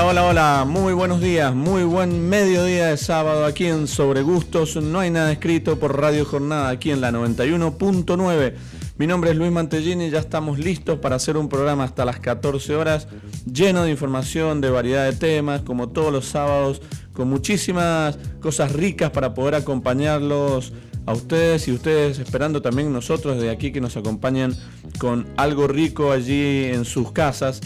Hola, 0.00 0.10
hola, 0.10 0.26
hola, 0.26 0.64
muy 0.64 0.92
buenos 0.92 1.20
días, 1.20 1.52
muy 1.52 1.82
buen 1.82 2.28
mediodía 2.28 2.86
de 2.86 2.96
sábado 2.96 3.44
aquí 3.44 3.66
en 3.66 3.88
Sobre 3.88 4.22
Gustos. 4.22 4.76
No 4.76 5.00
hay 5.00 5.10
nada 5.10 5.32
escrito 5.32 5.80
por 5.80 6.00
Radio 6.00 6.24
Jornada 6.24 6.68
aquí 6.68 6.92
en 6.92 7.00
la 7.00 7.10
91.9. 7.10 8.54
Mi 8.96 9.08
nombre 9.08 9.32
es 9.32 9.36
Luis 9.36 9.50
Mantellini 9.50 10.08
ya 10.08 10.20
estamos 10.20 10.60
listos 10.60 11.00
para 11.00 11.16
hacer 11.16 11.36
un 11.36 11.48
programa 11.48 11.82
hasta 11.82 12.04
las 12.04 12.20
14 12.20 12.76
horas 12.76 13.08
lleno 13.52 13.82
de 13.82 13.90
información, 13.90 14.60
de 14.60 14.70
variedad 14.70 15.04
de 15.04 15.14
temas, 15.14 15.62
como 15.62 15.88
todos 15.88 16.12
los 16.12 16.26
sábados, 16.26 16.80
con 17.12 17.28
muchísimas 17.28 18.20
cosas 18.40 18.70
ricas 18.70 19.10
para 19.10 19.34
poder 19.34 19.56
acompañarlos 19.56 20.72
a 21.06 21.12
ustedes 21.12 21.66
y 21.66 21.72
ustedes 21.72 22.20
esperando 22.20 22.62
también 22.62 22.92
nosotros 22.92 23.40
de 23.40 23.50
aquí 23.50 23.72
que 23.72 23.80
nos 23.80 23.96
acompañen 23.96 24.54
con 24.98 25.26
algo 25.36 25.66
rico 25.66 26.12
allí 26.12 26.66
en 26.66 26.84
sus 26.84 27.10
casas. 27.10 27.60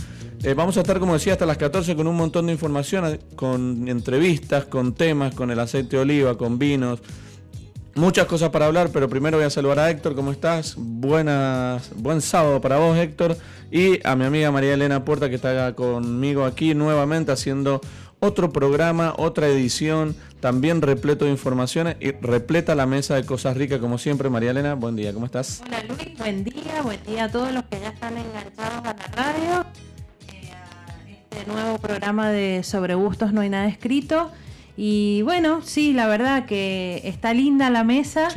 Eh, 0.45 0.55
vamos 0.55 0.77
a 0.77 0.81
estar, 0.81 0.99
como 0.99 1.13
decía, 1.13 1.35
hasta 1.35 1.47
las 1.47 1.57
14 1.57 1.95
con 1.95 2.09
un 2.09 2.17
montón 2.17 2.47
de 2.47 2.53
información, 2.53 3.21
con 3.37 3.87
entrevistas, 3.87 4.65
con 4.65 4.93
temas, 4.93 5.37
con 5.37 5.53
el 5.53 5.61
aceite 5.61 5.97
de 5.97 6.03
oliva, 6.03 6.37
con 6.37 6.59
vinos. 6.59 7.01
Muchas 7.95 8.27
cosas 8.27 8.51
para 8.51 8.67
hablar, 8.67 8.91
pero 8.93 9.09
primero 9.09 9.37
voy 9.37 9.47
a 9.47 9.51
saludar 9.51 9.79
a 9.79 9.91
Héctor, 9.91 10.17
¿cómo 10.17 10.33
estás? 10.33 10.75
Buenas, 10.77 11.91
buen 11.95 12.21
sábado 12.21 12.61
para 12.61 12.79
vos, 12.79 12.99
Héctor. 12.99 13.37
Y 13.71 14.05
a 14.05 14.17
mi 14.17 14.25
amiga 14.25 14.51
María 14.51 14.75
Elena 14.75 15.05
Puerta, 15.05 15.29
que 15.29 15.37
está 15.37 15.75
conmigo 15.77 16.45
aquí 16.45 16.75
nuevamente 16.75 17.31
haciendo 17.31 17.81
otro 18.19 18.53
programa, 18.53 19.15
otra 19.19 19.47
edición, 19.47 20.17
también 20.41 20.83
repleto 20.83 21.25
de 21.25 21.31
informaciones 21.31 21.97
y 22.01 22.11
repleta 22.13 22.75
la 22.75 22.87
mesa 22.87 23.15
de 23.15 23.25
cosas 23.25 23.57
ricas, 23.57 23.79
como 23.79 23.97
siempre. 23.97 24.29
María 24.29 24.51
Elena, 24.51 24.75
buen 24.75 24.97
día, 24.97 25.13
¿cómo 25.13 25.27
estás? 25.27 25.63
Hola 25.65 25.85
Luis, 25.85 26.19
buen 26.19 26.43
día, 26.43 26.83
buen 26.83 27.01
día 27.05 27.25
a 27.25 27.31
todos 27.31 27.53
los 27.53 27.63
que 27.65 27.79
ya 27.79 27.91
están 27.91 28.19
enganchados 28.19 28.85
a 28.85 28.95
la 28.95 29.07
radio 29.15 29.67
este 31.33 31.51
nuevo 31.51 31.79
programa 31.79 32.31
de 32.31 32.63
Sobre 32.63 32.95
Gustos 32.95 33.33
No 33.33 33.41
hay 33.41 33.49
nada 33.49 33.67
escrito. 33.67 34.31
Y 34.77 35.23
bueno, 35.23 35.61
sí, 35.63 35.93
la 35.93 36.07
verdad 36.07 36.45
que 36.47 37.01
está 37.05 37.33
linda 37.33 37.71
la 37.71 37.85
mesa. 37.85 38.29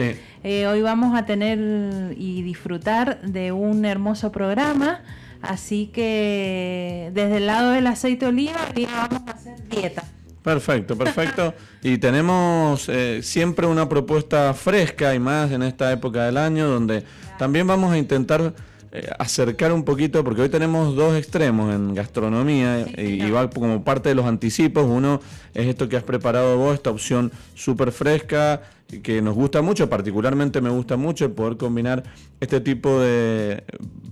Eh, 0.43 0.67
hoy 0.67 0.81
vamos 0.81 1.17
a 1.17 1.25
tener 1.25 2.13
y 2.17 2.41
disfrutar 2.41 3.21
de 3.21 3.51
un 3.51 3.85
hermoso 3.85 4.31
programa. 4.31 5.01
Así 5.41 5.89
que 5.93 7.11
desde 7.13 7.37
el 7.37 7.47
lado 7.47 7.71
del 7.71 7.87
aceite 7.87 8.25
de 8.25 8.29
oliva, 8.29 8.59
hoy 8.75 8.85
vamos 8.85 9.21
a 9.27 9.31
hacer 9.31 9.67
dieta. 9.69 10.03
Perfecto, 10.41 10.97
perfecto. 10.97 11.53
y 11.81 11.97
tenemos 11.97 12.87
eh, 12.87 13.21
siempre 13.23 13.65
una 13.67 13.89
propuesta 13.89 14.53
fresca 14.53 15.15
y 15.15 15.19
más 15.19 15.51
en 15.51 15.63
esta 15.63 15.91
época 15.91 16.25
del 16.25 16.37
año 16.37 16.67
donde 16.67 17.03
también 17.37 17.65
vamos 17.67 17.91
a 17.91 17.97
intentar 17.97 18.53
eh, 18.97 19.09
acercar 19.19 19.73
un 19.73 19.83
poquito, 19.83 20.23
porque 20.23 20.43
hoy 20.43 20.49
tenemos 20.49 20.95
dos 20.95 21.17
extremos 21.17 21.75
en 21.75 21.93
gastronomía, 21.93 22.85
y, 22.97 23.29
va 23.29 23.49
como 23.49 23.83
parte 23.83 24.07
de 24.07 24.15
los 24.15 24.25
anticipos. 24.25 24.85
Uno 24.85 25.19
es 25.53 25.67
esto 25.67 25.89
que 25.89 25.97
has 25.97 26.03
preparado 26.03 26.57
vos, 26.57 26.75
esta 26.75 26.91
opción 26.91 27.29
súper 27.55 27.91
fresca, 27.91 28.61
que 29.03 29.21
nos 29.21 29.35
gusta 29.35 29.61
mucho, 29.61 29.89
particularmente 29.89 30.61
me 30.61 30.69
gusta 30.69 30.95
mucho 30.95 31.33
poder 31.33 31.57
combinar 31.57 32.03
este 32.39 32.61
tipo 32.61 33.01
de, 33.01 33.65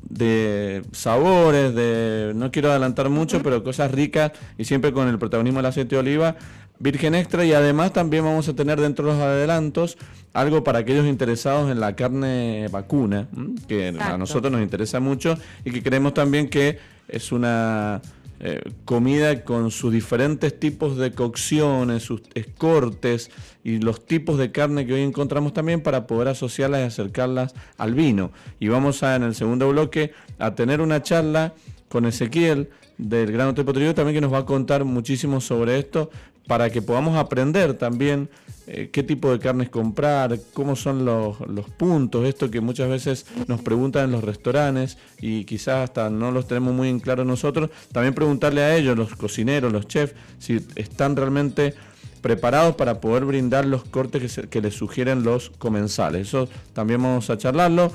de 0.10 0.82
sabores, 0.92 1.74
de 1.74 2.34
no 2.36 2.52
quiero 2.52 2.70
adelantar 2.70 3.08
mucho, 3.10 3.42
pero 3.42 3.64
cosas 3.64 3.90
ricas 3.92 4.34
y 4.58 4.66
siempre 4.66 4.92
con 4.92 5.08
el 5.08 5.18
protagonismo 5.18 5.60
del 5.60 5.68
aceite 5.68 5.96
de 5.96 6.00
oliva 6.00 6.36
virgen 6.80 7.16
extra 7.16 7.46
y 7.46 7.54
además 7.54 7.94
también 7.94 8.24
vamos 8.24 8.48
a 8.50 8.56
tener 8.56 8.80
dentro 8.80 9.06
de 9.06 9.14
los 9.14 9.22
adelantos 9.22 9.98
algo 10.34 10.64
para 10.64 10.80
aquellos 10.80 11.06
interesados 11.06 11.72
en 11.72 11.80
la 11.80 11.96
carne 11.96 12.68
vacuna, 12.72 13.28
que 13.68 13.90
a 14.00 14.18
nosotros 14.18 14.52
nos 14.52 14.62
interesa 14.62 15.00
mucho 15.00 15.38
y 15.64 15.72
que 15.72 15.84
creemos 15.84 16.14
también 16.14 16.50
que 16.50 16.80
es 17.08 17.32
una 17.32 18.02
eh, 18.40 18.62
comida 18.84 19.44
con 19.46 19.72
sus 19.72 19.94
diferentes 19.94 20.60
tipos 20.60 20.98
de 20.98 21.12
cocciones, 21.14 22.04
sus 22.04 22.24
cortes 22.58 23.32
y 23.64 23.78
los 23.78 24.06
tipos 24.06 24.38
de 24.38 24.52
carne 24.52 24.86
que 24.86 24.94
hoy 24.94 25.02
encontramos 25.02 25.54
también 25.54 25.82
para 25.82 26.08
poder 26.08 26.28
asociarlas 26.28 26.82
y 26.82 26.84
acercarlas 26.84 27.54
al 27.78 27.94
vino. 27.94 28.32
Y 28.60 28.68
vamos 28.68 29.02
a 29.04 29.16
en 29.16 29.24
el 29.24 29.36
segundo 29.36 29.70
bloque 29.70 30.12
a 30.40 30.56
tener 30.56 30.82
una 30.82 31.02
charla 31.02 31.54
con 31.88 32.06
Ezequiel 32.06 32.70
del 32.98 33.32
Gran 33.32 33.50
Hotel 33.50 33.66
Potrillo 33.66 33.96
también 33.96 34.16
que 34.16 34.22
nos 34.22 34.34
va 34.34 34.40
a 34.40 34.46
contar 34.46 34.84
muchísimo 34.84 35.40
sobre 35.40 35.80
esto 35.80 36.10
para 36.48 36.70
que 36.70 36.82
podamos 36.82 37.18
aprender 37.18 37.76
también 37.76 38.30
eh, 38.68 38.90
qué 38.92 39.04
tipo 39.04 39.32
de 39.32 39.40
carnes 39.40 39.70
comprar, 39.70 40.40
cómo 40.54 40.76
son 40.76 41.06
los, 41.06 41.40
los, 41.42 41.70
puntos, 41.70 42.26
esto 42.26 42.50
que 42.50 42.62
muchas 42.62 42.90
veces 42.90 43.26
nos 43.48 43.62
preguntan 43.62 44.06
en 44.06 44.12
los 44.12 44.24
restaurantes 44.24 44.98
y 45.20 45.44
quizás 45.46 45.84
hasta 45.84 46.10
no 46.10 46.32
los 46.32 46.48
tenemos 46.48 46.74
muy 46.74 46.90
en 46.90 47.00
claro 47.00 47.26
nosotros, 47.26 47.70
también 47.92 48.14
preguntarle 48.14 48.62
a 48.62 48.76
ellos, 48.76 48.98
los 48.98 49.16
cocineros, 49.16 49.72
los 49.72 49.88
chefs, 49.88 50.16
si 50.40 50.66
están 50.76 51.16
realmente 51.16 51.74
preparados 52.22 52.76
para 52.76 53.02
poder 53.02 53.26
brindar 53.26 53.66
los 53.66 53.84
cortes 53.84 54.34
que, 54.34 54.48
que 54.48 54.62
les 54.62 54.76
sugieren 54.76 55.24
los 55.24 55.50
comensales. 55.50 56.30
Eso 56.30 56.48
también 56.74 57.04
vamos 57.04 57.30
a 57.30 57.38
charlarlo. 57.38 57.92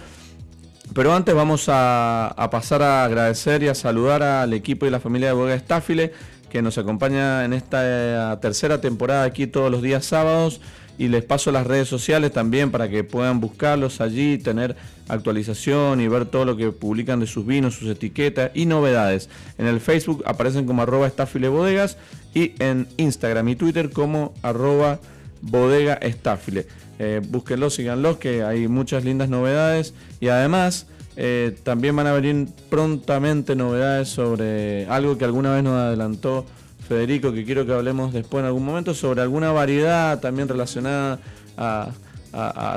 Pero 0.95 1.13
antes 1.13 1.35
vamos 1.35 1.67
a, 1.69 2.35
pasar 2.51 2.83
a 2.83 3.05
agradecer 3.05 3.63
y 3.63 3.69
a 3.69 3.75
saludar 3.75 4.23
al 4.23 4.53
equipo 4.53 4.87
y 4.87 4.91
la 4.91 5.01
familia 5.01 5.29
de 5.29 5.35
Boga 5.35 5.55
Estáfile 5.55 6.13
que 6.51 6.63
nos 6.63 6.79
acompaña 6.79 7.45
en 7.45 7.53
esta 7.53 7.81
eh, 7.83 8.37
tercera 8.41 8.81
temporada 8.81 9.25
aquí 9.25 9.47
todos 9.47 9.71
los 9.71 9.83
días 9.83 10.05
sábados 10.05 10.61
y 10.99 11.09
les 11.09 11.25
paso 11.25 11.53
las 11.53 11.67
redes 11.67 11.89
sociales 11.89 12.33
también 12.33 12.71
para 12.71 12.89
que 12.89 13.05
puedan 13.05 13.41
buscarlos 13.41 14.01
allí, 14.01 14.37
tener 14.37 14.77
actualización 15.09 16.01
y 16.01 16.09
ver 16.09 16.27
todo 16.27 16.45
lo 16.45 16.57
que 16.57 16.73
publican 16.73 17.21
de 17.21 17.27
sus 17.27 17.47
vinos, 17.47 17.77
sus 17.77 17.89
etiquetas 17.89 18.51
y 18.55 18.67
novedades. 18.67 19.31
En 19.59 19.67
el 19.67 19.81
Facebook 19.81 20.25
aparecen 20.27 20.67
como 20.67 20.83
arroba 20.83 21.07
estáfile 21.07 21.49
bodegas 21.49 21.97
y 22.35 22.53
en 22.59 22.89
Instagram 22.97 23.49
y 23.49 23.57
Twitter 23.57 23.91
como 23.91 24.35
arroba 24.43 24.99
bodega 25.41 25.95
estáfile. 25.95 26.67
Eh, 26.99 27.21
búsquenlos, 27.25 27.75
síganlos, 27.75 28.17
que 28.17 28.43
hay 28.43 28.67
muchas 28.67 29.05
lindas 29.05 29.29
novedades 29.29 29.95
y 30.21 30.29
además 30.29 30.87
eh, 31.21 31.57
también 31.65 31.97
van 31.97 32.07
a 32.07 32.13
venir 32.13 32.47
prontamente 32.71 33.57
novedades 33.57 34.09
sobre 34.09 34.87
algo 34.87 35.19
que 35.19 35.25
alguna 35.25 35.53
vez 35.53 35.65
nos 35.65 35.73
adelantó 35.73 36.47
Federico, 36.89 37.33
que 37.33 37.45
quiero 37.45 37.67
que 37.67 37.73
hablemos 37.73 38.13
después 38.13 38.43
en 38.43 38.47
algún 38.47 38.65
momento, 38.65 38.95
sobre 38.95 39.21
alguna 39.21 39.51
variedad 39.51 40.21
también 40.21 40.47
relacionada 40.47 41.19
a, 41.57 41.91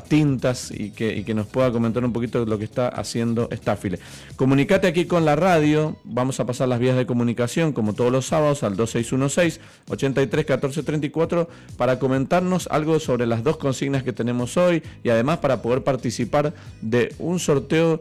tintas 0.07 0.71
y 0.71 0.89
que, 0.89 1.33
nos 1.35 1.45
pueda 1.45 1.71
comentar 1.71 2.03
un 2.03 2.11
poquito 2.11 2.43
lo 2.45 2.57
que 2.57 2.63
está 2.63 2.87
haciendo 2.87 3.47
Staffile. 3.51 3.99
Comunicate 4.37 4.87
aquí 4.87 5.05
con 5.05 5.23
la 5.23 5.35
radio, 5.35 5.97
vamos 6.03 6.39
a 6.39 6.45
pasar 6.47 6.67
las 6.67 6.79
vías 6.79 6.97
de 6.97 7.05
comunicación 7.05 7.73
como 7.73 7.93
todos 7.93 8.11
los 8.11 8.25
sábados 8.25 8.63
al 8.63 8.75
2616 8.75 9.59
83 9.87 10.45
14 10.45 10.81
34 10.81 11.47
para 11.77 11.99
comentarnos 11.99 12.67
algo 12.71 12.99
sobre 12.99 13.27
las 13.27 13.43
dos 13.43 13.57
consignas 13.57 14.01
que 14.01 14.13
tenemos 14.13 14.57
hoy 14.57 14.81
y 15.03 15.09
además 15.09 15.37
para 15.39 15.61
poder 15.61 15.83
participar 15.83 16.53
de 16.81 17.13
un 17.19 17.37
sorteo 17.37 17.99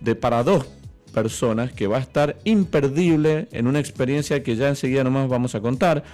de 0.00 0.14
para 0.14 0.42
dos 0.42 0.66
personas 1.12 1.72
que 1.72 1.86
va 1.86 1.96
a 1.96 2.00
estar 2.00 2.36
imperdible 2.44 3.48
en 3.52 3.66
una 3.66 3.80
experiencia 3.80 4.42
que 4.42 4.56
ya 4.56 4.68
enseguida 4.68 5.04
nomás 5.04 5.28
vamos 5.28 5.54
a 5.54 5.60
contar. 5.60 6.04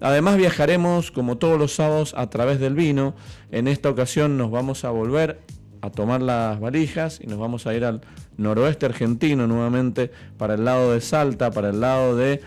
Además 0.00 0.36
viajaremos 0.36 1.10
como 1.10 1.38
todos 1.38 1.58
los 1.58 1.74
sábados 1.74 2.14
a 2.16 2.28
través 2.30 2.60
del 2.60 2.74
vino. 2.74 3.14
En 3.50 3.68
esta 3.68 3.90
ocasión 3.90 4.36
nos 4.36 4.50
vamos 4.50 4.84
a 4.84 4.90
volver 4.90 5.40
a 5.80 5.90
tomar 5.90 6.22
las 6.22 6.58
valijas 6.60 7.20
y 7.22 7.26
nos 7.26 7.38
vamos 7.38 7.66
a 7.66 7.74
ir 7.74 7.84
al 7.84 8.00
noroeste 8.36 8.86
argentino 8.86 9.46
nuevamente 9.46 10.10
para 10.38 10.54
el 10.54 10.64
lado 10.64 10.92
de 10.92 11.00
Salta, 11.00 11.50
para 11.50 11.70
el 11.70 11.80
lado 11.80 12.16
de 12.16 12.40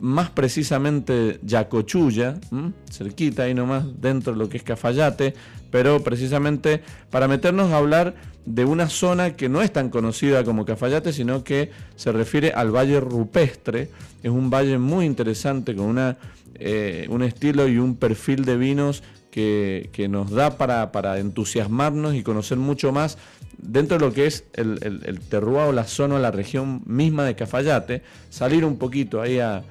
más 0.00 0.30
precisamente 0.30 1.38
Yacochulla, 1.42 2.38
cerquita 2.90 3.44
ahí 3.44 3.54
nomás 3.54 3.84
dentro 4.00 4.32
de 4.32 4.38
lo 4.38 4.48
que 4.48 4.56
es 4.56 4.62
Cafayate, 4.62 5.34
pero 5.70 6.02
precisamente 6.02 6.82
para 7.10 7.28
meternos 7.28 7.72
a 7.72 7.78
hablar 7.78 8.14
de 8.46 8.64
una 8.64 8.88
zona 8.88 9.36
que 9.36 9.48
no 9.48 9.62
es 9.62 9.72
tan 9.72 9.88
conocida 9.88 10.44
como 10.44 10.64
Cafayate, 10.64 11.12
sino 11.12 11.44
que 11.44 11.70
se 11.96 12.12
refiere 12.12 12.52
al 12.52 12.70
Valle 12.74 13.00
Rupestre. 13.00 13.88
Es 14.22 14.30
un 14.30 14.50
valle 14.50 14.78
muy 14.78 15.06
interesante 15.06 15.74
con 15.74 15.86
una, 15.86 16.16
eh, 16.54 17.06
un 17.08 17.22
estilo 17.22 17.66
y 17.68 17.78
un 17.78 17.96
perfil 17.96 18.44
de 18.44 18.56
vinos 18.56 19.02
que, 19.30 20.06
nos 20.08 20.30
da 20.30 20.58
para, 20.58 21.18
entusiasmarnos 21.18 22.14
y 22.14 22.22
conocer 22.22 22.56
mucho 22.56 22.92
más 22.92 23.18
dentro 23.58 23.98
de 23.98 24.04
lo 24.04 24.12
que 24.12 24.26
es 24.26 24.44
el, 24.52 24.78
el, 24.82 25.02
el 25.04 25.44
o 25.44 25.72
la 25.72 25.84
zona, 25.84 26.18
la 26.18 26.30
región 26.30 26.82
misma 26.86 27.24
de 27.24 27.34
Cafayate, 27.34 28.02
salir 28.30 28.64
un 28.64 28.76
poquito 28.76 29.20
ahí 29.20 29.40
a, 29.40 29.64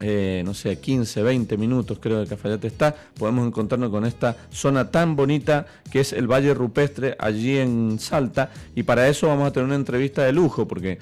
eh, 0.00 0.42
no 0.44 0.54
sé, 0.54 0.78
15, 0.78 1.22
20 1.22 1.56
minutos 1.56 1.98
creo 2.00 2.22
que 2.22 2.28
Cafayate 2.30 2.66
está, 2.66 2.94
podemos 3.18 3.46
encontrarnos 3.46 3.90
con 3.90 4.04
esta 4.04 4.36
zona 4.50 4.90
tan 4.90 5.16
bonita 5.16 5.66
que 5.90 6.00
es 6.00 6.12
el 6.12 6.26
Valle 6.26 6.52
Rupestre 6.52 7.16
allí 7.18 7.58
en 7.58 7.98
Salta 8.00 8.50
y 8.74 8.82
para 8.82 9.08
eso 9.08 9.28
vamos 9.28 9.46
a 9.46 9.52
tener 9.52 9.66
una 9.66 9.76
entrevista 9.76 10.24
de 10.24 10.32
lujo 10.32 10.66
porque 10.66 10.98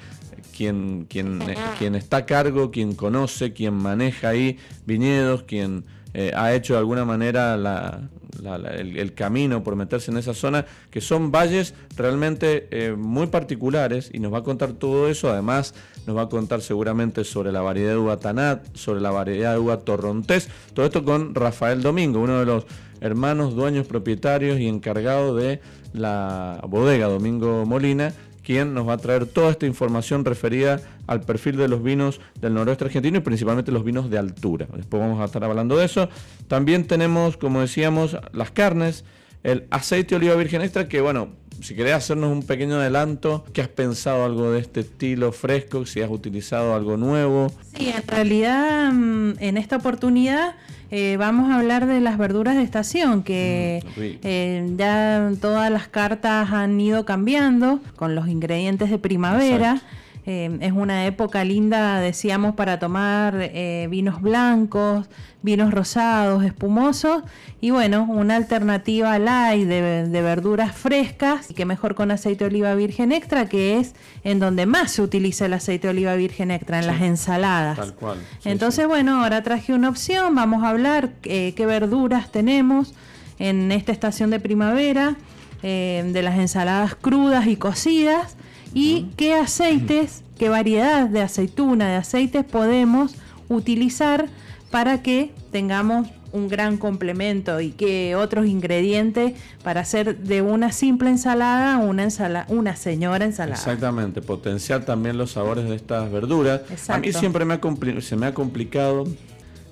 quien, 0.54 1.06
quien, 1.08 1.40
quien 1.78 1.94
está 1.94 2.18
a 2.18 2.26
cargo, 2.26 2.70
quien 2.70 2.94
conoce, 2.94 3.52
quien 3.52 3.74
maneja 3.74 4.28
ahí 4.28 4.58
viñedos, 4.86 5.42
quien 5.44 5.84
eh, 6.14 6.32
ha 6.34 6.52
hecho 6.54 6.74
de 6.74 6.78
alguna 6.78 7.04
manera 7.04 7.54
el, 7.54 9.14
camino 9.14 9.62
por 9.62 9.76
meterse 9.76 10.10
en 10.10 10.18
esa 10.18 10.34
zona, 10.34 10.66
que 10.90 11.00
son 11.00 11.30
valles 11.30 11.74
realmente 11.96 12.68
eh, 12.70 12.94
muy 12.96 13.28
particulares 13.28 14.10
y 14.12 14.18
nos 14.18 14.32
va 14.32 14.38
a 14.38 14.42
contar 14.42 14.72
todo 14.72 15.08
eso, 15.08 15.30
además 15.30 15.74
nos 16.06 16.16
va 16.16 16.22
a 16.22 16.28
contar 16.28 16.60
seguramente 16.60 17.24
sobre 17.24 17.52
la 17.52 17.60
variedad 17.60 17.92
de 17.92 17.98
uva 17.98 18.18
Tanat, 18.18 18.74
sobre 18.74 19.00
la 19.00 19.10
variedad 19.10 19.52
de 19.52 19.58
uva 19.58 19.78
Torrontés, 19.80 20.48
todo 20.74 20.86
esto 20.86 21.04
con 21.04 21.34
Rafael 21.34 21.82
Domingo, 21.82 22.20
uno 22.20 22.40
de 22.40 22.46
los 22.46 22.66
hermanos, 23.00 23.54
dueños, 23.54 23.86
propietarios 23.86 24.60
y 24.60 24.68
encargado 24.68 25.34
de 25.34 25.60
la 25.92 26.60
bodega 26.68 27.08
Domingo 27.08 27.66
Molina, 27.66 28.12
quien 28.42 28.74
nos 28.74 28.88
va 28.88 28.94
a 28.94 28.98
traer 28.98 29.26
toda 29.26 29.50
esta 29.50 29.66
información 29.66 30.24
referida 30.24 30.80
al 31.12 31.20
perfil 31.20 31.56
de 31.56 31.68
los 31.68 31.82
vinos 31.82 32.20
del 32.40 32.54
noroeste 32.54 32.84
argentino 32.84 33.18
y 33.18 33.20
principalmente 33.20 33.70
los 33.70 33.84
vinos 33.84 34.10
de 34.10 34.18
altura. 34.18 34.66
Después 34.74 35.00
vamos 35.02 35.20
a 35.20 35.24
estar 35.24 35.44
hablando 35.44 35.76
de 35.76 35.84
eso. 35.84 36.08
También 36.48 36.86
tenemos, 36.86 37.36
como 37.36 37.60
decíamos, 37.60 38.16
las 38.32 38.50
carnes, 38.50 39.04
el 39.42 39.66
aceite 39.70 40.10
de 40.10 40.16
oliva 40.16 40.34
virgen 40.36 40.62
extra, 40.62 40.88
que 40.88 41.00
bueno, 41.00 41.28
si 41.60 41.74
querés 41.74 41.94
hacernos 41.94 42.32
un 42.32 42.42
pequeño 42.42 42.76
adelanto, 42.76 43.44
¿qué 43.52 43.60
has 43.60 43.68
pensado 43.68 44.24
algo 44.24 44.50
de 44.50 44.60
este 44.60 44.80
estilo 44.80 45.32
fresco? 45.32 45.86
Si 45.86 46.00
has 46.00 46.10
utilizado 46.10 46.74
algo 46.74 46.96
nuevo. 46.96 47.52
Sí, 47.76 47.88
en 47.88 48.06
realidad 48.06 48.92
mm, 48.92 49.34
en 49.38 49.56
esta 49.56 49.76
oportunidad 49.76 50.54
eh, 50.90 51.16
vamos 51.18 51.50
a 51.50 51.58
hablar 51.58 51.86
de 51.86 52.00
las 52.00 52.18
verduras 52.18 52.56
de 52.56 52.62
estación, 52.62 53.22
que 53.22 53.82
mm, 53.96 54.00
eh, 54.24 54.74
ya 54.76 55.30
todas 55.40 55.70
las 55.70 55.88
cartas 55.88 56.50
han 56.52 56.80
ido 56.80 57.04
cambiando 57.04 57.80
con 57.96 58.14
los 58.14 58.28
ingredientes 58.28 58.90
de 58.90 58.98
primavera. 58.98 59.80
Eh, 60.24 60.56
es 60.60 60.70
una 60.70 61.06
época 61.06 61.42
linda, 61.42 61.98
decíamos, 61.98 62.54
para 62.54 62.78
tomar 62.78 63.34
eh, 63.40 63.88
vinos 63.90 64.22
blancos, 64.22 65.08
vinos 65.42 65.74
rosados, 65.74 66.44
espumosos 66.44 67.24
y 67.60 67.70
bueno, 67.70 68.06
una 68.08 68.36
alternativa 68.36 69.18
light 69.18 69.66
de, 69.66 70.06
de 70.06 70.22
verduras 70.22 70.76
frescas 70.76 71.50
y 71.50 71.54
que 71.54 71.64
mejor 71.64 71.96
con 71.96 72.12
aceite 72.12 72.44
de 72.44 72.50
oliva 72.50 72.76
virgen 72.76 73.10
extra, 73.10 73.48
que 73.48 73.80
es 73.80 73.96
en 74.22 74.38
donde 74.38 74.64
más 74.64 74.92
se 74.92 75.02
utiliza 75.02 75.46
el 75.46 75.54
aceite 75.54 75.88
de 75.88 75.90
oliva 75.90 76.14
virgen 76.14 76.52
extra, 76.52 76.78
en 76.78 76.86
las 76.86 77.00
ensaladas. 77.00 77.76
Tal 77.76 77.94
cual. 77.94 78.18
Entonces, 78.44 78.86
bueno, 78.86 79.24
ahora 79.24 79.42
traje 79.42 79.72
una 79.72 79.88
opción, 79.88 80.36
vamos 80.36 80.62
a 80.62 80.68
hablar 80.68 81.10
eh, 81.24 81.52
qué 81.56 81.66
verduras 81.66 82.30
tenemos 82.30 82.94
en 83.40 83.72
esta 83.72 83.90
estación 83.90 84.30
de 84.30 84.38
primavera, 84.38 85.16
de 85.62 86.22
las 86.24 86.40
ensaladas 86.40 86.96
crudas 86.96 87.46
y 87.46 87.54
cocidas 87.54 88.36
y 88.74 89.10
qué 89.16 89.34
aceites, 89.34 90.22
qué 90.38 90.48
variedad 90.48 91.08
de 91.08 91.20
aceituna, 91.20 91.88
de 91.88 91.96
aceites 91.96 92.44
podemos 92.44 93.14
utilizar 93.48 94.28
para 94.70 95.02
que 95.02 95.32
tengamos 95.50 96.08
un 96.32 96.48
gran 96.48 96.78
complemento 96.78 97.60
y 97.60 97.72
qué 97.72 98.16
otros 98.16 98.46
ingredientes 98.46 99.34
para 99.62 99.82
hacer 99.82 100.18
de 100.18 100.40
una 100.40 100.72
simple 100.72 101.10
ensalada 101.10 101.76
una 101.78 102.04
ensalada, 102.04 102.46
una 102.48 102.74
señora 102.74 103.24
ensalada. 103.24 103.56
Exactamente, 103.56 104.22
potenciar 104.22 104.84
también 104.84 105.18
los 105.18 105.32
sabores 105.32 105.68
de 105.68 105.76
estas 105.76 106.10
verduras. 106.10 106.62
A 106.88 106.98
mí 106.98 107.12
siempre 107.12 107.44
me 107.44 107.60
se 108.00 108.16
me 108.16 108.26
ha 108.26 108.34
complicado 108.34 109.04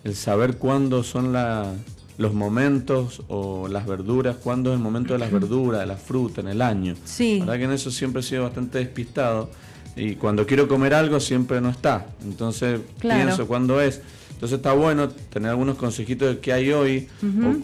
el 0.05 0.15
saber 0.15 0.59
cuándo 0.59 1.03
son 1.03 1.33
la, 1.33 1.73
los 2.21 2.35
momentos 2.35 3.23
o 3.29 3.67
las 3.67 3.87
verduras, 3.87 4.37
cuándo 4.37 4.71
es 4.71 4.77
el 4.77 4.83
momento 4.83 5.15
de 5.15 5.19
las 5.19 5.33
verduras, 5.33 5.81
de 5.81 5.87
la 5.87 5.97
fruta 5.97 6.43
en 6.43 6.49
el 6.49 6.61
año. 6.61 6.95
Sí. 7.03 7.39
La 7.39 7.47
verdad 7.47 7.59
que 7.61 7.65
en 7.65 7.73
eso 7.73 7.91
siempre 7.91 8.21
he 8.21 8.23
sido 8.23 8.43
bastante 8.43 8.77
despistado 8.77 9.49
y 9.97 10.17
cuando 10.17 10.47
quiero 10.47 10.69
comer 10.69 10.93
algo 10.93 11.19
siempre 11.19 11.63
no 11.63 11.71
está. 11.71 12.09
Entonces 12.23 12.79
pienso 13.01 13.47
cuándo 13.47 13.81
es. 13.81 14.03
Entonces 14.35 14.59
está 14.59 14.75
bueno 14.75 15.09
tener 15.09 15.49
algunos 15.51 15.79
consejitos 15.79 16.29
de 16.29 16.41
qué 16.41 16.53
hay 16.53 16.71
hoy 16.73 17.09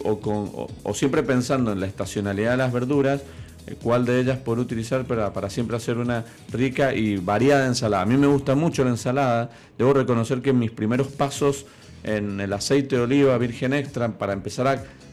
o, 0.03 0.93
siempre 0.95 1.21
pensando 1.21 1.71
en 1.71 1.79
la 1.79 1.85
estacionalidad 1.85 2.51
de 2.51 2.57
las 2.57 2.73
verduras, 2.73 3.21
eh, 3.67 3.75
cuál 3.79 4.05
de 4.05 4.19
ellas 4.21 4.39
por 4.39 4.57
utilizar 4.57 5.05
para, 5.05 5.33
para 5.33 5.51
siempre 5.51 5.77
hacer 5.77 5.99
una 5.99 6.25
rica 6.51 6.95
y 6.95 7.17
variada 7.17 7.67
ensalada. 7.67 8.01
A 8.01 8.05
mí 8.07 8.17
me 8.17 8.25
gusta 8.25 8.55
mucho 8.55 8.83
la 8.83 8.89
ensalada, 8.89 9.51
debo 9.77 9.93
reconocer 9.93 10.41
que 10.41 10.49
en 10.49 10.57
mis 10.57 10.71
primeros 10.71 11.09
pasos 11.09 11.67
en 12.03 12.39
el 12.39 12.53
aceite 12.53 12.95
de 12.95 13.01
oliva 13.01 13.37
virgen 13.37 13.73
extra 13.73 14.17
para 14.17 14.33
empezar 14.33 14.67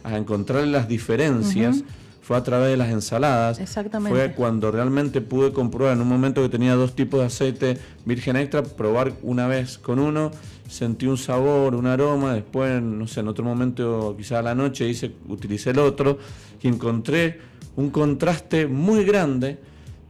a, 0.04 0.16
encontrar 0.16 0.66
las 0.66 0.86
diferencias. 0.86 1.82
Fue 2.20 2.38
a 2.38 2.42
través 2.42 2.70
de 2.70 2.78
las 2.78 2.88
ensaladas. 2.88 3.58
Exactamente. 3.58 4.18
Fue 4.18 4.34
cuando 4.34 4.70
realmente 4.70 5.20
pude 5.20 5.52
comprobar 5.52 5.94
en 5.94 6.00
un 6.00 6.08
momento 6.08 6.40
que 6.40 6.48
tenía 6.48 6.74
dos 6.74 6.94
tipos 6.94 7.20
de 7.20 7.26
aceite 7.26 7.78
virgen 8.06 8.36
extra, 8.36 8.62
probar 8.62 9.12
una 9.22 9.46
vez 9.46 9.76
con 9.76 9.98
uno, 9.98 10.30
sentí 10.66 11.06
un 11.06 11.18
sabor, 11.18 11.74
un 11.74 11.86
aroma, 11.86 12.32
después, 12.32 12.80
no 12.82 13.06
sé, 13.06 13.20
en 13.20 13.28
otro 13.28 13.44
momento, 13.44 14.14
quizá 14.16 14.38
a 14.38 14.42
la 14.42 14.54
noche, 14.54 14.88
hice, 14.88 15.12
utilicé 15.28 15.70
el 15.70 15.78
otro 15.78 16.18
y 16.62 16.68
encontré 16.68 17.40
un 17.76 17.90
contraste 17.90 18.66
muy 18.66 19.04
grande 19.04 19.58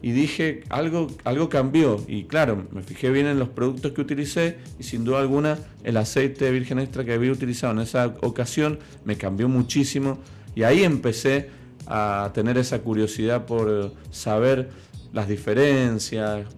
y 0.05 0.13
dije, 0.13 0.65
algo, 0.69 1.07
algo 1.25 1.49
cambió. 1.49 1.99
Y 2.07 2.25
claro, 2.25 2.67
me 2.73 2.83
fijé 2.83 3.09
bien 3.09 3.27
en 3.27 3.39
los 3.39 3.49
productos 3.49 3.93
que 3.93 4.03
utilicé 4.03 4.59
y 4.79 4.83
sin 4.83 5.03
duda 5.03 5.21
alguna 5.21 5.59
el 5.83 5.97
aceite 5.97 6.45
de 6.45 6.51
virgen 6.51 6.79
extra 6.79 7.07
que 7.07 7.15
había 7.15 7.33
utilizado 7.33 7.73
en 7.73 7.79
esa 7.79 8.15
ocasión 8.21 8.81
me 9.07 9.17
cambió 9.17 9.49
muchísimo. 9.49 10.19
Y 10.55 10.65
ahí 10.65 10.85
empecé 10.85 11.49
a 11.87 12.33
tener 12.35 12.59
esa 12.59 12.81
curiosidad 12.81 13.47
por 13.47 13.95
saber 14.11 14.69
las 15.15 15.27
diferencias, 15.27 16.49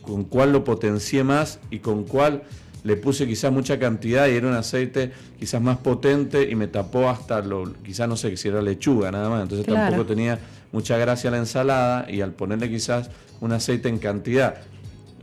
con 0.00 0.24
cuál 0.24 0.52
lo 0.52 0.64
potencié 0.64 1.22
más 1.22 1.60
y 1.70 1.80
con 1.80 2.04
cuál 2.04 2.44
le 2.82 2.96
puse 2.96 3.26
quizás 3.26 3.52
mucha 3.52 3.78
cantidad 3.78 4.26
y 4.26 4.36
era 4.36 4.48
un 4.48 4.54
aceite 4.54 5.12
quizás 5.38 5.60
más 5.60 5.76
potente 5.76 6.48
y 6.48 6.54
me 6.54 6.66
tapó 6.66 7.10
hasta 7.10 7.42
lo, 7.42 7.74
quizás 7.82 8.08
no 8.08 8.16
sé 8.16 8.34
si 8.38 8.48
era 8.48 8.62
lechuga 8.62 9.10
nada 9.10 9.28
más, 9.28 9.42
entonces 9.42 9.66
tampoco 9.66 10.06
tenía 10.06 10.38
mucha 10.72 10.96
gracia 10.98 11.30
la 11.30 11.38
ensalada 11.38 12.10
y 12.10 12.20
al 12.20 12.32
ponerle 12.32 12.68
quizás 12.68 13.10
un 13.40 13.52
aceite 13.52 13.88
en 13.88 13.98
cantidad 13.98 14.56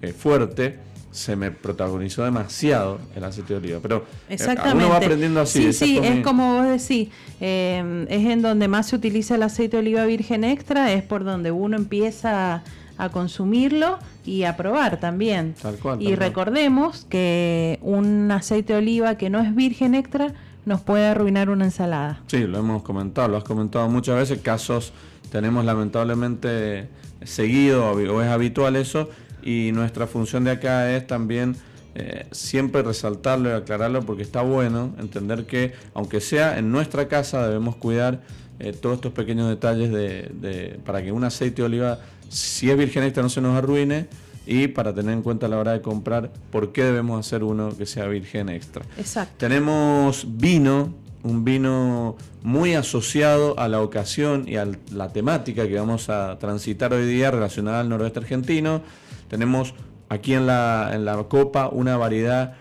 eh, 0.02 0.14
fuerte, 0.14 0.80
se 1.12 1.36
me 1.36 1.52
protagonizó 1.52 2.24
demasiado 2.24 3.00
el 3.16 3.24
aceite 3.24 3.54
de 3.54 3.60
oliva. 3.60 3.80
Pero 3.82 4.06
eh, 4.30 4.38
uno 4.74 4.90
va 4.90 4.98
aprendiendo 4.98 5.42
así. 5.42 5.72
Sí, 5.72 5.74
sí, 5.74 5.98
es 6.00 6.24
como 6.24 6.56
vos 6.56 6.68
decís, 6.68 7.10
eh, 7.40 8.06
es 8.10 8.26
en 8.26 8.42
donde 8.42 8.68
más 8.68 8.88
se 8.88 8.96
utiliza 8.96 9.36
el 9.36 9.44
aceite 9.44 9.78
de 9.78 9.82
oliva 9.82 10.06
virgen 10.06 10.44
extra, 10.44 10.92
es 10.92 11.04
por 11.04 11.24
donde 11.24 11.52
uno 11.52 11.78
empieza 11.78 12.64
a 12.98 13.10
consumirlo 13.10 14.00
y 14.26 14.44
a 14.44 14.58
probar 14.58 15.00
también. 15.00 15.56
Tal 15.62 15.76
cual, 15.78 16.02
y 16.02 16.16
recordemos 16.16 17.06
que 17.10 17.80
un 17.82 18.32
aceite 18.32 18.74
de 18.74 18.80
oliva 18.80 19.16
que 19.16 19.30
no 19.30 19.40
es 19.40 19.54
virgen 19.56 19.96
extra 19.96 20.34
nos 20.66 20.82
puede 20.82 21.08
arruinar 21.08 21.50
una 21.50 21.66
ensalada. 21.66 22.22
Sí, 22.28 22.40
lo 22.48 22.60
hemos 22.60 22.84
comentado, 22.84 23.28
lo 23.28 23.38
has 23.38 23.44
comentado 23.44 23.88
muchas 23.90 24.16
veces, 24.16 24.40
casos 24.40 24.94
tenemos 25.34 25.66
lamentablemente 25.66 26.90
seguido 27.24 27.90
o 27.90 28.22
es 28.22 28.30
habitual 28.30 28.76
eso 28.76 29.10
y 29.42 29.72
nuestra 29.74 30.06
función 30.06 30.44
de 30.44 30.52
acá 30.52 30.96
es 30.96 31.08
también 31.08 31.56
eh, 31.96 32.28
siempre 32.32 32.84
resaltarlo 32.84 33.50
y 33.50 33.54
aclararlo 33.54 34.04
porque 34.04 34.22
está 34.22 34.44
bueno 34.44 34.94
entender 35.00 35.48
que 35.48 35.74
aunque 35.96 36.22
sea 36.22 36.60
en 36.60 36.72
nuestra 36.72 37.08
casa 37.08 37.48
debemos 37.48 37.76
cuidar 37.76 38.22
eh, 38.60 38.74
todos 38.74 38.98
estos 38.98 39.14
pequeños 39.14 39.50
detalles 39.50 39.92
de, 39.92 40.80
para 40.86 41.02
que 41.02 41.12
un 41.12 41.24
aceite 41.24 41.64
de 41.64 41.66
oliva 41.66 42.00
si 42.30 42.70
es 42.70 42.78
virgen 42.78 43.02
extra 43.02 43.24
no 43.24 43.30
se 43.30 43.42
nos 43.42 43.58
arruine 43.58 44.06
y 44.46 44.68
para 44.68 44.94
tener 44.94 45.16
en 45.16 45.24
cuenta 45.24 45.48
a 45.48 45.50
la 45.50 45.58
hora 45.58 45.72
de 45.72 45.82
comprar 45.82 46.32
por 46.52 46.74
qué 46.74 46.84
debemos 46.84 47.26
hacer 47.26 47.44
uno 47.44 47.76
que 47.76 47.88
sea 47.88 48.06
virgen 48.08 48.50
extra. 48.50 48.86
Exacto. 48.98 49.34
Tenemos 49.38 50.28
vino 50.30 50.94
un 51.24 51.46
vino 51.46 52.18
muy 52.42 52.74
asociado 52.76 53.58
a 53.58 53.68
la 53.68 53.82
ocasión 53.82 54.48
y 54.48 54.58
a 54.58 54.68
la 54.92 55.12
temática 55.12 55.68
que 55.68 55.76
vamos 55.76 56.10
a 56.10 56.38
transitar 56.38 56.94
hoy 56.94 57.06
día 57.06 57.32
relacionada 57.32 57.80
al 57.80 57.90
noroeste 57.90 58.20
argentino. 58.20 58.82
Tenemos 59.30 59.74
aquí 60.10 60.34
en 60.34 60.46
la, 60.46 60.92
en 60.94 61.06
la 61.06 61.24
copa 61.24 61.70
una 61.70 61.98
variedad 61.98 62.56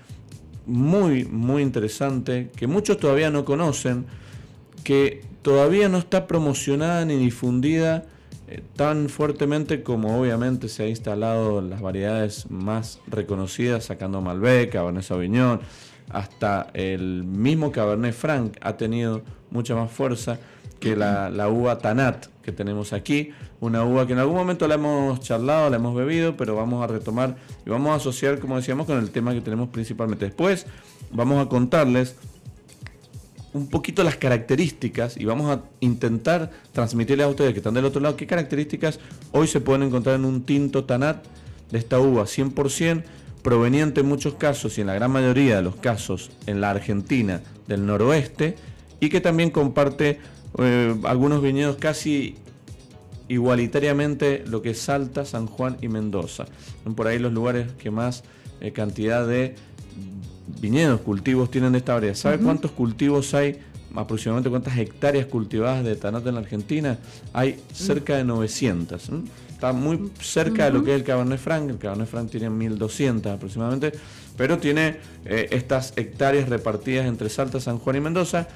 muy, 0.67 1.25
muy 1.25 1.63
interesante 1.63 2.51
que 2.57 2.67
muchos 2.67 2.99
todavía 2.99 3.31
no 3.31 3.45
conocen, 3.45 4.07
que 4.85 5.25
todavía 5.43 5.89
no 5.89 5.99
está 5.99 6.27
promocionada 6.27 7.05
ni 7.05 7.17
difundida 7.17 8.05
eh, 8.49 8.63
tan 8.77 9.09
fuertemente 9.09 9.83
como 9.83 10.21
obviamente 10.21 10.69
se 10.69 10.85
ha 10.85 10.89
instalado 10.89 11.61
las 11.61 11.81
variedades 11.81 12.51
más 12.51 13.01
reconocidas, 13.07 13.87
sacando 13.87 14.21
Malbec, 14.21 14.73
Cabernet 14.73 15.03
Sauvignon, 15.03 15.61
hasta 16.11 16.69
el 16.75 17.25
mismo 17.25 17.73
Cabernet 17.73 18.15
Franc 18.15 18.57
ha 18.61 18.77
tenido 18.77 19.23
mucha 19.51 19.75
más 19.75 19.91
fuerza 19.91 20.39
que 20.81 20.97
la, 20.97 21.49
uva 21.49 21.79
Tanat 21.79 22.27
que 22.43 22.51
tenemos 22.51 22.93
aquí, 22.93 23.31
una 23.61 23.85
uva 23.85 24.05
que 24.07 24.15
en 24.15 24.19
algún 24.19 24.35
momento 24.35 24.67
la 24.67 24.75
hemos 24.75 25.21
charlado, 25.21 25.71
la 25.71 25.77
hemos 25.77 25.95
bebido, 25.95 26.37
pero 26.37 26.57
vamos 26.57 26.83
a 26.83 26.89
retomar 26.89 27.37
y 27.65 27.71
vamos 27.71 27.93
a 27.93 27.95
asociar, 27.95 28.41
como 28.41 28.57
decíamos, 28.57 28.87
con 28.87 28.99
el 28.99 29.11
tema 29.11 29.33
que 29.33 29.41
tenemos 29.41 29.69
principalmente. 29.69 30.25
Después 30.25 30.67
vamos 31.13 31.45
a 31.45 31.49
contarles 31.49 32.17
un 33.53 33.69
poquito 33.69 34.03
las 34.03 34.17
características 34.17 35.17
y 35.17 35.25
vamos 35.25 35.57
a 35.57 35.63
intentar 35.81 36.51
transmitirles 36.73 37.27
a 37.27 37.29
ustedes 37.29 37.53
que 37.53 37.59
están 37.61 37.75
del 37.75 37.85
otro 37.85 38.01
lado 38.01 38.17
qué 38.17 38.27
características 38.27 38.99
hoy 39.31 39.47
se 39.47 39.61
pueden 39.61 39.85
encontrar 39.85 40.17
en 40.17 40.25
un 40.25 40.43
tinto 40.43 40.85
Tanat 40.85 41.25
de 41.71 41.79
esta 41.79 42.01
uva 42.01 42.25
100% 42.25 43.05
proveniente 43.43 44.01
en 44.01 44.07
muchos 44.07 44.35
casos 44.35 44.79
y 44.79 44.81
en 44.83 44.87
la 44.87 44.95
gran 44.95 45.11
mayoría 45.11 45.57
de 45.57 45.63
los 45.63 45.77
casos 45.77 46.31
en 46.47 46.61
la 46.61 46.71
Argentina 46.71 47.41
del 47.67 47.85
noroeste 47.87 48.57
y 49.01 49.09
que 49.09 49.21
también 49.21 49.51
comparte 49.51 50.21
eh, 50.59 50.95
algunos 51.05 51.43
viñedos 51.43 51.77
casi 51.77 52.37
igualitariamente 53.29 54.45
lo 54.47 54.63
que 54.63 54.71
es 54.71 54.79
Salta, 54.79 55.25
San 55.25 55.47
Juan 55.47 55.77
y 55.81 55.89
Mendoza. 55.89 56.47
Son 56.85 56.95
por 56.95 57.07
ahí 57.07 57.19
los 57.19 57.33
lugares 57.33 57.73
que 57.79 57.91
más 57.91 58.25
eh, 58.61 58.73
cantidad 58.73 59.27
de 59.27 59.57
viñedos, 60.61 61.01
cultivos 61.01 61.51
tienen 61.51 61.73
de 61.73 61.79
esta 61.79 61.95
variedad. 61.95 62.15
¿Sabe 62.15 62.39
cuántos 62.39 62.71
cultivos 62.71 63.35
hay? 63.35 63.59
Aproximadamente 63.95 64.49
cuántas 64.49 64.79
hectáreas 64.79 65.27
cultivadas 65.27 65.85
de 65.85 65.97
Tanat 65.97 66.27
en 66.27 66.35
la 66.35 66.41
Argentina? 66.41 66.99
Hay 67.33 67.61
cerca 67.73 68.17
de 68.17 68.25
900. 68.25 69.11
Está 69.63 69.73
muy 69.73 70.11
cerca 70.21 70.65
de 70.65 70.73
lo 70.73 70.83
que 70.83 70.91
es 70.91 70.97
el 70.97 71.05
Cabernet 71.05 71.39
Franc. 71.39 71.71
El 71.71 71.79
Cabernet 71.79 72.09
Franc 72.09 72.29
tiene 72.29 72.51
1200 72.51 73.31
aproximadamente, 73.31 73.93
pero 74.37 74.59
tiene 74.59 74.97
eh, 75.25 75.51
estas 75.53 75.93
hectáreas 75.95 76.49
repartidas 76.49 77.07
entre 77.07 77.29
Salta, 77.29 77.61
San 77.61 77.79
Juan 77.79 77.95
y 77.95 78.01
Mendoza. 78.01 78.49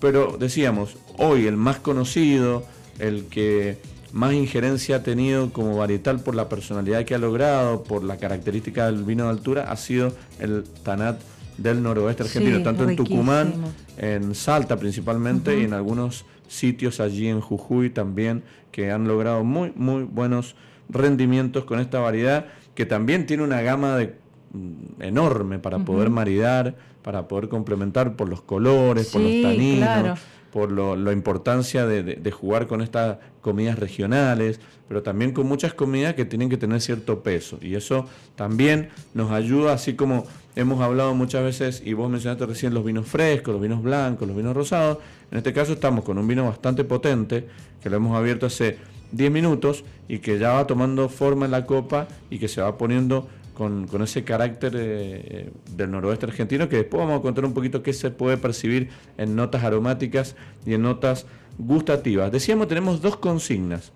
Pero 0.00 0.38
decíamos, 0.40 0.96
hoy 1.18 1.46
el 1.46 1.58
más 1.58 1.80
conocido, 1.80 2.64
el 2.98 3.26
que 3.26 3.76
más 4.12 4.32
injerencia 4.32 4.96
ha 4.96 5.02
tenido 5.02 5.52
como 5.52 5.76
varietal 5.76 6.20
por 6.20 6.34
la 6.34 6.48
personalidad 6.48 7.04
que 7.04 7.14
ha 7.14 7.18
logrado, 7.18 7.82
por 7.82 8.02
la 8.02 8.16
característica 8.16 8.86
del 8.86 9.04
vino 9.04 9.24
de 9.24 9.30
altura, 9.32 9.70
ha 9.70 9.76
sido 9.76 10.14
el 10.38 10.64
Tanat 10.82 11.20
del 11.58 11.82
noroeste 11.82 12.22
argentino, 12.22 12.62
tanto 12.62 12.88
en 12.88 12.96
Tucumán, 12.96 13.52
en 13.98 14.34
Salta 14.34 14.78
principalmente 14.78 15.60
y 15.60 15.64
en 15.64 15.74
algunos 15.74 16.24
sitios 16.48 17.00
allí 17.00 17.28
en 17.28 17.40
Jujuy 17.40 17.90
también 17.90 18.42
que 18.70 18.90
han 18.90 19.06
logrado 19.06 19.44
muy, 19.44 19.72
muy 19.74 20.02
buenos 20.04 20.56
rendimientos 20.88 21.64
con 21.64 21.80
esta 21.80 22.00
variedad 22.00 22.46
que 22.74 22.86
también 22.86 23.26
tiene 23.26 23.42
una 23.42 23.62
gama 23.62 23.96
de, 23.96 24.14
mm, 24.52 25.02
enorme 25.02 25.58
para 25.58 25.78
poder 25.78 26.10
maridar, 26.10 26.74
para 27.02 27.28
poder 27.28 27.48
complementar 27.48 28.16
por 28.16 28.28
los 28.28 28.42
colores, 28.42 29.08
por 29.08 29.20
los 29.20 29.42
taninos 29.42 30.18
por 30.54 30.70
la 30.70 31.12
importancia 31.12 31.84
de, 31.84 32.30
jugar 32.30 32.68
con 32.68 32.80
estas 32.80 33.18
comidas 33.40 33.76
regionales, 33.76 34.60
pero 34.86 35.02
también 35.02 35.32
con 35.32 35.48
muchas 35.48 35.74
comidas 35.74 36.14
que 36.14 36.24
tienen 36.24 36.48
que 36.48 36.56
tener 36.56 36.80
cierto 36.80 37.24
peso. 37.24 37.58
Y 37.60 37.74
eso 37.74 38.06
también 38.36 38.90
nos 39.14 39.32
ayuda, 39.32 39.72
así 39.72 39.94
como 39.94 40.26
hemos 40.56 40.80
hablado 40.80 41.14
muchas 41.14 41.42
veces, 41.42 41.82
y 41.84 41.92
vos 41.92 42.10
mencionaste 42.10 42.46
recién 42.46 42.74
los 42.74 42.84
vinos 42.84 43.06
frescos, 43.06 43.52
los 43.52 43.62
vinos 43.62 43.82
blancos, 43.82 44.26
los 44.26 44.36
vinos 44.36 44.54
rosados. 44.54 44.98
En 45.30 45.38
este 45.38 45.52
caso 45.52 45.72
estamos 45.72 46.04
con 46.04 46.18
un 46.18 46.26
vino 46.26 46.44
bastante 46.44 46.84
potente, 46.84 47.48
que 47.82 47.90
lo 47.90 47.96
hemos 47.96 48.16
abierto 48.16 48.46
hace 48.46 48.78
10 49.12 49.30
minutos 49.30 49.84
y 50.08 50.18
que 50.18 50.38
ya 50.38 50.52
va 50.52 50.66
tomando 50.66 51.08
forma 51.08 51.44
en 51.44 51.50
la 51.50 51.66
copa 51.66 52.08
y 52.30 52.38
que 52.38 52.48
se 52.48 52.60
va 52.60 52.76
poniendo 52.78 53.28
con, 53.54 53.88
ese 54.02 54.24
carácter 54.24 54.72
eh, 54.76 55.50
del 55.70 55.90
noroeste 55.90 56.26
argentino, 56.26 56.68
que 56.68 56.76
después 56.76 57.00
vamos 57.00 57.20
a 57.20 57.22
contar 57.22 57.44
un 57.44 57.54
poquito 57.54 57.82
qué 57.82 57.92
se 57.92 58.10
puede 58.10 58.36
percibir 58.36 58.90
en 59.16 59.36
notas 59.36 59.62
aromáticas 59.62 60.34
y 60.66 60.74
en 60.74 60.82
notas 60.82 61.26
gustativas. 61.56 62.32
Decíamos, 62.32 62.68
tenemos 62.68 63.00
dos 63.00 63.16
consignas 63.16 63.92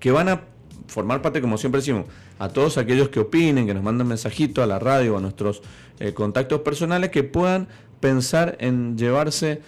que 0.00 0.10
van 0.10 0.28
a 0.30 0.42
formar 0.86 1.22
parte, 1.22 1.40
como 1.40 1.58
siempre 1.58 1.80
decimos, 1.80 2.06
a 2.42 2.48
todos 2.48 2.76
aquellos 2.76 3.08
que 3.08 3.20
opinen, 3.20 3.68
que 3.68 3.74
nos 3.74 3.84
manden 3.84 4.08
mensajito 4.08 4.64
a 4.64 4.66
la 4.66 4.80
radio 4.80 5.14
o 5.14 5.18
a 5.18 5.20
nuestros 5.20 5.62
eh, 6.00 6.12
contactos 6.12 6.62
personales, 6.62 7.10
que 7.10 7.22
puedan 7.22 7.68
pensar 8.00 8.56
en 8.58 8.98
llevarse 8.98 9.60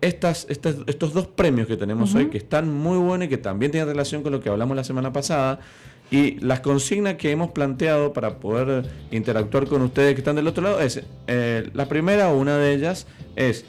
estas, 0.00 0.46
estos 0.48 1.12
dos 1.12 1.26
premios 1.26 1.66
que 1.66 1.76
tenemos 1.76 2.14
hoy, 2.14 2.30
que 2.30 2.38
están 2.38 2.72
muy 2.72 2.96
buenos 2.96 3.26
y 3.26 3.28
que 3.28 3.36
también 3.36 3.70
tienen 3.70 3.90
relación 3.90 4.22
con 4.22 4.32
lo 4.32 4.40
que 4.40 4.48
hablamos 4.48 4.74
la 4.74 4.84
semana 4.84 5.12
pasada, 5.12 5.60
y 6.10 6.40
las 6.40 6.60
consignas 6.60 7.16
que 7.16 7.30
hemos 7.32 7.50
planteado 7.50 8.14
para 8.14 8.38
poder 8.38 8.88
interactuar 9.10 9.66
con 9.66 9.82
ustedes 9.82 10.14
que 10.14 10.20
están 10.22 10.36
del 10.36 10.46
otro 10.46 10.62
lado 10.62 10.80
es, 10.80 11.02
eh, 11.26 11.68
la 11.74 11.86
primera 11.86 12.30
o 12.30 12.38
una 12.38 12.56
de 12.56 12.72
ellas 12.72 13.06
es, 13.34 13.66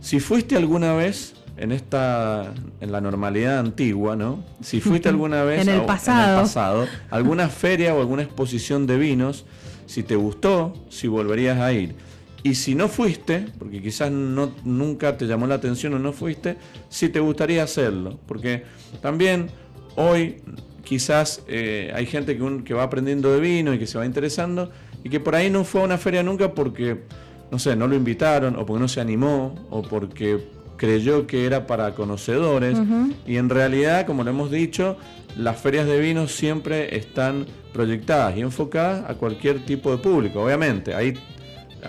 si 0.00 0.18
fuiste 0.18 0.56
alguna 0.56 0.94
vez 0.94 1.34
en 1.60 1.72
esta, 1.72 2.54
en 2.80 2.90
la 2.90 3.00
normalidad 3.02 3.58
antigua, 3.58 4.16
¿no? 4.16 4.42
Si 4.62 4.80
fuiste 4.80 5.08
alguna 5.08 5.44
vez 5.44 5.68
en 5.68 5.74
el, 5.74 5.82
pasado. 5.82 6.40
pasado, 6.40 6.86
alguna 7.10 7.48
feria 7.48 7.94
o 7.94 8.00
alguna 8.00 8.22
exposición 8.22 8.86
de 8.86 8.96
vinos, 8.96 9.44
si 9.86 10.02
te 10.02 10.16
gustó, 10.16 10.72
si 10.88 11.06
volverías 11.06 11.58
a 11.58 11.72
ir. 11.72 11.94
Y 12.42 12.54
si 12.54 12.74
no 12.74 12.88
fuiste, 12.88 13.46
porque 13.58 13.82
quizás 13.82 14.10
no, 14.10 14.52
nunca 14.64 15.18
te 15.18 15.26
llamó 15.26 15.46
la 15.46 15.56
atención 15.56 15.92
o 15.92 15.98
no 15.98 16.14
fuiste, 16.14 16.56
si 16.88 17.10
te 17.10 17.20
gustaría 17.20 17.62
hacerlo. 17.62 18.18
Porque 18.26 18.64
también 19.02 19.50
hoy 19.96 20.36
quizás 20.82 21.42
eh, 21.46 21.92
hay 21.94 22.06
gente 22.06 22.38
que, 22.38 22.64
que 22.64 22.72
va 22.72 22.84
aprendiendo 22.84 23.30
de 23.30 23.40
vino 23.40 23.74
y 23.74 23.78
que 23.78 23.86
se 23.86 23.98
va 23.98 24.06
interesando 24.06 24.70
y 25.04 25.10
que 25.10 25.20
por 25.20 25.34
ahí 25.34 25.50
no 25.50 25.64
fue 25.64 25.82
a 25.82 25.84
una 25.84 25.98
feria 25.98 26.22
nunca 26.22 26.54
porque, 26.54 27.02
no 27.50 27.58
sé, 27.58 27.76
no 27.76 27.86
lo 27.86 27.94
invitaron 27.94 28.56
o 28.56 28.64
porque 28.64 28.80
no 28.80 28.88
se 28.88 29.02
animó 29.02 29.54
o 29.68 29.82
porque 29.82 30.40
creyó 30.80 31.26
que 31.26 31.44
era 31.44 31.66
para 31.66 31.94
conocedores 31.94 32.78
y 33.26 33.36
en 33.36 33.50
realidad, 33.50 34.06
como 34.06 34.24
lo 34.24 34.30
hemos 34.30 34.50
dicho, 34.50 34.96
las 35.36 35.60
ferias 35.60 35.86
de 35.86 36.00
vino 36.00 36.26
siempre 36.26 36.96
están 36.96 37.44
proyectadas 37.74 38.34
y 38.38 38.40
enfocadas 38.40 39.04
a 39.06 39.12
cualquier 39.16 39.62
tipo 39.66 39.90
de 39.90 39.98
público. 39.98 40.42
Obviamente, 40.42 40.94
hay 40.94 41.18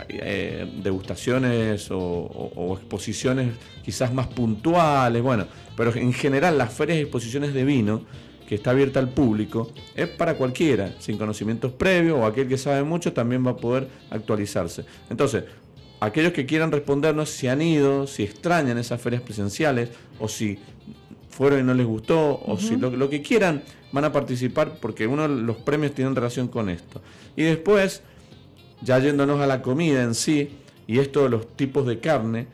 eh, 0.09 0.69
degustaciones 0.83 1.87
o, 1.89 2.77
exposiciones 2.77 3.53
quizás 3.81 4.13
más 4.13 4.27
puntuales, 4.27 5.23
bueno, 5.23 5.45
pero 5.77 5.95
en 5.95 6.11
general 6.11 6.57
las 6.57 6.73
ferias 6.73 6.97
y 6.97 7.01
exposiciones 7.03 7.53
de 7.53 7.63
vino 7.63 8.01
que 8.45 8.55
está 8.55 8.71
abierta 8.71 8.99
al 8.99 9.07
público, 9.07 9.71
es 9.95 10.09
para 10.09 10.33
cualquiera, 10.33 10.95
sin 10.99 11.17
conocimientos 11.17 11.71
previos 11.71 12.19
o 12.19 12.25
aquel 12.25 12.49
que 12.49 12.57
sabe 12.57 12.83
mucho 12.83 13.13
también 13.13 13.47
va 13.47 13.51
a 13.51 13.55
poder 13.55 13.87
actualizarse. 14.09 14.83
Entonces, 15.09 15.45
aquellos 16.01 16.33
que 16.33 16.45
quieran 16.45 16.71
respondernos 16.71 17.29
si 17.29 17.47
han 17.47 17.61
ido, 17.61 18.07
si 18.07 18.23
extrañan 18.23 18.77
esas 18.77 18.99
ferias 18.99 19.21
presenciales 19.21 19.89
o 20.19 20.27
si 20.27 20.57
fueron 21.29 21.59
y 21.59 21.63
no 21.63 21.73
les 21.73 21.85
gustó 21.85 22.41
o 22.43 22.57
si 22.57 22.75
lo, 22.75 23.09
que 23.09 23.21
quieran 23.21 23.63
van 23.91 24.05
a 24.05 24.11
participar 24.11 24.79
porque 24.81 25.07
uno 25.07 25.23
de 25.23 25.29
los 25.29 25.57
premios 25.57 25.93
tienen 25.93 26.15
relación 26.15 26.47
con 26.47 26.69
esto. 26.69 27.01
Y 27.35 27.43
después, 27.43 28.01
ya 28.81 28.97
yéndonos 28.99 29.39
a 29.39 29.47
la 29.47 29.61
comida 29.61 30.01
en 30.01 30.15
sí 30.15 30.49
y 30.87 30.97
esto 30.97 31.23
de 31.23 31.29
los 31.29 31.55
tipos 31.55 31.85
de 31.85 31.99
carne, 31.99 32.47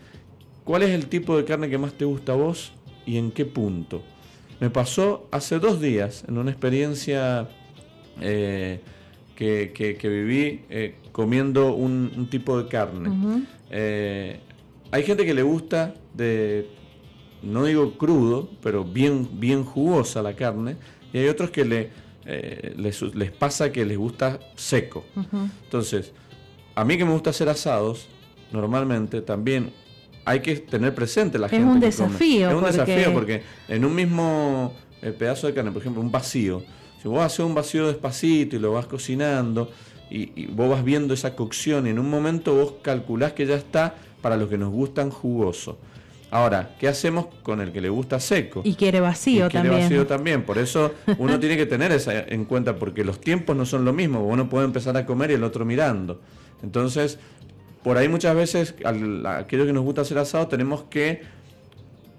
¿cuál 0.65 0.83
es 0.83 0.89
el 0.89 1.07
tipo 1.07 1.37
de 1.37 1.45
carne 1.45 1.69
que 1.69 1.77
más 1.77 1.93
te 1.93 2.03
gusta 2.03 2.33
a 2.33 2.35
vos 2.35 2.73
y 3.05 3.17
en 3.17 3.31
qué 3.31 3.45
punto? 3.45 4.03
Me 4.59 4.69
pasó 4.69 5.29
hace 5.31 5.57
dos 5.59 5.79
días 5.79 6.25
en 6.27 6.37
una 6.37 6.51
experiencia 6.51 7.47
eh, 8.19 8.81
que, 9.35 9.97
viví 10.03 10.65
eh, 10.69 10.95
comiendo 11.17 11.73
un, 11.73 12.27
tipo 12.29 12.61
de 12.61 12.69
carne. 12.69 13.47
Eh, 13.71 14.39
hay 14.91 15.01
gente 15.01 15.25
que 15.25 15.33
le 15.33 15.41
gusta 15.41 15.95
de, 16.13 16.69
no 17.41 17.65
digo 17.65 17.97
crudo, 17.97 18.51
pero 18.61 18.83
bien, 18.83 19.27
bien 19.39 19.63
jugosa 19.63 20.21
la 20.21 20.35
carne, 20.35 20.75
y 21.11 21.17
hay 21.17 21.27
otros 21.27 21.49
que 21.49 21.65
le, 21.65 21.89
les, 22.75 23.31
pasa 23.31 23.71
que 23.71 23.83
les 23.83 23.97
gusta 23.97 24.39
seco. 24.53 25.05
Entonces, 25.63 26.13
a 26.75 26.85
mí 26.85 26.99
que 26.99 27.05
me 27.05 27.13
gusta 27.13 27.31
hacer 27.31 27.49
asados, 27.49 28.07
normalmente 28.51 29.21
también 29.21 29.73
hay 30.23 30.41
que 30.41 30.57
tener 30.57 30.93
presente 30.93 31.39
la 31.39 31.49
gente. 31.49 31.65
Es 31.65 31.73
un 31.73 31.79
desafío. 31.79 32.49
Es 32.49 32.55
un 32.55 32.63
desafío 32.63 33.11
porque 33.11 33.41
en 33.67 33.83
un 33.83 33.95
mismo 33.95 34.71
eh, 35.01 35.09
pedazo 35.17 35.47
de 35.47 35.55
carne, 35.55 35.71
por 35.71 35.81
ejemplo, 35.81 35.99
un 35.99 36.11
vacío, 36.11 36.61
si 37.01 37.07
vos 37.07 37.21
haces 37.21 37.39
un 37.39 37.55
vacío 37.55 37.87
despacito 37.87 38.55
y 38.55 38.59
lo 38.59 38.73
vas 38.73 38.85
cocinando 38.85 39.71
y, 40.09 40.45
vos 40.47 40.69
vas 40.69 40.83
viendo 40.83 41.13
esa 41.13 41.35
cocción 41.35 41.87
y 41.87 41.89
en 41.89 41.99
un 41.99 42.09
momento 42.09 42.55
vos 42.55 42.73
calculás 42.81 43.33
que 43.33 43.45
ya 43.45 43.55
está 43.55 43.95
para 44.21 44.37
los 44.37 44.49
que 44.49 44.57
nos 44.57 44.71
gustan 44.71 45.09
jugoso. 45.09 45.77
Ahora, 46.29 46.75
¿qué 46.77 46.89
hacemos 46.89 47.27
con 47.41 47.61
el 47.61 47.71
que 47.71 47.79
le 47.79 47.87
gusta 47.87 48.19
seco? 48.19 48.61
Y 48.65 48.75
quiere 48.75 48.99
vacío 48.99 49.47
y 49.47 49.49
quiere 49.49 49.69
vacío 49.69 50.05
también. 50.05 50.43
Por 50.43 50.57
eso 50.57 50.93
uno 51.17 51.39
tiene 51.39 51.55
que 51.55 51.65
tener 51.65 51.91
eso 51.91 52.11
en 52.11 52.43
cuenta, 52.45 52.75
porque 52.75 53.05
los 53.05 53.21
tiempos 53.21 53.55
no 53.55 53.65
son 53.65 53.85
lo 53.85 53.93
mismo. 53.93 54.25
Uno 54.25 54.49
puede 54.49 54.65
empezar 54.65 54.97
a 54.97 55.05
comer 55.05 55.31
y 55.31 55.35
el 55.35 55.43
otro 55.43 55.63
mirando. 55.63 56.19
Entonces, 56.63 57.17
por 57.83 57.97
ahí 57.97 58.09
muchas 58.09 58.35
veces, 58.35 58.75
a 58.83 59.37
aquellos 59.37 59.67
que 59.67 59.73
nos 59.73 59.85
gusta 59.85 60.01
hacer 60.01 60.17
asado, 60.17 60.47
tenemos 60.47 60.83
que 60.89 61.21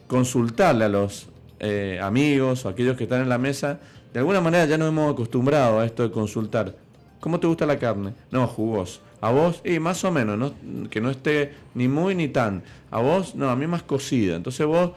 consultarle 0.06 0.86
a 0.86 0.88
los 0.88 1.28
eh, 1.60 2.00
amigos 2.02 2.64
o 2.64 2.70
aquellos 2.70 2.96
que 2.96 3.04
están 3.04 3.20
en 3.20 3.28
la 3.28 3.36
mesa. 3.36 3.78
De 4.14 4.20
alguna 4.20 4.40
manera 4.40 4.64
ya 4.64 4.78
nos 4.78 4.88
hemos 4.88 5.12
acostumbrado 5.12 5.80
a 5.80 5.84
esto 5.84 6.02
de 6.02 6.10
consultar. 6.10 6.74
¿Cómo 7.20 7.40
te 7.40 7.46
gusta 7.46 7.66
la 7.66 7.78
carne? 7.78 8.14
No, 8.30 8.46
jugoso. 8.46 9.00
A 9.20 9.30
vos, 9.30 9.60
y 9.64 9.78
más 9.80 10.04
o 10.04 10.12
menos, 10.12 10.52
que 10.90 11.00
no 11.00 11.10
esté 11.10 11.52
ni 11.74 11.88
muy 11.88 12.14
ni 12.14 12.28
tan. 12.28 12.62
A 12.90 13.00
vos, 13.00 13.34
no, 13.34 13.50
a 13.50 13.56
mí 13.56 13.66
más 13.66 13.82
cocida. 13.82 14.36
Entonces 14.36 14.66
vos 14.66 14.92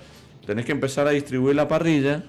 tenés 0.45 0.65
que 0.65 0.71
empezar 0.71 1.07
a 1.07 1.11
distribuir 1.11 1.55
la 1.55 1.67
parrilla 1.67 2.23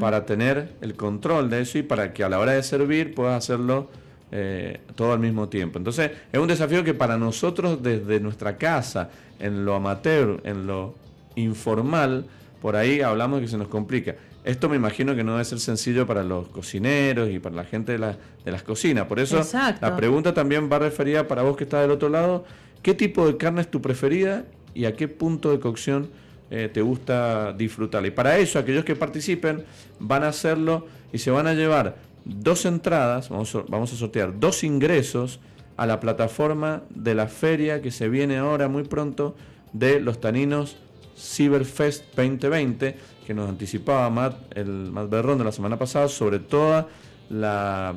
para 0.00 0.24
tener 0.24 0.72
el 0.80 0.94
control 0.94 1.50
de 1.50 1.60
eso 1.60 1.76
y 1.76 1.82
para 1.82 2.14
que 2.14 2.24
a 2.24 2.28
la 2.28 2.38
hora 2.38 2.52
de 2.52 2.62
servir 2.62 3.14
puedas 3.14 3.36
hacerlo 3.36 3.88
eh, 4.30 4.80
todo 4.94 5.12
al 5.12 5.18
mismo 5.18 5.48
tiempo. 5.48 5.78
Entonces, 5.78 6.10
es 6.32 6.40
un 6.40 6.48
desafío 6.48 6.84
que 6.84 6.94
para 6.94 7.18
nosotros 7.18 7.82
desde 7.82 8.20
nuestra 8.20 8.56
casa, 8.56 9.10
en 9.38 9.64
lo 9.64 9.74
amateur, 9.74 10.40
en 10.44 10.66
lo 10.66 10.94
informal, 11.34 12.26
por 12.62 12.76
ahí 12.76 13.00
hablamos 13.00 13.40
de 13.40 13.46
que 13.46 13.50
se 13.50 13.58
nos 13.58 13.68
complica. 13.68 14.16
Esto 14.48 14.70
me 14.70 14.76
imagino 14.76 15.14
que 15.14 15.22
no 15.22 15.32
debe 15.32 15.44
ser 15.44 15.60
sencillo 15.60 16.06
para 16.06 16.24
los 16.24 16.48
cocineros 16.48 17.28
y 17.28 17.38
para 17.38 17.54
la 17.54 17.64
gente 17.64 17.98
de, 17.98 17.98
de 17.98 18.50
las 18.50 18.62
cocinas. 18.62 19.04
Por 19.04 19.20
eso 19.20 19.46
la 19.52 19.94
pregunta 19.94 20.32
también 20.32 20.70
va 20.72 20.78
referida 20.78 21.28
para 21.28 21.42
vos 21.42 21.54
que 21.54 21.64
estás 21.64 21.82
del 21.82 21.90
otro 21.90 22.08
lado. 22.08 22.46
¿Qué 22.80 22.94
tipo 22.94 23.26
de 23.26 23.36
carne 23.36 23.60
es 23.60 23.70
tu 23.70 23.82
preferida 23.82 24.46
y 24.72 24.86
a 24.86 24.96
qué 24.96 25.06
punto 25.06 25.50
de 25.50 25.60
cocción 25.60 26.08
eh, 26.50 26.70
te 26.72 26.80
gusta 26.80 27.52
disfrutar? 27.52 28.06
Y 28.06 28.10
para 28.10 28.38
eso, 28.38 28.58
aquellos 28.58 28.86
que 28.86 28.96
participen 28.96 29.64
van 30.00 30.24
a 30.24 30.28
hacerlo 30.28 30.86
y 31.12 31.18
se 31.18 31.30
van 31.30 31.46
a 31.46 31.52
llevar 31.52 31.96
dos 32.24 32.64
entradas, 32.64 33.28
vamos 33.28 33.54
vamos 33.68 33.92
a 33.92 33.96
sortear 33.96 34.40
dos 34.40 34.64
ingresos 34.64 35.40
a 35.76 35.84
la 35.84 36.00
plataforma 36.00 36.84
de 36.88 37.14
la 37.14 37.28
feria 37.28 37.82
que 37.82 37.90
se 37.90 38.08
viene 38.08 38.38
ahora 38.38 38.66
muy 38.66 38.84
pronto 38.84 39.36
de 39.74 40.00
los 40.00 40.22
taninos 40.22 40.78
Cyberfest 41.18 42.14
2020, 42.14 42.96
que 43.28 43.34
nos 43.34 43.46
anticipaba 43.46 44.08
Matt, 44.08 44.56
el 44.56 44.90
Matt 44.90 45.10
Berrón 45.10 45.36
de 45.36 45.44
la 45.44 45.52
semana 45.52 45.78
pasada, 45.78 46.08
sobre 46.08 46.38
toda 46.38 46.88
la, 47.28 47.94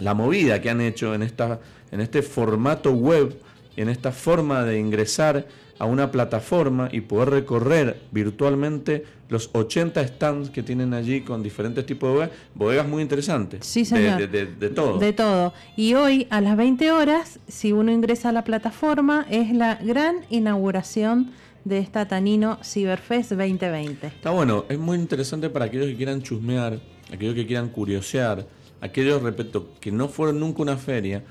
la 0.00 0.14
movida 0.14 0.62
que 0.62 0.70
han 0.70 0.80
hecho 0.80 1.14
en, 1.14 1.22
esta, 1.22 1.60
en 1.90 2.00
este 2.00 2.22
formato 2.22 2.92
web, 2.92 3.38
en 3.76 3.90
esta 3.90 4.10
forma 4.10 4.64
de 4.64 4.78
ingresar 4.78 5.46
a 5.78 5.84
una 5.84 6.10
plataforma 6.10 6.88
y 6.90 7.02
poder 7.02 7.28
recorrer 7.28 8.00
virtualmente 8.10 9.04
los 9.28 9.50
80 9.52 10.08
stands 10.08 10.48
que 10.48 10.62
tienen 10.62 10.94
allí 10.94 11.20
con 11.20 11.42
diferentes 11.42 11.84
tipos 11.84 12.08
de 12.08 12.14
bodegas, 12.14 12.30
bodegas 12.54 12.88
muy 12.88 13.02
interesantes. 13.02 13.66
Sí, 13.66 13.84
señor. 13.84 14.26
De, 14.30 14.46
todo. 14.70 14.98
De 14.98 15.12
todo. 15.12 15.52
Y 15.76 15.92
hoy 15.92 16.26
a 16.30 16.40
las 16.40 16.56
20 16.56 16.90
horas, 16.90 17.38
si 17.48 17.72
uno 17.72 17.92
ingresa 17.92 18.30
a 18.30 18.32
la 18.32 18.44
plataforma, 18.44 19.26
es 19.28 19.52
la 19.52 19.74
gran 19.74 20.20
inauguración 20.30 21.32
de 21.64 21.78
esta 21.78 22.06
Tanino 22.06 22.58
Cyberfest 22.62 23.32
2020. 23.32 24.06
Está 24.06 24.30
bueno, 24.30 24.64
es 24.68 24.78
muy 24.78 24.98
interesante 24.98 25.48
para 25.50 25.66
aquellos 25.66 25.86
que 25.86 25.96
quieran 25.96 26.22
chusmear, 26.22 26.78
aquellos 27.12 27.34
que 27.34 27.46
quieran 27.46 27.70
curiosear, 27.70 28.46
aquellos, 28.80 29.22
repito, 29.22 29.70
que 29.80 29.90
no 29.90 30.08
fueron 30.08 30.40
nunca 30.40 30.62
una 30.62 30.76
feria 30.76 31.24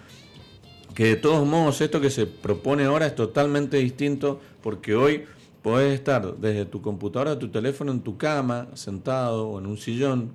que 0.94 1.06
de 1.06 1.16
todos 1.16 1.46
modos 1.48 1.82
esto 1.82 2.00
que 2.00 2.10
se 2.10 2.28
propone 2.28 2.84
ahora 2.86 3.08
es 3.08 3.16
totalmente 3.16 3.78
distinto 3.78 4.40
porque 4.62 4.96
hoy 4.96 5.24
podés 5.62 5.94
estar 5.94 6.38
desde 6.38 6.66
tu 6.66 6.82
computadora, 6.82 7.40
tu 7.40 7.50
teléfono, 7.50 7.92
en 7.92 8.02
tu 8.02 8.18
cama, 8.18 8.68
sentado 8.74 9.48
o 9.48 9.60
en 9.60 9.66
un 9.66 9.78
sillón, 9.78 10.32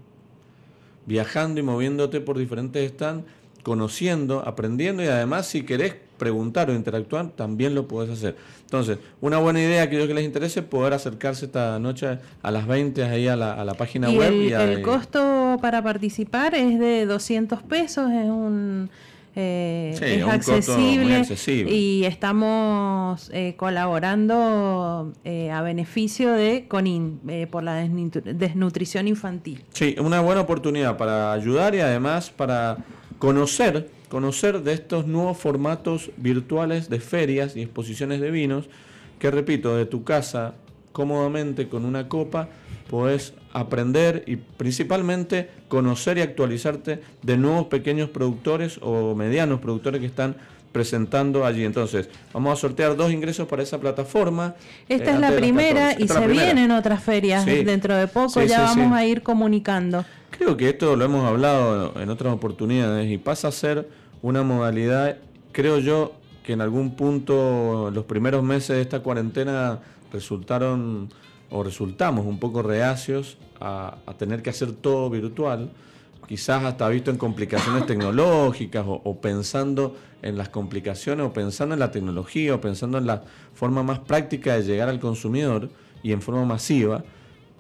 viajando 1.07 1.61
y 1.61 1.63
moviéndote 1.63 2.21
por 2.21 2.39
diferentes 2.39 2.91
stands, 2.91 3.25
conociendo, 3.63 4.43
aprendiendo 4.47 5.03
y 5.03 5.07
además 5.07 5.47
si 5.47 5.65
querés 5.65 5.97
preguntar 6.19 6.71
o 6.71 6.75
interactuar, 6.75 7.31
también 7.31 7.75
lo 7.75 7.89
podés 7.89 8.11
hacer. 8.11 8.37
Entonces, 8.63 8.99
una 9.21 9.39
buena 9.39 9.61
idea, 9.61 9.83
aquellos 9.83 10.07
que 10.07 10.15
les 10.15 10.25
interese, 10.25 10.63
poder 10.63 10.93
acercarse 10.93 11.47
esta 11.47 11.79
noche 11.79 12.19
a 12.43 12.51
las 12.51 12.67
20 12.67 13.05
ahí 13.05 13.29
a 13.29 13.37
la, 13.37 13.55
a 13.55 13.65
la 13.65 13.75
página 13.75 14.11
web. 14.11 14.33
El, 14.33 14.43
y 14.43 14.53
el 14.53 14.83
costo 14.83 15.57
para 15.63 15.83
participar 15.83 16.55
es 16.55 16.79
de 16.79 17.07
200 17.07 17.63
pesos, 17.63 18.11
es 18.11 18.29
un 18.29 18.91
eh, 19.41 19.95
es 20.01 20.27
accesible, 20.27 21.23
y 21.73 22.03
estamos 22.05 23.31
eh, 23.33 23.55
colaborando 23.57 25.13
eh, 25.25 25.53
a 25.53 25.63
beneficio 25.63 26.33
de 26.33 26.67
CONIN 26.67 27.21
por 27.49 27.63
la 27.63 27.77
desnutrición 27.77 29.07
infantil. 29.07 29.63
Sí, 29.73 29.95
una 30.01 30.21
buena 30.23 30.41
oportunidad 30.41 30.97
para 30.97 31.33
ayudar 31.33 31.77
y 31.77 31.79
además 31.79 32.31
para 32.31 32.79
conocer, 33.21 33.89
conocer 34.09 34.63
de 34.63 34.73
estos 34.73 35.07
nuevos 35.07 35.39
formatos 35.39 36.11
virtuales 36.17 36.89
de 36.89 37.01
ferias 37.01 37.57
y 37.57 37.63
exposiciones 37.63 38.21
de 38.21 38.31
vinos 38.31 38.69
que 39.19 39.31
repito, 39.31 39.77
de 39.77 39.87
tu 39.87 40.05
casa 40.05 40.55
cómodamente 40.93 41.69
con 41.69 41.85
una 41.85 42.09
copa 42.09 42.49
puedes 42.89 43.35
aprender 43.53 44.25
y 44.27 44.37
principalmente 44.37 45.49
conocer 45.69 46.19
y 46.19 46.23
actualizarte 46.23 47.01
de 47.23 47.37
nuevos 47.37 47.67
pequeños 47.67 48.09
productores 48.11 48.79
o 48.83 49.15
medianos 49.15 49.61
productores 49.61 50.01
que 50.01 50.07
están 50.07 50.37
presentando 50.73 51.45
allí. 51.45 51.65
Entonces, 51.65 52.09
vamos 52.33 52.53
a 52.53 52.57
sortear 52.57 52.97
dos 52.97 53.13
ingresos 53.13 53.47
para 53.49 53.63
esa 53.63 53.79
plataforma. 53.79 54.55
Esta 54.89 55.11
eh, 55.11 55.15
es 55.15 55.21
la 55.21 55.33
primera 55.33 55.95
y 55.99 56.09
se 56.09 56.27
vienen 56.27 56.71
otras 56.71 57.03
ferias 57.03 57.45
dentro 57.47 57.97
de 57.97 58.09
poco, 58.09 58.43
ya 58.43 58.63
vamos 58.63 58.93
a 58.93 59.05
ir 59.05 59.23
comunicando. 59.23 60.05
Creo 60.31 60.57
que 60.57 60.69
esto 60.69 60.95
lo 60.95 61.05
hemos 61.05 61.25
hablado 61.25 61.95
en 62.01 62.11
otras 62.11 62.33
oportunidades 62.33 63.11
y 63.11 63.19
pasa 63.19 63.49
a 63.49 63.53
ser 63.53 63.89
una 64.23 64.43
modalidad, 64.43 65.17
creo 65.53 65.79
yo, 65.79 66.13
que 66.45 66.53
en 66.53 66.61
algún 66.61 66.97
punto 66.97 67.91
los 67.93 68.05
primeros 68.05 68.43
meses 68.43 68.77
de 68.77 68.83
esta 68.83 69.01
cuarentena 69.01 69.81
resultaron 70.13 71.09
o 71.51 71.63
resultamos 71.63 72.27
un 72.27 72.39
poco 72.39 72.63
reacios 72.63 73.37
a, 73.61 73.97
tener 74.19 74.43
que 74.43 74.51
hacer 74.51 74.73
todo 74.73 75.11
virtual, 75.11 75.71
quizás 76.29 76.63
hasta 76.63 76.89
visto 76.91 77.11
en 77.11 77.17
complicaciones 77.17 77.87
tecnológicas 77.87 78.85
o, 78.87 79.21
pensando 79.21 79.97
en 80.21 80.37
las 80.37 80.51
complicaciones 80.51 81.27
o 81.27 81.33
pensando 81.33 81.75
en 81.75 81.81
la 81.81 81.91
tecnología 81.91 82.55
o 82.55 82.61
pensando 82.61 82.99
en 82.99 83.07
la 83.07 83.23
forma 83.55 83.83
más 83.83 84.01
práctica 84.01 84.55
de 84.55 84.63
llegar 84.63 84.91
al 84.91 85.01
consumidor 85.01 85.71
y 86.03 86.13
en 86.13 86.21
forma 86.21 86.45
masiva. 86.45 87.03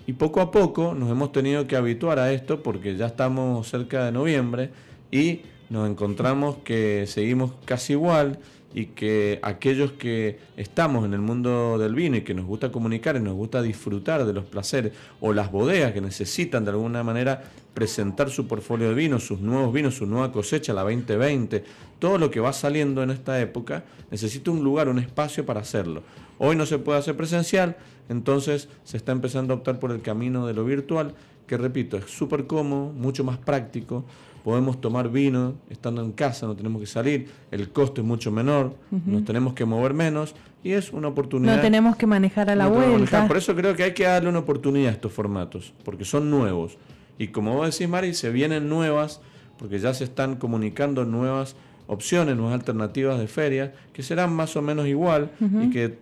Y 0.06 0.12
poco 0.12 0.40
a 0.42 0.50
poco 0.50 0.94
nos 0.94 1.10
hemos 1.10 1.32
tenido 1.32 1.66
que 1.66 1.76
habituar 1.76 2.18
a 2.18 2.30
esto 2.30 2.62
porque 2.62 2.96
ya 2.96 3.06
estamos 3.06 3.66
cerca 3.68 4.04
de 4.04 4.12
noviembre 4.12 4.70
y 5.10 5.40
nos 5.70 5.88
encontramos 5.88 6.56
que 6.58 7.06
seguimos 7.06 7.52
casi 7.64 7.94
igual 7.94 8.38
y 8.74 8.86
que 8.86 9.38
aquellos 9.42 9.92
que 9.92 10.38
estamos 10.56 11.04
en 11.04 11.14
el 11.14 11.20
mundo 11.20 11.78
del 11.78 11.94
vino 11.94 12.16
y 12.16 12.20
que 12.20 12.34
nos 12.34 12.44
gusta 12.44 12.70
comunicar 12.70 13.16
y 13.16 13.20
nos 13.20 13.34
gusta 13.34 13.62
disfrutar 13.62 14.26
de 14.26 14.32
los 14.32 14.44
placeres 14.44 14.92
o 15.20 15.32
las 15.32 15.50
bodegas 15.50 15.92
que 15.92 16.00
necesitan 16.00 16.64
de 16.64 16.70
alguna 16.70 17.02
manera 17.02 17.42
presentar 17.72 18.28
su 18.28 18.46
portfolio 18.46 18.88
de 18.88 18.94
vinos, 18.94 19.24
sus 19.26 19.40
nuevos 19.40 19.72
vinos, 19.72 19.94
su 19.94 20.06
nueva 20.06 20.32
cosecha, 20.32 20.72
la 20.74 20.82
2020, 20.82 21.64
todo 21.98 22.18
lo 22.18 22.30
que 22.30 22.40
va 22.40 22.52
saliendo 22.52 23.02
en 23.02 23.10
esta 23.10 23.40
época, 23.40 23.84
necesita 24.10 24.50
un 24.50 24.62
lugar, 24.62 24.88
un 24.88 24.98
espacio 24.98 25.46
para 25.46 25.60
hacerlo. 25.60 26.02
Hoy 26.38 26.56
no 26.56 26.66
se 26.66 26.78
puede 26.78 26.98
hacer 26.98 27.16
presencial, 27.16 27.76
entonces 28.08 28.68
se 28.84 28.96
está 28.96 29.12
empezando 29.12 29.54
a 29.54 29.58
optar 29.58 29.78
por 29.78 29.92
el 29.92 30.02
camino 30.02 30.46
de 30.46 30.54
lo 30.54 30.64
virtual, 30.64 31.14
que 31.46 31.56
repito, 31.56 31.96
es 31.96 32.04
súper 32.04 32.46
cómodo, 32.46 32.92
mucho 32.92 33.24
más 33.24 33.38
práctico 33.38 34.04
podemos 34.44 34.80
tomar 34.80 35.10
vino 35.10 35.54
estando 35.70 36.02
en 36.02 36.12
casa, 36.12 36.46
no 36.46 36.56
tenemos 36.56 36.80
que 36.80 36.86
salir, 36.86 37.28
el 37.50 37.70
costo 37.70 38.00
es 38.00 38.06
mucho 38.06 38.30
menor, 38.30 38.74
nos 38.90 39.24
tenemos 39.24 39.54
que 39.54 39.64
mover 39.64 39.94
menos 39.94 40.34
y 40.62 40.72
es 40.72 40.92
una 40.92 41.08
oportunidad. 41.08 41.56
No 41.56 41.62
tenemos 41.62 41.96
que 41.96 42.06
manejar 42.06 42.50
a 42.50 42.56
la 42.56 42.68
vuelta. 42.68 43.26
Por 43.26 43.36
eso 43.36 43.54
creo 43.54 43.74
que 43.76 43.84
hay 43.84 43.94
que 43.94 44.04
darle 44.04 44.28
una 44.28 44.40
oportunidad 44.40 44.90
a 44.90 44.92
estos 44.92 45.12
formatos, 45.12 45.72
porque 45.84 46.04
son 46.04 46.30
nuevos. 46.30 46.78
Y 47.18 47.28
como 47.28 47.54
vos 47.54 47.70
decís, 47.70 47.88
Mari, 47.88 48.14
se 48.14 48.30
vienen 48.30 48.68
nuevas, 48.68 49.20
porque 49.58 49.78
ya 49.78 49.92
se 49.94 50.04
están 50.04 50.36
comunicando 50.36 51.04
nuevas 51.04 51.56
opciones, 51.88 52.36
nuevas 52.36 52.54
alternativas 52.54 53.18
de 53.18 53.26
ferias, 53.26 53.70
que 53.92 54.02
serán 54.02 54.32
más 54.32 54.56
o 54.56 54.62
menos 54.62 54.86
igual 54.86 55.30
y 55.40 55.70
que 55.70 55.98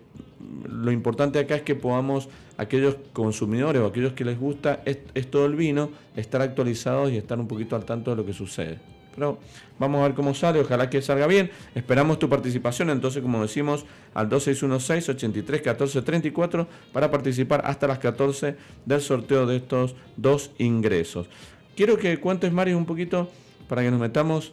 lo 0.69 0.93
importante 0.93 1.39
acá 1.39 1.57
es 1.57 1.63
que 1.63 1.75
podamos, 1.75 2.29
aquellos 2.57 2.97
consumidores 3.13 3.83
o 3.83 3.87
aquellos 3.87 4.13
que 4.13 4.25
les 4.25 4.39
gusta 4.39 4.83
esto 4.85 5.43
del 5.43 5.57
vino, 5.57 5.91
estar 6.15 6.43
actualizados 6.43 7.13
y 7.13 7.17
estar 7.17 7.39
un 7.39 7.49
poquito 7.49 7.77
al 7.77 7.85
tanto 7.85 8.11
de 8.11 8.17
lo 8.17 8.27
que 8.27 8.33
sucede. 8.33 8.79
Pero 9.17 9.39
vamos 9.79 10.01
a 10.01 10.05
ver 10.09 10.15
cómo 10.15 10.35
sale, 10.35 10.61
ojalá 10.61 10.91
que 10.91 11.01
salga 11.01 11.27
bien. 11.27 11.51
Esperamos 11.75 12.19
tu 12.19 12.29
participación, 12.29 12.91
entonces, 12.91 13.23
como 13.23 13.41
decimos, 13.41 13.87
al 14.13 14.29
2616-831434 14.29 16.67
para 16.93 17.11
participar 17.11 17.63
hasta 17.65 17.87
las 17.87 17.99
14 17.99 18.57
del 18.85 19.01
sorteo 19.01 19.47
de 19.47 19.57
estos 19.57 19.97
dos 20.17 20.51
ingresos. 20.59 21.31
Quiero 21.75 21.97
que 21.97 22.21
cuentes, 22.21 22.53
Mario, 22.53 22.77
un 22.77 22.85
poquito 22.85 23.31
para 23.69 23.81
que 23.83 23.91
nos 23.91 24.01
metamos 24.01 24.53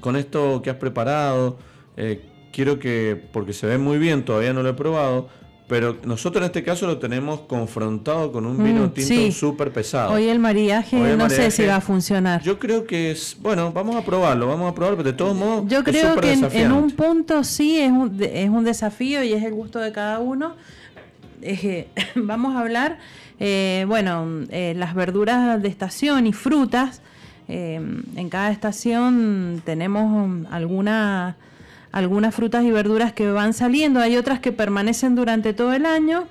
con 0.00 0.16
esto 0.16 0.60
que 0.62 0.70
has 0.70 0.76
preparado. 0.76 1.58
Eh, 1.96 2.20
quiero 2.52 2.78
que, 2.78 3.20
porque 3.32 3.52
se 3.52 3.66
ve 3.66 3.78
muy 3.78 3.98
bien, 3.98 4.24
todavía 4.24 4.52
no 4.52 4.62
lo 4.62 4.68
he 4.68 4.74
probado, 4.74 5.28
pero 5.68 5.98
nosotros 6.04 6.40
en 6.42 6.46
este 6.46 6.64
caso 6.64 6.86
lo 6.86 6.98
tenemos 6.98 7.40
confrontado 7.40 8.32
con 8.32 8.46
un 8.46 8.56
vino 8.64 8.86
mm, 8.86 8.90
tinto 8.90 9.32
súper 9.32 9.70
pesado. 9.70 10.14
Hoy 10.14 10.28
el 10.28 10.38
mariaje 10.38 10.96
no 11.16 11.28
sé 11.28 11.50
si 11.50 11.66
va 11.66 11.76
a 11.76 11.80
funcionar. 11.82 12.42
Yo 12.42 12.58
creo 12.58 12.86
que 12.86 13.10
es, 13.10 13.36
bueno, 13.40 13.70
vamos 13.70 13.94
a 13.94 14.02
probarlo, 14.02 14.46
vamos 14.46 14.72
a 14.72 14.74
probarlo, 14.74 14.96
pero 14.96 15.10
de 15.10 15.16
todos 15.16 15.36
modos 15.36 15.64
Yo 15.68 15.84
creo 15.84 16.16
que 16.16 16.32
en, 16.32 16.72
un 16.72 16.90
punto 16.92 17.44
sí 17.44 17.78
es 17.78 17.92
un, 17.92 18.18
es 18.22 18.48
un 18.48 18.64
desafío 18.64 19.22
y 19.22 19.34
es 19.34 19.44
el 19.44 19.52
gusto 19.52 19.78
de 19.78 19.92
cada 19.92 20.20
uno. 20.20 20.54
vamos 22.16 22.56
a 22.56 22.60
hablar, 22.60 22.98
eh, 23.38 23.84
bueno, 23.86 24.26
eh, 24.50 24.72
las 24.74 24.94
verduras 24.94 25.60
de 25.62 25.68
estación 25.68 26.26
y 26.26 26.32
frutas. 26.32 27.02
Eh, 27.50 27.80
en 28.16 28.28
cada 28.30 28.50
estación 28.50 29.62
tenemos 29.64 30.46
alguna 30.50 31.36
algunas 31.92 32.34
frutas 32.34 32.64
y 32.64 32.70
verduras 32.70 33.12
que 33.12 33.30
van 33.30 33.52
saliendo, 33.52 34.00
hay 34.00 34.16
otras 34.16 34.40
que 34.40 34.52
permanecen 34.52 35.14
durante 35.14 35.52
todo 35.52 35.72
el 35.72 35.86
año. 35.86 36.26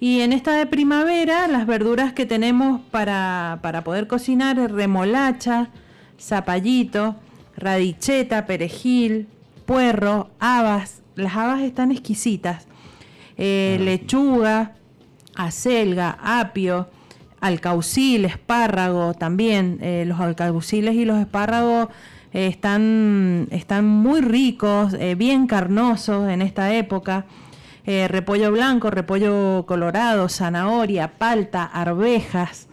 Y 0.00 0.20
en 0.20 0.32
esta 0.32 0.54
de 0.54 0.66
primavera, 0.66 1.46
las 1.46 1.66
verduras 1.66 2.12
que 2.12 2.26
tenemos 2.26 2.80
para, 2.90 3.60
para 3.62 3.84
poder 3.84 4.08
cocinar 4.08 4.58
es 4.58 4.70
remolacha, 4.70 5.68
zapallito, 6.18 7.16
radicheta, 7.56 8.46
perejil, 8.46 9.28
puerro, 9.66 10.30
habas. 10.40 11.02
Las 11.14 11.36
habas 11.36 11.60
están 11.60 11.92
exquisitas. 11.92 12.66
Eh, 13.36 13.76
ah, 13.78 13.82
lechuga, 13.82 14.72
acelga, 15.34 16.18
apio, 16.20 16.88
alcaucil, 17.40 18.24
espárrago 18.24 19.14
también. 19.14 19.78
Eh, 19.82 20.04
los 20.06 20.20
alcauciles 20.20 20.94
y 20.94 21.04
los 21.04 21.18
espárragos 21.18 21.88
eh, 22.32 22.46
están, 22.46 23.48
están 23.50 23.86
muy 23.86 24.20
ricos, 24.20 24.94
eh, 24.94 25.14
bien 25.14 25.46
carnosos 25.46 26.28
en 26.28 26.42
esta 26.42 26.72
época. 26.74 27.26
repollo 27.84 28.52
blanco, 28.52 28.90
repollo 28.90 29.64
colorado, 29.66 30.28
zanahoria, 30.28 31.18
palta, 31.18 31.64
arvejas. 31.64 32.68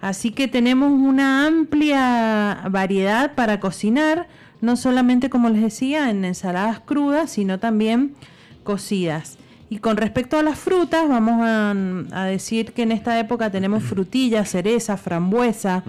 Así 0.00 0.30
que 0.30 0.48
tenemos 0.48 0.92
una 0.92 1.46
amplia 1.46 2.62
variedad 2.70 3.34
para 3.34 3.60
cocinar, 3.60 4.28
no 4.60 4.76
solamente 4.76 5.30
como 5.30 5.48
les 5.48 5.62
decía 5.62 6.10
en 6.10 6.24
ensaladas 6.24 6.80
crudas, 6.80 7.30
sino 7.30 7.58
también 7.58 8.14
cocidas. 8.62 9.38
Y 9.70 9.78
con 9.78 9.96
respecto 9.96 10.38
a 10.38 10.42
las 10.42 10.58
frutas, 10.58 11.08
vamos 11.08 11.40
a, 11.42 12.24
decir 12.24 12.72
que 12.72 12.82
en 12.82 12.92
esta 12.92 13.18
época 13.18 13.50
tenemos 13.50 13.82
frutillas, 13.84 14.48
cereza, 14.48 14.96
frambuesa, 14.96 15.82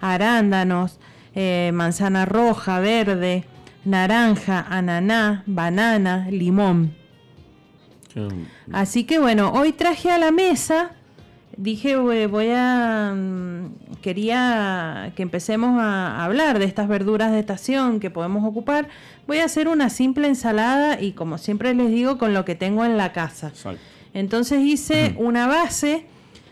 arándanos, 0.00 0.98
eh, 1.36 1.70
manzana 1.72 2.24
roja, 2.24 2.80
verde, 2.80 3.44
naranja, 3.84 4.66
ananá, 4.68 5.44
banana, 5.46 6.26
limón. 6.30 6.96
Así 8.72 9.04
que 9.04 9.20
bueno, 9.20 9.52
hoy 9.52 9.72
traje 9.72 10.10
a 10.10 10.18
la 10.18 10.32
mesa 10.32 10.92
dije 11.58 11.96
voy 11.96 12.48
a 12.54 13.14
mm, 13.14 13.96
quería 14.02 15.12
que 15.16 15.22
empecemos 15.22 15.80
a 15.80 16.24
hablar 16.24 16.58
de 16.58 16.64
estas 16.64 16.88
verduras 16.88 17.30
de 17.32 17.38
estación 17.38 18.00
que 18.00 18.10
podemos 18.10 18.44
ocupar. 18.44 18.88
Voy 19.26 19.38
a 19.38 19.44
hacer 19.44 19.68
una 19.68 19.90
simple 19.90 20.28
ensalada 20.28 21.00
y 21.00 21.12
como 21.12 21.38
siempre 21.38 21.74
les 21.74 21.90
digo 21.90 22.18
con 22.18 22.34
lo 22.34 22.44
que 22.44 22.54
tengo 22.54 22.84
en 22.84 22.96
la 22.96 23.12
casa 23.12 23.52
entonces 24.16 24.60
hice 24.64 25.14
una 25.18 25.46
base 25.46 26.06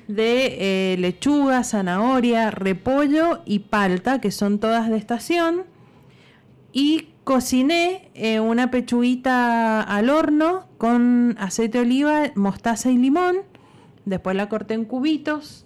de 0.08 0.92
eh, 0.92 0.96
lechuga 0.98 1.64
zanahoria 1.64 2.50
repollo 2.50 3.40
y 3.44 3.60
palta 3.60 4.20
que 4.20 4.30
son 4.30 4.58
todas 4.58 4.88
de 4.88 4.96
estación. 4.96 5.62
Y 6.72 7.08
cociné 7.24 8.10
eh, 8.14 8.40
una 8.40 8.70
pechuguita 8.70 9.80
al 9.80 10.10
horno 10.10 10.66
con 10.78 11.36
aceite 11.38 11.78
de 11.78 11.84
oliva 11.84 12.22
mostaza 12.34 12.90
y 12.90 12.98
limón. 12.98 13.36
Después 14.04 14.36
la 14.36 14.48
corté 14.48 14.74
en 14.74 14.84
cubitos, 14.84 15.64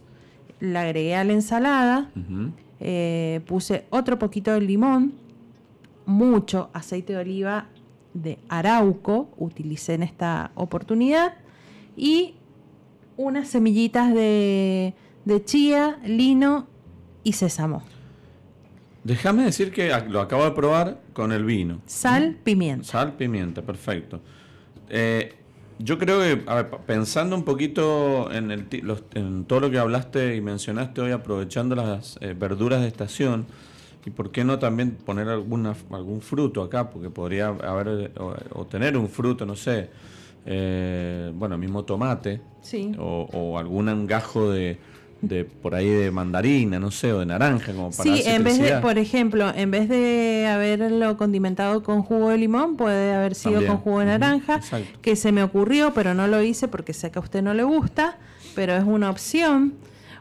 la 0.61 0.83
agregué 0.83 1.17
a 1.17 1.25
la 1.25 1.33
ensalada, 1.33 2.11
eh, 2.79 3.41
puse 3.47 3.87
otro 3.91 4.19
poquito 4.19 4.53
de 4.53 4.61
limón, 4.61 5.15
mucho 6.07 6.71
aceite 6.73 7.15
de 7.15 7.19
oliva 7.19 7.67
de 8.15 8.39
arauco, 8.49 9.29
utilicé 9.37 9.95
en 9.95 10.05
esta 10.05 10.53
oportunidad, 10.55 11.35
y 11.97 12.35
unas 13.19 13.49
semillitas 13.49 14.15
de, 14.15 14.95
de 15.27 15.45
chía, 15.45 15.99
lino 16.07 16.67
y 17.23 17.35
sésamo. 17.35 17.83
Déjame 19.05 19.45
decir 19.45 19.73
que 19.73 19.93
lo 20.09 20.21
acabo 20.21 20.45
de 20.45 20.53
probar 20.53 21.01
con 21.13 21.33
el 21.33 21.45
vino. 21.45 21.81
Sal, 21.87 22.37
pimienta. 22.43 22.85
Sal, 22.85 23.13
pimienta, 23.15 23.63
perfecto. 23.63 24.21
Eh, 24.89 25.35
yo 25.79 25.99
creo 25.99 26.21
que, 26.21 26.37
pensando 26.87 27.37
un 27.37 27.45
poquito 27.45 28.31
en, 28.33 28.51
el, 28.51 28.67
en, 29.15 29.45
todo 29.45 29.61
lo 29.61 29.71
que 29.71 29.79
hablaste 29.79 30.35
y 30.37 30.41
mencionaste 30.41 31.01
hoy, 31.01 31.13
aprovechando 31.13 31.77
las 31.77 32.19
eh, 32.21 32.35
verduras 32.39 32.81
de 32.81 32.89
estación, 32.89 33.47
y 34.05 34.11
por 34.11 34.31
qué 34.31 34.45
no 34.45 34.59
también 34.59 34.93
poner 35.05 35.29
alguna, 35.29 35.75
algún 35.91 36.21
fruto 36.21 36.63
acá, 36.63 36.91
porque 36.91 37.11
podría 37.11 37.49
haber, 37.49 38.13
o, 38.55 38.67
tener 38.67 38.97
un 38.97 39.09
fruto, 39.09 39.47
no 39.47 39.55
sé, 39.55 39.91
eh, 40.47 41.31
bueno, 41.35 41.59
mismo 41.59 41.85
tomate, 41.85 42.41
o, 42.99 43.29
o 43.33 43.59
algún 43.59 44.07
gajo 44.07 44.51
de, 44.51 44.79
de 45.21 45.45
por 45.45 45.75
ahí 45.75 45.89
de 45.89 46.11
mandarina, 46.11 46.79
no 46.79 46.91
sé, 46.91 47.13
o 47.13 47.21
de 47.21 47.27
naranja, 47.27 47.73
como 47.73 47.91
para 47.91 48.03
Sí, 48.03 48.23
en 48.25 48.45
vez 48.45 48.59
de, 48.59 48.79
por 48.79 48.99
ejemplo, 48.99 49.53
en 49.55 49.71
vez 49.71 49.89
de 49.89 50.47
haberlo 50.47 51.17
condimentado 51.17 51.83
con 51.83 52.03
jugo 52.03 52.31
de 52.31 52.39
limón, 52.39 52.77
puede 52.77 53.15
haber 53.15 53.35
sido 53.35 53.65
con 53.67 53.79
jugo 53.79 54.01
de 54.01 54.07
naranja, 54.07 54.61
que 55.03 55.17
se 55.17 55.33
me 55.33 55.43
ocurrió, 55.43 55.93
pero 55.93 56.15
no 56.15 56.29
lo 56.29 56.43
hice 56.43 56.69
porque 56.69 56.93
sé 56.93 57.11
que 57.11 57.19
a 57.19 57.23
usted 57.23 57.43
no 57.43 57.55
le 57.55 57.65
gusta, 57.65 58.17
pero 58.55 58.75
es 58.75 58.85
una 58.85 59.11
opción. 59.11 59.75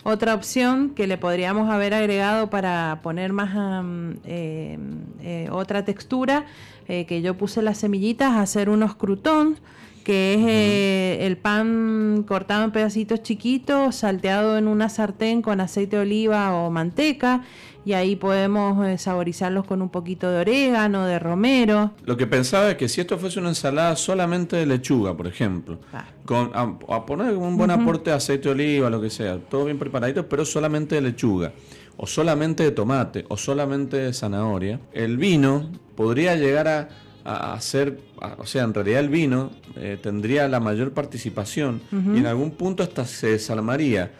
Otra 0.04 0.34
opción 0.34 0.92
que 0.92 1.06
le 1.06 1.18
podríamos 1.18 1.70
haber 1.70 1.94
agregado 1.94 2.50
para 2.50 3.00
poner 3.04 3.34
más 3.34 3.84
eh, 4.26 4.78
eh, 5.22 5.50
otra 5.52 5.84
textura, 5.84 6.46
eh, 6.88 7.06
que 7.06 7.22
yo 7.22 7.36
puse 7.38 7.62
las 7.62 7.78
semillitas, 7.80 8.38
hacer 8.38 8.70
unos 8.70 8.96
croutons 8.96 9.60
que 10.08 10.36
es 10.36 10.39
eh, 10.48 11.26
el 11.26 11.36
pan 11.36 12.24
cortado 12.26 12.63
en 12.63 12.72
pedacitos 12.72 13.24
chiquitos, 13.24 13.93
salteado 13.93 14.58
en 14.58 14.70
una 14.70 14.88
sartén 14.88 15.41
con 15.41 15.60
aceite 15.60 15.98
de 15.98 16.04
oliva 16.04 16.54
o 16.54 16.72
manteca, 16.72 17.43
y 17.84 17.91
ahí 17.91 18.15
podemos 18.15 18.88
eh, 18.88 18.98
saborizarlos 18.98 19.65
con 19.65 19.82
un 19.82 19.89
poquito 19.89 20.32
de 20.32 20.39
orégano, 20.39 21.06
de 21.06 21.20
romero. 21.20 21.91
Lo 22.06 22.15
que 22.15 22.26
pensaba 22.26 22.70
es 22.72 22.78
que 22.78 22.88
si 22.88 23.02
esto 23.02 23.17
fuese 23.17 23.41
una 23.41 23.50
ensalada 23.50 23.98
solamente 23.98 24.56
de 24.56 24.65
lechuga, 24.65 25.13
por 25.17 25.28
ejemplo, 25.28 25.78
con, 26.24 26.52
a, 26.54 27.06
poner 27.06 27.36
un 27.36 27.58
buen 27.58 27.72
aporte 27.72 28.12
de 28.12 28.15
aceite 28.15 28.48
de 28.48 28.52
oliva, 28.52 28.89
lo 28.89 29.02
que 29.02 29.10
sea, 29.10 29.38
todo 29.39 29.65
bien 29.65 29.78
preparadito, 29.78 30.30
pero 30.30 30.46
solamente 30.46 30.96
de 30.96 31.02
lechuga, 31.02 31.52
o 31.98 32.08
solamente 32.08 32.63
de 32.63 32.72
tomate, 32.72 33.26
o 33.28 33.36
solamente 33.36 33.98
de 33.98 34.13
zanahoria, 34.13 34.80
el 34.93 35.17
vino 35.17 35.70
podría 35.98 36.38
llegar 36.38 36.70
a 36.70 36.88
a 37.28 37.54
hacer, 37.54 38.00
o 38.38 38.46
sea, 38.46 38.63
en 38.63 38.74
realidad 38.74 39.02
el 39.02 39.10
vino 39.10 39.52
eh, 39.76 39.98
tendría 40.02 40.48
la 40.48 40.62
mayor 40.62 40.94
participación 40.94 41.82
y 41.92 42.20
en 42.20 42.26
algún 42.26 42.52
punto 42.52 42.84
hasta 42.84 43.06
se 43.06 43.28
desarmaría 43.28 44.12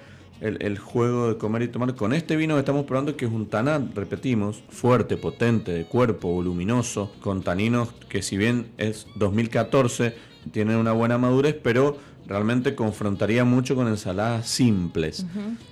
el, 0.41 0.78
juego 0.78 1.30
de 1.30 1.38
comer 1.38 1.62
y 1.63 1.67
tomar. 1.70 1.96
Con 1.96 2.13
este 2.13 2.36
vino 2.36 2.56
que 2.56 2.60
estamos 2.60 2.86
probando 2.86 3.15
que 3.15 3.26
es 3.26 3.32
un 3.32 3.48
tanat, 3.48 3.96
repetimos, 3.96 4.62
fuerte, 4.70 5.15
potente, 5.15 5.72
de 5.72 5.86
cuerpo, 5.86 6.34
voluminoso, 6.34 7.12
con 7.22 7.43
taninos 7.43 7.93
que 8.10 8.22
si 8.22 8.36
bien 8.36 8.67
es 8.78 9.08
2014, 9.15 10.13
tienen 10.52 10.76
una 10.76 10.91
buena 10.91 11.17
madurez, 11.17 11.56
pero 11.63 11.98
realmente 12.28 12.76
confrontaría 12.76 13.46
mucho 13.46 13.74
con 13.76 13.88
ensaladas 13.88 14.48
simples. 14.50 15.26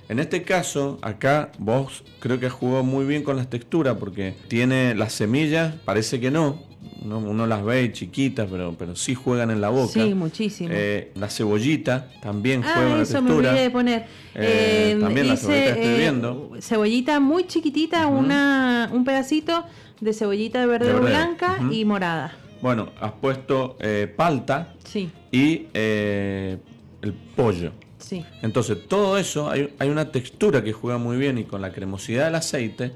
En 0.08 0.18
este 0.18 0.42
caso, 0.42 0.98
acá 1.02 1.52
vos 1.58 2.02
creo 2.18 2.40
que 2.40 2.46
has 2.46 2.52
jugado 2.52 2.82
muy 2.82 3.04
bien 3.04 3.22
con 3.22 3.36
las 3.36 3.50
texturas 3.50 3.96
porque 3.98 4.34
tiene 4.48 4.94
las 4.94 5.12
semillas, 5.12 5.74
parece 5.84 6.18
que 6.18 6.30
no, 6.30 6.65
uno, 7.14 7.46
las 7.46 7.64
ve 7.64 7.92
chiquitas, 7.92 8.48
pero, 8.50 8.74
pero 8.78 8.96
sí 8.96 9.14
juegan 9.14 9.50
en 9.50 9.60
la 9.60 9.68
boca. 9.68 9.92
Sí, 9.92 10.14
muchísimo. 10.14 10.70
Eh, 10.72 11.12
la 11.14 11.28
cebollita 11.28 12.10
también 12.20 12.62
ah, 12.64 12.70
juega 12.72 12.86
en 12.86 12.98
la 12.98 13.04
textura. 13.04 13.22
me 13.22 13.32
olvidé 13.32 13.62
de 13.62 13.70
poner. 13.70 14.06
Eh, 14.34 14.90
em, 14.92 15.00
también 15.00 15.28
la 15.28 15.36
cebollita 15.36 15.68
estoy 15.70 15.84
eh, 15.84 15.98
viendo. 15.98 16.52
Cebollita 16.60 17.20
muy 17.20 17.46
chiquitita, 17.46 18.06
una, 18.06 18.90
un 18.92 19.04
pedacito 19.04 19.64
de 20.00 20.12
cebollita 20.12 20.60
de 20.60 20.66
verde, 20.66 20.92
blanca 20.92 21.58
y 21.70 21.84
morada. 21.84 22.36
Bueno, 22.60 22.90
has 23.00 23.12
puesto 23.12 23.76
palta 24.16 24.74
sí. 24.84 25.10
y 25.30 25.66
el 25.74 26.60
pollo. 27.34 27.72
Sí. 27.98 28.24
Entonces, 28.42 28.86
todo 28.86 29.18
eso, 29.18 29.50
hay, 29.50 29.74
hay 29.78 29.88
una 29.88 30.12
textura 30.12 30.62
que 30.62 30.72
juega 30.72 30.98
muy 30.98 31.16
bien 31.16 31.38
y 31.38 31.44
con 31.44 31.60
la 31.60 31.72
cremosidad 31.72 32.26
del 32.26 32.36
aceite 32.36 32.92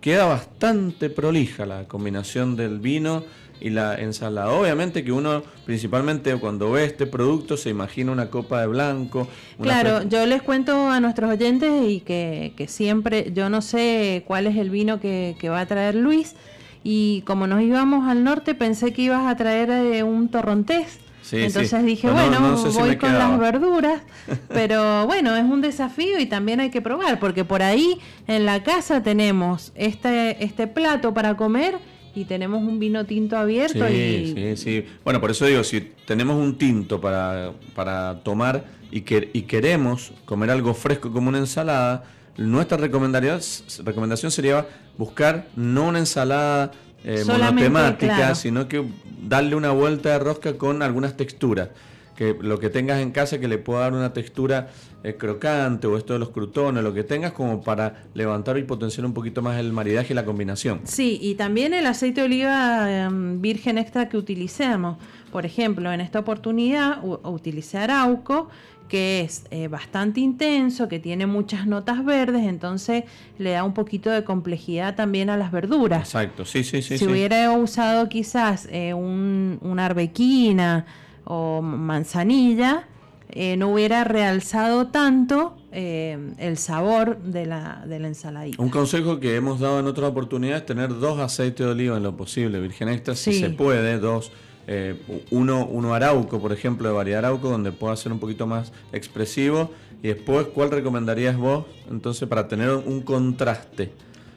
queda 0.00 0.24
bastante 0.24 1.10
prolija 1.10 1.66
la 1.66 1.84
combinación 1.84 2.56
del 2.56 2.78
vino 2.78 3.24
y 3.60 3.70
la 3.70 3.94
ensalada. 3.94 4.50
Obviamente 4.50 5.04
que 5.04 5.12
uno 5.12 5.42
principalmente 5.64 6.34
cuando 6.36 6.72
ve 6.72 6.84
este 6.84 7.06
producto 7.06 7.56
se 7.56 7.70
imagina 7.70 8.10
una 8.10 8.28
copa 8.28 8.60
de 8.60 8.66
blanco. 8.66 9.28
Claro, 9.60 10.02
yo 10.02 10.26
les 10.26 10.42
cuento 10.42 10.88
a 10.88 10.98
nuestros 11.00 11.30
oyentes 11.30 11.70
y 11.86 12.00
que, 12.00 12.52
siempre, 12.66 13.30
yo 13.32 13.48
no 13.48 13.62
sé 13.62 14.24
cuál 14.26 14.46
es 14.46 14.56
el 14.56 14.70
vino 14.70 15.00
que, 15.00 15.36
va 15.44 15.60
a 15.60 15.66
traer 15.66 15.94
Luis 15.94 16.34
y 16.82 17.22
como 17.22 17.46
nos 17.46 17.62
íbamos 17.62 18.08
al 18.08 18.24
norte 18.24 18.56
pensé 18.56 18.92
que 18.92 19.02
ibas 19.02 19.26
a 19.26 19.36
traer 19.36 19.70
eh, 19.70 20.02
un 20.02 20.28
torrontés 20.28 20.98
entonces 21.30 21.84
dije, 21.84 22.10
bueno, 22.10 22.56
voy 22.74 22.96
con 22.96 23.12
las 23.16 23.38
verduras, 23.38 24.02
pero 24.48 25.06
bueno, 25.06 25.36
es 25.36 25.44
un 25.44 25.60
desafío 25.60 26.18
y 26.18 26.26
también 26.26 26.60
hay 26.60 26.70
que 26.70 26.82
probar, 26.82 27.18
porque 27.20 27.44
por 27.44 27.62
ahí 27.62 27.98
en 28.26 28.44
la 28.44 28.62
casa 28.62 29.02
tenemos 29.02 29.72
este, 29.74 30.42
este 30.44 30.66
plato 30.66 31.14
para 31.14 31.36
comer 31.36 31.78
y 32.14 32.24
tenemos 32.24 32.62
un 32.62 32.78
vino 32.78 33.06
tinto 33.06 33.36
abierto. 33.36 33.86
Sí, 33.88 34.34
sí, 34.34 34.56
sí. 34.56 34.86
Bueno, 35.04 35.20
por 35.20 35.30
eso 35.30 35.46
digo, 35.46 35.64
si 35.64 35.80
tenemos 36.06 36.36
un 36.36 36.58
tinto 36.58 37.00
para, 37.00 37.52
para 37.74 38.20
tomar 38.22 38.64
y, 38.90 39.02
que, 39.02 39.30
y 39.32 39.42
queremos 39.42 40.12
comer 40.24 40.50
algo 40.50 40.74
fresco 40.74 41.10
como 41.10 41.28
una 41.28 41.38
ensalada, 41.38 42.04
nuestra 42.36 42.76
recomendación, 42.78 43.40
recomendación 43.84 44.30
sería 44.30 44.66
buscar 44.98 45.46
no 45.56 45.88
una 45.88 45.98
ensalada 45.98 46.72
eh, 47.04 47.24
monotemática, 47.26 48.34
sino 48.34 48.68
que 48.68 48.84
darle 49.22 49.56
una 49.56 49.70
vuelta 49.70 50.10
de 50.10 50.18
rosca 50.18 50.56
con 50.56 50.82
algunas 50.82 51.16
texturas. 51.16 51.68
que 52.16 52.36
lo 52.38 52.58
que 52.58 52.68
tengas 52.68 53.00
en 53.00 53.10
casa 53.10 53.40
que 53.40 53.48
le 53.48 53.56
pueda 53.56 53.80
dar 53.80 53.94
una 53.94 54.12
textura 54.12 54.68
eh, 55.02 55.16
crocante 55.16 55.86
o 55.86 55.96
esto 55.96 56.12
de 56.12 56.18
los 56.18 56.28
crutones, 56.28 56.84
lo 56.84 56.94
que 56.94 57.02
tengas 57.02 57.32
como 57.32 57.62
para 57.62 58.04
levantar 58.14 58.56
y 58.58 58.62
potenciar 58.62 59.04
un 59.06 59.14
poquito 59.14 59.42
más 59.42 59.58
el 59.58 59.72
maridaje 59.72 60.12
y 60.12 60.14
la 60.14 60.24
combinación. 60.24 60.82
Sí, 60.84 61.18
y 61.20 61.34
también 61.34 61.74
el 61.74 61.86
aceite 61.86 62.20
de 62.20 62.26
oliva 62.26 62.88
em, 62.88 63.40
virgen 63.40 63.78
extra 63.78 64.08
que 64.08 64.16
utilicemos. 64.16 64.98
Por 65.32 65.46
ejemplo, 65.46 65.90
en 65.90 66.02
esta 66.02 66.20
oportunidad 66.20 67.02
utilicé 67.02 67.78
arauco, 67.78 68.50
que 68.92 69.22
es 69.22 69.46
eh, 69.50 69.68
bastante 69.68 70.20
intenso, 70.20 70.86
que 70.86 70.98
tiene 70.98 71.24
muchas 71.24 71.66
notas 71.66 72.04
verdes, 72.04 72.44
entonces 72.44 73.04
le 73.38 73.52
da 73.52 73.64
un 73.64 73.72
poquito 73.72 74.10
de 74.10 74.22
complejidad 74.22 74.96
también 74.96 75.30
a 75.30 75.38
las 75.38 75.50
verduras. 75.50 76.00
Exacto, 76.00 76.44
sí, 76.44 76.62
sí, 76.62 76.82
sí. 76.82 76.98
Si 76.98 77.06
hubiera 77.06 77.50
usado 77.52 78.10
quizás 78.10 78.68
eh, 78.70 78.92
un, 78.92 79.58
una 79.62 79.86
arbequina 79.86 80.84
o 81.24 81.62
manzanilla, 81.62 82.86
eh, 83.30 83.56
no 83.56 83.70
hubiera 83.72 84.04
realzado 84.04 84.88
tanto 84.88 85.56
el 85.70 86.58
sabor 86.58 87.16
de 87.22 87.46
la, 87.46 87.84
de 87.86 87.98
la 87.98 88.08
ensaladita. 88.08 88.62
Un 88.62 88.68
consejo 88.68 89.20
que 89.20 89.36
hemos 89.36 89.58
dado 89.58 89.80
en 89.80 89.86
otras 89.86 90.10
oportunidades 90.10 90.60
es 90.60 90.66
tener 90.66 90.90
dos 90.90 91.18
aceites 91.18 91.64
de 91.64 91.72
oliva 91.72 91.96
en 91.96 92.02
lo 92.02 92.14
posible, 92.14 92.60
virgen 92.60 92.90
extra, 92.90 93.14
si 93.14 93.32
se 93.32 93.48
puede, 93.48 93.98
dos 93.98 94.32
eh, 94.66 95.00
uno, 95.30 95.66
uno 95.66 95.94
arauco, 95.94 96.40
por 96.40 96.52
ejemplo, 96.52 96.88
de 96.88 96.94
variedad 96.94 97.24
arauco, 97.24 97.50
donde 97.50 97.72
pueda 97.72 97.96
ser 97.96 98.12
un 98.12 98.18
poquito 98.18 98.46
más 98.46 98.72
expresivo. 98.92 99.70
Y 100.02 100.08
después, 100.08 100.48
¿cuál 100.48 100.70
recomendarías 100.70 101.36
vos 101.36 101.66
entonces 101.90 102.28
para 102.28 102.48
tener 102.48 102.70
un 102.70 103.02
contraste? 103.02 103.92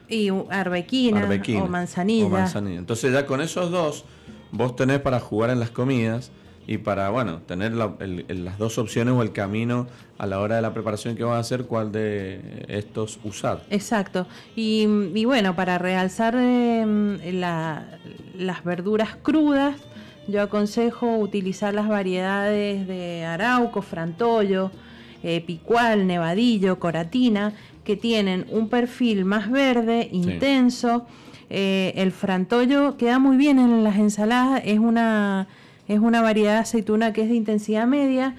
Y 0.08 0.28
arbequina, 0.50 1.28
o, 1.64 1.68
manzanilla. 1.68 2.78
Entonces 2.78 3.12
ya 3.12 3.26
con 3.26 3.40
esos 3.40 3.70
dos, 3.70 4.04
vos 4.52 4.76
tenés 4.76 5.00
para 5.00 5.18
jugar 5.18 5.50
en 5.50 5.58
las 5.58 5.70
comidas 5.70 6.30
y 6.68 6.78
para, 6.78 7.10
bueno, 7.10 7.38
tener 7.46 7.72
las 7.72 8.58
dos 8.58 8.78
opciones 8.78 9.14
o 9.14 9.22
el 9.22 9.32
camino 9.32 9.86
a 10.18 10.26
la 10.26 10.40
hora 10.40 10.56
de 10.56 10.62
la 10.62 10.74
preparación 10.74 11.14
que 11.14 11.22
vas 11.22 11.36
a 11.36 11.38
hacer, 11.38 11.64
cuál 11.64 11.92
de 11.92 12.64
estos 12.68 13.20
usar. 13.24 13.62
Exacto. 13.70 14.26
Y, 14.56 14.86
bueno, 15.24 15.54
para 15.54 15.78
realzar 15.78 16.34
em, 16.34 17.18
las 17.32 18.64
verduras 18.64 19.16
crudas, 19.22 19.76
yo 20.28 20.42
aconsejo 20.42 21.16
utilizar 21.16 21.74
las 21.74 21.88
variedades 21.88 22.86
de 22.86 23.24
arauco, 23.24 23.82
frantollo, 23.82 24.70
eh, 25.22 25.40
picual, 25.40 26.06
nevadillo, 26.06 26.78
coratina, 26.78 27.52
que 27.84 27.96
tienen 27.96 28.46
un 28.50 28.68
perfil 28.68 29.24
más 29.24 29.50
verde, 29.50 30.08
intenso. 30.12 31.06
Eh, 31.48 31.92
el 31.96 32.12
frantollo 32.12 32.96
queda 32.96 33.18
muy 33.18 33.36
bien 33.36 33.58
en 33.58 33.84
las 33.84 33.96
ensaladas, 33.96 34.62
es 34.64 34.78
una, 34.78 35.46
es 35.86 36.00
una 36.00 36.20
variedad 36.20 36.54
de 36.54 36.60
aceituna 36.60 37.12
que 37.12 37.22
es 37.22 37.28
de 37.28 37.36
intensidad 37.36 37.86
media, 37.86 38.34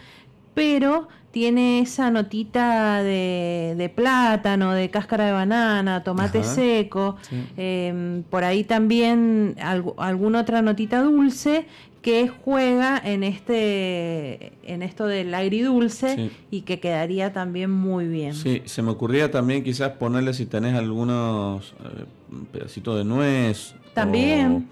pero 0.54 1.08
tiene 1.38 1.82
esa 1.82 2.10
notita 2.10 3.04
de, 3.04 3.92
plátano, 3.94 4.74
de 4.74 4.90
cáscara 4.90 5.28
de 5.28 5.34
banana, 5.34 6.04
tomate 6.04 6.44
seco, 6.44 7.18
em, 7.56 8.24
por 8.24 8.44
ahí 8.44 8.64
también 8.64 9.56
alguna 9.60 10.42
otra 10.42 10.64
notita 10.64 11.00
dulce 11.04 11.68
que 12.02 12.28
juega 12.28 12.98
en 12.98 13.24
este 13.24 14.54
en 14.64 14.82
esto 14.82 15.06
del 15.06 15.32
agridulce 15.36 16.32
y 16.50 16.62
que 16.62 16.80
quedaría 16.80 17.34
también 17.34 17.70
muy 17.70 18.08
bien. 18.08 18.34
Sí, 18.34 18.64
se 18.66 18.82
me 18.82 18.90
ocurría 18.90 19.30
también 19.30 19.64
quizás 19.64 19.92
ponerle 19.92 20.34
si 20.34 20.48
tenés 20.48 20.74
algunos 20.74 21.76
eh, 21.86 22.06
pedacitos 22.52 22.98
de 22.98 23.04
nuez. 23.04 23.76
También 23.94 24.70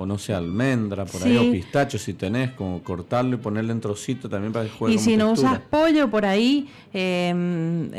o 0.00 0.06
no 0.06 0.16
sé, 0.16 0.32
almendra 0.32 1.04
por 1.04 1.24
ahí, 1.24 1.36
o 1.36 1.50
pistacho 1.50 1.98
si 1.98 2.14
tenés, 2.14 2.52
como 2.52 2.80
cortarlo 2.84 3.34
y 3.34 3.38
ponerle 3.38 3.72
en 3.72 3.80
trocito 3.80 4.28
también 4.28 4.52
para 4.52 4.66
que 4.66 4.70
juegue. 4.70 4.94
Y 4.94 4.98
si 4.98 5.16
no 5.16 5.32
usas 5.32 5.58
pollo 5.58 6.08
por 6.08 6.24
ahí, 6.24 6.68
em, 6.92 7.90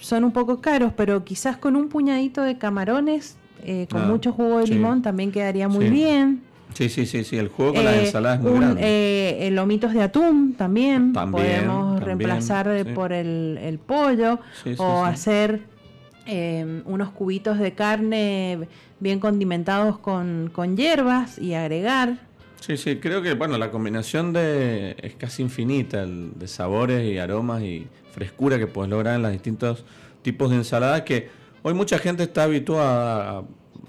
son 0.00 0.22
un 0.22 0.30
poco 0.30 0.60
caros, 0.60 0.92
pero 0.96 1.24
quizás 1.24 1.56
con 1.56 1.74
un 1.74 1.88
puñadito 1.88 2.42
de 2.42 2.58
camarones, 2.58 3.38
eh, 3.64 3.88
con 3.90 4.02
ah, 4.02 4.06
mucho 4.06 4.32
jugo 4.32 4.58
de 4.58 4.68
limón, 4.68 5.02
también 5.02 5.32
quedaría 5.32 5.66
muy 5.66 5.90
bien. 5.90 6.42
Sí, 6.74 6.88
sí, 6.88 7.06
sí, 7.06 7.24
sí, 7.24 7.36
el 7.36 7.48
jugo 7.48 7.74
con 7.74 7.84
la 7.84 7.96
eh, 7.96 8.04
ensalada 8.04 8.36
es 8.36 8.40
muy 8.40 8.52
grande. 8.60 8.80
Eh, 8.84 9.50
lomitos 9.50 9.92
de 9.94 10.02
atún 10.02 10.54
también, 10.54 11.12
podemos 11.12 12.00
reemplazar 12.00 12.86
por 12.94 13.12
el, 13.12 13.58
el 13.60 13.80
pollo 13.80 14.38
o 14.78 15.04
hacer 15.04 15.72
Em, 16.24 16.82
unos 16.84 17.10
cubitos 17.10 17.58
de 17.58 17.72
carne 17.72 18.68
bien 19.02 19.18
condimentados 19.18 19.98
con, 19.98 20.50
con, 20.52 20.76
hierbas 20.76 21.38
y 21.38 21.54
agregar. 21.54 22.18
Sí, 22.60 22.76
sí, 22.76 22.96
creo 22.96 23.20
que 23.20 23.34
bueno, 23.34 23.58
la 23.58 23.72
combinación 23.72 24.32
de 24.32 24.94
es 25.02 25.14
casi 25.16 25.42
infinita 25.42 26.06
de 26.06 26.46
sabores 26.46 27.04
y 27.04 27.18
aromas 27.18 27.62
y 27.62 27.88
frescura 28.12 28.58
que 28.58 28.68
puedes 28.68 28.88
lograr 28.88 29.16
en 29.16 29.22
los 29.22 29.32
distintos 29.32 29.84
tipos 30.22 30.50
de 30.50 30.56
ensaladas 30.56 31.02
que 31.02 31.28
hoy 31.62 31.74
mucha 31.74 31.98
gente 31.98 32.22
está 32.22 32.44
habituada 32.44 33.42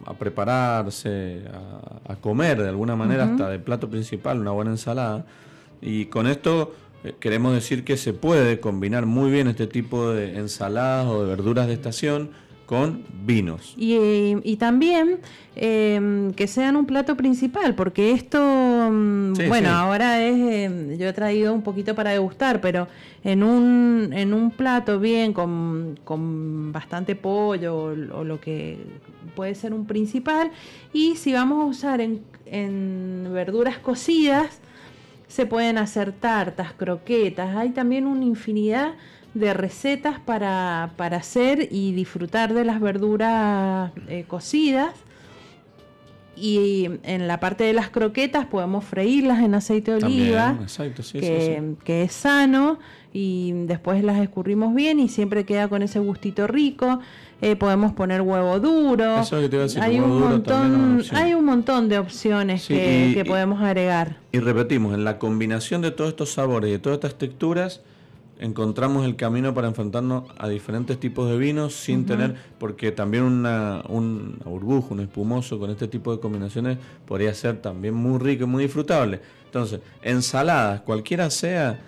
a, 0.06 0.13
prepararse, 0.15 1.43
a, 2.08 2.15
comer 2.15 2.62
de 2.63 2.69
alguna 2.69 2.95
manera, 2.95 3.26
hasta 3.26 3.49
de 3.49 3.60
plato 3.60 3.89
principal, 3.89 4.39
una 4.39 4.52
buena 4.52 4.71
ensalada. 4.71 5.26
Y 5.80 6.06
con 6.06 6.26
esto 6.26 6.73
eh, 7.04 7.13
queremos 7.19 7.54
decir 7.54 7.84
que 7.84 7.97
se 7.97 8.13
puede 8.13 8.60
combinar 8.60 9.06
muy 9.06 9.30
bien 9.30 9.47
este 9.47 9.67
tipo 9.67 10.10
de 10.10 10.38
ensaladas 10.39 11.08
o 11.08 11.23
de 11.23 11.30
verduras 11.30 11.67
de 11.67 11.73
estación 11.73 12.32
con 12.65 13.04
vinos. 13.26 13.73
Y, 13.78 14.56
también 14.58 15.19
em, 15.56 16.32
que 16.34 16.47
sean 16.47 16.76
un 16.76 16.86
plato 16.86 17.15
principal, 17.15 17.76
porque 17.76 18.12
esto, 18.12 18.39
mm, 18.39 19.34
bueno, 19.47 19.69
ahora 19.69 20.23
es, 20.23 20.36
em, 20.36 20.97
yo 20.97 21.08
he 21.08 21.13
traído 21.13 21.54
un 21.54 21.62
poquito 21.62 21.93
para 21.93 22.12
degustar, 22.12 22.62
pero 22.62 22.88
en 23.23 23.43
un, 23.43 24.12
en 24.13 24.34
un 24.34 24.52
plato 24.52 24.99
bien, 24.99 25.34
con, 25.34 25.99
con 26.04 26.71
bastante 26.71 27.15
pollo 27.15 27.76
o, 27.76 28.19
o, 28.19 28.23
lo 28.23 28.39
que 28.39 28.78
puede 29.36 29.56
ser 29.56 29.73
un 29.73 29.86
principal, 29.86 30.52
y 30.93 31.15
si 31.15 31.34
vamos 31.34 31.62
a 31.62 31.65
usar 31.65 32.02
en, 32.02 32.21
en 32.45 33.30
verduras 33.34 33.78
cocidas, 33.78 34.60
se 35.28 35.45
pueden 35.45 35.78
hacer 35.78 36.12
tartas, 36.12 36.73
croquetas, 36.73 37.56
hay 37.56 37.71
también 37.71 38.06
una 38.06 38.23
infinidad 38.23 38.93
de 39.34 39.54
recetas 39.54 40.19
para, 40.19 40.84
hacer 40.98 41.67
y 41.72 41.93
disfrutar 41.93 42.54
de 42.54 42.65
las 42.65 42.80
verduras 42.80 43.91
eh, 44.08 44.26
cocidas. 44.28 44.93
Y 46.36 46.89
en 47.04 47.28
la 47.28 47.39
parte 47.39 47.63
de 47.63 47.74
las 47.74 47.89
croquetas 47.89 48.48
podemos 48.48 48.84
freírlas 48.84 49.43
en 49.43 49.54
aceite 49.54 49.91
de 49.91 50.04
oliva, 50.04 50.58
que, 51.12 51.76
que, 51.84 52.02
es 52.02 52.12
sano, 52.12 52.80
y 53.13 53.52
después 53.67 54.04
las 54.04 54.19
escurrimos 54.19 54.74
bien 54.74 55.00
y 55.00 55.10
siempre 55.10 55.46
queda 55.46 55.67
con 55.67 55.84
ese 55.84 56.00
gustito 56.00 56.48
rico. 56.48 57.00
Eh, 57.43 57.56
podemos 57.56 57.91
poner 57.91 58.22
huevo 58.22 58.60
duro. 58.60 59.22
hay, 59.82 60.00
un 60.00 60.19
montón, 60.19 61.04
hay 61.12 61.34
un 61.34 61.46
montón 61.46 61.89
de 61.89 62.00
opciones 62.00 62.65
que, 62.65 63.24
podemos 63.28 63.62
agregar. 63.62 64.17
Y 64.32 64.39
repetimos, 64.39 64.93
en 64.93 65.04
la 65.04 65.19
combinación 65.19 65.82
de 65.82 65.91
todos 65.91 66.12
estos 66.12 66.32
sabores 66.32 66.69
y 66.69 66.72
de 66.72 66.80
todas 66.80 66.98
estas 66.98 67.17
texturas, 67.17 67.82
encontramos 68.39 69.06
el 69.06 69.15
camino 69.15 69.54
para 69.54 69.67
enfrentarnos 69.67 70.26
a 70.38 70.48
diferentes 70.48 71.00
tipos 71.00 71.30
de 71.30 71.38
vinos 71.38 71.76
sin 71.76 72.06
tener, 72.06 72.36
porque 72.58 72.91
también 72.91 73.24
una, 73.24 73.84
un 73.88 74.39
burbuja, 74.43 74.93
un 74.93 75.00
espumoso 75.00 75.60
con 75.60 75.69
este 75.69 75.88
tipo 75.88 76.13
de 76.13 76.19
combinaciones 76.19 76.78
podría 77.06 77.34
ser 77.34 77.62
también 77.62 77.93
muy 77.93 78.19
rico 78.19 78.43
y 78.43 78.48
muy 78.48 78.63
disfrutable. 78.63 79.22
Entonces, 79.46 79.82
ensaladas, 80.02 80.82
cualquiera 80.82 81.30
sea 81.30 81.80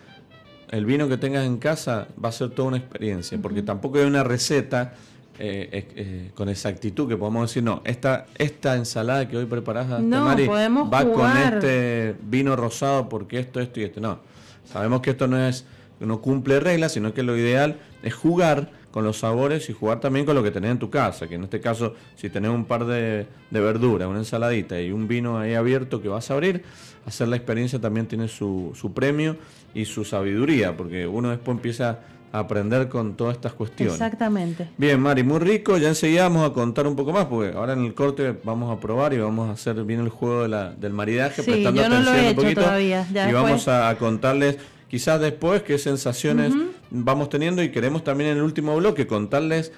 el 0.69 0.85
vino 0.85 1.07
que 1.07 1.17
tengas 1.17 1.45
en 1.45 1.57
casa, 1.57 2.07
va 2.23 2.29
a 2.29 2.31
ser 2.31 2.49
toda 2.49 2.69
una 2.69 2.77
experiencia, 2.77 3.37
porque 3.41 3.61
tampoco 3.61 3.97
hay 3.97 4.05
una 4.05 4.23
receta 4.23 4.93
eh, 5.37 5.87
eh, 5.97 6.31
con 6.33 6.47
exactitud 6.47 7.09
que 7.09 7.17
podemos 7.17 7.49
decir, 7.49 7.61
no, 7.61 7.81
esta, 7.83 8.25
esta 8.37 8.77
ensalada 8.77 9.27
que 9.27 9.35
hoy 9.35 9.45
preparás 9.45 9.99
no, 9.99 10.25
va 10.25 11.05
con 11.11 11.37
este 11.37 12.15
vino 12.21 12.55
rosado 12.55 13.09
porque 13.09 13.39
esto, 13.39 13.59
esto 13.59 13.81
y 13.81 13.83
esto. 13.83 13.99
No, 13.99 14.19
sabemos 14.63 15.01
que 15.01 15.09
esto 15.09 15.27
no 15.27 15.37
es, 15.37 15.65
no 15.99 16.21
cumple 16.21 16.59
reglas, 16.59 16.93
sino 16.93 17.13
que 17.13 17.23
lo 17.23 17.37
ideal 17.37 17.77
es 18.03 18.13
jugar 18.13 18.69
con 18.91 19.03
los 19.03 19.19
sabores 19.19 19.69
y 19.69 19.73
jugar 19.73 19.99
también 19.99 20.25
con 20.25 20.35
lo 20.35 20.43
que 20.43 20.51
tenés 20.51 20.71
en 20.71 20.79
tu 20.79 20.89
casa, 20.89 21.27
que 21.27 21.35
en 21.35 21.43
este 21.43 21.59
caso, 21.59 21.95
si 22.15 22.29
tenés 22.29 22.51
un 22.51 22.65
par 22.65 22.85
de, 22.85 23.27
de 23.51 23.59
verduras, 23.59 24.07
una 24.07 24.19
ensaladita 24.19 24.79
y 24.79 24.91
un 24.91 25.07
vino 25.07 25.37
ahí 25.37 25.53
abierto 25.53 26.01
que 26.01 26.07
vas 26.07 26.31
a 26.31 26.35
abrir, 26.35 26.63
hacer 27.05 27.27
la 27.27 27.35
experiencia 27.35 27.79
también 27.79 28.07
tiene 28.07 28.27
su, 28.27 28.71
su 28.73 28.93
premio 28.93 29.35
y 29.73 29.85
su 29.85 30.05
sabiduría, 30.05 30.77
porque 30.77 31.07
uno 31.07 31.29
después 31.29 31.55
empieza 31.57 31.99
aprender 32.39 32.89
con 32.89 33.15
todas 33.15 33.35
estas 33.35 33.53
cuestiones. 33.53 33.93
Exactamente. 33.93 34.69
Bien, 34.77 34.99
Mari, 34.99 35.23
muy 35.23 35.39
rico. 35.39 35.77
Ya 35.77 35.89
enseguida 35.89 36.23
vamos 36.23 36.49
a 36.49 36.53
contar 36.53 36.87
un 36.87 36.95
poco 36.95 37.11
más, 37.11 37.25
porque 37.25 37.55
ahora 37.55 37.73
en 37.73 37.85
el 37.85 37.93
corte 37.93 38.35
vamos 38.43 38.75
a 38.75 38.79
probar 38.79 39.13
y 39.13 39.17
vamos 39.17 39.49
a 39.49 39.53
hacer 39.53 39.83
bien 39.83 40.01
el 40.01 40.09
juego 40.09 40.43
de 40.43 40.49
la, 40.49 40.71
del 40.71 40.93
maridaje, 40.93 41.43
prestando 41.43 41.81
atención 41.81 42.25
un 42.25 42.35
poquito. 42.35 42.61
Todavía. 42.61 43.07
y 43.29 43.33
vamos 43.33 43.67
a, 43.67 43.95
contarles 43.97 44.57
quizás 44.87 45.19
después 45.19 45.63
qué 45.63 45.77
sensaciones 45.77 46.53
vamos 46.89 47.29
teniendo 47.29 47.63
y 47.63 47.71
queremos 47.71 48.03
también 48.03 48.31
en 48.31 48.37
el 48.37 48.43
último 48.43 48.75
bloque 48.75 49.07
contarles 49.07 49.71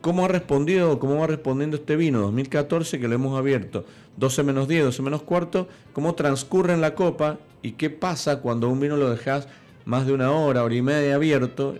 cómo 0.00 0.24
ha 0.24 0.28
respondido, 0.28 0.98
cómo 0.98 1.16
va 1.16 1.26
respondiendo 1.26 1.76
este 1.76 1.96
vino 1.96 2.20
2014 2.20 2.98
que 2.98 3.08
lo 3.08 3.14
hemos 3.14 3.38
abierto 3.38 3.84
12 4.16 4.42
menos 4.42 4.68
10, 4.68 4.84
12 4.84 5.02
menos 5.02 5.22
cuarto, 5.22 5.68
cómo 5.92 6.14
transcurre 6.14 6.74
en 6.74 6.80
la 6.80 6.94
copa 6.94 7.38
y 7.62 7.72
qué 7.72 7.90
pasa 7.90 8.40
cuando 8.40 8.68
un 8.68 8.80
vino 8.80 8.96
lo 8.96 9.10
dejas 9.10 9.48
más 9.84 10.06
de 10.06 10.12
una 10.12 10.30
hora, 10.30 10.62
hora 10.62 10.74
y 10.74 10.82
media 10.82 11.14
abierto, 11.14 11.76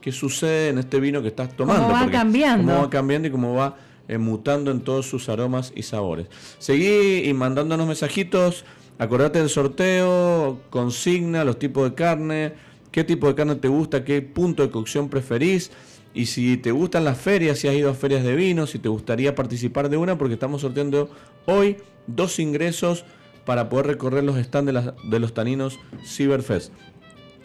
¿qué 0.00 0.12
sucede 0.12 0.70
en 0.70 0.78
este 0.78 1.00
vino 1.00 1.22
que 1.22 1.28
estás 1.28 1.54
tomando? 1.54 1.82
¿Cómo 1.82 1.94
va 1.94 2.10
cambiando? 2.10 2.66
Cómo 2.66 2.84
va 2.84 2.90
cambiando 2.90 3.28
y 3.28 3.30
cómo 3.30 3.54
va 3.54 3.76
eh, 4.08 4.18
mutando 4.18 4.70
en 4.70 4.80
todos 4.80 5.06
sus 5.06 5.28
aromas 5.28 5.72
y 5.74 5.82
sabores. 5.82 6.26
Seguí 6.58 7.28
y 7.28 7.32
mandándonos 7.34 7.86
mensajitos. 7.86 8.64
Acordate 9.00 9.38
del 9.38 9.48
sorteo, 9.48 10.60
consigna 10.68 11.42
los 11.42 11.58
tipos 11.58 11.88
de 11.88 11.94
carne, 11.94 12.52
qué 12.92 13.02
tipo 13.02 13.28
de 13.28 13.34
carne 13.34 13.54
te 13.54 13.68
gusta, 13.68 14.04
qué 14.04 14.20
punto 14.20 14.62
de 14.62 14.70
cocción 14.70 15.08
preferís. 15.08 15.70
Y 16.12 16.26
si 16.26 16.58
te 16.58 16.70
gustan 16.70 17.04
las 17.04 17.16
ferias, 17.16 17.58
si 17.58 17.68
has 17.68 17.74
ido 17.74 17.88
a 17.88 17.94
ferias 17.94 18.22
de 18.22 18.36
vino, 18.36 18.66
si 18.66 18.78
te 18.78 18.90
gustaría 18.90 19.34
participar 19.34 19.88
de 19.88 19.96
una, 19.96 20.18
porque 20.18 20.34
estamos 20.34 20.60
sorteando 20.60 21.08
hoy 21.46 21.78
dos 22.06 22.38
ingresos 22.38 23.06
para 23.46 23.70
poder 23.70 23.86
recorrer 23.86 24.22
los 24.22 24.36
stands 24.36 24.74
de, 24.74 24.92
de 25.02 25.18
los 25.18 25.32
taninos 25.32 25.78
Cyberfest. 26.04 26.70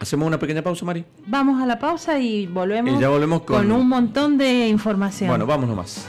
Hacemos 0.02 0.28
una 0.28 0.40
pequeña 0.40 0.62
pausa, 0.62 0.84
Mari. 0.84 1.06
Vamos 1.26 1.62
a 1.62 1.66
la 1.66 1.80
pausa 1.80 2.20
y 2.20 2.48
volvemos, 2.48 2.98
y 2.98 3.00
ya 3.00 3.08
volvemos 3.08 3.44
con... 3.44 3.60
con 3.60 3.72
un 3.72 3.88
montón 3.88 4.38
de 4.38 4.68
información. 4.68 5.30
Bueno, 5.30 5.46
vamos 5.46 5.70
nomás. 5.70 6.06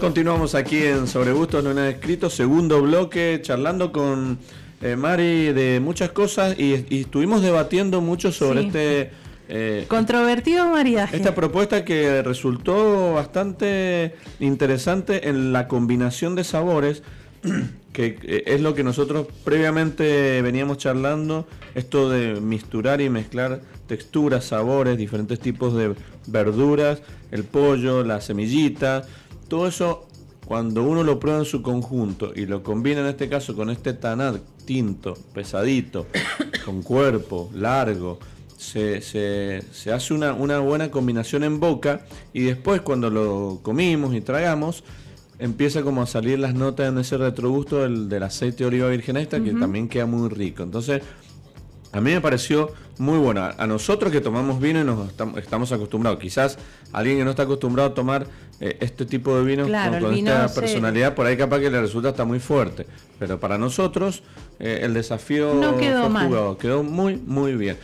Continuamos 0.00 0.54
aquí 0.54 0.82
en 0.84 1.06
Sobre 1.06 1.32
Gustos 1.32 1.62
No 1.62 1.72
Nada 1.72 1.88
Escrito, 1.90 2.28
segundo 2.28 2.82
bloque, 2.82 3.40
charlando 3.42 3.92
con 3.92 4.38
eh, 4.82 4.96
Mari 4.96 5.52
de 5.52 5.80
muchas 5.80 6.10
cosas 6.10 6.58
y, 6.58 6.72
estuvimos 7.00 7.42
debatiendo 7.42 8.00
mucho 8.00 8.32
sobre 8.32 8.66
este... 8.66 9.10
Eh, 9.48 9.84
Controvertido 9.88 10.68
maridaje. 10.68 11.16
Esta 11.16 11.34
propuesta 11.34 11.84
que 11.84 12.22
resultó 12.22 13.14
bastante 13.14 14.14
interesante 14.40 15.28
en 15.28 15.52
la 15.52 15.68
combinación 15.68 16.34
de 16.34 16.44
sabores, 16.44 17.02
que 17.92 18.18
eh, 18.22 18.44
es 18.46 18.60
lo 18.60 18.74
que 18.74 18.84
nosotros 18.84 19.26
previamente 19.44 20.40
veníamos 20.42 20.78
charlando, 20.78 21.46
esto 21.74 22.10
de 22.10 22.40
misturar 22.40 23.00
y 23.00 23.10
mezclar 23.10 23.60
texturas, 23.86 24.46
sabores, 24.46 24.96
diferentes 24.96 25.38
tipos 25.40 25.74
de 25.74 25.94
verduras, 26.26 27.02
el 27.30 27.44
pollo, 27.44 28.02
la 28.02 28.20
semillita 28.20 29.04
todo 29.48 29.66
eso, 29.66 30.06
cuando 30.46 30.82
uno 30.82 31.02
lo 31.02 31.18
prueba 31.20 31.38
en 31.38 31.44
su 31.44 31.62
conjunto 31.62 32.32
y 32.34 32.46
lo 32.46 32.62
combina 32.62 33.00
en 33.00 33.06
este 33.06 33.28
caso 33.28 33.54
con 33.54 33.70
este 33.70 33.94
tanat 33.94 34.40
tinto, 34.64 35.14
pesadito, 35.32 36.06
con 36.64 36.82
cuerpo, 36.82 37.50
largo, 37.54 38.18
se, 38.56 39.62
hace 39.92 40.14
una, 40.14 40.32
una, 40.32 40.58
buena 40.58 40.90
combinación 40.90 41.44
en 41.44 41.60
boca 41.60 42.06
y 42.32 42.42
después 42.42 42.80
cuando 42.80 43.10
lo 43.10 43.60
comimos 43.62 44.14
y 44.14 44.20
tragamos, 44.20 44.84
empieza 45.38 45.82
como 45.82 46.02
a 46.02 46.06
salir 46.06 46.38
las 46.38 46.54
notas 46.54 46.88
en 46.88 46.98
ese 46.98 47.18
retrogusto 47.18 47.82
del, 47.82 48.08
del 48.08 48.22
aceite 48.22 48.58
de 48.58 48.66
oliva 48.66 48.88
virgen 48.88 49.16
extra 49.16 49.42
que 49.42 49.52
también 49.52 49.88
queda 49.88 50.06
muy 50.06 50.28
rico. 50.28 50.62
Entonces, 50.62 51.02
a 51.94 52.00
mí 52.00 52.12
me 52.12 52.20
pareció 52.20 52.72
muy 52.98 53.18
bueno. 53.18 53.48
A 53.56 53.66
nosotros 53.66 54.12
que 54.12 54.20
tomamos 54.20 54.60
vino 54.60 54.80
y 54.80 54.84
nos 54.84 55.10
estamos 55.36 55.72
acostumbrados, 55.72 56.18
quizás 56.18 56.58
alguien 56.92 57.18
que 57.18 57.24
no 57.24 57.30
está 57.30 57.44
acostumbrado 57.44 57.90
a 57.90 57.94
tomar 57.94 58.26
eh, 58.60 58.76
este 58.80 59.06
tipo 59.06 59.36
de 59.36 59.44
vino 59.44 59.64
con, 59.64 60.14
esta 60.14 60.52
personalidad, 60.52 61.14
por 61.14 61.26
ahí 61.26 61.36
capaz 61.36 61.60
que 61.60 61.70
le 61.70 61.80
resulta 61.80 62.08
está 62.10 62.24
muy 62.24 62.40
fuerte. 62.40 62.86
Pero 63.18 63.38
para 63.38 63.58
nosotros 63.58 64.22
eh, 64.58 64.80
el 64.82 64.94
desafío 64.94 65.54
no 65.54 65.76
quedó 65.76 66.10
fue 66.10 66.58
quedó 66.58 66.82
muy, 66.82 67.16
muy 67.16 67.54
bien. 67.54 67.76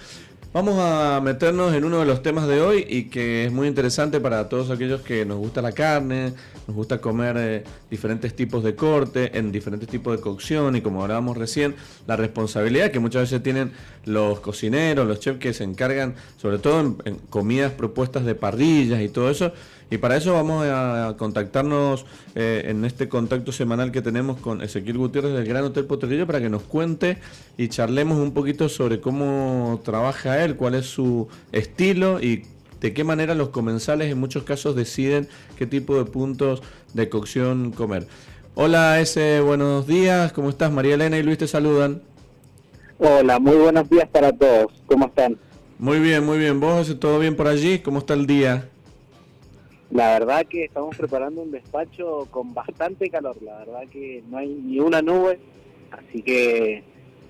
Vamos 0.53 0.81
a 0.81 1.21
meternos 1.21 1.73
en 1.75 1.85
uno 1.85 2.01
de 2.01 2.07
los 2.07 2.25
temas 2.25 2.49
de 2.49 2.61
hoy 2.61 2.85
y 2.89 3.05
que 3.05 3.45
es 3.45 3.53
muy 3.53 3.69
interesante 3.69 4.19
para 4.19 4.49
todos 4.49 4.71
aquellos 4.71 5.01
que 5.01 5.25
nos 5.25 5.39
gusta 5.39 5.63
la 5.63 5.71
carne, 5.71 6.33
nos 6.67 6.77
gusta 6.77 7.01
comer 7.01 7.37
eh, 7.39 7.65
diferentes 7.89 8.35
tipos 8.35 8.65
de 8.65 8.75
corte, 8.75 9.39
en 9.39 9.53
diferentes 9.53 9.89
tipos 9.89 10.17
de 10.17 10.21
cocción 10.21 10.75
y 10.75 10.81
como 10.81 11.03
hablábamos 11.03 11.37
recién, 11.37 11.77
la 12.09 12.17
responsabilidad 12.17 12.91
que 12.91 12.99
muchas 12.99 13.31
veces 13.31 13.45
tienen 13.45 13.71
los 14.07 14.41
cocineros, 14.41 15.07
los 15.07 15.21
chefs 15.21 15.39
que 15.39 15.53
se 15.55 15.63
encargan, 15.63 16.17
sobre 16.37 16.59
todo 16.59 16.97
en 17.05 17.15
comidas 17.31 17.71
propuestas 17.71 18.25
de 18.25 18.35
parrillas 18.35 19.01
y 19.03 19.09
todo 19.09 19.31
eso, 19.31 19.53
y 19.91 19.99
para 19.99 20.17
eso 20.17 20.33
vamos 20.33 20.65
a 20.67 21.15
contactarnos 21.19 22.07
eh, 22.37 22.65
en 22.67 22.85
este 22.85 23.09
contacto 23.09 23.51
semanal 23.51 23.91
que 23.91 24.03
tenemos 24.03 24.39
con 24.39 24.63
Ezequiel 24.63 24.99
Gutiérrez 24.99 25.33
del 25.33 25.45
Gran 25.45 25.65
Hotel 25.65 25.85
Potrerillo 25.85 26.27
para 26.27 26.41
que 26.41 26.49
nos 26.49 26.63
cuente 26.63 27.19
y 27.59 27.69
charlemos 27.69 28.19
un 28.19 28.33
poquito 28.33 28.69
sobre 28.69 29.01
cómo 29.01 29.81
trabaja 29.85 30.45
él, 30.45 30.55
cuál 30.55 30.77
es 30.77 30.87
su 30.87 31.29
estilo 31.51 32.21
y 32.21 32.45
de 32.81 32.95
qué 32.95 33.03
manera 33.03 33.35
los 33.35 33.49
comensales 33.49 34.11
en 34.11 34.19
muchos 34.19 34.45
casos 34.45 34.77
deciden 34.77 35.29
qué 35.59 35.67
tipo 35.67 35.97
de 35.97 36.05
puntos 36.05 36.63
de 36.95 37.09
cocción 37.09 37.73
comer. 37.73 38.07
Hola 38.55 39.01
ese, 39.01 39.41
buenos 39.41 39.87
días, 39.87 40.33
¿cómo 40.33 40.51
estás? 40.51 40.71
María 40.73 40.95
Elena 40.95 41.19
y 41.19 41.23
Luis 41.23 41.39
te 41.39 41.49
saludan. 41.49 42.01
Hola, 42.99 43.41
muy 43.41 43.57
buenos 43.57 43.91
días 43.91 44.09
para 44.09 44.33
todos, 44.33 44.73
¿cómo 44.87 45.07
están? 45.07 45.37
Muy 45.81 45.99
bien, 45.99 46.27
muy 46.27 46.37
bien. 46.37 46.61
¿Vos 46.61 46.95
todo 47.01 47.19
bien 47.19 47.35
por 47.35 47.49
allí? 47.49 47.79
¿Cómo 47.79 48.01
está 48.01 48.13
el 48.13 48.27
día? 48.27 48.69
La 49.91 50.19
verdad 50.19 50.47
que 50.47 50.65
estamos 50.65 50.97
preparando 50.97 51.43
un 51.43 51.51
despacho 51.51 52.29
con 52.31 52.55
bastante 52.55 53.11
calor, 53.11 53.37
la 53.43 53.59
verdad 53.59 53.83
que 53.91 54.23
no 54.31 54.39
hay 54.39 54.49
ni 54.49 54.79
una 54.79 55.03
nube, 55.03 55.41
así 55.91 56.23
que 56.23 56.85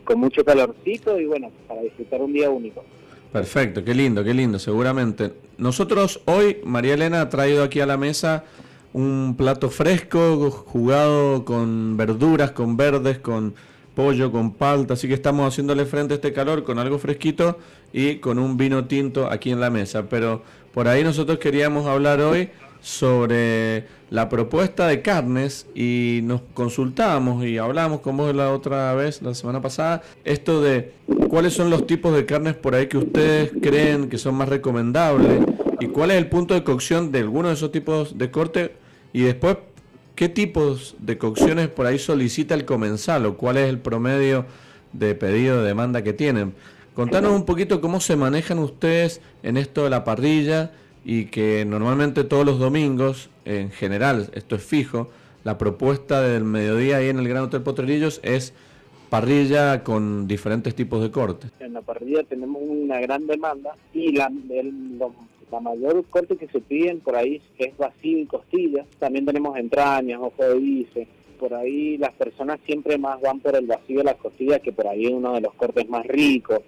con 0.04 0.20
mucho 0.20 0.44
calorcito 0.44 1.18
y 1.18 1.24
bueno, 1.24 1.50
para 1.66 1.80
disfrutar 1.82 2.20
un 2.20 2.32
día 2.32 2.50
único. 2.50 2.84
Perfecto, 3.32 3.82
qué 3.84 3.94
lindo, 3.94 4.22
qué 4.24 4.34
lindo, 4.34 4.58
seguramente. 4.58 5.32
Nosotros 5.56 6.20
hoy, 6.26 6.58
María 6.64 6.94
Elena 6.94 7.22
ha 7.22 7.28
traído 7.28 7.62
aquí 7.62 7.80
a 7.80 7.86
la 7.86 7.96
mesa 7.96 8.44
un 8.92 9.36
plato 9.38 9.70
fresco, 9.70 10.50
jugado 10.50 11.44
con 11.44 11.96
verduras, 11.96 12.50
con 12.50 12.76
verdes, 12.76 13.20
con 13.20 13.54
pollo, 13.94 14.32
con 14.32 14.52
palta, 14.54 14.94
así 14.94 15.08
que 15.08 15.14
estamos 15.14 15.46
haciéndole 15.46 15.84
frente 15.84 16.14
a 16.14 16.16
este 16.16 16.32
calor 16.32 16.64
con 16.64 16.78
algo 16.78 16.98
fresquito 16.98 17.58
y 17.92 18.16
con 18.16 18.38
un 18.38 18.56
vino 18.56 18.86
tinto 18.86 19.30
aquí 19.30 19.50
en 19.50 19.60
la 19.60 19.70
mesa. 19.70 20.08
Pero 20.08 20.42
por 20.72 20.88
ahí 20.88 21.04
nosotros 21.04 21.38
queríamos 21.38 21.86
hablar 21.86 22.20
hoy 22.20 22.50
sobre 22.80 23.86
la 24.10 24.28
propuesta 24.28 24.88
de 24.88 25.02
carnes 25.02 25.66
y 25.74 26.20
nos 26.24 26.40
consultamos 26.54 27.44
y 27.44 27.58
hablamos 27.58 28.00
con 28.00 28.16
vos 28.16 28.34
la 28.34 28.52
otra 28.52 28.94
vez, 28.94 29.22
la 29.22 29.34
semana 29.34 29.60
pasada, 29.60 30.02
esto 30.24 30.60
de 30.60 30.92
cuáles 31.28 31.52
son 31.52 31.70
los 31.70 31.86
tipos 31.86 32.14
de 32.14 32.26
carnes 32.26 32.54
por 32.54 32.74
ahí 32.74 32.86
que 32.86 32.98
ustedes 32.98 33.52
creen 33.62 34.08
que 34.08 34.18
son 34.18 34.34
más 34.34 34.48
recomendables 34.48 35.42
y 35.78 35.86
cuál 35.86 36.10
es 36.10 36.18
el 36.18 36.28
punto 36.28 36.54
de 36.54 36.64
cocción 36.64 37.12
de 37.12 37.20
alguno 37.20 37.48
de 37.48 37.54
esos 37.54 37.70
tipos 37.70 38.18
de 38.18 38.30
corte 38.30 38.74
y 39.12 39.22
después 39.22 39.58
qué 40.14 40.28
tipos 40.28 40.96
de 40.98 41.18
cocciones 41.18 41.68
por 41.68 41.86
ahí 41.86 41.98
solicita 41.98 42.54
el 42.54 42.64
comensal 42.64 43.26
o 43.26 43.36
cuál 43.36 43.56
es 43.58 43.68
el 43.68 43.78
promedio 43.78 44.44
de 44.92 45.14
pedido 45.14 45.62
de 45.62 45.68
demanda 45.68 46.02
que 46.02 46.12
tienen. 46.12 46.54
Contanos 46.94 47.32
un 47.32 47.44
poquito 47.44 47.80
cómo 47.80 48.00
se 48.00 48.16
manejan 48.16 48.58
ustedes 48.58 49.20
en 49.44 49.56
esto 49.56 49.84
de 49.84 49.90
la 49.90 50.02
parrilla 50.04 50.72
y 51.04 51.26
que 51.26 51.64
normalmente 51.64 52.24
todos 52.24 52.44
los 52.44 52.58
domingos, 52.58 53.30
en 53.44 53.70
general, 53.70 54.28
esto 54.34 54.56
es 54.56 54.62
fijo, 54.62 55.08
la 55.44 55.56
propuesta 55.56 56.20
del 56.20 56.44
mediodía 56.44 56.96
ahí 56.96 57.08
en 57.08 57.18
el 57.20 57.28
Gran 57.28 57.44
Hotel 57.44 57.62
Potrerillos 57.62 58.20
es 58.24 58.52
parrilla 59.08 59.84
con 59.84 60.26
diferentes 60.26 60.74
tipos 60.74 61.00
de 61.00 61.12
cortes. 61.12 61.52
En 61.60 61.74
la 61.74 61.80
parrilla 61.80 62.24
tenemos 62.24 62.60
una 62.60 63.00
gran 63.00 63.26
demanda 63.26 63.76
y 63.94 64.12
la, 64.12 64.30
la 65.50 65.60
mayor 65.60 66.04
corte 66.10 66.36
que 66.36 66.48
se 66.48 66.60
piden 66.60 67.00
por 67.00 67.14
ahí 67.14 67.40
es 67.56 67.76
vacío 67.78 68.18
y 68.18 68.26
costilla. 68.26 68.84
También 68.98 69.24
tenemos 69.24 69.56
entrañas, 69.56 70.18
ojo 70.20 70.42
de 70.42 70.58
bife. 70.58 71.08
Por 71.38 71.54
ahí 71.54 71.96
las 71.96 72.12
personas 72.14 72.58
siempre 72.66 72.98
más 72.98 73.20
van 73.20 73.40
por 73.40 73.56
el 73.56 73.66
vacío 73.66 73.98
de 73.98 74.04
las 74.04 74.16
costillas, 74.16 74.60
que 74.60 74.72
por 74.72 74.88
ahí 74.88 75.06
es 75.06 75.12
uno 75.12 75.34
de 75.34 75.40
los 75.40 75.54
cortes 75.54 75.88
más 75.88 76.04
ricos 76.04 76.60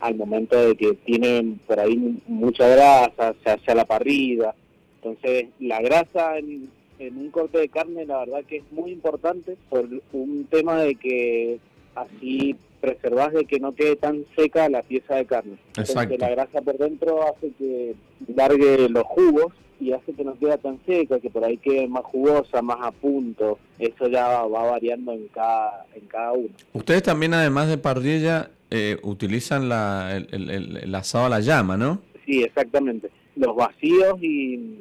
al 0.00 0.14
momento 0.16 0.56
de 0.58 0.76
que 0.76 0.94
tienen 0.94 1.58
por 1.66 1.80
ahí 1.80 2.20
mucha 2.26 2.68
grasa, 2.68 3.34
se 3.42 3.50
hace 3.50 3.70
a 3.70 3.74
la 3.74 3.84
parrilla. 3.84 4.54
Entonces, 4.96 5.46
la 5.60 5.80
grasa 5.80 6.38
en, 6.38 6.70
un 6.98 7.30
corte 7.30 7.58
de 7.58 7.68
carne, 7.68 8.06
la 8.06 8.20
verdad 8.20 8.44
que 8.44 8.58
es 8.58 8.72
muy 8.72 8.90
importante 8.90 9.56
por 9.68 9.86
un 10.12 10.46
tema 10.50 10.80
de 10.82 10.94
que 10.94 11.58
así 11.94 12.56
preservas 12.80 13.32
de 13.32 13.44
que 13.44 13.60
no 13.60 13.74
quede 13.74 13.96
tan 13.96 14.24
seca 14.36 14.68
la 14.68 14.82
pieza 14.82 15.16
de 15.16 15.26
carne. 15.26 15.56
Exacto. 15.76 16.16
la 16.18 16.30
grasa 16.30 16.60
por 16.62 16.78
dentro 16.78 17.22
hace 17.26 17.50
que 17.58 17.94
largue 18.34 18.88
los 18.88 19.04
jugos 19.04 19.52
y 19.80 19.92
hace 19.92 20.12
que 20.12 20.24
no 20.24 20.38
quede 20.38 20.56
tan 20.58 20.78
seca, 20.86 21.18
que 21.18 21.30
por 21.30 21.44
ahí 21.44 21.56
quede 21.58 21.88
más 21.88 22.04
jugosa, 22.04 22.62
más 22.62 22.78
a 22.80 22.90
punto. 22.90 23.58
Eso 23.78 24.08
ya 24.08 24.44
va 24.44 24.70
variando 24.70 25.12
en 25.12 25.28
cada, 25.28 25.84
en 25.94 26.06
cada 26.06 26.32
uno. 26.32 26.48
Ustedes 26.72 27.02
también, 27.02 27.34
además 27.34 27.68
de 27.68 27.78
parrilla, 27.78 28.50
eh, 28.76 28.98
utilizan 29.04 29.68
la, 29.68 30.16
el, 30.16 30.50
el, 30.50 30.94
asado 30.96 31.26
a 31.26 31.28
la 31.28 31.38
llama, 31.38 31.76
¿no? 31.76 32.00
Sí, 32.26 32.42
exactamente. 32.42 33.08
Los 33.36 33.54
vacíos 33.54 34.20
y, 34.20 34.80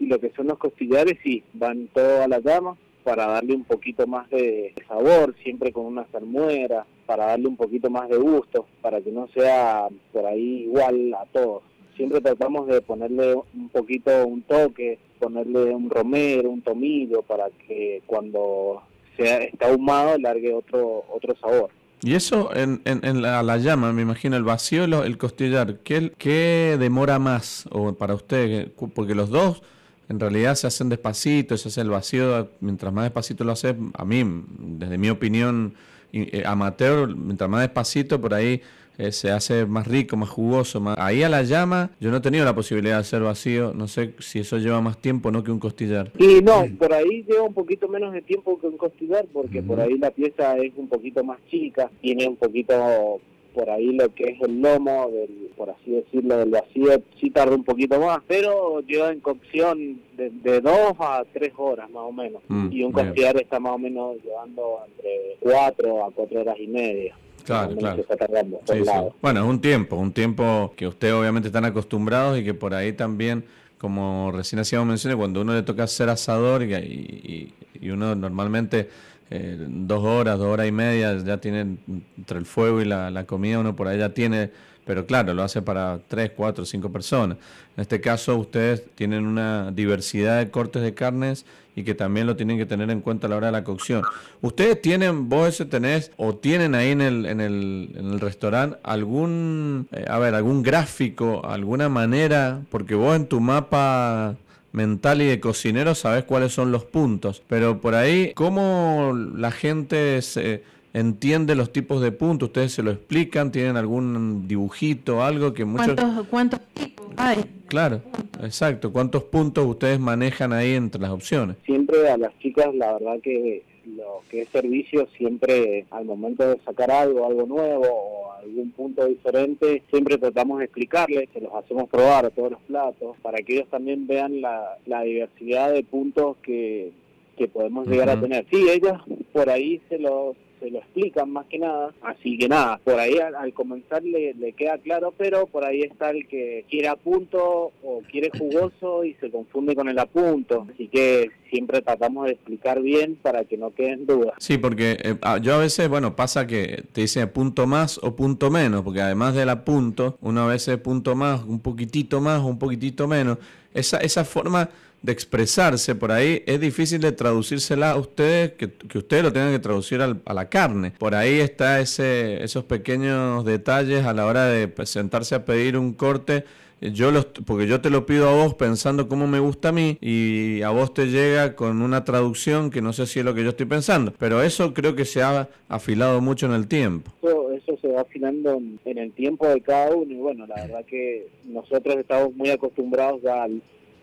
y 0.00 0.06
lo 0.06 0.18
que 0.18 0.32
son 0.34 0.48
los 0.48 0.58
costillares, 0.58 1.18
sí, 1.22 1.44
van 1.52 1.86
todo 1.94 2.24
a 2.24 2.26
la 2.26 2.40
llama 2.40 2.76
para 3.04 3.26
darle 3.26 3.54
un 3.54 3.62
poquito 3.62 4.08
más 4.08 4.28
de 4.30 4.74
sabor, 4.88 5.36
siempre 5.44 5.70
con 5.70 5.86
una 5.86 6.04
salmuera, 6.10 6.84
para 7.06 7.26
darle 7.26 7.46
un 7.46 7.56
poquito 7.56 7.90
más 7.90 8.08
de 8.08 8.16
gusto, 8.16 8.66
para 8.80 9.00
que 9.00 9.12
no 9.12 9.28
sea 9.28 9.86
por 10.12 10.26
ahí 10.26 10.64
igual 10.64 11.14
a 11.14 11.24
todos. 11.26 11.62
Siempre 11.96 12.20
tratamos 12.20 12.66
de 12.66 12.80
ponerle 12.80 13.36
un 13.36 13.68
poquito 13.68 14.26
un 14.26 14.42
toque, 14.42 14.98
ponerle 15.20 15.72
un 15.72 15.90
romero, 15.90 16.50
un 16.50 16.62
tomillo, 16.62 17.22
para 17.22 17.50
que 17.68 18.02
cuando 18.04 18.82
sea 19.16 19.44
está 19.44 19.68
ahumado 19.68 20.18
largue 20.18 20.52
otro 20.52 21.04
otro 21.08 21.36
sabor. 21.36 21.70
Y 22.02 22.14
eso 22.14 22.54
en, 22.54 22.82
en, 22.84 23.22
la, 23.22 23.56
llama, 23.58 23.92
me 23.92 24.02
imagino, 24.02 24.36
el 24.36 24.42
vacío, 24.42 24.84
el, 24.84 24.92
el 24.94 25.18
costillar, 25.18 25.78
¿qué, 25.84 26.12
¿qué 26.18 26.76
demora 26.78 27.20
más 27.20 27.66
o 27.70 27.92
para 27.94 28.14
usted? 28.14 28.72
Porque 28.94 29.14
los 29.14 29.30
dos 29.30 29.62
en 30.08 30.18
realidad 30.18 30.56
se 30.56 30.66
hacen 30.66 30.88
despacito, 30.88 31.56
se 31.56 31.68
hace 31.68 31.80
el 31.80 31.90
vacío, 31.90 32.50
mientras 32.60 32.92
más 32.92 33.04
despacito 33.04 33.44
lo 33.44 33.52
hace, 33.52 33.76
a 33.94 34.04
mí, 34.04 34.24
desde 34.58 34.98
mi 34.98 35.10
opinión 35.10 35.74
eh, 36.12 36.42
amateur, 36.44 37.14
mientras 37.16 37.48
más 37.48 37.62
despacito, 37.62 38.20
por 38.20 38.34
ahí 38.34 38.60
eh, 38.98 39.12
se 39.12 39.30
hace 39.30 39.66
más 39.66 39.86
rico, 39.86 40.16
más 40.16 40.28
jugoso. 40.28 40.80
Más... 40.80 40.96
Ahí 40.98 41.22
a 41.22 41.28
la 41.28 41.42
llama, 41.42 41.90
yo 42.00 42.10
no 42.10 42.18
he 42.18 42.20
tenido 42.20 42.44
la 42.44 42.54
posibilidad 42.54 42.96
de 42.96 43.00
hacer 43.00 43.22
vacío, 43.22 43.72
no 43.74 43.88
sé 43.88 44.14
si 44.18 44.40
eso 44.40 44.58
lleva 44.58 44.80
más 44.80 44.98
tiempo 44.98 45.30
no 45.30 45.42
que 45.42 45.50
un 45.50 45.58
costillar. 45.58 46.12
Y 46.18 46.40
no, 46.42 46.66
por 46.78 46.92
ahí 46.92 47.24
lleva 47.28 47.42
un 47.42 47.54
poquito 47.54 47.88
menos 47.88 48.12
de 48.12 48.22
tiempo 48.22 48.58
que 48.60 48.66
un 48.66 48.76
costillar, 48.76 49.26
porque 49.32 49.62
por 49.62 49.80
ahí 49.80 49.98
la 49.98 50.10
pieza 50.10 50.56
es 50.58 50.72
un 50.76 50.88
poquito 50.88 51.24
más 51.24 51.38
chica, 51.50 51.90
tiene 52.00 52.28
un 52.28 52.36
poquito 52.36 53.20
por 53.54 53.68
ahí 53.70 53.92
lo 53.92 54.08
que 54.14 54.30
es 54.30 54.40
el 54.40 54.60
lomo, 54.60 55.10
del, 55.10 55.50
por 55.56 55.70
así 55.70 55.90
decirlo, 55.90 56.38
del 56.38 56.50
vacío, 56.50 57.02
sí 57.20 57.30
tarda 57.30 57.54
un 57.54 57.64
poquito 57.64 58.00
más, 58.00 58.20
pero 58.26 58.80
lleva 58.80 59.10
en 59.10 59.20
cocción 59.20 60.00
de, 60.16 60.60
dos 60.60 60.94
a 60.98 61.24
tres 61.32 61.52
horas 61.56 61.90
más 61.90 62.04
o 62.04 62.12
menos. 62.12 62.42
Mm, 62.48 62.72
y 62.72 62.82
un 62.82 62.92
costillar 62.92 63.36
está 63.36 63.60
más 63.60 63.74
o 63.74 63.78
menos 63.78 64.16
llevando 64.24 64.80
entre 64.86 65.36
cuatro 65.40 66.04
a 66.04 66.10
cuatro 66.10 66.40
horas 66.40 66.56
y 66.58 66.66
media. 66.66 67.16
Claro, 67.44 67.76
claro. 67.76 69.14
Bueno, 69.20 69.40
es 69.40 69.46
un 69.46 69.60
tiempo, 69.60 69.96
un 69.96 70.12
tiempo 70.12 70.72
que 70.76 70.86
ustedes 70.86 71.14
obviamente 71.14 71.48
están 71.48 71.64
acostumbrados 71.64 72.38
y 72.38 72.44
que 72.44 72.54
por 72.54 72.74
ahí 72.74 72.92
también, 72.92 73.44
como 73.78 74.30
recién 74.32 74.60
hacíamos 74.60 74.86
menciones, 74.86 75.16
cuando 75.16 75.40
uno 75.40 75.54
le 75.54 75.62
toca 75.62 75.86
ser 75.86 76.08
asador 76.08 76.62
y, 76.62 77.54
y 77.80 77.90
uno 77.90 78.14
normalmente 78.14 78.88
eh, 79.34 79.56
dos 79.58 80.04
horas, 80.04 80.38
dos 80.38 80.48
horas 80.48 80.68
y 80.68 80.72
media, 80.72 81.16
ya 81.16 81.38
tiene 81.38 81.78
entre 82.18 82.38
el 82.38 82.44
fuego 82.44 82.82
y 82.82 82.84
la, 82.84 83.10
la, 83.10 83.24
comida, 83.24 83.58
uno 83.58 83.74
por 83.74 83.88
ahí 83.88 83.98
ya 83.98 84.10
tiene, 84.10 84.50
pero 84.84 85.06
claro, 85.06 85.34
lo 85.34 85.42
hace 85.42 85.62
para 85.62 86.00
tres, 86.08 86.32
cuatro, 86.36 86.64
cinco 86.64 86.90
personas. 86.90 87.38
En 87.76 87.82
este 87.82 88.00
caso, 88.00 88.36
ustedes 88.36 88.84
tienen 88.94 89.26
una 89.26 89.70
diversidad 89.70 90.38
de 90.38 90.50
cortes 90.50 90.82
de 90.82 90.94
carnes 90.94 91.46
y 91.74 91.84
que 91.84 91.94
también 91.94 92.26
lo 92.26 92.36
tienen 92.36 92.58
que 92.58 92.66
tener 92.66 92.90
en 92.90 93.00
cuenta 93.00 93.26
a 93.26 93.30
la 93.30 93.36
hora 93.36 93.46
de 93.46 93.52
la 93.52 93.64
cocción. 93.64 94.02
¿Ustedes 94.40 94.82
tienen, 94.82 95.28
vos 95.28 95.64
tenés, 95.70 96.10
o 96.16 96.34
tienen 96.34 96.74
ahí 96.74 96.90
en 96.90 97.00
el, 97.00 97.26
en 97.26 97.40
el, 97.40 97.90
en 97.96 98.12
el 98.12 98.20
restaurante 98.20 98.78
algún, 98.82 99.88
eh, 99.92 100.04
a 100.08 100.18
ver, 100.18 100.34
algún 100.34 100.62
gráfico, 100.62 101.46
alguna 101.46 101.88
manera, 101.88 102.60
porque 102.70 102.94
vos 102.94 103.16
en 103.16 103.26
tu 103.26 103.40
mapa 103.40 104.36
mental 104.72 105.22
y 105.22 105.26
de 105.26 105.40
cocinero 105.40 105.94
sabes 105.94 106.24
cuáles 106.24 106.52
son 106.52 106.72
los 106.72 106.84
puntos, 106.84 107.42
pero 107.46 107.80
por 107.80 107.94
ahí, 107.94 108.32
¿cómo 108.34 109.12
la 109.36 109.50
gente 109.50 110.20
se 110.22 110.62
entiende 110.94 111.54
los 111.54 111.72
tipos 111.72 112.00
de 112.02 112.12
puntos? 112.12 112.48
¿Ustedes 112.48 112.72
se 112.72 112.82
lo 112.82 112.90
explican? 112.90 113.52
¿Tienen 113.52 113.76
algún 113.76 114.46
dibujito, 114.46 115.22
algo 115.22 115.52
que 115.52 115.64
muchos... 115.64 115.94
¿Cuántos, 115.94 116.26
cuántos 116.28 116.60
tipos 116.74 117.06
hay? 117.16 117.38
Claro, 117.66 118.02
exacto. 118.42 118.92
¿Cuántos 118.92 119.24
puntos 119.24 119.66
ustedes 119.66 119.98
manejan 119.98 120.52
ahí 120.52 120.74
entre 120.74 121.00
las 121.00 121.10
opciones? 121.10 121.56
Siempre 121.64 122.08
a 122.08 122.16
las 122.16 122.38
chicas, 122.38 122.74
la 122.74 122.92
verdad 122.94 123.20
que 123.22 123.62
lo 123.84 124.22
que 124.30 124.42
es 124.42 124.48
servicio 124.50 125.08
siempre 125.16 125.86
al 125.90 126.04
momento 126.04 126.48
de 126.48 126.58
sacar 126.64 126.90
algo, 126.90 127.26
algo 127.26 127.46
nuevo 127.46 127.86
o 127.86 128.32
algún 128.32 128.70
punto 128.72 129.06
diferente, 129.06 129.82
siempre 129.90 130.18
tratamos 130.18 130.58
de 130.58 130.66
explicarles, 130.66 131.28
se 131.32 131.40
los 131.40 131.52
hacemos 131.54 131.88
probar 131.88 132.26
a 132.26 132.30
todos 132.30 132.52
los 132.52 132.60
platos 132.62 133.16
para 133.22 133.38
que 133.38 133.54
ellos 133.54 133.68
también 133.70 134.06
vean 134.06 134.40
la, 134.40 134.78
la 134.86 135.02
diversidad 135.02 135.72
de 135.72 135.82
puntos 135.82 136.36
que, 136.42 136.92
que 137.36 137.48
podemos 137.48 137.86
llegar 137.86 138.10
a 138.10 138.20
tener. 138.20 138.46
Sí, 138.50 138.68
ellas 138.68 139.00
por 139.32 139.50
ahí 139.50 139.80
se 139.88 139.98
los 139.98 140.36
se 140.62 140.70
lo 140.70 140.78
explican 140.78 141.30
más 141.30 141.46
que 141.46 141.58
nada. 141.58 141.92
Así 142.02 142.38
que 142.38 142.48
nada, 142.48 142.78
por 142.84 142.98
ahí 142.98 143.18
al, 143.18 143.52
comenzar 143.52 144.02
le, 144.02 144.52
queda 144.52 144.78
claro, 144.78 145.12
pero 145.16 145.46
por 145.46 145.64
ahí 145.64 145.82
está 145.82 146.10
el 146.10 146.26
que 146.28 146.64
quiere 146.70 146.88
apunto 146.88 147.72
o 147.82 148.02
quiere 148.10 148.30
jugoso 148.36 149.04
y 149.04 149.14
se 149.14 149.30
confunde 149.30 149.74
con 149.74 149.88
el 149.88 149.98
apunto. 149.98 150.66
Así 150.72 150.88
que 150.88 151.30
siempre 151.50 151.82
tratamos 151.82 152.26
de 152.26 152.32
explicar 152.32 152.80
bien 152.80 153.16
para 153.16 153.44
que 153.44 153.56
no 153.56 153.74
queden 153.74 154.06
dudas. 154.06 154.34
Sí, 154.38 154.58
porque 154.58 154.96
eh, 155.02 155.16
yo 155.42 155.54
a 155.54 155.58
veces, 155.58 155.88
bueno, 155.88 156.14
pasa 156.14 156.46
que 156.46 156.84
te 156.92 157.02
dice 157.02 157.26
punto 157.26 157.66
más 157.66 157.98
o 158.02 158.14
punto 158.14 158.50
menos, 158.50 158.82
porque 158.82 159.00
además 159.00 159.34
del 159.34 159.48
apunto, 159.48 160.16
uno 160.20 160.42
a 160.42 160.46
veces 160.46 160.78
punto 160.78 161.14
más, 161.14 161.42
un 161.44 161.60
poquitito 161.60 162.20
más 162.20 162.40
o 162.40 162.46
un 162.46 162.58
poquitito 162.58 163.08
menos. 163.08 163.38
Esa, 163.74 163.98
esa 163.98 164.24
forma 164.24 164.68
de 165.02 165.12
expresarse 165.12 165.94
por 165.94 166.12
ahí, 166.12 166.42
es 166.46 166.60
difícil 166.60 167.00
de 167.00 167.12
traducírsela 167.12 167.90
a 167.90 167.96
ustedes, 167.96 168.52
que, 168.52 168.70
que 168.70 168.98
ustedes 168.98 169.24
lo 169.24 169.32
tengan 169.32 169.52
que 169.52 169.58
traducir 169.58 170.00
a 170.00 170.34
la 170.34 170.48
carne. 170.48 170.92
Por 170.98 171.14
ahí 171.14 171.40
está 171.40 171.80
ese, 171.80 172.42
esos 172.42 172.64
pequeños 172.64 173.44
detalles 173.44 174.04
a 174.04 174.14
la 174.14 174.26
hora 174.26 174.46
de 174.46 174.72
sentarse 174.86 175.34
a 175.34 175.44
pedir 175.44 175.76
un 175.76 175.92
corte. 175.92 176.44
Yo 176.80 177.12
los, 177.12 177.26
porque 177.46 177.68
yo 177.68 177.80
te 177.80 177.90
lo 177.90 178.06
pido 178.06 178.28
a 178.28 178.34
vos 178.34 178.54
pensando 178.54 179.06
cómo 179.06 179.28
me 179.28 179.38
gusta 179.38 179.68
a 179.68 179.72
mí 179.72 179.98
y 180.00 180.62
a 180.62 180.70
vos 180.70 180.92
te 180.92 181.06
llega 181.06 181.54
con 181.54 181.80
una 181.80 182.04
traducción 182.04 182.70
que 182.70 182.82
no 182.82 182.92
sé 182.92 183.06
si 183.06 183.20
es 183.20 183.24
lo 183.24 183.34
que 183.34 183.44
yo 183.44 183.50
estoy 183.50 183.66
pensando, 183.66 184.12
pero 184.18 184.42
eso 184.42 184.74
creo 184.74 184.96
que 184.96 185.04
se 185.04 185.22
ha 185.22 185.48
afilado 185.68 186.20
mucho 186.20 186.46
en 186.46 186.52
el 186.54 186.66
tiempo. 186.66 187.12
Eso, 187.22 187.52
eso 187.52 187.78
se 187.80 187.86
va 187.86 188.00
afilando 188.00 188.60
en, 188.84 188.98
el 188.98 189.12
tiempo 189.12 189.46
de 189.46 189.60
cada 189.60 189.94
uno 189.94 190.12
y 190.12 190.16
bueno, 190.16 190.44
la 190.48 190.56
verdad 190.56 190.84
que 190.84 191.28
nosotros 191.44 191.98
estamos 191.98 192.34
muy 192.34 192.50
acostumbrados 192.50 193.24
al 193.26 193.62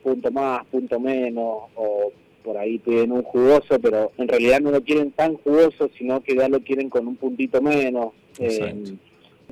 punto 0.09 0.31
más, 0.31 0.65
punto 0.67 0.99
menos, 0.99 1.63
o 1.75 2.11
por 2.43 2.57
ahí 2.57 2.79
piden 2.79 3.11
un 3.11 3.23
jugoso, 3.23 3.79
pero 3.79 4.11
en 4.17 4.27
realidad 4.27 4.59
no 4.59 4.71
lo 4.71 4.81
quieren 4.81 5.11
tan 5.11 5.35
jugoso, 5.35 5.89
sino 5.97 6.21
que 6.21 6.35
ya 6.35 6.49
lo 6.49 6.61
quieren 6.61 6.89
con 6.89 7.07
un 7.07 7.15
puntito 7.15 7.61
menos. 7.61 8.13
Eh, 8.39 8.95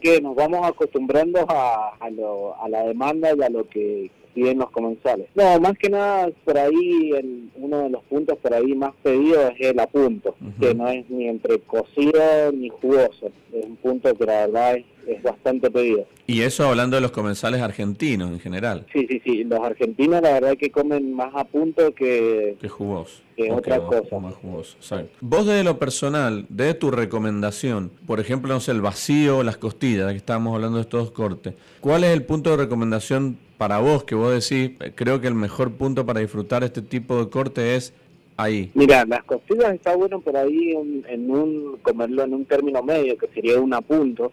que 0.01 0.21
nos 0.21 0.35
vamos 0.35 0.65
acostumbrando 0.65 1.45
a, 1.49 1.95
a, 1.99 2.09
lo, 2.09 2.55
a 2.61 2.69
la 2.69 2.83
demanda 2.83 3.29
y 3.35 3.43
a 3.43 3.49
lo 3.49 3.67
que 3.67 4.11
piden 4.37 4.59
los 4.59 4.69
comensales. 4.69 5.27
No, 5.33 5.59
más 5.59 5.75
que 5.79 5.89
nada, 5.89 6.29
por 6.45 6.57
ahí, 6.59 7.11
el, 7.17 7.49
uno 7.55 7.79
de 7.79 7.89
los 7.89 8.03
puntos 8.03 8.37
por 8.37 8.53
ahí 8.53 8.75
más 8.75 8.93
pedido 9.01 9.47
es 9.49 9.59
el 9.59 9.79
apunto, 9.79 10.35
que 10.59 10.75
no 10.75 10.87
es 10.87 11.09
ni 11.09 11.27
entre 11.27 11.57
cocido 11.61 12.51
ni 12.53 12.69
jugoso. 12.69 13.31
Es 13.51 13.65
un 13.65 13.77
punto 13.77 14.13
que 14.13 14.25
la 14.25 14.45
verdad 14.45 14.75
es 14.75 14.85
es 15.07 15.23
bastante 15.23 15.71
pedido. 15.71 16.05
Y 16.27 16.41
eso 16.41 16.67
hablando 16.67 16.97
de 16.97 17.01
los 17.01 17.11
comensales 17.11 17.61
argentinos 17.61 18.29
en 18.29 18.39
general. 18.39 18.85
Sí, 18.91 19.07
sí, 19.09 19.21
sí. 19.23 19.43
Los 19.45 19.61
argentinos 19.61 20.21
la 20.21 20.33
verdad 20.33 20.57
que 20.57 20.69
comen 20.69 21.13
más 21.13 21.33
a 21.33 21.45
punto 21.45 21.93
que... 21.93 22.57
Que 22.59 22.67
jugosos. 22.67 23.23
Que 23.35 23.51
otra 23.51 23.79
cosa. 23.79 24.19
Más 24.19 24.35
jugoso, 24.35 24.77
Vos 25.21 25.45
de 25.45 25.63
lo 25.63 25.79
personal, 25.79 26.45
de 26.49 26.73
tu 26.73 26.91
recomendación, 26.91 27.91
por 28.05 28.19
ejemplo, 28.19 28.53
no 28.53 28.59
sé, 28.59 28.71
el 28.71 28.81
vacío, 28.81 29.43
las 29.43 29.57
costillas, 29.57 30.11
que 30.11 30.17
estábamos 30.17 30.55
hablando 30.55 30.77
de 30.77 30.81
estos 30.81 31.11
cortes, 31.11 31.53
¿cuál 31.79 32.03
es 32.03 32.11
el 32.11 32.23
punto 32.23 32.49
de 32.51 32.57
recomendación 32.57 33.37
para 33.57 33.79
vos 33.79 34.03
que 34.03 34.15
vos 34.15 34.31
decís, 34.31 34.77
creo 34.95 35.19
que 35.19 35.27
el 35.27 35.35
mejor 35.35 35.71
punto 35.73 36.05
para 36.05 36.19
disfrutar 36.19 36.63
este 36.63 36.81
tipo 36.81 37.17
de 37.23 37.29
corte 37.29 37.75
es 37.75 37.93
ahí? 38.37 38.71
Mira, 38.75 39.03
las 39.05 39.23
costillas 39.23 39.73
está 39.73 39.95
bueno 39.95 40.21
por 40.21 40.37
ahí 40.37 40.73
en, 41.07 41.31
un 41.31 41.77
comerlo 41.81 42.23
en 42.23 42.33
un 42.33 42.45
término 42.45 42.83
medio, 42.83 43.17
que 43.17 43.27
sería 43.27 43.59
un 43.59 43.73
apunto, 43.73 44.31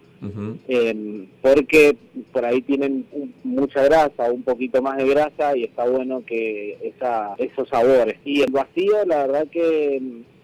em, 0.68 1.26
porque 1.40 1.96
por 2.32 2.44
ahí 2.44 2.62
tienen 2.62 3.06
mucha 3.42 3.82
grasa, 3.84 4.30
un 4.30 4.42
poquito 4.42 4.82
más 4.82 4.98
de 4.98 5.08
grasa 5.08 5.56
y 5.56 5.64
está 5.64 5.88
bueno 5.88 6.22
que 6.24 6.78
esa, 6.82 7.34
esos 7.38 7.68
sabores. 7.68 8.16
Y 8.24 8.42
el 8.42 8.52
vacío, 8.52 9.04
la 9.06 9.26
verdad 9.26 9.48
que 9.50 10.00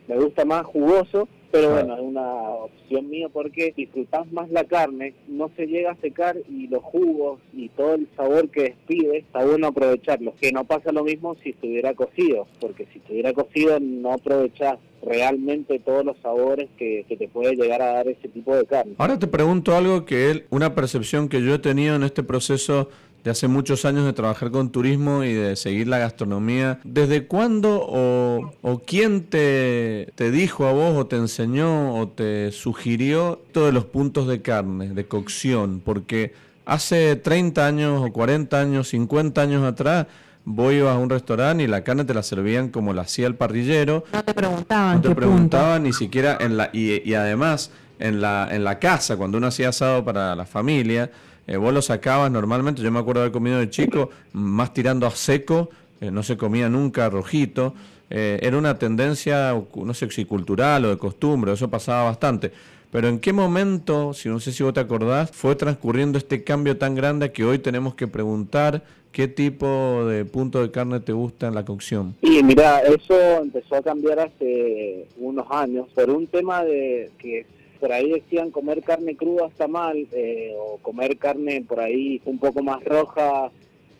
me 0.08 0.16
gusta 0.16 0.44
más 0.44 0.64
jugoso, 0.64 1.28
pero 1.50 1.70
bueno, 1.70 1.94
es 1.94 2.00
una 2.00 2.30
opción 2.30 3.10
mía 3.10 3.28
porque 3.32 3.72
disfrutas 3.76 4.30
más 4.32 4.50
la 4.50 4.64
carne, 4.64 5.14
no 5.28 5.50
se 5.56 5.66
llega 5.66 5.92
a 5.92 5.96
secar 5.96 6.36
y 6.48 6.68
los 6.68 6.82
jugos 6.82 7.40
y 7.52 7.68
todo 7.70 7.94
el 7.94 8.08
sabor 8.16 8.48
que 8.50 8.62
despide, 8.62 9.18
está 9.18 9.44
bueno 9.44 9.68
aprovecharlo. 9.68 10.34
Que 10.40 10.52
no 10.52 10.64
pasa 10.64 10.92
lo 10.92 11.04
mismo 11.04 11.36
si 11.42 11.50
estuviera 11.50 11.94
cocido, 11.94 12.46
porque 12.60 12.86
si 12.92 12.98
estuviera 12.98 13.32
cocido 13.32 13.80
no 13.80 14.12
aprovechas 14.12 14.78
realmente 15.02 15.78
todos 15.78 16.04
los 16.04 16.16
sabores 16.18 16.68
que, 16.76 17.04
que, 17.08 17.16
te 17.16 17.26
puede 17.26 17.56
llegar 17.56 17.80
a 17.80 17.94
dar 17.94 18.08
ese 18.08 18.28
tipo 18.28 18.54
de 18.54 18.66
carne. 18.66 18.94
Ahora 18.98 19.18
te 19.18 19.26
pregunto 19.26 19.74
algo 19.74 20.04
que 20.04 20.30
es 20.30 20.42
una 20.50 20.74
percepción 20.74 21.28
que 21.28 21.42
yo 21.42 21.54
he 21.54 21.58
tenido 21.58 21.96
en 21.96 22.02
este 22.02 22.22
proceso 22.22 22.90
de 23.24 23.30
hace 23.30 23.48
muchos 23.48 23.84
años 23.84 24.04
de 24.04 24.12
trabajar 24.12 24.50
con 24.50 24.70
turismo 24.70 25.24
y 25.24 25.32
de 25.32 25.56
seguir 25.56 25.88
la 25.88 25.98
gastronomía. 25.98 26.80
¿Desde 26.84 27.26
cuándo 27.26 27.80
o, 27.82 28.52
o 28.62 28.78
quién 28.80 29.24
te, 29.24 30.12
te, 30.14 30.30
dijo 30.30 30.66
a 30.66 30.72
vos 30.72 30.96
o 30.96 31.06
te 31.06 31.16
enseñó 31.16 31.96
o 31.96 32.08
te 32.08 32.52
sugirió 32.52 33.40
todos 33.52 33.74
los 33.74 33.84
puntos 33.84 34.26
de 34.26 34.40
carne, 34.40 34.88
de 34.88 35.06
cocción? 35.06 35.82
Porque 35.84 36.32
hace 36.64 37.16
30 37.16 37.66
años 37.66 38.02
o 38.02 38.12
40 38.12 38.58
años, 38.58 38.88
50 38.88 39.40
años 39.40 39.64
atrás, 39.64 40.06
ibas 40.46 40.96
a 40.96 40.98
un 40.98 41.10
restaurante 41.10 41.64
y 41.64 41.66
la 41.66 41.84
carne 41.84 42.04
te 42.04 42.14
la 42.14 42.22
servían 42.22 42.70
como 42.70 42.92
la 42.92 43.02
hacía 43.02 43.26
el 43.26 43.34
parrillero. 43.34 44.04
No 44.12 44.24
te 44.24 44.34
preguntaban. 44.34 44.96
No 44.96 45.02
te 45.02 45.14
preguntaban 45.14 45.82
ni 45.82 45.92
siquiera 45.92 46.38
en 46.40 46.56
la... 46.56 46.70
Y, 46.72 47.08
y 47.08 47.14
además 47.14 47.70
en 47.98 48.20
la, 48.20 48.48
en 48.50 48.64
la 48.64 48.78
casa, 48.78 49.16
cuando 49.16 49.38
uno 49.38 49.48
hacía 49.48 49.68
asado 49.68 50.04
para 50.04 50.34
la 50.34 50.46
familia, 50.46 51.10
eh, 51.50 51.56
vos 51.56 51.74
lo 51.74 51.82
sacabas 51.82 52.30
normalmente, 52.30 52.80
yo 52.80 52.92
me 52.92 53.00
acuerdo 53.00 53.22
de 53.22 53.24
haber 53.24 53.32
comido 53.32 53.58
de 53.58 53.68
chico, 53.68 54.10
más 54.32 54.72
tirando 54.72 55.04
a 55.04 55.10
seco, 55.10 55.68
eh, 56.00 56.12
no 56.12 56.22
se 56.22 56.36
comía 56.36 56.68
nunca 56.68 57.10
rojito. 57.10 57.74
Eh, 58.08 58.38
era 58.40 58.56
una 58.56 58.78
tendencia, 58.78 59.60
no 59.74 59.92
sé 59.92 60.08
si 60.12 60.24
cultural 60.24 60.84
o 60.84 60.90
de 60.90 60.96
costumbre, 60.96 61.52
eso 61.52 61.68
pasaba 61.68 62.04
bastante. 62.04 62.52
pero 62.92 63.08
¿en 63.08 63.18
qué 63.18 63.32
momento, 63.32 64.14
si 64.14 64.28
no 64.28 64.38
sé 64.38 64.52
si 64.52 64.62
vos 64.62 64.74
te 64.74 64.78
acordás, 64.78 65.32
fue 65.32 65.56
transcurriendo 65.56 66.18
este 66.18 66.44
cambio 66.44 66.76
tan 66.76 66.94
grande 66.94 67.32
que 67.32 67.44
hoy 67.44 67.58
tenemos 67.58 67.96
que 67.96 68.06
preguntar 68.06 68.84
qué 69.10 69.26
tipo 69.26 70.04
de 70.06 70.24
punto 70.24 70.62
de 70.62 70.70
carne 70.70 71.00
te 71.00 71.12
gusta 71.12 71.48
en 71.48 71.56
la 71.56 71.64
cocción? 71.64 72.14
Y 72.22 72.44
mira, 72.44 72.80
eso 72.82 73.42
empezó 73.42 73.74
a 73.74 73.82
cambiar 73.82 74.20
hace 74.20 75.08
unos 75.18 75.46
años 75.50 75.88
por 75.96 76.10
un 76.10 76.28
tema 76.28 76.62
de 76.62 77.10
que 77.18 77.44
por 77.80 77.92
ahí 77.92 78.10
decían 78.10 78.50
comer 78.50 78.82
carne 78.82 79.16
cruda 79.16 79.46
está 79.46 79.66
mal, 79.66 80.06
eh, 80.12 80.54
o 80.58 80.78
comer 80.78 81.16
carne 81.16 81.64
por 81.66 81.80
ahí 81.80 82.20
un 82.26 82.38
poco 82.38 82.62
más 82.62 82.84
roja 82.84 83.50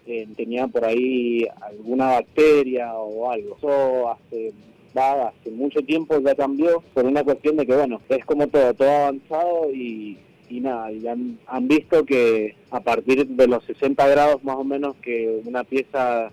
eh, 0.06 0.26
tenía 0.36 0.66
por 0.66 0.84
ahí 0.84 1.46
alguna 1.60 2.12
bacteria 2.12 2.94
o 2.94 3.30
algo. 3.30 3.56
Eso 3.56 4.10
hace, 4.10 4.52
hace 4.94 5.50
mucho 5.50 5.80
tiempo 5.82 6.18
ya 6.20 6.34
cambió 6.34 6.82
por 6.94 7.04
una 7.04 7.22
cuestión 7.24 7.56
de 7.56 7.66
que, 7.66 7.76
bueno, 7.76 8.00
es 8.08 8.24
como 8.24 8.48
todo, 8.48 8.74
todo 8.74 8.90
avanzado 8.90 9.70
y, 9.72 10.18
y 10.48 10.60
nada, 10.60 10.90
y 10.92 11.06
han, 11.06 11.38
han 11.46 11.68
visto 11.68 12.04
que 12.04 12.56
a 12.70 12.80
partir 12.80 13.26
de 13.26 13.46
los 13.46 13.64
60 13.64 14.06
grados 14.08 14.42
más 14.42 14.56
o 14.56 14.64
menos 14.64 14.96
que 14.96 15.40
una 15.44 15.64
pieza 15.64 16.32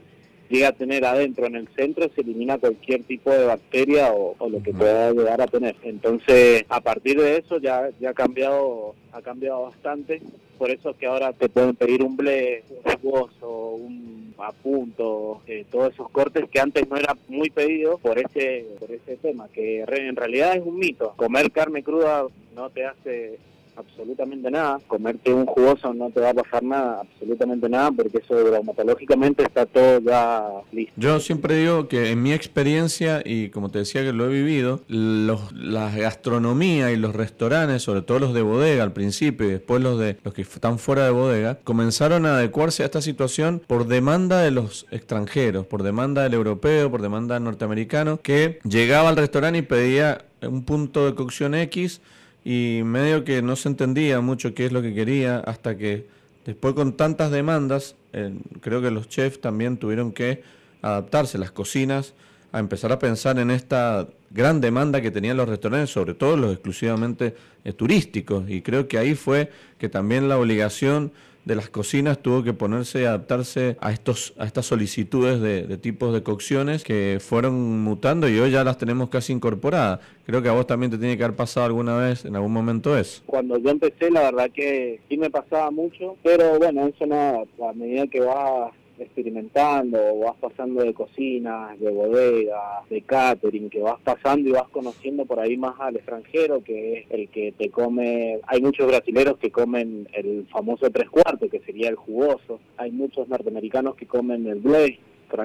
llega 0.49 0.69
a 0.69 0.73
tener 0.73 1.05
adentro 1.05 1.45
en 1.45 1.55
el 1.55 1.67
centro 1.75 2.09
se 2.13 2.21
elimina 2.21 2.57
cualquier 2.57 3.03
tipo 3.03 3.31
de 3.31 3.45
bacteria 3.45 4.11
o, 4.13 4.35
lo 4.49 4.61
que 4.61 4.73
pueda 4.73 5.11
llegar 5.11 5.41
a 5.41 5.47
tener. 5.47 5.75
Entonces 5.83 6.65
a 6.69 6.81
partir 6.81 7.19
de 7.19 7.37
eso 7.37 7.59
ya 7.59 7.89
ya 7.99 8.11
ha 8.11 8.13
cambiado 8.13 8.95
ha 9.11 9.21
cambiado 9.21 9.63
bastante. 9.63 10.21
Por 10.57 10.71
eso 10.71 10.91
es 10.91 10.97
que 10.97 11.05
ahora 11.05 11.33
te 11.33 11.49
pueden 11.49 11.75
pedir 11.75 12.01
un 12.03 12.17
ble 12.17 12.63
un 12.69 12.93
jugoso 13.01 13.69
un 13.75 14.33
apunto 14.37 15.41
eh, 15.47 15.65
todos 15.71 15.93
esos 15.93 16.09
cortes 16.09 16.47
que 16.49 16.59
antes 16.59 16.87
no 16.87 16.95
era 16.95 17.15
muy 17.27 17.49
pedido 17.49 17.97
por 17.97 18.19
ese 18.19 18.67
por 18.79 18.91
ese 18.91 19.17
tema 19.17 19.47
que 19.49 19.81
en 19.81 20.15
realidad 20.15 20.55
es 20.55 20.63
un 20.65 20.77
mito. 20.77 21.13
Comer 21.15 21.51
carne 21.51 21.83
cruda 21.83 22.25
no 22.55 22.69
te 22.69 22.85
hace 22.85 23.37
absolutamente 23.77 24.49
nada. 24.51 24.79
Comerte 24.87 25.33
un 25.33 25.45
jugoso 25.45 25.93
no 25.93 26.09
te 26.09 26.19
va 26.19 26.31
a 26.31 26.33
pasar 26.33 26.63
nada, 26.63 27.01
absolutamente 27.01 27.69
nada, 27.69 27.91
porque 27.91 28.17
eso 28.17 28.43
bromatológicamente 28.43 29.43
está 29.43 29.65
todo 29.65 29.99
ya 29.99 30.47
listo. 30.71 30.93
Yo 30.97 31.19
siempre 31.19 31.55
digo 31.55 31.87
que 31.87 32.11
en 32.11 32.21
mi 32.21 32.33
experiencia, 32.33 33.21
y 33.23 33.49
como 33.49 33.69
te 33.69 33.79
decía 33.79 34.03
que 34.03 34.13
lo 34.13 34.25
he 34.25 34.29
vivido, 34.33 34.81
los, 34.87 35.51
la 35.53 35.89
gastronomía 35.91 36.91
y 36.91 36.97
los 36.97 37.15
restaurantes, 37.15 37.83
sobre 37.83 38.01
todo 38.01 38.19
los 38.19 38.33
de 38.33 38.41
bodega 38.41 38.83
al 38.83 38.93
principio 38.93 39.47
y 39.47 39.51
después 39.51 39.81
los 39.81 39.99
de 39.99 40.17
los 40.23 40.33
que 40.33 40.41
están 40.41 40.79
fuera 40.79 41.05
de 41.05 41.11
bodega, 41.11 41.59
comenzaron 41.63 42.25
a 42.25 42.35
adecuarse 42.35 42.83
a 42.83 42.87
esta 42.87 43.01
situación 43.01 43.61
por 43.65 43.87
demanda 43.87 44.41
de 44.41 44.51
los 44.51 44.87
extranjeros, 44.91 45.65
por 45.65 45.83
demanda 45.83 46.23
del 46.23 46.33
europeo, 46.33 46.89
por 46.89 47.01
demanda 47.01 47.35
del 47.35 47.43
norteamericano, 47.43 48.19
que 48.21 48.59
llegaba 48.63 49.09
al 49.09 49.17
restaurante 49.17 49.59
y 49.59 49.63
pedía 49.63 50.25
un 50.41 50.63
punto 50.63 51.05
de 51.05 51.15
cocción 51.15 51.55
X 51.55 52.01
y 52.49 52.81
medio 52.85 53.25
que 53.25 53.41
no 53.41 53.57
se 53.57 53.67
entendía 53.67 54.21
mucho 54.21 54.53
qué 54.53 54.67
es 54.67 54.71
lo 54.71 54.81
que 54.81 54.93
quería 54.93 55.39
hasta 55.39 55.77
que 55.77 56.07
después 56.45 56.75
con 56.75 56.93
tantas 56.93 57.29
demandas, 57.29 57.97
eh, 58.13 58.33
creo 58.61 58.81
que 58.81 58.89
los 58.89 59.09
chefs 59.09 59.41
también 59.41 59.75
tuvieron 59.75 60.13
que 60.13 60.43
adaptarse, 60.81 61.37
las 61.37 61.51
cocinas, 61.51 62.13
a 62.53 62.59
empezar 62.59 62.93
a 62.93 62.99
pensar 62.99 63.37
en 63.37 63.51
esta 63.51 64.07
gran 64.29 64.61
demanda 64.61 65.01
que 65.01 65.11
tenían 65.11 65.35
los 65.35 65.49
restaurantes, 65.49 65.89
sobre 65.89 66.13
todo 66.13 66.37
los 66.37 66.53
exclusivamente 66.53 67.35
turísticos. 67.75 68.49
Y 68.49 68.61
creo 68.61 68.87
que 68.87 68.97
ahí 68.97 69.13
fue 69.13 69.51
que 69.77 69.89
también 69.89 70.29
la 70.29 70.37
obligación 70.37 71.11
de 71.47 71.55
las 71.55 71.69
cocinas 71.69 72.19
tuvo 72.19 72.43
que 72.43 72.53
ponerse 72.53 73.01
y 73.01 73.05
adaptarse 73.05 73.77
a 73.79 73.91
estos 73.91 74.33
a 74.37 74.45
estas 74.45 74.65
solicitudes 74.65 75.39
de, 75.39 75.77
tipos 75.77 76.13
de 76.13 76.21
cocciones 76.21 76.83
que 76.83 77.19
fueron 77.21 77.83
mutando 77.83 78.27
y 78.27 78.37
hoy 78.37 78.51
ya 78.51 78.63
las 78.65 78.77
tenemos 78.77 79.09
casi 79.09 79.31
incorporadas. 79.31 80.01
Creo 80.25 80.41
que 80.41 80.49
a 80.49 80.51
vos 80.51 80.67
también 80.67 80.91
te 80.91 80.97
tiene 80.97 81.17
que 81.17 81.23
haber 81.23 81.37
pasado 81.37 81.65
alguna 81.65 81.95
vez, 81.97 82.25
en 82.25 82.35
algún 82.35 82.51
momento 82.51 82.97
eso. 82.97 83.23
Cuando 83.25 83.57
yo 83.57 83.69
empecé, 83.69 84.11
la 84.11 84.23
verdad 84.23 84.51
que 84.53 84.99
sí 85.07 85.17
me 85.17 85.29
pasaba 85.29 85.71
mucho, 85.71 86.17
pero 86.21 86.57
bueno, 86.57 86.85
eso 86.85 87.05
no, 87.05 87.45
a 87.65 87.73
medida 87.73 88.07
que 88.07 88.19
vas 88.19 88.73
experimentando, 88.99 90.19
vas 90.19 90.35
pasando 90.39 90.83
de 90.83 90.93
cocinas, 90.93 91.79
de 91.79 91.89
bodega, 91.91 92.81
de 92.89 93.01
catering, 93.01 93.69
que 93.69 93.81
vas 93.81 93.99
pasando 94.03 94.49
y 94.49 94.51
vas 94.51 94.69
conociendo 94.69 95.25
por 95.25 95.39
ahí 95.39 95.57
más 95.57 95.79
al 95.79 95.95
extranjero, 95.95 96.63
que 96.63 96.99
es 96.99 97.05
el 97.09 97.29
que 97.29 97.51
te 97.51 97.69
come, 97.69 98.39
hay 98.47 98.61
muchos 98.61 98.87
brasileros 98.87 99.37
que 99.37 99.51
comen 99.51 100.07
el 100.13 100.47
famoso 100.51 100.89
tres 100.91 101.09
cuartos, 101.09 101.49
que 101.49 101.59
sería 101.59 101.89
el 101.89 101.95
jugoso, 101.95 102.59
hay 102.77 102.91
muchos 102.91 103.27
norteamericanos 103.27 103.95
que 103.95 104.05
comen 104.05 104.47
el 104.47 104.59
blé, 104.59 104.99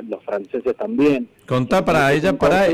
los 0.09 0.23
franceses 0.25 0.77
también. 0.77 1.29
Contá 1.47 1.85
para 1.85 2.13
ella, 2.13 2.39
para 2.39 2.67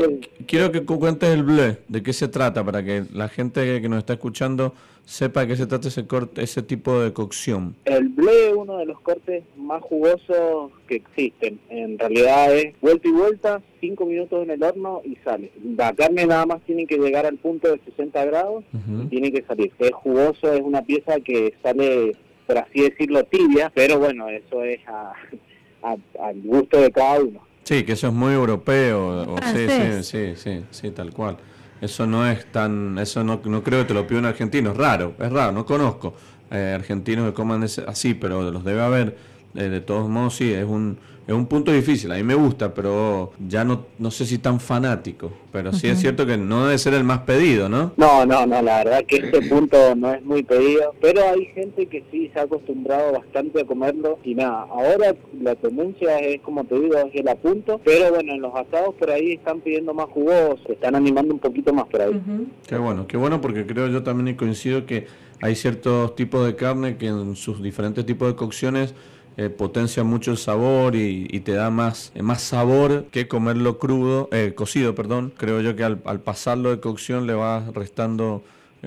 quiero 0.47 0.71
que 0.71 0.83
cuentes 0.85 1.29
el 1.29 1.43
bleu, 1.43 1.75
de 1.87 2.03
qué 2.03 2.13
se 2.13 2.27
trata, 2.27 2.63
para 2.63 2.83
que 2.83 3.05
la 3.13 3.27
gente 3.29 3.81
que 3.81 3.89
nos 3.89 3.99
está 3.99 4.13
escuchando 4.13 4.73
sepa 5.05 5.41
de 5.41 5.47
qué 5.47 5.55
se 5.55 5.65
trata 5.65 5.87
ese 5.87 6.05
corte, 6.05 6.43
ese 6.43 6.61
tipo 6.61 6.99
de 6.99 7.11
cocción. 7.13 7.75
El 7.85 8.09
bleu 8.09 8.29
es 8.29 8.53
uno 8.53 8.77
de 8.77 8.85
los 8.85 9.01
cortes 9.01 9.43
más 9.57 9.81
jugosos 9.81 10.71
que 10.87 10.97
existen. 10.97 11.59
En 11.69 11.97
realidad 11.97 12.55
es 12.55 12.79
vuelta 12.79 13.07
y 13.07 13.11
vuelta, 13.11 13.61
cinco 13.81 14.05
minutos 14.05 14.43
en 14.43 14.51
el 14.51 14.61
horno 14.61 15.01
y 15.03 15.15
sale. 15.23 15.51
La 15.75 15.93
carne 15.93 16.27
nada 16.27 16.45
más 16.45 16.61
tiene 16.61 16.85
que 16.85 16.97
llegar 16.97 17.25
al 17.25 17.37
punto 17.37 17.71
de 17.71 17.79
60 17.85 18.23
grados 18.25 18.63
y 19.03 19.07
tiene 19.07 19.31
que 19.31 19.43
salir. 19.43 19.71
Es 19.79 19.91
jugoso, 19.91 20.53
es 20.53 20.61
una 20.61 20.83
pieza 20.83 21.19
que 21.21 21.55
sale, 21.63 22.15
por 22.45 22.59
así 22.59 22.81
decirlo, 22.81 23.23
tibia, 23.23 23.71
pero 23.73 23.97
bueno, 23.97 24.29
eso 24.29 24.63
es 24.63 24.79
a 24.87 25.13
al 25.81 26.41
gusto 26.43 26.81
de 26.81 26.91
cada 26.91 27.19
uno. 27.19 27.41
Sí, 27.63 27.83
que 27.83 27.93
eso 27.93 28.07
es 28.07 28.13
muy 28.13 28.33
europeo, 28.33 29.37
sí, 29.53 29.67
sí, 29.69 30.03
sí, 30.03 30.33
sí, 30.35 30.63
sí, 30.71 30.91
tal 30.91 31.11
cual. 31.11 31.37
Eso 31.81 32.07
no 32.07 32.27
es 32.27 32.51
tan, 32.51 32.97
eso 32.97 33.23
no, 33.23 33.39
no 33.45 33.63
creo 33.63 33.81
que 33.81 33.89
te 33.89 33.93
lo 33.93 34.07
pida 34.07 34.19
un 34.19 34.25
argentino, 34.25 34.71
es 34.71 34.77
raro, 34.77 35.13
es 35.19 35.31
raro, 35.31 35.51
no 35.51 35.65
conozco 35.65 36.13
eh, 36.51 36.73
argentinos 36.75 37.27
que 37.27 37.33
coman 37.33 37.63
así, 37.63 38.13
pero 38.15 38.49
los 38.51 38.63
debe 38.63 38.81
haber. 38.81 39.17
Eh, 39.55 39.63
de 39.63 39.81
todos 39.81 40.07
modos, 40.09 40.35
sí, 40.35 40.51
es 40.51 40.65
un, 40.65 40.99
es 41.29 41.35
un 41.35 41.45
punto 41.45 41.71
difícil. 41.71 42.11
A 42.11 42.15
mí 42.15 42.23
me 42.23 42.33
gusta, 42.33 42.73
pero 42.73 43.33
ya 43.47 43.63
no, 43.63 43.85
no 43.99 44.09
sé 44.09 44.25
si 44.25 44.39
tan 44.39 44.59
fanático. 44.59 45.31
Pero 45.51 45.71
sí 45.71 45.87
es 45.87 45.99
cierto 45.99 46.25
que 46.25 46.37
no 46.37 46.65
debe 46.65 46.79
ser 46.79 46.95
el 46.95 47.03
más 47.03 47.19
pedido, 47.19 47.69
¿no? 47.69 47.91
No, 47.97 48.25
no, 48.25 48.47
no, 48.47 48.61
la 48.63 48.83
verdad 48.83 49.05
que 49.05 49.17
este 49.17 49.43
punto 49.43 49.95
no 49.95 50.11
es 50.11 50.23
muy 50.23 50.41
pedido. 50.41 50.95
Pero 50.99 51.21
hay 51.29 51.45
gente 51.53 51.85
que 51.85 52.03
sí 52.09 52.31
se 52.33 52.39
ha 52.39 52.43
acostumbrado 52.43 53.11
bastante 53.11 53.61
a 53.61 53.65
comerlo. 53.65 54.17
Y 54.23 54.33
nada, 54.33 54.65
ahora 54.71 55.15
la 55.39 55.53
tendencia 55.53 56.17
es, 56.17 56.41
como 56.41 56.63
te 56.63 56.79
digo, 56.79 56.97
es 56.97 57.13
el 57.13 57.27
apunto. 57.27 57.79
Pero 57.85 58.09
bueno, 58.09 58.33
en 58.33 58.41
los 58.41 58.55
asados 58.55 58.95
por 58.95 59.11
ahí 59.11 59.33
están 59.33 59.61
pidiendo 59.61 59.93
más 59.93 60.07
jugos, 60.07 60.59
se 60.65 60.73
están 60.73 60.95
animando 60.95 61.31
un 61.31 61.39
poquito 61.39 61.71
más 61.71 61.85
por 61.85 62.01
ahí. 62.01 62.21
Qué 62.67 62.75
bueno, 62.75 63.05
qué 63.05 63.17
bueno 63.17 63.39
porque 63.39 63.67
creo 63.67 63.87
yo 63.87 64.01
también 64.01 64.35
coincido 64.35 64.87
que 64.87 65.05
hay 65.43 65.55
ciertos 65.55 66.15
tipos 66.15 66.43
de 66.43 66.55
carne 66.55 66.97
que 66.97 67.05
en 67.05 67.35
sus 67.35 67.61
diferentes 67.61 68.03
tipos 68.03 68.29
de 68.29 68.35
cocciones 68.35 68.95
eh, 69.41 69.49
potencia 69.49 70.03
mucho 70.03 70.31
el 70.31 70.37
sabor 70.37 70.97
y, 70.97 71.39
te 71.39 71.53
da 71.53 71.69
más, 71.69 72.11
eh, 72.13 72.21
más 72.21 72.41
sabor 72.41 73.05
que 73.09 73.29
comerlo 73.29 73.79
crudo, 73.79 74.27
eh, 74.33 74.51
cocido, 74.53 74.95
perdón. 74.95 75.31
Creo 75.37 75.61
yo 75.61 75.77
que 75.77 75.85
al, 75.85 75.97
pasarlo 76.19 76.71
de 76.71 76.81
cocción 76.81 77.25
le 77.25 77.35
va 77.35 77.71
restando 77.73 78.43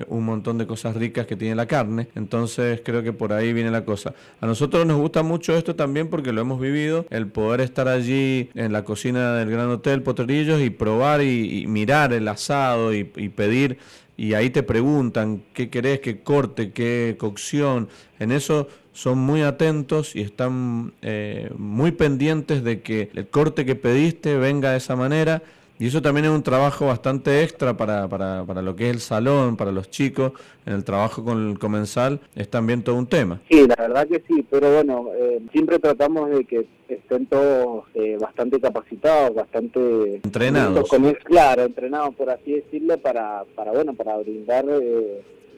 un 0.09 0.23
montón 0.23 0.59
de 0.59 0.67
cosas 0.67 0.95
ricas 0.95 1.25
que 1.25 1.35
tiene 1.35 1.55
la 1.55 1.65
carne. 1.65 2.07
Entonces 2.13 2.81
creo 2.85 3.01
que 3.01 3.13
por 3.13 3.33
ahí 3.33 3.51
viene 3.51 3.71
la 3.71 3.83
cosa. 3.83 4.13
A 4.41 4.45
nosotros 4.45 4.85
nos 4.85 4.97
gusta 4.97 5.23
mucho 5.23 5.57
esto 5.57 5.75
también 5.75 6.07
porque 6.07 6.31
lo 6.31 6.41
hemos 6.41 6.61
vivido, 6.61 7.07
el 7.09 7.25
poder 7.25 7.61
estar 7.61 7.87
allí 7.87 8.51
en 8.53 8.73
la 8.73 8.83
cocina 8.83 9.33
del 9.33 9.49
Gran 9.49 9.71
Hotel 9.71 10.03
Potrerillos 10.03 10.61
y 10.61 10.69
probar 10.69 11.23
y, 11.23 11.65
mirar 11.65 12.13
el 12.13 12.27
asado 12.27 12.93
y, 12.93 13.11
y, 13.15 13.29
pedir. 13.29 13.79
Y 14.17 14.35
ahí 14.35 14.51
te 14.51 14.61
preguntan 14.61 15.41
qué 15.53 15.71
querés, 15.71 15.99
qué 16.01 16.21
corte, 16.21 16.71
qué 16.73 17.15
cocción. 17.17 17.89
En 18.19 18.31
eso 18.31 18.67
son 18.93 19.17
muy 19.17 19.41
atentos 19.41 20.15
y 20.15 20.21
están 20.21 20.93
eh, 21.01 21.49
muy 21.57 21.91
pendientes 21.91 22.63
de 22.63 22.81
que 22.81 23.09
el 23.13 23.27
corte 23.27 23.65
que 23.65 23.75
pediste 23.75 24.37
venga 24.37 24.71
de 24.71 24.77
esa 24.77 24.95
manera. 24.95 25.41
Y 25.79 25.87
eso 25.87 26.01
también 26.01 26.25
es 26.25 26.31
un 26.31 26.43
trabajo 26.43 26.85
bastante 26.85 27.43
extra 27.43 27.75
para, 27.75 28.07
para, 28.07 28.45
para 28.45 28.61
lo 28.61 28.75
que 28.75 28.89
es 28.89 28.93
el 28.93 29.01
salón, 29.01 29.57
para 29.57 29.71
los 29.71 29.89
chicos. 29.89 30.31
En 30.65 30.73
el 30.73 30.83
trabajo 30.83 31.25
con 31.25 31.49
el 31.49 31.59
comensal 31.59 32.21
es 32.35 32.47
también 32.47 32.83
todo 32.83 32.95
un 32.95 33.07
tema. 33.07 33.41
Sí, 33.49 33.67
la 33.67 33.75
verdad 33.75 34.07
que 34.07 34.23
sí, 34.27 34.45
pero 34.49 34.71
bueno, 34.71 35.07
eh, 35.15 35.41
siempre 35.51 35.79
tratamos 35.79 36.29
de 36.29 36.45
que 36.45 36.67
estén 36.87 37.25
todos 37.25 37.85
eh, 37.95 38.17
bastante 38.21 38.61
capacitados, 38.61 39.33
bastante 39.33 40.21
entrenados. 40.23 40.89
claro, 41.23 41.63
entrenados 41.63 42.13
por 42.15 42.29
así 42.29 42.53
decirlo, 42.53 42.97
para, 42.99 43.43
para 43.55 43.71
bueno, 43.71 43.93
para 43.93 44.15
brindar 44.17 44.65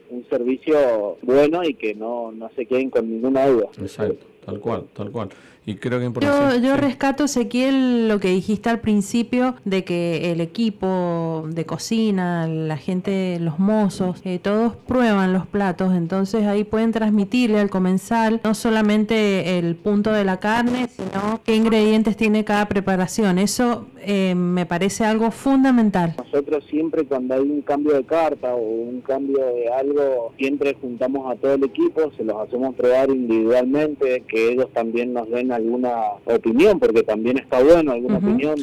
un 0.10 0.26
servicio 0.30 1.18
bueno 1.22 1.64
y 1.64 1.74
que 1.74 1.95
no, 1.95 2.32
no 2.32 2.49
se 2.56 2.66
queden 2.66 2.89
con 2.89 3.10
ninguna 3.10 3.47
duda. 3.47 3.68
Exacto, 3.80 4.26
tal 4.46 4.60
cual, 4.60 4.86
tal 4.93 5.12
cual. 5.12 5.30
Y 5.68 5.76
creo 5.76 6.00
que 6.00 6.20
yo, 6.22 6.56
yo 6.58 6.78
rescato, 6.78 7.24
Ezequiel, 7.24 8.08
lo 8.08 8.20
que 8.20 8.28
dijiste 8.28 8.70
al 8.70 8.82
principio 8.82 9.56
de 9.66 9.84
que 9.84 10.32
el 10.32 10.39
equipo 10.39 11.46
de 11.50 11.66
cocina, 11.66 12.48
la 12.48 12.78
gente, 12.78 13.39
los 13.39 13.58
mozos, 13.58 14.22
eh, 14.26 14.38
todos 14.38 14.76
prueban 14.76 15.34
los 15.34 15.48
platos, 15.48 15.96
entonces 15.96 16.46
ahí 16.46 16.64
pueden 16.66 16.91
transmitirle 16.91 17.60
al 17.60 17.72
comensal 17.72 18.41
no 18.43 18.54
solamente 18.54 19.58
el 19.58 19.76
punto 19.76 20.12
de 20.12 20.24
la 20.24 20.39
carne, 20.39 20.88
sino 20.88 21.41
qué 21.43 21.56
ingredientes 21.56 22.16
tiene 22.16 22.46
cada 22.46 22.68
preparación. 22.68 23.39
Eso 23.39 23.88
eh, 24.02 24.36
me 24.36 24.68
parece 24.68 25.04
algo 25.04 25.32
fundamental. 25.32 26.14
Nosotros 26.20 26.64
siempre 26.70 27.06
cuando 27.06 27.34
hay 27.34 27.41
un 27.41 27.64
cambio 27.64 27.96
de 27.96 28.04
carta 28.04 28.54
o 28.54 28.62
un 28.62 29.02
cambio 29.02 29.43
de 29.43 29.68
algo, 29.70 30.32
siempre 30.38 30.78
juntamos 30.80 31.32
a 31.32 31.36
todo 31.38 31.56
el 31.56 31.64
equipo, 31.64 32.12
se 32.16 32.24
los 32.24 32.36
hacemos 32.36 32.76
probar 32.76 33.10
individualmente, 33.10 34.24
que 34.28 34.34
ellos 34.36 34.71
también 34.73 35.13
nos 35.13 35.29
den 35.29 35.51
alguna 35.51 36.13
opinión, 36.25 36.79
porque 36.79 37.03
también 37.03 37.38
está 37.38 37.63
bueno 37.63 37.91
alguna 37.91 38.17
opinión 38.17 38.55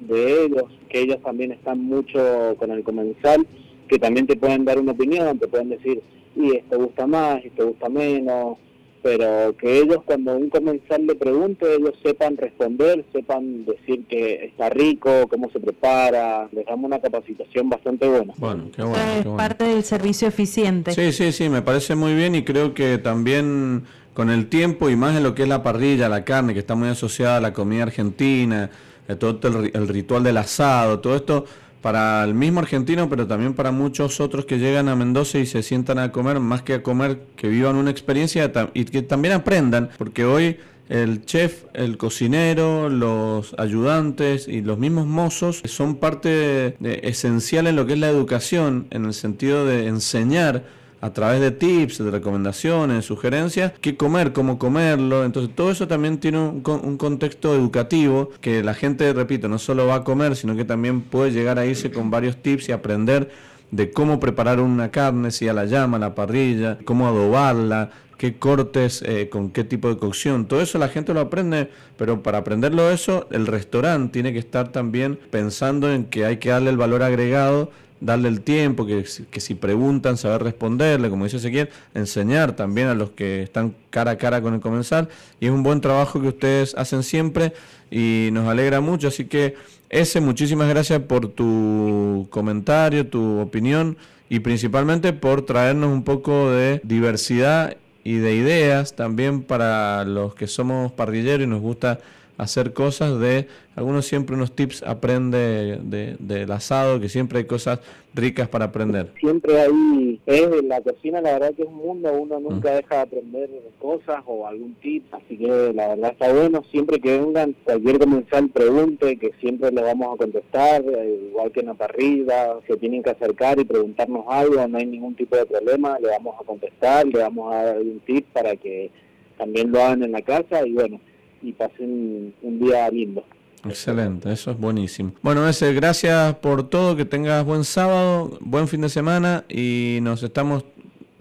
de 0.00 0.44
ellos, 0.44 0.64
que 0.88 1.00
ellos 1.00 1.20
también 1.22 1.52
están 1.52 1.82
mucho 1.82 2.54
con 2.58 2.70
el 2.70 2.82
comensal, 2.82 3.46
que 3.88 3.98
también 3.98 4.26
te 4.26 4.36
pueden 4.36 4.64
dar 4.64 4.78
una 4.78 4.92
opinión, 4.92 5.38
te 5.38 5.48
pueden 5.48 5.70
decir, 5.70 6.02
y 6.34 6.56
esto 6.56 6.78
gusta 6.78 7.06
más, 7.06 7.44
esto 7.44 7.68
gusta 7.68 7.88
menos, 7.88 8.56
pero 9.02 9.56
que 9.56 9.80
ellos 9.80 9.98
cuando 10.04 10.36
un 10.36 10.48
comensal 10.48 11.06
le 11.06 11.16
pregunte, 11.16 11.66
ellos 11.74 11.92
sepan 12.02 12.36
responder, 12.36 13.04
sepan 13.12 13.64
decir 13.64 14.04
que 14.06 14.46
está 14.46 14.70
rico, 14.70 15.26
cómo 15.28 15.50
se 15.50 15.58
prepara, 15.58 16.48
les 16.52 16.64
damos 16.64 16.84
una 16.86 17.00
capacitación 17.00 17.68
bastante 17.68 18.08
buena. 18.08 18.32
Bueno, 18.38 18.70
qué 18.74 18.82
bueno. 18.82 18.96
es 19.18 19.26
parte 19.26 19.64
del 19.64 19.82
servicio 19.82 20.28
eficiente. 20.28 20.92
Sí, 20.92 21.12
sí, 21.12 21.32
sí, 21.32 21.48
me 21.48 21.62
parece 21.62 21.96
muy 21.96 22.14
bien 22.14 22.36
y 22.36 22.44
creo 22.44 22.74
que 22.74 22.98
también 22.98 23.82
con 24.14 24.30
el 24.30 24.48
tiempo 24.48 24.90
y 24.90 24.96
más 24.96 25.16
en 25.16 25.22
lo 25.22 25.34
que 25.34 25.42
es 25.42 25.48
la 25.48 25.62
parrilla, 25.62 26.08
la 26.08 26.24
carne, 26.24 26.52
que 26.52 26.60
está 26.60 26.74
muy 26.74 26.88
asociada 26.88 27.38
a 27.38 27.40
la 27.40 27.52
comida 27.52 27.84
argentina, 27.84 28.70
eh, 29.08 29.16
todo 29.16 29.38
el, 29.60 29.88
ritual 29.88 30.22
del 30.22 30.36
asado, 30.36 31.00
todo 31.00 31.16
esto 31.16 31.44
para 31.80 32.22
el 32.22 32.34
mismo 32.34 32.60
argentino, 32.60 33.08
pero 33.08 33.26
también 33.26 33.54
para 33.54 33.72
muchos 33.72 34.20
otros 34.20 34.44
que 34.44 34.58
llegan 34.58 34.88
a 34.88 34.94
Mendoza 34.94 35.38
y 35.38 35.46
se 35.46 35.64
sientan 35.64 35.98
a 35.98 36.12
comer, 36.12 36.38
más 36.38 36.62
que 36.62 36.74
a 36.74 36.82
comer, 36.82 37.22
que 37.34 37.48
vivan 37.48 37.74
una 37.74 37.90
experiencia 37.90 38.52
y 38.72 38.84
que 38.84 39.02
también 39.02 39.34
aprendan, 39.34 39.90
porque 39.98 40.24
hoy 40.24 40.58
el 40.88 41.24
chef, 41.24 41.64
el 41.74 41.96
cocinero, 41.96 42.88
los 42.88 43.54
ayudantes 43.58 44.46
y 44.46 44.60
los 44.60 44.78
mismos 44.78 45.06
mozos 45.06 45.62
son 45.64 45.96
parte 45.96 46.76
esencial 47.08 47.66
en 47.66 47.74
lo 47.74 47.86
que 47.86 47.94
es 47.94 47.98
la 47.98 48.10
educación, 48.10 48.86
en 48.90 49.06
el 49.06 49.14
sentido 49.14 49.66
de 49.66 49.88
enseñar 49.88 50.64
a 51.02 51.12
través 51.12 51.40
de 51.40 51.50
tips, 51.50 51.98
de 51.98 52.12
recomendaciones, 52.12 53.04
sugerencias, 53.04 53.72
qué 53.80 53.96
comer, 53.96 54.32
cómo 54.32 54.56
comerlo. 54.56 55.24
Entonces 55.24 55.54
todo 55.54 55.72
eso 55.72 55.88
también 55.88 56.18
tiene 56.18 56.38
un, 56.38 56.62
un, 56.64 56.96
contexto 56.96 57.54
educativo 57.56 58.30
que 58.40 58.62
la 58.62 58.72
gente, 58.72 59.12
repito, 59.12 59.48
no 59.48 59.58
solo 59.58 59.88
va 59.88 59.96
a 59.96 60.04
comer, 60.04 60.36
sino 60.36 60.54
que 60.54 60.64
también 60.64 61.00
puede 61.00 61.32
llegar 61.32 61.58
a 61.58 61.66
irse 61.66 61.90
con 61.90 62.10
varios 62.10 62.36
tips 62.36 62.68
y 62.68 62.72
aprender 62.72 63.30
de 63.72 63.90
cómo 63.90 64.20
preparar 64.20 64.60
una 64.60 64.92
carne, 64.92 65.32
si 65.32 65.48
a 65.48 65.52
la 65.52 65.64
llama, 65.64 65.96
a 65.96 66.00
la 66.00 66.14
parrilla, 66.14 66.78
cómo 66.84 67.08
adobarla, 67.08 67.90
qué 68.16 68.38
cortes, 68.38 69.02
eh, 69.04 69.28
con 69.28 69.50
qué 69.50 69.64
tipo 69.64 69.88
de 69.88 69.96
cocción. 69.96 70.46
Todo 70.46 70.60
eso 70.60 70.78
la 70.78 70.88
gente 70.88 71.12
lo 71.12 71.18
aprende, 71.18 71.68
pero 71.96 72.22
para 72.22 72.38
aprenderlo 72.38 72.92
eso, 72.92 73.26
el 73.32 73.48
restaurante 73.48 74.12
tiene 74.12 74.32
que 74.32 74.38
estar 74.38 74.68
también 74.70 75.18
pensando 75.32 75.92
en 75.92 76.04
que 76.04 76.24
hay 76.26 76.36
que 76.36 76.50
darle 76.50 76.70
el 76.70 76.76
valor 76.76 77.02
agregado 77.02 77.72
darle 78.04 78.28
el 78.28 78.42
tiempo, 78.42 78.84
que, 78.84 79.04
que, 79.30 79.40
si 79.40 79.54
preguntan, 79.54 80.16
saber 80.16 80.42
responderle, 80.42 81.08
como 81.08 81.24
dice 81.24 81.38
Ezequiel, 81.38 81.70
enseñar 81.94 82.54
también 82.54 82.88
a 82.88 82.94
los 82.94 83.10
que 83.10 83.42
están 83.42 83.74
cara 83.90 84.12
a 84.12 84.18
cara 84.18 84.42
con 84.42 84.54
el 84.54 84.60
comensal. 84.60 85.08
Y 85.40 85.46
es 85.46 85.52
un 85.52 85.62
buen 85.62 85.80
trabajo 85.80 86.20
que 86.20 86.28
ustedes 86.28 86.74
hacen 86.74 87.02
siempre 87.02 87.52
y 87.90 88.30
nos 88.32 88.48
alegra 88.48 88.80
mucho. 88.80 89.08
Así 89.08 89.26
que, 89.26 89.54
ese, 89.88 90.20
muchísimas 90.20 90.68
gracias 90.68 91.00
por 91.00 91.28
tu 91.28 92.26
comentario, 92.30 93.06
tu 93.06 93.40
opinión 93.40 93.96
y 94.30 94.40
principalmente 94.40 95.12
por 95.12 95.42
traernos 95.42 95.92
un 95.92 96.02
poco 96.02 96.50
de 96.50 96.80
diversidad 96.82 97.76
y 98.02 98.14
de 98.14 98.34
ideas 98.34 98.96
también 98.96 99.42
para 99.42 100.04
los 100.04 100.34
que 100.34 100.46
somos 100.46 100.90
parrilleros 100.92 101.46
y 101.46 101.46
nos 101.46 101.60
gusta 101.60 102.00
hacer 102.38 102.72
cosas 102.72 103.18
de, 103.20 103.46
algunos 103.76 104.06
siempre 104.06 104.36
unos 104.36 104.52
tips 104.54 104.82
aprende 104.82 105.78
de, 105.82 106.16
del 106.18 106.50
asado, 106.52 107.00
que 107.00 107.08
siempre 107.08 107.38
hay 107.38 107.44
cosas 107.44 107.80
ricas 108.14 108.48
para 108.48 108.66
aprender. 108.66 109.12
Siempre 109.18 109.60
hay, 109.60 110.20
es 110.26 110.64
la 110.64 110.80
cocina 110.80 111.20
la 111.20 111.32
verdad 111.32 111.54
que 111.54 111.62
es 111.62 111.68
un 111.68 111.76
mundo, 111.76 112.12
uno 112.12 112.40
nunca 112.40 112.72
deja 112.72 112.96
de 112.96 113.00
aprender 113.02 113.50
cosas 113.78 114.22
o 114.26 114.46
algún 114.46 114.74
tip, 114.74 115.04
así 115.12 115.36
que 115.36 115.72
la 115.74 115.88
verdad 115.88 116.12
está 116.12 116.32
bueno, 116.32 116.62
siempre 116.70 117.00
que 117.00 117.18
vengan, 117.18 117.54
cualquier 117.64 117.98
comensal 117.98 118.48
pregunte, 118.50 119.18
que 119.18 119.32
siempre 119.40 119.70
le 119.70 119.82
vamos 119.82 120.14
a 120.14 120.18
contestar, 120.18 120.82
eh, 120.82 121.28
igual 121.30 121.50
que 121.52 121.60
en 121.60 121.66
la 121.66 121.74
parrilla, 121.74 122.58
se 122.66 122.76
tienen 122.76 123.02
que 123.02 123.10
acercar 123.10 123.58
y 123.58 123.64
preguntarnos 123.64 124.24
algo, 124.28 124.66
no 124.68 124.78
hay 124.78 124.86
ningún 124.86 125.14
tipo 125.14 125.36
de 125.36 125.46
problema, 125.46 125.98
le 125.98 126.08
vamos 126.08 126.36
a 126.40 126.44
contestar, 126.44 127.06
le 127.06 127.18
vamos 127.20 127.52
a 127.52 127.64
dar 127.64 127.78
un 127.80 128.00
tip 128.00 128.26
para 128.32 128.56
que 128.56 128.90
también 129.38 129.72
lo 129.72 129.82
hagan 129.82 130.02
en 130.02 130.12
la 130.12 130.22
casa 130.22 130.66
y 130.66 130.72
bueno, 130.72 131.00
y 131.42 131.52
pasen 131.52 132.34
un 132.42 132.58
día 132.58 132.88
lindo. 132.90 133.24
Excelente, 133.64 134.32
eso 134.32 134.50
es 134.50 134.58
buenísimo. 134.58 135.12
Bueno, 135.22 135.48
ese, 135.48 135.72
gracias 135.72 136.34
por 136.36 136.68
todo, 136.68 136.96
que 136.96 137.04
tengas 137.04 137.44
buen 137.44 137.64
sábado, 137.64 138.38
buen 138.40 138.66
fin 138.66 138.80
de 138.80 138.88
semana 138.88 139.44
y 139.48 139.98
nos 140.02 140.22
estamos 140.22 140.64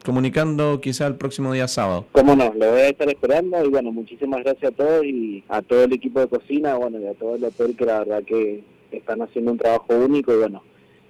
comunicando 0.03 0.81
quizá 0.81 1.05
el 1.05 1.15
próximo 1.15 1.53
día 1.53 1.67
sábado. 1.67 2.05
Cómo 2.11 2.35
no, 2.35 2.51
lo 2.53 2.71
voy 2.71 2.81
a 2.81 2.89
estar 2.89 3.07
esperando 3.09 3.63
y 3.63 3.69
bueno, 3.69 3.91
muchísimas 3.91 4.43
gracias 4.43 4.71
a 4.71 4.75
todos 4.75 5.05
y 5.05 5.43
a 5.49 5.61
todo 5.61 5.83
el 5.83 5.93
equipo 5.93 6.19
de 6.19 6.27
cocina, 6.27 6.75
bueno, 6.75 6.99
y 6.99 7.05
a 7.05 7.13
todo 7.13 7.35
el 7.35 7.43
hotel 7.43 7.75
que 7.75 7.85
la 7.85 7.99
verdad 7.99 8.23
que 8.23 8.63
están 8.91 9.21
haciendo 9.21 9.51
un 9.51 9.57
trabajo 9.59 9.95
único 9.95 10.33
y 10.33 10.37
bueno, 10.37 10.63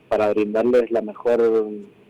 para 0.09 0.30
brindarles 0.34 0.91
la 0.91 1.01
mejor 1.01 1.41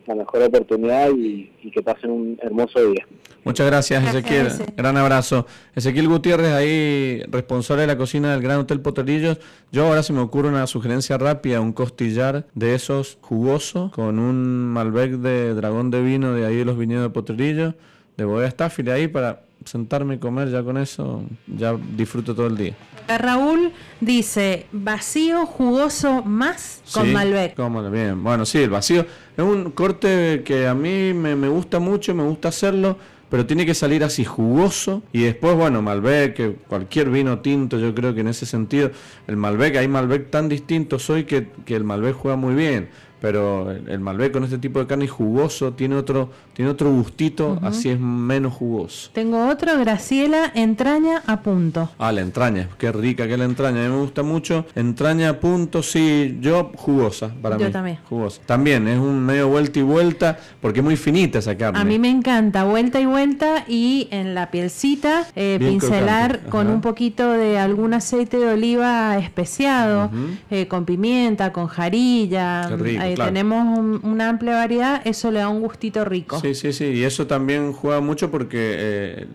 la 0.08 0.16
mejor 0.16 0.44
oportunidad 0.44 1.10
y, 1.12 1.52
que 1.72 1.82
pasen 1.82 2.12
un 2.12 2.40
hermoso 2.42 2.80
día. 2.92 3.06
Muchas 3.44 3.68
gracias, 3.68 4.04
Ezequiel. 4.04 4.50
Gran 4.76 4.98
abrazo. 4.98 5.46
Ezequiel 5.76 6.08
Gutiérrez, 6.08 6.52
ahí 6.52 7.24
responsable 7.30 7.82
de 7.82 7.88
la 7.88 7.98
cocina 7.98 8.32
del 8.32 8.42
Gran 8.42 8.60
Hotel 8.60 8.82
Potrerillos. 8.82 9.40
Yo 9.72 9.88
ahora 9.88 10.04
se 10.04 10.14
me 10.14 10.20
ocurre 10.20 10.50
una 10.50 10.68
sugerencia 10.68 11.18
rápida, 11.18 11.62
un 11.62 11.74
costillar 11.74 12.46
de 12.54 12.76
esos 12.76 13.18
jugosos 13.22 13.92
con 13.92 14.20
un 14.20 14.68
Malbec 14.68 15.14
de 15.14 15.54
dragón 15.54 15.92
de 15.92 16.02
vino 16.02 16.34
de 16.34 16.46
ahí 16.46 16.58
de 16.58 16.66
los 16.66 16.78
viñedos 16.78 17.04
de 17.04 17.10
Potrerillos, 17.10 17.76
de 18.18 18.26
bodega 18.26 18.52
Staffile 18.52 18.92
ahí 18.92 19.08
para 19.08 19.44
sentarme 19.66 20.16
y 20.16 20.18
comer 20.18 20.50
ya 20.50 20.64
con 20.64 20.78
eso, 20.78 21.24
ya 21.48 21.76
disfruto 21.96 22.34
todo 22.36 22.48
el 22.48 22.58
día. 22.58 22.76
Raúl 23.08 23.72
dice, 24.00 24.68
vacío 24.72 25.46
jugoso 25.46 26.24
más 26.24 26.82
con 26.94 27.12
Malbec. 27.12 27.56
Cómo, 27.56 27.90
bien. 27.90 28.24
Bueno, 28.24 28.46
sí, 28.46 28.60
el 28.60 28.70
vacío 28.70 29.06
es 29.36 29.44
un 29.44 29.72
corte 29.72 30.44
que 30.46 30.68
a 30.68 30.74
mí 30.74 31.14
me, 31.14 31.36
me, 31.36 31.48
gusta 31.48 31.80
mucho, 31.80 32.14
me 32.16 32.24
gusta 32.24 32.50
hacerlo, 32.50 32.98
pero 33.30 33.46
tiene 33.46 33.66
que 33.66 33.74
salir 33.74 34.04
así 34.04 34.24
jugoso. 34.24 35.04
Y 35.12 35.24
después, 35.24 35.56
bueno, 35.56 35.82
Malbec, 35.82 36.68
cualquier 36.68 37.10
vino 37.10 37.40
tinto, 37.40 37.80
yo 37.80 37.94
creo 37.94 38.14
que 38.14 38.22
en 38.22 38.28
ese 38.28 38.46
sentido, 38.46 38.92
el 39.28 39.38
Malbec, 39.38 39.76
hay 39.78 39.88
Malbec 39.88 40.30
tan 40.30 40.50
distintos 40.50 41.10
hoy 41.10 41.26
que, 41.26 41.48
que 41.66 41.76
el 41.76 41.84
Malbec 41.84 42.16
juega 42.16 42.38
muy 42.38 42.56
bien 42.56 42.90
pero 43.22 43.72
el 43.72 44.00
Malbec 44.00 44.34
con 44.34 44.44
este 44.44 44.58
tipo 44.58 44.80
de 44.80 44.88
carne 44.88 45.08
jugoso 45.08 45.74
tiene 45.74 45.96
otro 45.96 46.32
tiene 46.54 46.72
otro 46.72 46.92
gustito, 46.92 47.60
así 47.62 47.90
es 47.90 48.00
menos 48.00 48.54
jugoso. 48.54 49.10
Tengo 49.14 49.48
otro, 49.48 49.80
Graciela, 49.80 50.52
entraña 50.54 51.24
a 51.26 51.42
punto. 51.42 51.90
Ah, 51.98 52.12
la 52.12 52.22
entraña, 52.22 52.68
qué 52.78 52.92
rica 52.92 53.28
que 53.28 53.38
la 53.38 53.46
entraña, 53.46 53.86
a 53.86 53.88
mí 53.88 53.96
me 53.96 54.02
gusta 54.02 54.22
mucho. 54.22 54.66
Entraña 54.76 55.30
a 55.30 55.40
punto, 55.40 55.82
sí, 55.82 56.38
yo 56.42 56.72
jugosa 56.76 57.32
para 57.42 57.58
mí. 57.58 57.64
Yo 57.64 57.72
también. 57.72 58.00
Jugosa. 58.10 58.42
También 58.46 58.88
es 58.88 59.00
un 59.00 59.20
medio 59.26 59.48
vuelta 59.48 59.80
y 59.80 59.84
vuelta 59.84 60.38
porque 60.60 60.80
es 60.80 60.84
muy 60.84 60.98
finita 60.98 61.40
esa 61.40 61.58
carne. 61.58 61.80
A 61.80 61.86
mí 61.86 62.00
me 62.00 62.10
encanta, 62.10 62.64
vuelta 62.64 63.00
y 63.00 63.06
vuelta 63.06 63.64
y 63.68 64.08
en 64.12 64.36
la 64.36 64.52
pielcita 64.52 65.28
eh, 65.36 65.58
pincelar 65.60 66.42
con 66.50 66.68
un 66.68 66.82
poquito 66.82 67.32
de 67.32 67.58
algún 67.58 67.94
aceite 67.94 68.38
de 68.38 68.54
oliva 68.54 69.18
especiado, 69.18 70.10
eh, 70.50 70.68
con 70.68 70.86
pimienta, 70.86 71.54
con 71.54 71.68
jarilla. 71.68 72.66
Qué 72.68 72.76
rico, 72.76 73.04
tenemos 73.16 73.80
una 74.04 74.30
amplia 74.30 74.56
variedad, 74.56 75.02
eso 75.06 75.32
le 75.32 75.40
da 75.40 75.50
un 75.50 75.62
gustito 75.62 76.06
rico. 76.06 76.40
Sí, 76.40 76.56
sí, 76.56 76.74
sí, 76.74 76.86
y 76.86 77.04
eso 77.04 77.28
también 77.28 77.74
juega 77.74 78.02
mucho 78.02 78.32
porque 78.32 78.76
eh, 78.78 79.28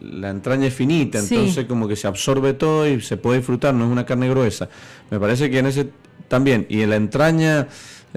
la 0.00 0.30
entraña 0.30 0.66
es 0.66 0.74
finita, 0.74 1.18
entonces 1.18 1.64
como 1.66 1.88
que 1.88 1.96
se 1.96 2.06
absorbe 2.06 2.54
todo 2.54 2.88
y 2.88 3.00
se 3.00 3.16
puede 3.16 3.38
disfrutar, 3.38 3.74
no 3.74 3.84
es 3.84 3.90
una 3.90 4.06
carne 4.06 4.28
gruesa. 4.28 4.68
Me 5.10 5.20
parece 5.20 5.50
que 5.50 5.58
en 5.58 5.66
ese 5.66 5.88
también, 6.28 6.66
y 6.68 6.82
en 6.82 6.90
la 6.90 6.96
entraña... 6.96 7.68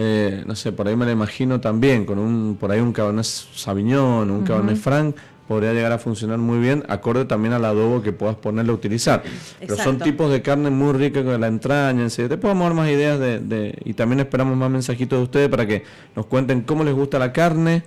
Eh, 0.01 0.43
no 0.45 0.55
sé, 0.55 0.71
por 0.71 0.87
ahí 0.87 0.95
me 0.95 1.05
la 1.05 1.11
imagino 1.11 1.59
también, 1.59 2.05
con 2.05 2.19
un 2.19 2.55
por 2.57 2.71
ahí 2.71 2.79
un 2.79 2.93
Cabernet 2.93 3.25
Sauvignon, 3.25 4.31
un 4.31 4.43
Cabernet 4.45 4.77
Franc, 4.77 5.13
podría 5.49 5.73
llegar 5.73 5.91
a 5.91 5.97
funcionar 5.97 6.37
muy 6.37 6.59
bien, 6.59 6.83
acorde 6.89 7.25
también 7.25 7.55
al 7.55 7.65
adobo 7.65 8.03
que 8.03 8.11
puedas 8.11 8.35
ponerle 8.35 8.71
a 8.71 8.75
utilizar. 8.75 9.23
Pero 9.59 9.77
son 9.77 9.97
tipos 9.97 10.31
de 10.31 10.43
carne 10.43 10.69
muy 10.69 10.93
ricas 10.93 11.23
con 11.23 11.41
la 11.41 11.47
entraña, 11.47 12.03
en 12.03 12.09
Te 12.09 12.37
podemos 12.37 12.67
dar 12.67 12.75
más 12.75 12.87
ideas 12.87 13.19
de, 13.19 13.75
y 13.83 13.95
también 13.95 14.19
esperamos 14.19 14.55
más 14.55 14.69
mensajitos 14.69 15.17
de 15.17 15.23
ustedes 15.23 15.49
para 15.49 15.65
que 15.65 15.83
nos 16.15 16.27
cuenten 16.27 16.61
cómo 16.61 16.83
les 16.83 16.93
gusta 16.93 17.17
la 17.17 17.33
carne 17.33 17.81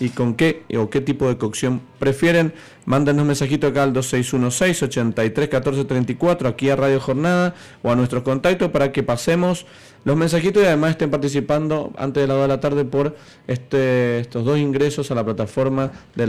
y 0.00 0.08
con 0.08 0.34
qué 0.34 0.64
o 0.76 0.90
qué 0.90 1.00
tipo 1.00 1.28
de 1.28 1.38
cocción 1.38 1.82
prefieren. 2.00 2.52
Mándenos 2.84 3.22
un 3.22 3.28
mensajito 3.28 3.68
acá 3.68 3.84
al 3.84 3.92
2616 3.92 4.82
83 4.82 5.48
14 5.48 5.84
34 5.84 6.48
aquí 6.48 6.68
a 6.68 6.74
Radio 6.74 6.98
Jornada 6.98 7.54
o 7.84 7.92
a 7.92 7.94
nuestro 7.94 8.24
contacto 8.24 8.72
para 8.72 8.90
que 8.90 9.04
pasemos 9.04 9.66
los 10.04 10.16
mensajitos 10.16 10.62
y 10.62 10.66
además 10.66 10.90
estén 10.90 11.10
participando 11.10 11.92
antes 11.96 12.22
de 12.22 12.26
la 12.26 12.34
2 12.34 12.42
de 12.42 12.48
la 12.48 12.60
tarde 12.60 12.84
por 12.84 13.16
este, 13.46 14.20
estos 14.20 14.44
dos 14.44 14.58
ingresos 14.58 15.10
a 15.10 15.14
la 15.14 15.24
plataforma 15.24 15.92
de 16.14 16.26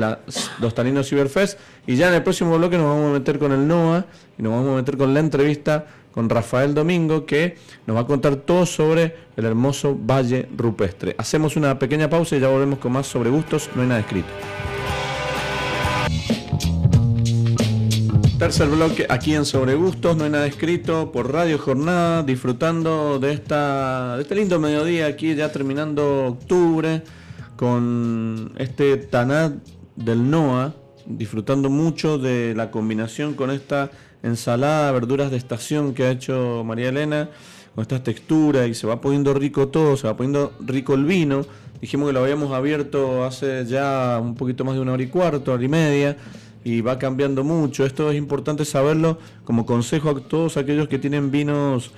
los 0.60 0.74
Taninos 0.74 1.10
Cyberfest. 1.10 1.60
Y 1.86 1.96
ya 1.96 2.08
en 2.08 2.16
el 2.16 2.24
próximo 2.24 2.58
bloque 2.58 2.78
nos 2.78 2.88
vamos 2.88 3.12
a 3.12 3.14
meter 3.20 3.38
con 3.38 3.52
el 3.52 3.68
NOA 3.68 4.06
y 4.38 4.44
nos 4.44 4.54
vamos 4.54 4.70
a 4.70 4.76
meter 4.76 4.98
con 4.98 5.14
la 5.14 5.20
entrevista 5.20 5.86
con 6.14 6.30
Rafael 6.30 6.74
Domingo 6.74 7.26
que 7.26 7.58
nos 7.86 7.98
va 7.98 8.02
a 8.02 8.08
contar 8.08 8.38
todo 8.38 8.66
sobre 8.66 9.16
el 9.36 9.44
hermoso 9.44 9.98
Valle 10.00 10.48
Rupestre. 10.56 11.14
Hacemos 11.18 11.58
una 11.58 11.78
pequeña 11.78 12.10
pausa 12.10 12.38
y 12.38 12.40
ya 12.40 12.48
volvemos 12.48 12.80
con 12.80 12.94
más 12.94 13.06
sobre 13.06 13.30
gustos, 13.30 13.70
no 13.76 13.82
hay 13.82 13.88
nada 13.90 14.00
escrito. 14.00 14.30
Tercer 18.40 18.68
bloque 18.68 19.06
aquí 19.08 19.34
en 19.34 19.46
Sobre 19.46 19.76
Gustos, 19.76 20.18
no 20.18 20.26
hay 20.26 20.30
nada 20.30 20.46
escrito 20.46 21.14
por 21.14 21.32
Radio 21.32 21.58
Jornada, 21.58 22.22
disfrutando 22.22 23.18
de 23.18 23.32
esta 23.32 24.18
de 24.18 24.24
este 24.24 24.36
lindo 24.36 24.60
mediodía 24.60 25.08
aquí 25.08 25.34
ya 25.36 25.54
terminando 25.54 26.26
octubre 26.26 27.02
con 27.56 28.52
este 28.58 28.98
Tanat 28.98 29.54
del 29.96 30.30
Noa, 30.30 30.76
disfrutando 31.06 31.70
mucho 31.70 32.18
de 32.18 32.54
la 32.56 32.72
combinación 32.72 33.36
con 33.36 33.52
esta 33.52 33.90
ensalada, 34.22 34.92
verduras 34.92 35.32
de 35.32 35.38
estación 35.38 35.94
que 35.94 36.04
ha 36.04 36.12
hecho 36.12 36.62
María 36.66 36.90
Elena, 36.90 37.30
con 37.74 37.84
estas 37.84 38.04
texturas 38.04 38.68
y 38.68 38.74
se 38.74 38.86
va 38.86 39.00
poniendo 39.00 39.34
rico 39.34 39.70
todo, 39.70 39.96
se 39.96 40.08
va 40.08 40.18
poniendo 40.18 40.52
rico 40.60 40.94
el 40.94 41.06
vino. 41.06 41.46
Dijimos 41.80 42.08
que 42.08 42.14
lo 42.14 42.20
habíamos 42.20 42.52
abierto 42.52 43.24
hace 43.24 43.66
ya 43.66 44.20
un 44.22 44.36
poquito 44.36 44.66
más 44.66 44.76
de 44.76 44.82
una 44.82 44.92
hora 44.92 45.04
y 45.04 45.08
cuarto, 45.08 45.54
hora 45.54 45.64
y 45.64 45.70
media 45.70 46.18
y 46.66 46.82
va 46.82 46.99
cambiando 46.99 47.45
mucho. 47.45 47.86
Esto 47.86 48.11
es 48.11 48.18
importante 48.18 48.66
saberlo 48.66 49.20
como 49.45 49.66
consejo 49.66 50.09
a 50.09 50.20
todos 50.20 50.57
aquellos 50.57 50.89
que 50.89 50.99
tienen 50.99 51.32
vinos 51.32 51.91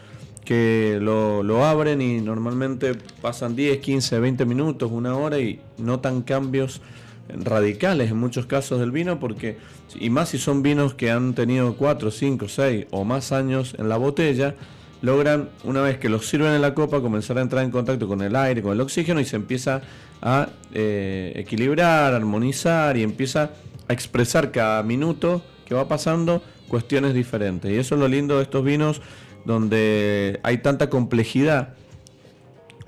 que 0.45 0.99
lo, 1.01 1.65
abren 1.65 2.01
y 2.01 2.22
normalmente 2.22 2.93
pasan 3.22 3.55
10, 3.55 3.80
15, 3.80 4.20
20 4.20 4.45
minutos, 4.45 4.91
una 4.91 5.15
hora 5.15 5.39
y 5.39 5.59
notan 5.78 6.22
cambios 6.22 6.82
radicales 7.30 8.11
en 8.11 8.18
muchos 8.18 8.45
casos 8.45 8.80
del 8.80 8.91
vino 8.91 9.20
porque 9.20 9.57
y 9.99 10.09
más 10.09 10.30
si 10.30 10.38
son 10.38 10.63
vinos 10.63 10.93
que 10.93 11.11
han 11.11 11.34
tenido 11.34 11.76
4, 11.76 12.09
5, 12.09 12.47
6 12.47 12.86
o 12.91 13.03
más 13.03 13.34
años 13.34 13.76
en 13.78 13.89
la 13.89 13.97
botella 13.97 14.55
logran 15.01 15.49
una 15.65 15.82
vez 15.82 15.97
que 15.97 16.07
los 16.07 16.26
sirven 16.26 16.53
en 16.53 16.61
la 16.61 16.74
copa 16.74 17.01
comenzar 17.01 17.38
a 17.38 17.41
entrar 17.41 17.65
en 17.65 17.72
contacto 17.72 18.07
con 18.07 18.22
el 18.22 18.34
aire, 18.34 18.61
con 18.61 18.72
el 18.72 18.80
oxígeno 18.80 19.20
y 19.20 19.26
se 19.26 19.36
empieza 19.36 19.82
a 20.22 20.47
eh, 20.74 21.34
equilibrar, 21.36 22.13
armonizar 22.13 22.95
y 22.95 23.03
empieza 23.03 23.51
a 23.88 23.94
expresar 23.94 24.52
cada 24.52 24.84
minuto 24.84 25.42
que 25.66 25.76
va 25.76 25.88
pasando 25.88 26.42
cuestiones 26.68 27.14
diferentes. 27.14 27.72
Y 27.72 27.78
eso 27.78 27.96
es 27.96 28.02
lo 28.02 28.08
lindo 28.08 28.38
de 28.38 28.44
estos 28.44 28.64
vinos 28.64 29.02
donde 29.46 30.40
hay 30.44 30.60
tanta 30.60 30.90
complejidad. 30.90 31.76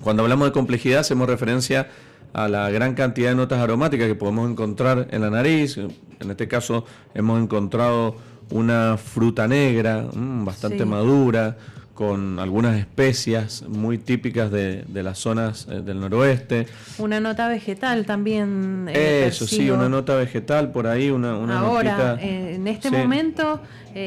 Cuando 0.02 0.24
hablamos 0.24 0.47
de 0.47 0.52
complejidad 0.52 1.00
hacemos 1.00 1.28
referencia 1.28 1.89
a 2.34 2.47
la 2.47 2.70
gran 2.70 2.93
cantidad 2.93 3.30
de 3.30 3.36
notas 3.36 3.60
aromáticas 3.60 4.08
que 4.08 4.16
podemos 4.16 4.50
encontrar 4.50 5.08
en 5.12 5.22
la 5.22 5.30
nariz. 5.30 5.78
En 5.78 6.32
este 6.32 6.47
caso 6.47 6.86
hemos 7.14 7.41
encontrado 7.41 8.16
una 8.52 8.97
fruta 8.97 9.47
negra, 9.47 10.08
mm, 10.14 10.45
bastante 10.45 10.86
madura, 10.86 11.58
con 12.00 12.39
algunas 12.39 12.80
especias 12.80 13.66
muy 13.68 13.97
típicas 13.97 14.50
de, 14.50 14.86
las 14.93 15.20
zonas 15.20 15.68
eh, 15.70 15.82
del 15.82 16.00
noroeste. 16.00 16.66
Una 16.97 17.20
nota 17.20 17.50
vegetal 17.50 18.06
también. 18.06 18.88
Eh, 18.88 19.26
Eso, 19.28 19.45
sí, 19.45 19.70
una 19.70 19.89
nota 19.89 20.16
vegetal 20.16 20.72
por 20.72 20.88
ahí, 20.88 21.10
una, 21.10 21.36
una 21.36 21.60
Ahora, 21.60 22.18
eh, 22.22 22.56
en 22.56 22.68
este 22.70 22.89
momento 22.89 23.60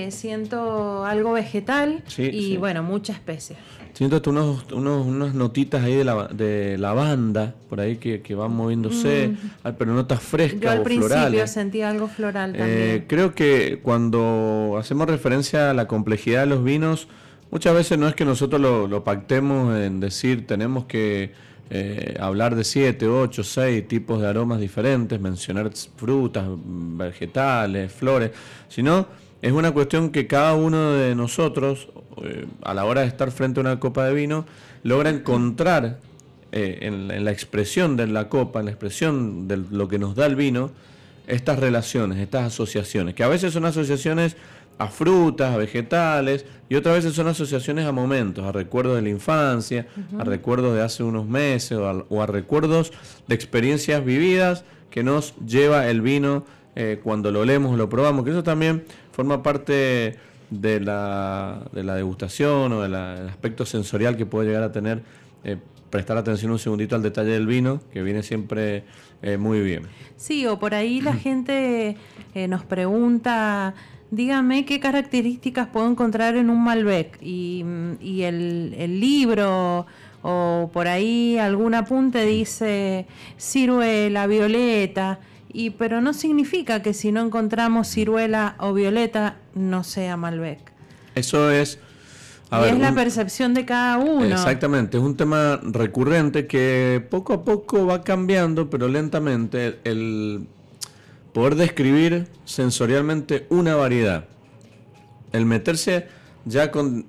siento 0.08 1.04
algo 1.04 1.32
vegetal 1.32 2.02
y 2.16 2.56
bueno, 2.56 2.82
mucha 2.82 3.12
especia. 3.12 3.58
Siento 3.92 4.16
hasta 4.16 4.30
unos, 4.30 4.72
unos, 4.72 5.06
unas 5.06 5.34
notitas 5.34 5.84
ahí 5.84 5.94
de, 5.94 6.04
la, 6.04 6.28
de 6.28 6.78
lavanda, 6.78 7.54
por 7.68 7.78
ahí 7.78 7.96
que, 7.96 8.22
que 8.22 8.34
van 8.34 8.52
moviéndose, 8.52 9.28
mm. 9.28 9.68
pero 9.76 9.92
notas 9.92 10.22
frescas 10.22 10.62
Yo 10.62 10.70
al 10.70 10.82
principio 10.82 11.46
sentí 11.46 11.82
algo 11.82 12.08
floral 12.08 12.54
también. 12.54 13.04
creo 13.06 13.34
que 13.34 13.80
cuando 13.82 14.78
hacemos 14.80 15.06
referencia 15.08 15.68
a 15.68 15.74
la 15.74 15.86
complejidad 15.86 16.40
de 16.40 16.46
los 16.46 16.64
vinos, 16.64 17.06
Muchas 17.52 17.74
veces 17.74 17.98
no 17.98 18.08
es 18.08 18.14
que 18.14 18.24
nosotros 18.24 18.58
lo, 18.62 19.04
pactemos 19.04 19.76
en 19.76 20.00
decir 20.00 20.46
tenemos 20.46 20.86
que 20.86 21.32
eh, 21.68 22.16
hablar 22.18 22.54
de 22.54 22.64
siete, 22.64 23.06
ocho, 23.06 23.44
seis 23.44 23.86
tipos 23.86 24.22
de 24.22 24.26
aromas 24.26 24.58
diferentes, 24.58 25.20
mencionar 25.20 25.70
frutas, 25.96 26.46
vegetales, 26.56 27.92
flores, 27.92 28.30
sino 28.70 29.06
es 29.42 29.52
una 29.52 29.70
cuestión 29.70 30.08
que 30.08 30.26
cada 30.26 30.54
uno 30.54 30.92
de 30.92 31.14
nosotros, 31.14 31.90
eh, 32.22 32.46
a 32.62 32.72
la 32.72 32.86
hora 32.86 33.02
de 33.02 33.08
estar 33.08 33.30
frente 33.30 33.60
a 33.60 33.64
una 33.64 33.78
copa 33.78 34.06
de 34.06 34.14
vino, 34.14 34.46
logra 34.82 35.10
encontrar 35.10 35.98
eh, 36.52 36.78
en, 36.80 37.10
en, 37.10 37.22
la 37.22 37.32
expresión 37.32 37.98
de 37.98 38.06
la 38.06 38.30
copa, 38.30 38.60
en 38.60 38.64
la 38.64 38.70
expresión 38.70 39.46
de 39.46 39.58
lo 39.58 39.88
que 39.88 39.98
nos 39.98 40.14
da 40.14 40.24
el 40.24 40.36
vino, 40.36 40.70
estas 41.26 41.58
relaciones, 41.58 42.18
estas 42.18 42.46
asociaciones, 42.46 43.14
que 43.14 43.24
a 43.24 43.28
veces 43.28 43.52
son 43.52 43.66
asociaciones 43.66 44.36
a 44.82 44.88
frutas, 44.88 45.54
a 45.54 45.56
vegetales, 45.56 46.44
y 46.68 46.74
otras 46.74 46.96
veces 46.96 47.14
son 47.14 47.28
asociaciones 47.28 47.86
a 47.86 47.92
momentos, 47.92 48.44
a 48.44 48.50
recuerdos 48.50 48.96
de 48.96 49.02
la 49.02 49.10
infancia, 49.10 49.86
a 50.18 50.24
recuerdos 50.24 50.74
de 50.74 50.82
hace 50.82 51.02
unos 51.02 51.26
meses 51.26 51.78
o 51.78 52.22
a, 52.22 52.26
recuerdos 52.26 52.92
de 53.28 53.34
experiencias 53.34 54.04
vividas 54.04 54.64
que 54.90 55.02
nos 55.02 55.36
lleva 55.46 55.88
el 55.88 56.00
vino 56.00 56.44
eh, 56.74 56.98
cuando 57.02 57.30
lo 57.30 57.44
leemos 57.44 57.72
o 57.72 57.76
lo 57.76 57.88
probamos, 57.88 58.24
que 58.24 58.30
eso 58.30 58.42
también 58.42 58.84
forma 59.12 59.42
parte 59.42 60.16
de 60.50 60.80
la, 60.80 61.62
de 61.72 61.84
la 61.84 61.94
degustación 61.94 62.72
o 62.72 62.82
del 62.82 62.94
aspecto 62.94 63.64
sensorial 63.64 64.16
que 64.16 64.26
puede 64.26 64.48
llegar 64.48 64.62
a 64.64 64.72
tener. 64.72 65.02
Eh, 65.44 65.58
prestar 65.90 66.16
atención 66.16 66.50
un 66.50 66.58
segundito 66.58 66.96
al 66.96 67.02
detalle 67.02 67.32
del 67.32 67.46
vino, 67.46 67.82
que 67.92 68.02
viene 68.02 68.22
siempre 68.22 68.84
eh, 69.20 69.36
muy 69.36 69.60
bien. 69.60 69.82
Sí, 70.16 70.46
o 70.46 70.58
por 70.58 70.74
ahí 70.74 71.02
la 71.02 71.12
gente 71.28 71.98
nos 72.48 72.64
pregunta 72.64 73.74
dígame 74.12 74.66
qué 74.66 74.78
características 74.78 75.68
puedo 75.68 75.88
encontrar 75.88 76.36
en 76.36 76.50
un 76.50 76.62
Malbec 76.62 77.18
y, 77.20 77.64
el, 78.22 79.00
libro 79.00 79.86
o 80.22 80.70
por 80.72 80.86
ahí 80.86 81.38
algún 81.38 81.74
apunte 81.74 82.24
dice 82.24 83.06
ciruela, 83.38 84.28
violeta, 84.28 85.18
y 85.52 85.70
pero 85.70 86.00
no 86.00 86.12
significa 86.12 86.82
que 86.82 86.94
si 86.94 87.10
no 87.10 87.22
encontramos 87.22 87.88
ciruela 87.88 88.54
o 88.58 88.72
violeta 88.72 89.36
no 89.54 89.82
sea 89.82 90.16
Malbec. 90.16 90.60
Eso 91.14 91.50
es... 91.50 91.78
y 92.52 92.68
es 92.68 92.78
la 92.78 92.94
percepción 92.94 93.54
de 93.54 93.64
cada 93.64 93.96
uno. 93.96 94.26
Exactamente, 94.26 94.98
es 94.98 95.02
un 95.02 95.16
tema 95.16 95.58
recurrente 95.62 96.46
que 96.46 97.04
poco 97.10 97.32
a 97.32 97.44
poco 97.44 97.86
va 97.86 98.02
cambiando, 98.02 98.68
pero 98.68 98.88
lentamente 98.88 99.80
el 99.84 100.46
poder 101.32 101.54
describir 101.54 102.26
sensorialmente 102.44 103.46
una 103.48 103.74
variedad. 103.74 104.26
El 105.32 105.46
meterse 105.46 106.06
ya 106.44 106.70
con 106.70 107.06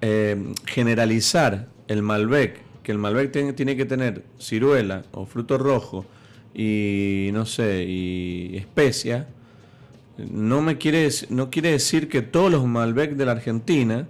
eh, 0.00 0.52
generalizar 0.66 1.68
el 1.88 2.02
Malbec, 2.02 2.60
que 2.82 2.92
el 2.92 2.98
Malbec 2.98 3.32
tiene, 3.54 3.76
que 3.76 3.84
tener 3.84 4.24
ciruela 4.38 5.04
o 5.12 5.26
fruto 5.26 5.58
rojo 5.58 6.04
y 6.54 7.30
no 7.32 7.46
sé, 7.46 7.84
y 7.84 8.56
especia, 8.56 9.28
no 10.18 10.62
me 10.62 10.78
quiere 10.78 11.08
no 11.28 11.50
quiere 11.50 11.72
decir 11.72 12.08
que 12.08 12.22
todos 12.22 12.50
los 12.50 12.64
Malbec 12.66 13.12
de 13.12 13.26
la 13.26 13.32
Argentina 13.32 14.06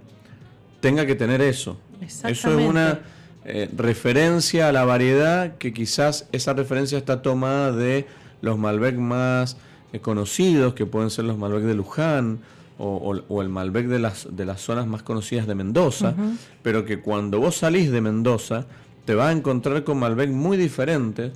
tenga 0.79 1.05
que 1.05 1.15
tener 1.15 1.41
eso. 1.41 1.79
Eso 2.01 2.27
es 2.27 2.45
una 2.45 3.01
eh, 3.45 3.69
referencia 3.75 4.69
a 4.69 4.71
la 4.71 4.85
variedad 4.85 5.57
que 5.57 5.73
quizás 5.73 6.27
esa 6.31 6.53
referencia 6.53 6.97
está 6.97 7.21
tomada 7.21 7.71
de 7.71 8.05
los 8.41 8.57
Malbec 8.57 8.97
más 8.97 9.57
eh, 9.93 9.99
conocidos, 9.99 10.73
que 10.73 10.85
pueden 10.85 11.09
ser 11.09 11.25
los 11.25 11.37
Malbec 11.37 11.63
de 11.63 11.75
Luján 11.75 12.39
o, 12.79 13.41
el 13.41 13.49
Malbec 13.49 13.87
de 13.87 13.97
las, 13.97 14.27
de 14.35 14.45
las 14.45 14.61
zonas 14.61 14.85
más 14.85 15.01
conocidas 15.01 15.47
de 15.47 15.55
Mendoza, 15.55 16.13
pero 16.61 16.85
que 16.85 17.01
cuando 17.01 17.39
vos 17.39 17.57
salís 17.57 17.89
de 17.89 18.01
Mendoza 18.01 18.67
te 19.05 19.15
vas 19.15 19.29
a 19.29 19.31
encontrar 19.31 19.83
con 19.83 19.97
Malbec 19.97 20.29
muy 20.29 20.57
diferentes, 20.57 21.31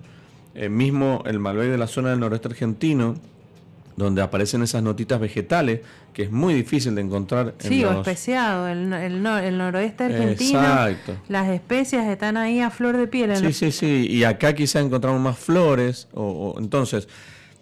eh, 0.53 0.69
mismo 0.69 1.23
el 1.25 1.39
Malbec 1.39 1.69
de 1.69 1.77
la 1.77 1.87
zona 1.87 2.09
del 2.11 2.19
noroeste 2.19 2.49
argentino, 2.49 3.15
donde 4.01 4.21
aparecen 4.21 4.61
esas 4.61 4.83
notitas 4.83 5.19
vegetales, 5.19 5.81
que 6.13 6.23
es 6.23 6.31
muy 6.31 6.53
difícil 6.53 6.95
de 6.95 7.01
encontrar. 7.01 7.55
En 7.59 7.69
sí, 7.69 7.83
o 7.83 7.91
especiado, 7.91 8.67
el, 8.67 8.91
el, 8.93 9.21
noroeste 9.21 10.05
argentino, 10.05 10.59
Exacto. 10.59 11.15
las 11.29 11.49
especias 11.49 12.07
están 12.07 12.37
ahí 12.37 12.59
a 12.59 12.69
flor 12.69 12.97
de 12.97 13.07
piel. 13.07 13.35
Sí, 13.37 13.53
sí, 13.53 13.71
sí, 13.71 14.07
y 14.09 14.23
acá 14.23 14.53
quizá 14.53 14.79
encontramos 14.79 15.21
más 15.21 15.37
flores, 15.37 16.07
o, 16.13 16.55
entonces, 16.57 17.07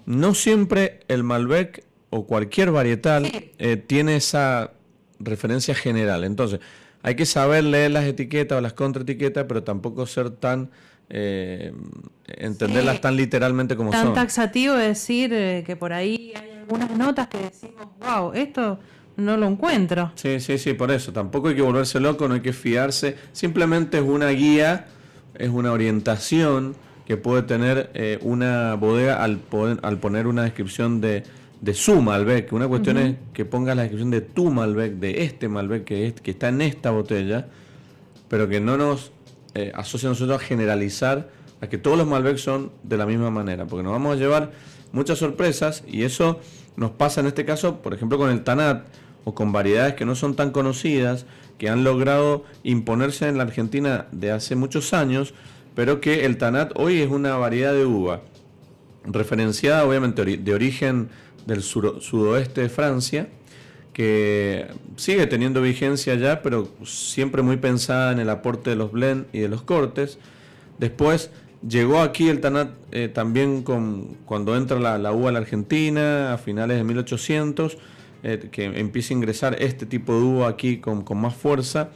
no 0.05 0.33
siempre 0.33 1.01
el 1.07 1.23
Malbec 1.23 1.83
o 2.09 2.25
cualquier 2.25 2.71
varietal 2.71 3.29
eh, 3.57 3.77
tiene 3.77 4.15
esa 4.15 4.71
referencia 5.19 5.75
general, 5.75 6.23
entonces 6.23 6.59
hay 7.01 7.15
que 7.15 7.25
saber 7.25 7.63
leer 7.63 7.91
las 7.91 8.05
etiquetas 8.05 8.57
o 8.57 8.61
las 8.61 8.73
contraetiquetas, 8.73 9.45
pero 9.47 9.63
tampoco 9.63 10.05
ser 10.05 10.31
tan 10.31 10.69
eh, 11.09 11.73
entenderlas 12.27 13.01
tan 13.01 13.15
literalmente 13.15 13.75
como 13.75 13.91
tan 13.91 14.05
son. 14.05 14.13
Tan 14.13 14.23
taxativo 14.23 14.75
decir 14.75 15.31
eh, 15.33 15.63
que 15.65 15.75
por 15.75 15.93
ahí 15.93 16.33
hay 16.35 16.59
algunas 16.59 16.95
notas 16.95 17.27
que 17.27 17.39
decimos, 17.39 17.87
wow, 17.99 18.31
esto 18.33 18.79
no 19.17 19.37
lo 19.37 19.47
encuentro. 19.47 20.11
Sí, 20.15 20.39
sí, 20.39 20.57
sí, 20.57 20.73
por 20.73 20.91
eso. 20.91 21.11
Tampoco 21.11 21.49
hay 21.49 21.55
que 21.55 21.61
volverse 21.61 21.99
loco, 21.99 22.27
no 22.27 22.35
hay 22.35 22.41
que 22.41 22.53
fiarse. 22.53 23.15
Simplemente 23.31 23.97
es 23.97 24.03
una 24.03 24.29
guía, 24.29 24.87
es 25.35 25.49
una 25.49 25.71
orientación 25.71 26.75
que 27.05 27.17
puede 27.17 27.41
tener 27.41 27.89
eh, 27.95 28.19
una 28.21 28.75
bodega 28.75 29.23
al, 29.23 29.39
al 29.81 29.97
poner 29.97 30.27
una 30.27 30.43
descripción 30.43 31.01
de, 31.01 31.23
de 31.59 31.73
su 31.73 32.01
Malbec. 32.01 32.53
Una 32.53 32.67
cuestión 32.67 32.97
es 32.97 33.15
que 33.33 33.45
pongas 33.45 33.75
la 33.75 33.81
descripción 33.81 34.11
de 34.11 34.21
tu 34.21 34.51
Malbec, 34.51 34.93
de 34.93 35.23
este 35.23 35.49
Malbec 35.49 35.83
que, 35.83 36.07
es, 36.07 36.13
que 36.13 36.31
está 36.31 36.49
en 36.49 36.61
esta 36.61 36.91
botella, 36.91 37.47
pero 38.27 38.47
que 38.47 38.59
no 38.61 38.77
nos 38.77 39.11
eh, 39.55 39.71
asocia 39.75 40.09
a 40.09 40.11
nosotros 40.11 40.41
a 40.41 40.43
generalizar 40.43 41.29
a 41.61 41.67
que 41.67 41.77
todos 41.77 41.97
los 41.97 42.07
Malbec 42.07 42.37
son 42.37 42.71
de 42.83 42.97
la 42.97 43.05
misma 43.05 43.31
manera, 43.31 43.65
porque 43.65 43.83
nos 43.83 43.91
vamos 43.91 44.15
a 44.15 44.19
llevar 44.19 44.51
muchas 44.91 45.17
sorpresas 45.17 45.83
y 45.87 46.03
eso 46.03 46.39
nos 46.75 46.91
pasa 46.91 47.21
en 47.21 47.27
este 47.27 47.45
caso, 47.45 47.81
por 47.81 47.93
ejemplo, 47.93 48.17
con 48.17 48.29
el 48.29 48.43
Tanat 48.43 48.85
o 49.25 49.33
con 49.33 49.51
variedades 49.51 49.95
que 49.95 50.05
no 50.05 50.15
son 50.15 50.35
tan 50.35 50.51
conocidas, 50.51 51.25
que 51.57 51.69
han 51.69 51.83
logrado 51.83 52.45
imponerse 52.63 53.27
en 53.27 53.37
la 53.37 53.43
Argentina 53.43 54.07
de 54.11 54.31
hace 54.31 54.55
muchos 54.55 54.93
años, 54.93 55.33
pero 55.75 55.99
que 55.99 56.25
el 56.25 56.37
Tanat 56.37 56.71
hoy 56.75 57.01
es 57.01 57.09
una 57.09 57.35
variedad 57.35 57.73
de 57.73 57.85
uva, 57.85 58.21
referenciada 59.03 59.83
obviamente 59.85 60.23
de 60.23 60.53
origen 60.53 61.09
del 61.45 61.61
sudoeste 61.61 62.61
de 62.61 62.69
Francia, 62.69 63.27
que 63.99 64.65
sigue 64.95 65.27
teniendo 65.27 65.61
vigencia 65.61 66.15
ya, 66.15 66.41
pero 66.41 66.69
siempre 66.85 67.41
muy 67.41 67.57
pensada 67.57 68.13
en 68.13 68.19
el 68.19 68.29
aporte 68.29 68.69
de 68.69 68.77
los 68.77 68.93
blend 68.93 69.25
y 69.33 69.39
de 69.39 69.49
los 69.49 69.61
cortes. 69.61 70.19
Después 70.77 71.31
llegó 71.67 71.99
aquí 71.99 72.29
el 72.29 72.39
Tanat 72.39 72.69
eh, 72.93 73.09
también 73.09 73.61
con, 73.61 74.15
cuando 74.23 74.55
entra 74.55 74.79
la, 74.79 74.97
la, 74.97 75.11
uva 75.11 75.31
a 75.31 75.31
la 75.33 75.39
Argentina 75.39 76.33
a 76.33 76.37
finales 76.37 76.77
de 76.77 76.85
1800, 76.85 77.77
eh, 78.23 78.47
que 78.49 78.63
empieza 78.67 79.13
a 79.13 79.17
ingresar 79.17 79.61
este 79.61 79.85
tipo 79.85 80.15
de 80.15 80.21
uva 80.21 80.47
aquí 80.47 80.77
con, 80.77 81.01
con 81.01 81.17
más 81.17 81.35
fuerza 81.35 81.89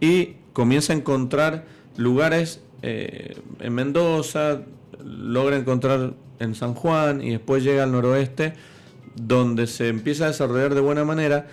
y 0.00 0.36
comienza 0.54 0.94
a 0.94 0.96
encontrar 0.96 1.66
lugares 1.98 2.62
eh, 2.80 3.36
en 3.58 3.74
Mendoza, 3.74 4.62
logra 5.04 5.58
encontrar 5.58 6.14
en 6.38 6.54
San 6.54 6.72
Juan 6.72 7.20
y 7.20 7.32
después 7.32 7.62
llega 7.62 7.82
al 7.82 7.92
noroeste 7.92 8.54
donde 9.14 9.66
se 9.66 9.88
empieza 9.88 10.24
a 10.24 10.28
desarrollar 10.28 10.74
de 10.74 10.80
buena 10.80 11.04
manera 11.04 11.48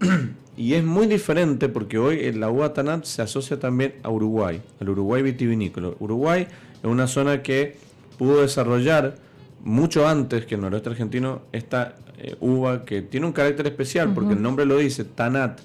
y 0.56 0.74
es 0.74 0.84
muy 0.84 1.06
diferente 1.06 1.68
porque 1.68 1.98
hoy 1.98 2.32
la 2.32 2.50
uva 2.50 2.72
Tanat 2.72 3.04
se 3.04 3.22
asocia 3.22 3.58
también 3.58 3.94
a 4.02 4.10
Uruguay, 4.10 4.60
al 4.80 4.88
Uruguay 4.88 5.22
vitivinícola. 5.22 5.90
Uruguay 5.98 6.46
es 6.82 6.84
una 6.84 7.06
zona 7.06 7.42
que 7.42 7.76
pudo 8.18 8.42
desarrollar 8.42 9.16
mucho 9.64 10.06
antes 10.06 10.46
que 10.46 10.56
el 10.56 10.60
noroeste 10.60 10.90
argentino 10.90 11.42
esta 11.52 11.96
eh, 12.18 12.36
uva 12.40 12.84
que 12.84 13.02
tiene 13.02 13.26
un 13.26 13.32
carácter 13.32 13.66
especial 13.66 14.12
porque 14.14 14.34
el 14.34 14.42
nombre 14.42 14.66
lo 14.66 14.76
dice, 14.76 15.04
Tanat, 15.04 15.60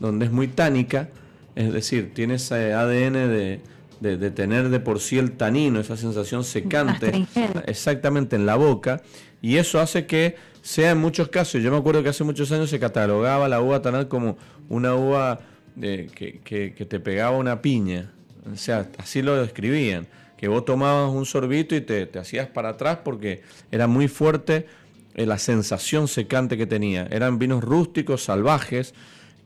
donde 0.00 0.26
es 0.26 0.32
muy 0.32 0.48
tánica, 0.48 1.08
es 1.54 1.72
decir, 1.72 2.12
tiene 2.14 2.34
ese 2.34 2.72
ADN 2.72 3.12
de, 3.12 3.60
de, 4.00 4.30
tener 4.30 4.68
de 4.68 4.80
por 4.80 5.00
sí 5.00 5.18
el 5.18 5.32
tanino, 5.32 5.80
esa 5.80 5.96
sensación 5.96 6.44
secante, 6.44 7.26
exactamente 7.66 8.36
en 8.36 8.46
la 8.46 8.56
boca, 8.56 9.02
y 9.40 9.56
eso 9.56 9.80
hace 9.80 10.06
que 10.06 10.36
sea 10.62 10.92
en 10.92 10.98
muchos 10.98 11.28
casos, 11.28 11.62
yo 11.62 11.70
me 11.70 11.76
acuerdo 11.76 12.02
que 12.02 12.08
hace 12.08 12.24
muchos 12.24 12.50
años 12.52 12.70
se 12.70 12.78
catalogaba 12.78 13.48
la 13.48 13.60
uva 13.60 13.82
tanal 13.82 14.08
como 14.08 14.38
una 14.68 14.94
uva 14.94 15.40
eh, 15.80 16.08
que, 16.14 16.86
te 16.86 17.00
pegaba 17.00 17.36
una 17.36 17.60
piña, 17.60 18.12
o 18.50 18.56
sea, 18.56 18.88
así 18.98 19.22
lo 19.22 19.36
describían, 19.36 20.06
que 20.36 20.48
vos 20.48 20.64
tomabas 20.64 21.10
un 21.10 21.26
sorbito 21.26 21.74
y 21.74 21.80
te, 21.80 22.08
hacías 22.18 22.46
para 22.46 22.70
atrás 22.70 22.98
porque 23.04 23.42
era 23.70 23.88
muy 23.88 24.06
fuerte 24.06 24.66
eh, 25.14 25.26
la 25.26 25.38
sensación 25.38 26.06
secante 26.06 26.56
que 26.56 26.66
tenía, 26.66 27.08
eran 27.10 27.40
vinos 27.40 27.62
rústicos, 27.62 28.22
salvajes, 28.22 28.94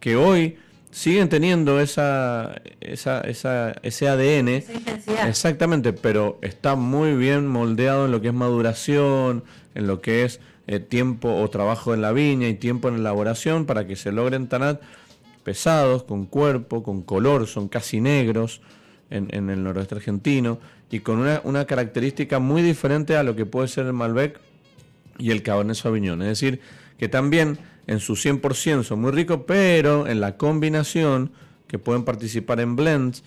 que 0.01 0.17
hoy 0.17 0.59
siguen 0.91 1.29
teniendo 1.29 1.81
esa, 1.81 2.61
esa, 2.81 3.21
esa, 3.23 3.73
ese 3.83 4.09
ADN. 4.09 4.65
Exactamente, 5.29 5.93
pero 5.93 6.39
está 6.43 6.75
muy 6.75 7.15
bien 7.15 7.47
moldeado 7.47 8.07
en 8.07 8.13
lo 8.13 8.21
que 8.21 8.29
es 8.29 8.35
maduración, 8.35 9.45
en 9.75 9.87
lo 9.87 10.01
que 10.01 10.25
es 10.25 10.41
eh, 10.67 10.81
tiempo 10.81 11.35
o 11.35 11.49
trabajo 11.51 11.95
en 11.95 12.03
la 12.03 12.13
viña 12.13 12.49
y 12.49 12.55
tiempo 12.55 12.89
en 12.89 12.97
elaboración 12.97 13.67
para 13.67 13.87
que 13.87 13.97
se 13.97 14.13
logren 14.13 14.49
tanat 14.49 14.81
pesados, 15.45 16.03
con 16.03 16.27
cuerpo, 16.27 16.83
con 16.83 17.03
color, 17.03 17.47
son 17.47 17.69
casi 17.69 18.01
negros 18.01 18.61
en, 19.11 19.49
el 19.49 19.63
noroeste 19.63 19.95
argentino 19.95 20.59
y 20.91 21.01
con 21.01 21.21
una, 21.21 21.41
una, 21.45 21.67
característica 21.67 22.41
muy 22.41 22.63
diferente 22.63 23.17
a 23.17 23.23
lo 23.23 23.37
que 23.37 23.47
puede 23.47 23.69
ser 23.69 23.87
el 23.87 23.93
Malbec 23.93 24.41
y 25.19 25.31
el 25.31 25.45
Cabernet 25.45 25.77
Sauvignon. 25.77 26.21
Es 26.23 26.29
decir, 26.29 26.61
que 26.99 27.09
también 27.09 27.59
en 27.87 28.01
su 28.01 28.15
100% 28.15 28.83
son 28.83 29.01
muy 29.01 29.13
ricos, 29.13 29.43
pero 29.47 30.09
en 30.09 30.21
la 30.21 30.37
combinación 30.37 31.31
que 31.69 31.79
pueden 31.79 32.05
participar 32.05 32.59
en 32.61 32.75
blends, 32.75 33.23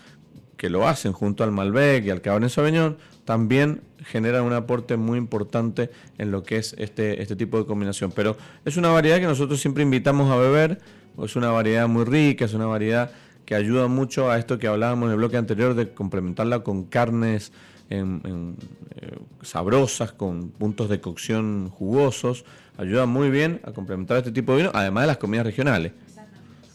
que 0.57 0.69
lo 0.69 0.87
hacen 0.87 1.13
junto 1.13 1.45
al 1.45 1.51
Malbec 1.51 2.05
y 2.05 2.09
al 2.09 2.21
Cabernet 2.21 2.49
Sauvignon, 2.49 2.97
también 3.29 3.81
generan 4.05 4.43
un 4.43 4.53
aporte 4.53 4.97
muy 4.97 5.19
importante 5.19 5.91
en 6.17 6.31
lo 6.31 6.41
que 6.41 6.57
es 6.57 6.73
este, 6.79 7.21
este 7.21 7.35
tipo 7.35 7.59
de 7.59 7.67
combinación. 7.67 8.11
Pero 8.11 8.35
es 8.65 8.75
una 8.75 8.89
variedad 8.89 9.19
que 9.19 9.27
nosotros 9.27 9.61
siempre 9.61 9.83
invitamos 9.83 10.31
a 10.31 10.35
beber, 10.35 10.79
es 11.23 11.35
una 11.35 11.51
variedad 11.51 11.87
muy 11.87 12.05
rica, 12.05 12.45
es 12.45 12.55
una 12.55 12.65
variedad 12.65 13.11
que 13.45 13.53
ayuda 13.53 13.87
mucho 13.87 14.31
a 14.31 14.39
esto 14.39 14.57
que 14.57 14.65
hablábamos 14.65 15.05
en 15.05 15.11
el 15.11 15.17
bloque 15.17 15.37
anterior 15.37 15.75
de 15.75 15.93
complementarla 15.93 16.63
con 16.63 16.85
carnes 16.85 17.51
en, 17.91 18.55
eh, 18.95 19.19
sabrosas, 19.43 20.11
con 20.11 20.49
puntos 20.49 20.89
de 20.89 20.99
cocción 20.99 21.69
jugosos, 21.69 22.45
ayuda 22.79 23.05
muy 23.05 23.29
bien 23.29 23.61
a 23.63 23.73
complementar 23.73 24.17
este 24.17 24.31
tipo 24.31 24.53
de 24.53 24.57
vino, 24.63 24.71
además 24.73 25.03
de 25.03 25.07
las 25.07 25.17
comidas 25.17 25.45
regionales. 25.45 25.91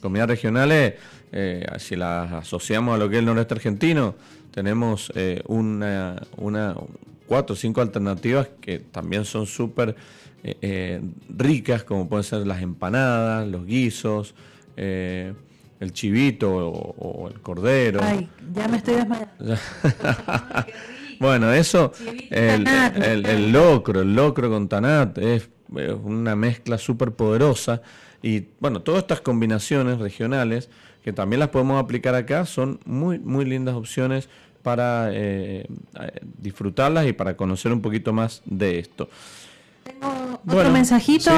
Comidas 0.01 0.29
regionales, 0.29 0.95
eh, 1.33 1.67
si 1.79 1.97
las 1.97 2.31
asociamos 2.33 2.95
a 2.95 2.99
lo 2.99 3.09
que 3.09 3.17
es 3.17 3.19
el 3.19 3.27
noreste 3.27 3.55
argentino, 3.55 4.15
tenemos 4.55 5.13
eh, 5.17 5.43
una, 5.47 6.23
una, 6.37 6.77
cuatro 7.27 7.55
o 7.55 7.57
cinco 7.57 7.81
alternativas 7.81 8.49
que 8.61 8.79
también 8.79 9.25
son 9.25 9.47
súper 9.47 9.97
ricas, 11.31 11.85
como 11.85 12.07
pueden 12.07 12.23
ser 12.23 12.47
las 12.47 12.61
empanadas, 12.61 13.49
los 13.49 13.65
guisos, 13.65 14.35
el 14.77 15.93
chivito 15.93 16.55
o, 16.55 17.31
el 17.31 17.41
cordero. 17.41 18.01
Ay, 18.03 18.29
ya 18.55 18.69
me 18.69 18.77
estoy 18.77 18.97
desmayando. 18.97 19.57
Bueno, 21.21 21.53
eso, 21.53 21.93
el, 22.31 22.67
el, 22.67 23.53
locro, 23.53 24.01
el 24.01 24.15
locro 24.15 24.51
con 24.51 24.69
Tanat 24.69 25.17
es, 25.19 25.49
una 26.03 26.37
mezcla 26.37 26.79
súper 26.79 27.13
poderosa. 27.13 27.83
Y 28.23 28.49
bueno, 28.61 28.83
todas 28.83 29.03
estas 29.03 29.21
combinaciones 29.21 29.99
regionales, 29.99 30.71
que 31.03 31.13
también 31.13 31.41
las 31.41 31.51
podemos 31.51 31.83
aplicar 31.83 32.15
acá, 32.15 32.47
son 32.47 32.81
muy, 32.85 33.19
muy 33.19 33.45
lindas 33.45 33.75
opciones 33.75 34.29
para 34.65 35.11
eh, 35.13 35.67
disfrutarlas 36.39 37.07
y 37.07 37.13
para 37.13 37.37
conocer 37.37 37.71
un 37.71 37.83
poquito 37.83 38.13
más 38.15 38.43
de 38.47 38.79
esto. 38.81 39.11
Tengo 39.85 40.41
otro 40.47 40.71
mensajito. 40.71 41.31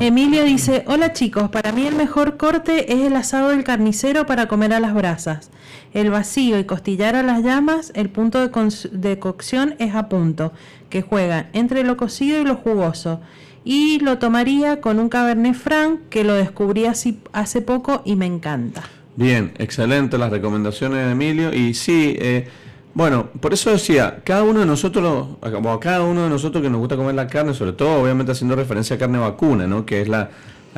Emilio 0.00 0.42
dice, 0.42 0.82
hola 0.88 1.12
chicos, 1.12 1.48
para 1.50 1.70
mí 1.70 1.86
el 1.86 1.94
mejor 1.94 2.36
corte 2.36 2.92
es 2.92 3.06
el 3.06 3.14
asado 3.14 3.50
del 3.50 3.62
carnicero 3.62 4.26
para 4.26 4.48
comer 4.48 4.72
a 4.72 4.80
las 4.80 4.94
brasas. 4.94 5.50
El 5.94 6.10
vacío 6.10 6.58
y 6.58 6.64
costillar 6.64 7.14
a 7.14 7.22
las 7.22 7.44
llamas, 7.44 7.92
el 7.94 8.10
punto 8.10 8.40
de, 8.40 9.18
cocción 9.20 9.76
es 9.78 9.94
a 9.94 10.08
punto, 10.08 10.52
que 10.90 11.02
juega 11.02 11.50
entre 11.52 11.84
lo 11.84 11.96
cocido 11.96 12.40
y 12.40 12.44
lo 12.44 12.56
jugoso. 12.56 13.20
Y 13.64 14.00
lo 14.00 14.18
tomaría 14.18 14.80
con 14.80 14.98
un 14.98 15.08
Cabernet 15.08 15.54
Franc 15.54 16.00
que 16.10 16.24
lo 16.24 16.34
descubrí 16.34 16.86
así 16.86 17.20
hace 17.32 17.60
poco 17.60 18.02
y 18.04 18.16
me 18.16 18.26
encanta. 18.26 18.82
Bien, 19.14 19.52
excelente 19.58 20.18
las 20.18 20.32
recomendaciones 20.32 21.06
de 21.06 21.12
Emilio. 21.12 21.54
Y 21.54 21.74
sí, 21.74 22.16
eh, 22.18 22.48
bueno, 22.94 23.28
por 23.40 23.54
eso 23.54 23.70
decía, 23.70 24.20
cada 24.22 24.42
uno 24.42 24.60
de 24.60 24.66
nosotros, 24.66 25.28
a 25.40 25.78
cada 25.80 26.02
uno 26.02 26.24
de 26.24 26.28
nosotros 26.28 26.62
que 26.62 26.68
nos 26.68 26.78
gusta 26.78 26.96
comer 26.96 27.14
la 27.14 27.26
carne, 27.26 27.54
sobre 27.54 27.72
todo 27.72 28.02
obviamente 28.02 28.32
haciendo 28.32 28.54
referencia 28.54 28.96
a 28.96 28.98
carne 28.98 29.18
vacuna, 29.18 29.66
¿no? 29.66 29.86
que 29.86 30.02
es 30.02 30.08
la, 30.08 30.30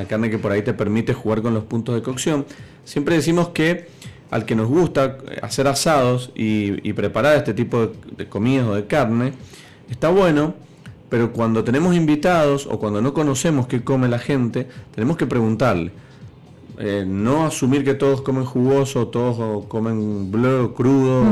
carne 0.09 0.31
que 0.31 0.39
por 0.39 0.53
ahí 0.53 0.63
te 0.63 0.75
permite 0.75 1.13
jugar 1.13 1.43
con 1.43 1.55
los 1.55 1.65
puntos 1.65 1.95
de 1.95 2.03
cocción, 2.03 2.47
siempre 2.85 3.17
decimos 3.17 3.49
que 3.49 3.89
al 4.31 4.45
que 4.45 4.55
nos 4.55 4.69
gusta 4.69 5.19
hacer 5.43 5.67
asados 5.67 6.31
y, 6.35 6.93
preparar 6.93 7.37
este 7.37 7.53
tipo 7.53 7.93
de, 8.17 8.29
comidas 8.29 8.67
o 8.69 8.75
de 8.75 8.87
carne, 8.87 9.33
está 9.91 10.09
bueno, 10.09 10.55
pero 11.09 11.33
cuando 11.33 11.65
tenemos 11.65 11.97
invitados 11.97 12.67
o 12.71 12.79
cuando 12.79 13.03
no 13.03 13.13
conocemos 13.13 13.67
qué 13.67 13.83
come 13.83 14.09
la 14.09 14.19
gente, 14.21 14.69
tenemos 14.95 15.17
que 15.17 15.27
preguntarle. 15.27 15.91
Eh, 16.79 17.05
no 17.07 17.47
asumir 17.47 17.85
que 17.85 17.95
todos 17.95 18.21
comen 18.23 18.45
jugoso, 18.45 19.09
todos 19.09 19.67
comen 19.67 20.33
bleu, 20.33 20.75
crudo 20.75 21.23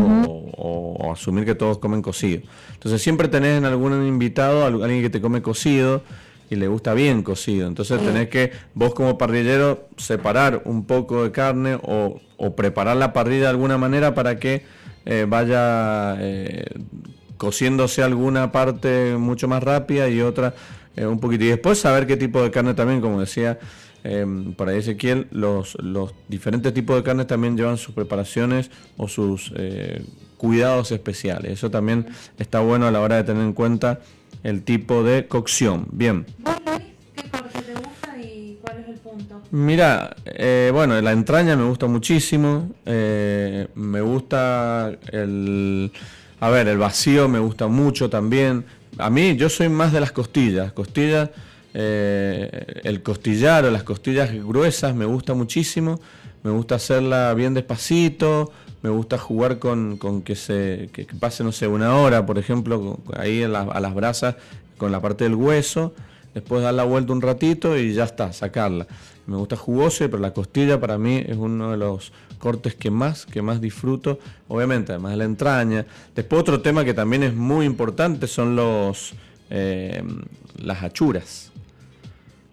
o, 0.57 1.13
asumir 1.13 1.45
que 1.45 1.55
todos 1.55 1.79
comen 1.79 2.01
cocido. 2.01 2.43
Entonces 2.75 3.03
siempre 3.03 3.29
tenés 3.29 3.59
en 3.59 3.65
algún 3.65 4.07
invitado 4.07 4.65
alguien 4.65 5.03
que 5.03 5.11
te 5.11 5.21
come 5.21 5.43
cocido 5.43 6.03
y 6.49 6.57
le 6.57 6.69
gusta 6.69 6.95
bien 6.95 7.23
cocido. 7.23 7.67
Entonces 7.67 8.01
tenés 8.01 8.29
que 8.29 8.53
vos 8.75 8.95
como 8.95 9.19
parrillero 9.19 9.89
separar 9.97 10.63
un 10.65 10.85
poco 10.85 11.25
de 11.25 11.33
carne 11.33 11.79
o, 11.83 12.21
preparar 12.57 12.97
la 12.97 13.13
parrilla 13.13 13.43
de 13.43 13.49
alguna 13.49 13.79
manera 13.79 14.15
para 14.15 14.39
que 14.39 14.65
eh, 15.07 15.27
vaya 15.29 16.17
eh, 16.19 16.65
cociéndose 17.37 18.03
alguna 18.03 18.51
parte 18.51 19.17
mucho 19.17 19.47
más 19.47 19.63
rápida 19.63 20.09
y 20.09 20.21
otra 20.21 20.55
eh, 20.97 21.07
un 21.07 21.19
poquito. 21.21 21.45
Y 21.45 21.49
después 21.49 21.79
saber 21.79 22.07
qué 22.07 22.17
tipo 22.17 22.43
de 22.43 22.51
carne 22.51 22.75
también, 22.75 23.01
como 23.01 23.21
decía 23.21 23.59
em, 24.05 24.55
por 24.55 24.69
ahí 24.69 24.79
Ezequiel, 24.79 25.29
los, 25.31 25.77
los 25.83 26.15
diferentes 26.29 26.73
tipos 26.75 26.97
de 26.97 27.03
carne 27.03 27.25
también 27.25 27.57
llevan 27.57 27.77
sus 27.77 27.95
preparaciones 27.95 28.71
o 28.97 29.09
sus 29.09 29.53
cuidados 30.37 30.91
especiales. 30.91 31.53
Eso 31.53 31.71
también 31.71 32.07
está 32.37 32.59
bueno 32.59 32.87
a 32.87 32.91
la 32.91 33.01
hora 33.01 33.17
de 33.17 33.25
tener 33.25 33.45
en 33.45 33.53
cuenta 33.53 34.01
el 34.43 34.65
tipo 34.65 35.05
de 35.05 35.27
cocción. 35.27 35.87
Bien. 35.93 36.27
¿Qué 37.15 37.31
corte 37.31 37.61
te 37.61 37.75
gusta 37.75 38.19
y 38.21 38.59
cuál 38.61 38.81
es 38.81 38.89
el 38.89 38.95
punto? 38.97 39.41
Mira, 39.53 40.17
eh, 40.25 40.71
bueno, 40.73 41.01
la 41.01 41.13
entraña 41.13 41.57
me 41.57 41.65
gusta 41.65 41.87
muchísimo. 41.87 42.71
Eh, 42.87 43.69
me 43.75 44.01
gusta 44.01 44.93
el... 45.13 45.93
A 46.41 46.51
ver, 46.51 46.67
el 46.67 46.79
vacío 46.79 47.29
me 47.29 47.39
gusta 47.39 47.69
mucho 47.69 48.11
también. 48.11 48.65
A 48.99 49.11
mí, 49.11 49.37
yo 49.37 49.49
soy 49.49 49.69
más 49.69 49.93
de 49.93 50.01
las 50.01 50.11
costillas. 50.11 50.73
Costillas, 50.73 51.31
eh, 51.75 52.81
el 52.85 53.03
costillar 53.03 53.65
o 53.65 53.71
las 53.71 53.83
costillas 53.83 54.33
gruesas 54.33 54.95
me 54.95 55.05
gusta 55.05 55.35
muchísimo. 55.35 56.01
Me 56.43 56.51
gusta 56.51 56.75
hacerla 56.75 57.33
bien 57.35 57.55
despacito, 57.55 58.51
me 58.83 58.91
gusta 58.91 59.17
jugar 59.17 59.61
con, 59.61 59.97
que 60.25 60.35
se 60.35 60.91
pase, 61.21 61.45
no 61.45 61.53
sé, 61.53 61.69
una 61.69 61.95
hora, 61.97 62.27
por 62.27 62.37
ejemplo, 62.37 62.99
ahí 63.17 63.45
a 63.45 63.49
las 63.49 63.95
brasas 63.95 64.35
con 64.77 64.91
la 64.91 65.01
parte 65.01 65.23
del 65.23 65.37
hueso, 65.37 65.95
después 66.35 66.63
dar 66.63 66.75
la 66.75 66.83
vuelta 66.83 67.13
un 67.13 67.23
ratito 67.23 67.79
y 67.79 67.95
ya 67.95 68.03
está, 68.05 68.33
sacarla. 68.33 68.89
Me 69.27 69.37
gusta 69.37 69.57
jugoso, 69.57 70.05
pero 70.07 70.19
la 70.19 70.33
costilla 70.33 70.81
para 70.81 70.99
mí 70.99 71.23
es 71.25 71.37
uno 71.37 71.71
de 71.71 71.77
los 71.77 72.13
cortes 72.41 72.75
que 72.75 72.91
más, 72.91 73.25
que 73.25 73.41
más 73.41 73.61
disfruto, 73.61 74.19
obviamente, 74.49 74.91
además 74.91 75.13
de 75.13 75.19
la 75.19 75.25
entraña. 75.25 75.87
Después 76.13 76.41
otro 76.41 76.61
tema 76.61 76.85
que 76.85 76.93
también 76.93 77.23
es 77.23 77.35
muy 77.35 77.67
importante 77.67 78.27
son 78.27 78.57
los 78.57 79.15
eh, 79.49 80.03
las 80.57 80.83
achuras. 80.83 81.52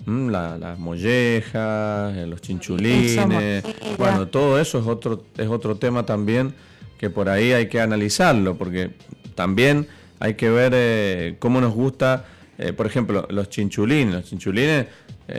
Mm, 0.10 0.30
las 0.30 0.80
mollejas, 0.80 2.18
eh, 2.18 2.26
los 2.26 2.42
chinchulines, 2.42 3.64
bueno, 3.96 4.28
todo 4.28 4.60
eso 4.60 4.80
es 4.80 4.88
otro, 4.88 5.24
es 5.38 5.48
otro 5.48 5.76
tema 5.76 6.04
también 6.04 6.56
que 6.98 7.12
por 7.12 7.30
ahí 7.30 7.52
hay 7.54 7.70
que 7.70 7.80
analizarlo, 7.80 8.58
porque 8.58 8.90
también 9.36 9.86
hay 10.20 10.34
que 10.34 10.50
ver 10.50 10.72
eh, 10.74 11.36
cómo 11.38 11.62
nos 11.62 11.76
gusta, 11.76 12.26
eh, 12.58 12.74
por 12.74 12.88
ejemplo, 12.88 13.28
los 13.30 13.50
chinchulines. 13.50 14.12
Los 14.16 14.24
chinchulines, 14.26 14.88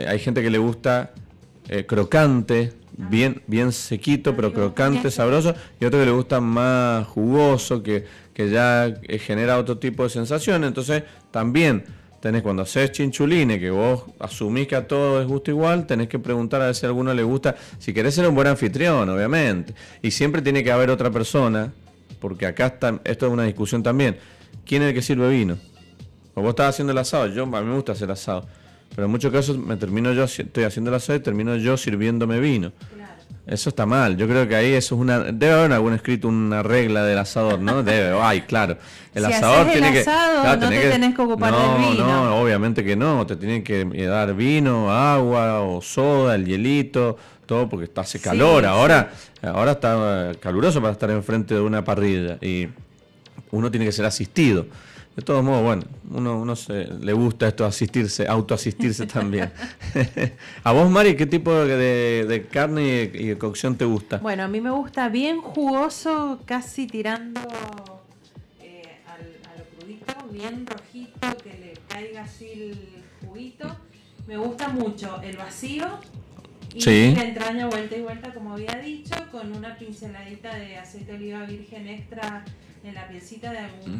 hay 0.07 0.19
gente 0.19 0.41
que 0.41 0.49
le 0.49 0.57
gusta 0.57 1.11
crocante, 1.85 2.71
bien, 2.95 3.41
bien 3.47 3.73
sequito, 3.73 4.35
pero 4.37 4.53
crocante, 4.53 5.11
sabroso, 5.11 5.53
y 5.81 5.85
otro 5.85 5.99
que 5.99 6.05
le 6.05 6.11
gusta 6.11 6.39
más 6.39 7.05
jugoso, 7.07 7.83
que, 7.83 8.05
que 8.33 8.49
ya 8.49 8.93
genera 9.19 9.57
otro 9.57 9.77
tipo 9.79 10.03
de 10.03 10.09
sensación. 10.09 10.63
Entonces, 10.63 11.03
también 11.29 11.83
tenés 12.21 12.43
cuando 12.43 12.61
haces 12.61 12.91
chinchulines, 12.91 13.59
que 13.59 13.71
vos 13.71 14.03
asumís 14.19 14.67
que 14.67 14.75
a 14.75 14.87
todos 14.87 15.19
les 15.19 15.27
gusta 15.27 15.51
igual, 15.51 15.87
tenés 15.87 16.07
que 16.07 16.19
preguntar 16.19 16.61
a 16.61 16.67
ver 16.67 16.75
si 16.75 16.85
a 16.85 16.89
alguno 16.89 17.13
le 17.13 17.23
gusta, 17.23 17.55
si 17.79 17.93
querés 17.93 18.13
ser 18.13 18.27
un 18.27 18.35
buen 18.35 18.47
anfitrión, 18.47 19.09
obviamente. 19.09 19.73
Y 20.01 20.11
siempre 20.11 20.41
tiene 20.41 20.63
que 20.63 20.71
haber 20.71 20.91
otra 20.91 21.09
persona, 21.09 21.73
porque 22.19 22.45
acá 22.45 22.67
está, 22.67 23.01
esto 23.03 23.25
es 23.25 23.33
una 23.33 23.43
discusión 23.43 23.81
también. 23.81 24.17
¿Quién 24.65 24.83
es 24.83 24.89
el 24.89 24.93
que 24.93 25.01
sirve 25.01 25.29
vino? 25.29 25.57
O 26.35 26.41
vos 26.41 26.51
estás 26.51 26.69
haciendo 26.69 26.93
el 26.93 26.99
asado, 26.99 27.27
yo 27.27 27.43
a 27.43 27.45
mí 27.45 27.67
me 27.67 27.75
gusta 27.75 27.93
hacer 27.93 28.11
asado. 28.11 28.45
Pero 28.95 29.05
en 29.05 29.11
muchos 29.11 29.31
casos 29.31 29.57
me 29.57 29.75
termino 29.77 30.13
yo, 30.13 30.25
estoy 30.25 30.63
haciendo 30.63 30.91
el 30.91 30.95
asado 30.95 31.17
y 31.17 31.21
termino 31.21 31.55
yo 31.55 31.75
sirviéndome 31.75 32.39
vino. 32.39 32.71
Eso 33.47 33.69
está 33.69 33.85
mal. 33.85 34.17
Yo 34.17 34.27
creo 34.27 34.47
que 34.47 34.55
ahí 34.55 34.73
eso 34.73 34.95
es 34.95 35.01
una. 35.01 35.19
Debe 35.19 35.53
haber 35.53 35.73
algún 35.73 35.93
escrito 35.93 36.27
una 36.27 36.61
regla 36.61 37.03
del 37.03 37.17
asador, 37.17 37.59
¿no? 37.59 37.81
Debe. 37.83 38.17
Ay, 38.21 38.41
claro. 38.41 38.77
El 39.13 39.25
asador 39.25 39.71
tiene 39.71 39.91
que. 39.91 40.05
no 40.05 40.59
te 40.59 40.67
tenés 40.67 41.15
que 41.15 41.21
ocupar 41.21 41.53
del 41.53 41.89
vino. 41.89 42.05
No, 42.05 42.41
obviamente 42.41 42.83
que 42.83 42.95
no. 42.95 43.25
Te 43.25 43.35
tienen 43.35 43.63
que 43.63 43.85
dar 44.05 44.33
vino, 44.35 44.91
agua 44.91 45.61
o 45.61 45.81
soda, 45.81 46.35
el 46.35 46.45
hielito, 46.45 47.17
todo 47.45 47.67
porque 47.67 47.85
está 47.85 48.01
hace 48.01 48.19
calor. 48.19 48.65
ahora, 48.65 49.11
ahora 49.41 49.71
está 49.73 50.31
caluroso 50.39 50.79
para 50.79 50.93
estar 50.93 51.09
enfrente 51.09 51.55
de 51.55 51.61
una 51.61 51.83
parrilla 51.83 52.37
y 52.41 52.69
uno 53.51 53.69
tiene 53.71 53.85
que 53.85 53.91
ser 53.91 54.05
asistido. 54.05 54.67
De 55.15 55.21
todos 55.23 55.43
modos, 55.43 55.61
bueno, 55.61 55.83
uno, 56.09 56.39
uno 56.39 56.55
se, 56.55 56.85
le 56.85 57.11
gusta 57.11 57.49
esto 57.49 57.65
asistirse, 57.65 58.25
autoasistirse 58.27 59.05
también. 59.07 59.51
a 60.63 60.71
vos, 60.71 60.89
Mari, 60.89 61.17
¿qué 61.17 61.25
tipo 61.25 61.53
de, 61.53 62.47
carne 62.49 63.11
y 63.13 63.27
de, 63.27 63.37
cocción 63.37 63.75
te 63.75 63.83
gusta? 63.83 64.19
Bueno, 64.19 64.43
a 64.43 64.47
mí 64.47 64.61
me 64.61 64.71
gusta 64.71 65.09
bien 65.09 65.41
jugoso, 65.41 66.39
casi 66.45 66.87
tirando 66.87 67.41
eh, 68.61 68.83
al, 69.05 69.21
a 69.51 69.77
crudito, 69.77 70.13
bien 70.31 70.65
rojito, 70.65 71.37
que 71.43 71.57
le 71.59 71.73
caiga 71.89 72.23
así 72.23 72.49
el 72.53 72.77
juguito. 73.27 73.67
Me 74.27 74.37
gusta 74.37 74.69
mucho 74.69 75.19
el 75.21 75.35
vacío 75.35 75.87
y 76.73 77.13
la 77.15 77.23
entraña 77.23 77.67
vuelta 77.67 77.97
y 77.97 78.01
vuelta, 78.01 78.33
como 78.33 78.53
había 78.53 78.79
dicho, 78.81 79.15
con 79.29 79.53
una 79.53 79.77
pinceladita 79.77 80.55
de 80.55 80.77
aceite 80.77 81.11
de 81.11 81.17
oliva 81.17 81.45
virgen 81.45 81.89
extra 81.89 82.45
en 82.83 82.95
la 82.95 83.09
piecita 83.09 83.51
de 83.51 83.57
algún 83.59 83.99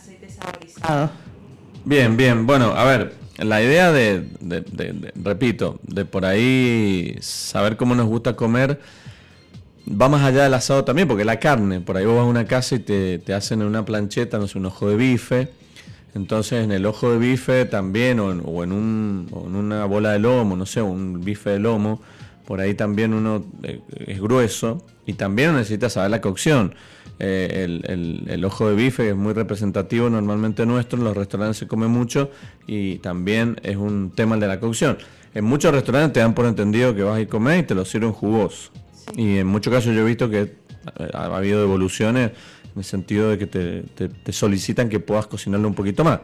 aceite 0.00 0.28
saborizado. 0.28 1.10
Bien, 1.84 2.16
bien. 2.16 2.46
Bueno, 2.46 2.72
a 2.72 2.84
ver, 2.84 3.14
la 3.38 3.62
idea 3.62 3.92
de, 3.92 4.24
repito, 5.14 5.78
de 5.82 6.04
por 6.04 6.24
ahí 6.24 7.16
saber 7.20 7.76
cómo 7.76 7.94
nos 7.94 8.06
gusta 8.06 8.36
comer, 8.36 8.80
va 9.88 10.08
más 10.08 10.22
allá 10.22 10.44
del 10.44 10.54
asado 10.54 10.84
también, 10.84 11.08
porque 11.08 11.24
la 11.24 11.38
carne, 11.38 11.80
por 11.80 11.96
ahí 11.96 12.04
vos 12.04 12.16
vas 12.16 12.24
a 12.24 12.28
una 12.28 12.44
casa 12.44 12.76
y 12.76 12.80
te, 12.80 13.18
te 13.18 13.34
hacen 13.34 13.60
en 13.62 13.68
una 13.68 13.84
plancheta, 13.84 14.38
no 14.38 14.46
sé, 14.46 14.58
un 14.58 14.66
ojo 14.66 14.88
de 14.88 14.96
bife. 14.96 15.48
Entonces 16.14 16.64
en 16.64 16.72
el 16.72 16.86
ojo 16.86 17.12
de 17.12 17.18
bife 17.18 17.66
también, 17.66 18.18
o 18.18 18.32
en, 18.32 18.42
o 18.44 18.64
en, 18.64 18.72
un, 18.72 19.28
o 19.30 19.46
en 19.46 19.54
una 19.54 19.84
bola 19.84 20.12
de 20.12 20.18
lomo, 20.18 20.56
no 20.56 20.66
sé, 20.66 20.82
un 20.82 21.20
bife 21.20 21.50
de 21.50 21.60
lomo, 21.60 22.02
por 22.46 22.60
ahí 22.60 22.74
también 22.74 23.14
uno 23.14 23.44
eh, 23.62 23.80
es 24.06 24.20
grueso 24.20 24.84
y 25.06 25.12
también 25.12 25.54
necesita 25.54 25.88
saber 25.88 26.10
la 26.10 26.20
cocción. 26.20 26.74
Eh, 27.22 27.80
el, 27.84 28.44
ojo 28.46 28.70
de 28.70 28.74
bife 28.74 29.10
es 29.10 29.14
muy 29.14 29.34
representativo 29.34 30.08
normalmente 30.08 30.64
nuestro, 30.64 30.98
en 30.98 31.04
los 31.04 31.14
restaurantes 31.14 31.58
se 31.58 31.68
come 31.68 31.86
mucho 31.86 32.30
y 32.66 32.96
también 32.98 33.60
es 33.62 33.76
un 33.76 34.10
tema 34.10 34.38
de 34.38 34.48
la 34.48 34.58
cocción. 34.58 34.96
En 35.34 35.44
muchos 35.44 35.72
restaurantes 35.72 36.14
te 36.14 36.20
dan 36.20 36.34
por 36.34 36.46
entendido 36.46 36.94
que 36.94 37.02
vas 37.02 37.18
a 37.18 37.20
ir 37.20 37.26
a 37.26 37.30
comer 37.30 37.58
y 37.60 37.62
te 37.64 37.74
lo 37.74 37.84
sirven 37.84 38.12
jugoso. 38.12 38.70
Y 39.16 39.36
en 39.36 39.46
muchos 39.46 39.70
casos 39.70 39.94
yo 39.94 40.00
he 40.00 40.04
visto 40.04 40.30
que 40.30 40.54
ha, 41.12 41.24
habido 41.26 41.62
evoluciones 41.62 42.30
en 42.64 42.78
el 42.78 42.84
sentido 42.84 43.28
de 43.28 43.38
que 43.38 43.46
te, 43.46 44.32
solicitan 44.32 44.88
que 44.88 44.98
puedas 44.98 45.26
cocinarlo 45.26 45.68
un 45.68 45.74
poquito 45.74 46.02
más. 46.02 46.20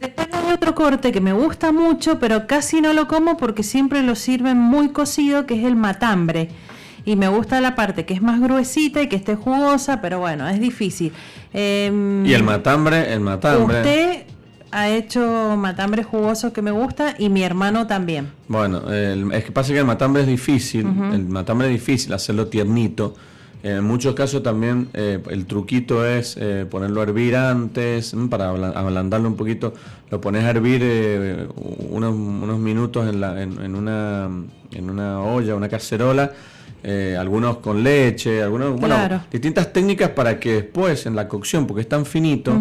Después 0.00 0.26
hay 0.32 0.52
otro 0.52 0.74
corte 0.74 1.12
que 1.12 1.20
me 1.20 1.32
gusta 1.32 1.70
mucho, 1.70 2.18
pero 2.18 2.48
casi 2.48 2.80
no 2.80 2.92
lo 2.92 3.06
como 3.06 3.36
porque 3.36 3.62
siempre 3.62 4.02
lo 4.02 4.16
sirven 4.16 4.58
muy 4.58 4.88
cocido, 4.88 5.46
que 5.46 5.54
es 5.54 5.64
el 5.64 5.76
matambre 5.76 6.48
y 7.04 7.16
me 7.16 7.28
gusta 7.28 7.60
la 7.60 7.74
parte 7.74 8.04
que 8.06 8.14
es 8.14 8.22
más 8.22 8.40
gruesita 8.40 9.02
y 9.02 9.08
que 9.08 9.16
esté 9.16 9.34
jugosa, 9.34 10.00
pero 10.00 10.20
bueno, 10.20 10.48
es 10.48 10.60
difícil. 10.60 11.12
Em, 11.52 12.24
y 12.24 12.32
el 12.32 12.42
matambre, 12.42 13.12
el 13.12 13.20
matambre. 13.20 13.78
Usted 13.78 14.22
ha 14.74 14.90
hecho 14.90 15.54
matambre 15.56 16.02
jugoso 16.02 16.52
que 16.52 16.60
me 16.60 16.72
gusta 16.72 17.14
y 17.16 17.28
mi 17.28 17.44
hermano 17.44 17.86
también. 17.86 18.32
Bueno, 18.48 18.90
es 18.92 19.44
que 19.44 19.52
pasa 19.52 19.72
que 19.72 19.78
el 19.78 19.84
matambre 19.84 20.22
es 20.22 20.28
difícil, 20.28 20.86
el 21.12 21.26
matambre 21.26 21.68
es 21.68 21.74
difícil 21.74 22.12
hacerlo 22.12 22.48
tiernito. 22.48 23.14
En 23.62 23.82
muchos 23.82 24.14
casos 24.14 24.42
también 24.42 24.88
eh, 24.92 25.22
el 25.30 25.46
truquito 25.46 26.04
es 26.04 26.36
eh, 26.38 26.66
ponerlo 26.68 27.00
a 27.00 27.04
hervir 27.04 27.34
antes, 27.34 28.14
para 28.28 28.50
ablandarlo 28.50 29.26
un 29.26 29.36
poquito, 29.36 29.72
lo 30.10 30.20
pones 30.20 30.44
a 30.44 30.50
hervir 30.50 30.82
eh, 30.84 31.48
unos, 31.88 32.58
minutos 32.58 33.08
en, 33.08 33.20
la, 33.20 33.40
en, 33.40 33.74
una, 33.74 34.28
en 34.70 34.90
una 34.90 35.20
olla, 35.22 35.54
una 35.54 35.70
cacerola, 35.70 36.32
eh, 36.86 37.16
algunos 37.18 37.56
con 37.58 37.82
leche, 37.82 38.42
algunos, 38.42 38.78
bueno, 38.78 39.22
distintas 39.30 39.72
técnicas 39.72 40.10
para 40.10 40.38
que 40.38 40.52
después 40.52 41.06
en 41.06 41.16
la 41.16 41.26
cocción, 41.26 41.66
porque 41.66 41.80
es 41.80 41.88
tan 41.88 42.04
finito, 42.04 42.52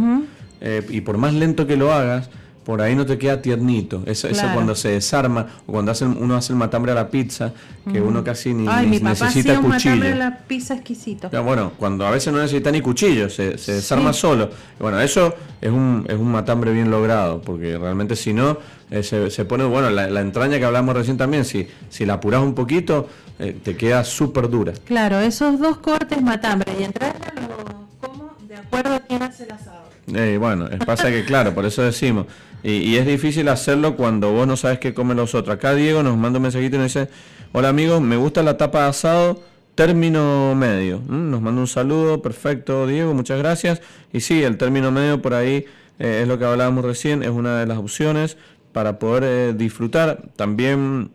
eh, 0.62 0.82
y 0.90 1.02
por 1.02 1.18
más 1.18 1.34
lento 1.34 1.68
que 1.68 1.76
lo 1.76 1.92
hagas, 1.92 2.30
por 2.64 2.82
ahí 2.82 2.96
no 2.96 3.06
te 3.06 3.18
queda 3.18 3.42
tiernito. 3.42 4.04
Eso, 4.06 4.28
eso 4.28 4.46
cuando 4.54 4.76
se 4.76 4.90
desarma, 4.90 5.48
o 5.68 5.72
cuando 5.72 5.92
hacen, 5.92 6.16
uno 6.20 6.36
hace 6.36 6.54
el 6.54 6.60
matambre 6.60 6.92
a 6.92 6.96
la 6.96 7.10
pizza, 7.10 7.52
que 7.92 8.02
uno 8.02 8.24
casi 8.24 8.54
ni, 8.54 8.68
Ay, 8.68 8.88
mi 8.88 9.00
papá 9.00 9.26
necesita 9.26 9.60
un 9.60 9.68
matambre 9.68 10.14
a 10.14 10.16
la 10.16 10.38
pizza 10.40 10.74
exquisito. 10.74 11.30
bueno, 11.44 11.74
cuando 11.78 12.06
a 12.06 12.12
veces 12.12 12.32
no 12.32 12.40
necesita 12.40 12.72
ni 12.72 12.82
cuchillo, 12.82 13.30
se, 13.30 13.52
desarma 13.52 14.14
solo. 14.14 14.50
Bueno, 14.80 15.00
eso 15.00 15.34
es 15.62 15.72
un, 15.72 16.06
es 16.08 16.16
un 16.16 16.32
matambre 16.32 16.72
bien 16.72 16.90
logrado, 16.90 17.42
porque 17.42 17.78
realmente 17.78 18.16
si 18.16 18.34
no, 18.34 18.58
eh, 18.92 19.04
se, 19.04 19.46
pone, 19.46 19.64
bueno, 19.64 19.90
la, 19.90 20.08
la, 20.08 20.22
entraña 20.22 20.60
que 20.60 20.66
hablamos 20.66 20.96
recién 20.96 21.18
también, 21.18 21.46
si, 21.46 21.68
si 21.90 22.06
la 22.06 22.14
apuras 22.14 22.42
un 22.42 22.54
poquito, 22.54 23.08
eh, 23.40 23.58
te 23.64 23.76
queda 23.76 24.04
súper 24.04 24.50
dura. 24.50 24.74
Claro, 24.86 25.20
esos 25.20 25.60
dos 25.60 25.78
cortes 25.78 26.22
matambre 26.22 26.72
y 26.80 26.84
entraña 26.84 27.34
lo 27.36 27.88
como 28.00 28.36
de 28.48 28.56
acuerdo 28.56 28.96
a 28.96 29.00
quién 29.00 29.24
hace 29.24 29.44
el 29.46 29.52
asado. 29.52 29.84
Eh, 30.08 30.38
bueno, 30.40 30.70
pasa 30.86 31.10
que 31.10 31.24
claro, 31.24 31.54
por 31.54 31.66
eso 31.66 31.82
decimos, 31.82 32.28
y, 32.64 32.96
es 32.96 33.06
difícil 33.06 33.50
hacerlo 33.50 33.96
cuando 33.98 34.32
vos 34.32 34.48
no 34.48 34.56
sabes 34.56 34.80
qué 34.80 34.94
comen 34.94 35.18
los 35.18 35.36
otros. 35.36 35.56
Acá 35.56 35.76
Diego 35.76 36.02
nos 36.02 36.18
manda 36.18 36.38
un 36.38 36.44
mensajito 36.44 36.78
y 36.78 36.80
nos 36.80 36.94
dice, 36.94 37.10
hola 37.52 37.70
amigos, 37.70 38.02
me 38.02 38.16
gusta 38.16 38.42
la 38.42 38.56
tapa 38.56 38.84
de 38.84 38.90
asado, 38.90 39.44
término 39.76 40.56
medio. 40.56 41.02
Nos 41.08 41.42
manda 41.42 41.60
un 41.60 41.68
saludo, 41.68 42.22
perfecto 42.22 42.88
Diego, 42.88 43.14
muchas 43.14 43.38
gracias. 43.38 43.82
Y 44.14 44.22
sí, 44.22 44.44
el 44.44 44.58
término 44.58 44.92
medio 44.92 45.22
por 45.22 45.34
ahí 45.34 45.66
eh, 46.00 46.20
es 46.22 46.28
lo 46.28 46.40
que 46.40 46.46
hablábamos 46.46 46.86
recién, 46.86 47.22
es 47.22 47.30
una 47.30 47.60
de 47.60 47.66
las 47.66 47.78
opciones 47.78 48.38
para 48.72 48.98
poder 48.98 49.24
eh, 49.26 49.54
disfrutar. 49.54 50.24
También 50.38 51.12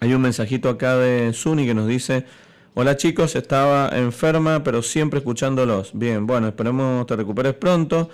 hay 0.00 0.14
un 0.14 0.22
mensajito 0.22 0.70
acá 0.70 0.96
de 0.96 1.34
Suni 1.34 1.66
que 1.66 1.74
nos 1.74 1.86
dice, 1.86 2.24
hola 2.74 2.96
chicos, 2.96 3.36
estaba 3.36 3.90
enferma 3.92 4.64
pero 4.64 4.82
siempre 4.82 5.18
escuchándolos. 5.18 5.90
Bien, 5.92 6.26
bueno, 6.26 6.48
esperemos 6.48 7.06
te 7.06 7.14
recuperes 7.14 7.52
pronto. 7.52 8.08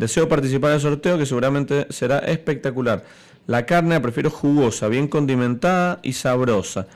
Deseo 0.00 0.30
participar 0.30 0.70
del 0.70 0.80
sorteo 0.80 1.18
que 1.18 1.26
seguramente 1.26 1.86
será 1.90 2.20
espectacular. 2.20 3.04
La 3.46 3.66
carne 3.66 4.00
prefiero 4.00 4.30
jugosa, 4.30 4.88
bien 4.88 5.08
condimentada 5.08 6.00
y 6.02 6.14
sabrosa. 6.14 6.86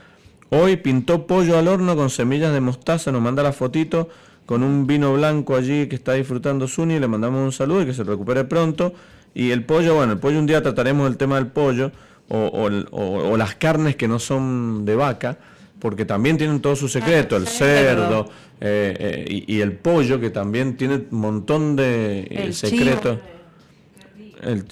Hoy 0.49 0.79
pintó 0.79 1.27
pollo 1.27 1.59
al 1.59 1.69
horno 1.69 1.97
con 1.97 2.09
semillas 2.09 2.55
de 2.55 2.63
mostaza, 2.63 3.13
nos 3.13 3.21
manda 3.21 3.43
la 3.43 3.53
fotito 3.53 4.09
con 4.47 4.63
un 4.63 4.87
vino 4.87 5.13
blanco 5.13 5.55
allí 5.55 5.87
que 5.87 5.97
está 5.97 6.15
disfrutando 6.15 6.67
Suni, 6.67 6.99
le 6.99 7.07
mandamos 7.07 7.45
un 7.45 7.53
saludo 7.53 7.83
y 7.83 7.87
que 7.87 7.93
se 7.93 8.05
recupere 8.05 8.45
pronto. 8.45 8.95
Y 9.35 9.51
el 9.51 9.67
pollo, 9.67 9.97
bueno, 9.97 10.15
el 10.15 10.19
pollo 10.19 10.39
un 10.39 10.47
día 10.47 10.63
trataremos 10.63 11.07
el 11.07 11.19
tema 11.19 11.37
del 11.37 11.49
pollo 11.49 11.93
o, 12.31 13.37
las 13.37 13.55
carnes 13.57 13.97
que 13.97 14.09
no 14.09 14.19
son 14.19 14.87
de 14.87 14.95
vaca, 14.95 15.37
porque 15.85 16.07
también 16.07 16.39
tienen 16.39 16.61
todo 16.61 16.75
su 16.77 16.89
secreto, 16.89 17.37
el 17.37 17.47
cerdo 17.47 18.25
eh, 18.59 18.97
eh, 19.29 19.45
y, 19.47 19.61
el 19.61 19.73
pollo 19.73 20.19
que 20.19 20.31
también 20.31 20.79
tiene 20.79 20.95
un 21.11 21.21
montón 21.21 21.77
de 21.77 22.27
eh, 22.31 22.53
secretos. 22.55 23.19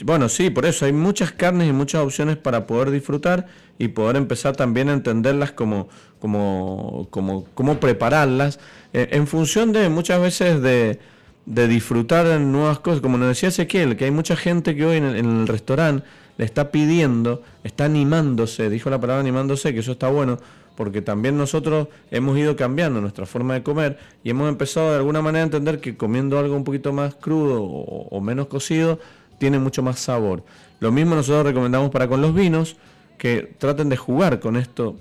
bueno, 0.07 0.31
sí, 0.31 0.49
por 0.49 0.65
eso 0.65 0.87
hay 0.87 0.95
muchas 0.95 1.31
carnes 1.31 1.69
y 1.69 1.73
muchas 1.73 2.01
opciones 2.01 2.39
para 2.39 2.67
poder 2.67 2.91
disfrutar 2.91 3.47
y 3.79 3.89
poder 3.89 4.17
empezar 4.17 4.57
también 4.57 4.89
a 4.89 4.95
entenderlas 4.95 5.53
como, 5.53 5.91
como, 6.19 7.09
como, 7.11 7.45
cómo 7.53 7.79
prepararlas, 7.79 8.59
en 8.95 9.27
función 9.27 9.73
de 9.73 9.91
muchas 9.91 10.19
veces 10.19 10.63
de, 10.63 10.99
de 11.45 11.69
disfrutar 11.69 12.41
nuevas 12.41 12.79
cosas. 12.79 13.03
Como 13.03 13.19
nos 13.19 13.29
decía 13.29 13.51
Ezequiel, 13.51 13.97
que 13.97 14.07
hay 14.07 14.11
mucha 14.11 14.37
gente 14.37 14.75
que 14.75 14.87
hoy 14.87 14.97
en 14.97 15.05
el, 15.05 15.47
restaurante 15.47 16.07
está 16.43 16.71
pidiendo, 16.71 17.43
está 17.65 17.85
animándose, 17.85 18.71
dijo 18.71 18.91
la 18.91 19.01
palabra 19.01 19.21
animándose, 19.21 19.73
que 19.73 19.81
eso 19.81 19.93
está 19.93 20.09
bueno, 20.09 20.39
porque 20.77 21.03
también 21.03 21.37
nosotros 21.37 21.89
hemos 22.11 22.37
ido 22.39 22.57
cambiando 22.57 23.01
nuestra 23.01 23.27
forma 23.27 23.55
de 23.55 23.63
comer 23.63 23.99
y 24.25 24.31
hemos 24.31 24.49
empezado 24.49 24.91
de 24.91 24.97
alguna 24.97 25.23
manera 25.23 25.43
a 25.43 25.47
entender 25.47 25.81
que 25.81 25.97
comiendo 25.97 26.39
algo 26.39 26.57
un 26.57 26.65
poquito 26.65 26.93
más 26.93 27.15
crudo 27.15 27.63
o, 27.63 28.21
menos 28.21 28.47
cocido 28.47 28.99
tiene 29.39 29.59
mucho 29.59 29.83
más 29.83 29.99
sabor. 29.99 30.45
Lo 30.81 30.93
mismo 30.93 31.15
nosotros 31.15 31.47
recomendamos 31.47 31.91
para 31.91 32.09
con 32.09 32.21
los 32.21 32.35
vinos, 32.35 32.77
que 33.19 33.55
traten 33.59 33.89
de 33.89 33.97
jugar 33.97 34.41
con 34.41 34.57
esto 34.57 34.97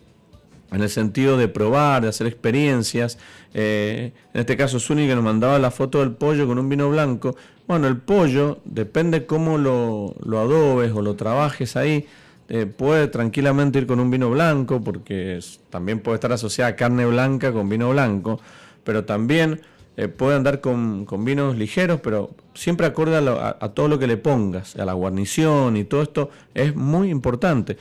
en 0.71 0.81
el 0.81 0.89
sentido 0.89 1.37
de 1.37 1.47
probar, 1.47 2.03
de 2.03 2.09
hacer 2.09 2.27
experiencias. 2.27 3.17
Eh, 3.53 4.13
en 4.33 4.39
este 4.41 4.55
caso, 4.55 4.79
Suni 4.79 5.07
que 5.07 5.15
nos 5.15 5.23
mandaba 5.23 5.59
la 5.59 5.71
foto 5.71 5.99
del 5.99 6.11
pollo 6.11 6.47
con 6.47 6.57
un 6.59 6.69
vino 6.69 6.89
blanco. 6.89 7.35
Bueno, 7.71 7.87
el 7.87 7.95
pollo, 7.95 8.59
depende 8.65 9.25
cómo 9.25 9.57
lo, 9.57 10.13
adobes 10.37 10.91
o 10.91 11.01
lo 11.01 11.15
trabajes 11.15 11.77
ahí, 11.77 12.05
eh, 12.49 12.65
puede 12.65 13.07
tranquilamente 13.07 13.79
ir 13.79 13.87
con 13.87 14.01
un 14.01 14.11
vino 14.11 14.29
blanco, 14.29 14.81
porque 14.81 15.39
también 15.69 16.01
puede 16.01 16.15
estar 16.15 16.33
asociada 16.33 16.71
a 16.71 16.75
carne 16.75 17.05
blanca 17.05 17.53
con 17.53 17.69
vino 17.69 17.89
blanco, 17.91 18.41
pero 18.83 19.05
también 19.05 19.61
eh, 19.95 20.09
puede 20.09 20.35
andar 20.35 20.59
con, 20.59 21.05
vinos 21.23 21.55
ligeros, 21.55 22.01
pero 22.01 22.31
siempre 22.53 22.87
acorde 22.87 23.15
a, 23.15 23.55
a 23.57 23.69
todo 23.69 23.87
lo 23.87 23.97
que 23.97 24.07
le 24.07 24.17
pongas, 24.17 24.75
a 24.75 24.83
la 24.83 24.91
guarnición 24.91 25.77
y 25.77 25.85
todo 25.85 26.01
esto 26.01 26.29
es 26.53 26.75
muy 26.75 27.09
importante. 27.09 27.77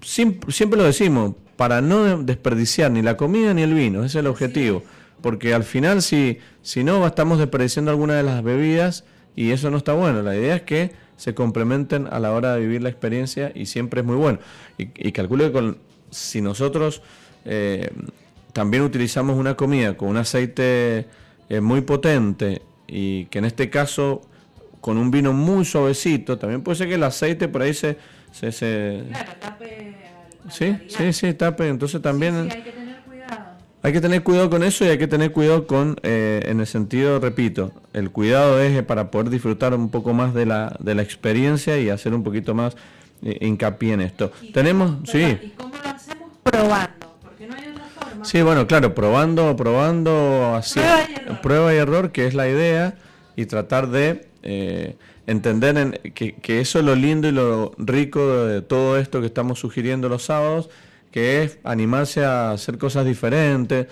siempre 0.00 0.78
lo 0.78 0.84
decimos, 0.84 1.34
para 1.58 1.82
no 1.82 2.22
desperdiciar 2.22 2.90
ni 2.90 3.02
la 3.02 3.18
comida 3.18 3.52
ni 3.52 3.60
el 3.60 3.74
vino, 3.74 3.98
ese 3.98 4.06
es 4.06 4.14
el 4.24 4.28
objetivo. 4.28 4.82
Porque 5.24 5.54
al 5.54 5.64
final 5.64 6.02
si, 6.02 6.38
si 6.60 6.84
no 6.84 7.06
estamos 7.06 7.38
desperdiciando 7.38 7.90
alguna 7.90 8.14
de 8.14 8.22
las 8.22 8.42
bebidas 8.42 9.04
y 9.34 9.52
eso 9.52 9.70
no 9.70 9.78
está 9.78 9.94
bueno. 9.94 10.20
La 10.20 10.36
idea 10.36 10.56
es 10.56 10.62
que 10.64 10.92
se 11.16 11.32
complementen 11.32 12.08
a 12.10 12.20
la 12.20 12.32
hora 12.32 12.54
de 12.54 12.60
vivir 12.60 12.82
la 12.82 12.90
experiencia 12.90 13.50
y 13.54 13.64
siempre 13.64 14.02
es 14.02 14.06
muy 14.06 14.16
bueno. 14.16 14.38
Y, 14.76 14.88
y 14.94 15.12
calculo 15.12 15.46
que 15.46 15.52
con, 15.52 15.78
si 16.10 16.42
nosotros 16.42 17.00
eh, 17.46 17.90
también 18.52 18.82
utilizamos 18.82 19.38
una 19.38 19.56
comida 19.56 19.96
con 19.96 20.10
un 20.10 20.18
aceite 20.18 21.06
eh, 21.48 21.60
muy 21.62 21.80
potente 21.80 22.60
y 22.86 23.24
que 23.24 23.38
en 23.38 23.46
este 23.46 23.70
caso 23.70 24.20
con 24.82 24.98
un 24.98 25.10
vino 25.10 25.32
muy 25.32 25.64
suavecito, 25.64 26.36
también 26.36 26.60
puede 26.60 26.76
ser 26.76 26.88
que 26.88 26.96
el 26.96 27.02
aceite 27.02 27.48
por 27.48 27.62
ahí 27.62 27.72
se... 27.72 27.96
se, 28.30 28.52
se... 28.52 29.04
Claro, 29.08 29.32
tape 29.40 29.96
Sí, 30.50 30.76
sí, 30.88 31.14
sí, 31.14 31.32
tape. 31.32 31.66
Entonces 31.68 32.02
también... 32.02 32.50
Hay 33.84 33.92
que 33.92 34.00
tener 34.00 34.22
cuidado 34.22 34.48
con 34.48 34.62
eso 34.62 34.86
y 34.86 34.88
hay 34.88 34.96
que 34.96 35.06
tener 35.06 35.30
cuidado 35.30 35.66
con, 35.66 35.98
eh, 36.04 36.40
en 36.46 36.58
el 36.58 36.66
sentido, 36.66 37.20
repito, 37.20 37.70
el 37.92 38.10
cuidado 38.10 38.58
es 38.58 38.82
para 38.82 39.10
poder 39.10 39.28
disfrutar 39.28 39.74
un 39.74 39.90
poco 39.90 40.14
más 40.14 40.32
de 40.32 40.46
la, 40.46 40.74
de 40.80 40.94
la 40.94 41.02
experiencia 41.02 41.78
y 41.78 41.90
hacer 41.90 42.14
un 42.14 42.24
poquito 42.24 42.54
más 42.54 42.74
eh, 43.22 43.36
hincapié 43.42 43.92
en 43.92 44.00
esto. 44.00 44.32
Tenemos, 44.54 45.06
sí. 45.06 45.38
¿Y 45.38 45.50
cómo 45.50 45.74
lo 45.76 45.90
hacemos? 45.90 46.30
Probando, 46.42 47.14
porque 47.20 47.46
no 47.46 47.56
hay 47.56 47.68
otra 47.68 47.84
forma. 47.84 48.24
Sí, 48.24 48.40
bueno, 48.40 48.66
claro, 48.66 48.94
probando, 48.94 49.54
probando, 49.54 50.54
así, 50.54 50.80
prueba 51.42 51.74
y 51.74 51.76
error, 51.76 52.10
que 52.10 52.26
es 52.26 52.32
la 52.32 52.48
idea, 52.48 52.94
y 53.36 53.44
tratar 53.44 53.90
de... 53.90 54.28
Eh, 54.42 54.96
entender 55.26 55.76
en, 55.78 55.92
que, 56.12 56.60
eso 56.60 56.78
es 56.78 56.84
lo 56.84 56.94
lindo 56.94 57.28
y 57.28 57.32
lo 57.32 57.72
rico 57.78 58.44
de 58.44 58.60
todo 58.60 58.98
esto 58.98 59.20
que 59.20 59.26
estamos 59.26 59.58
sugiriendo 59.58 60.08
los 60.08 60.24
sábados, 60.24 60.68
que 61.14 61.44
es 61.44 61.58
animarse 61.62 62.24
a 62.24 62.50
hacer 62.50 62.76
cosas 62.76 63.06
diferentes. 63.06 63.86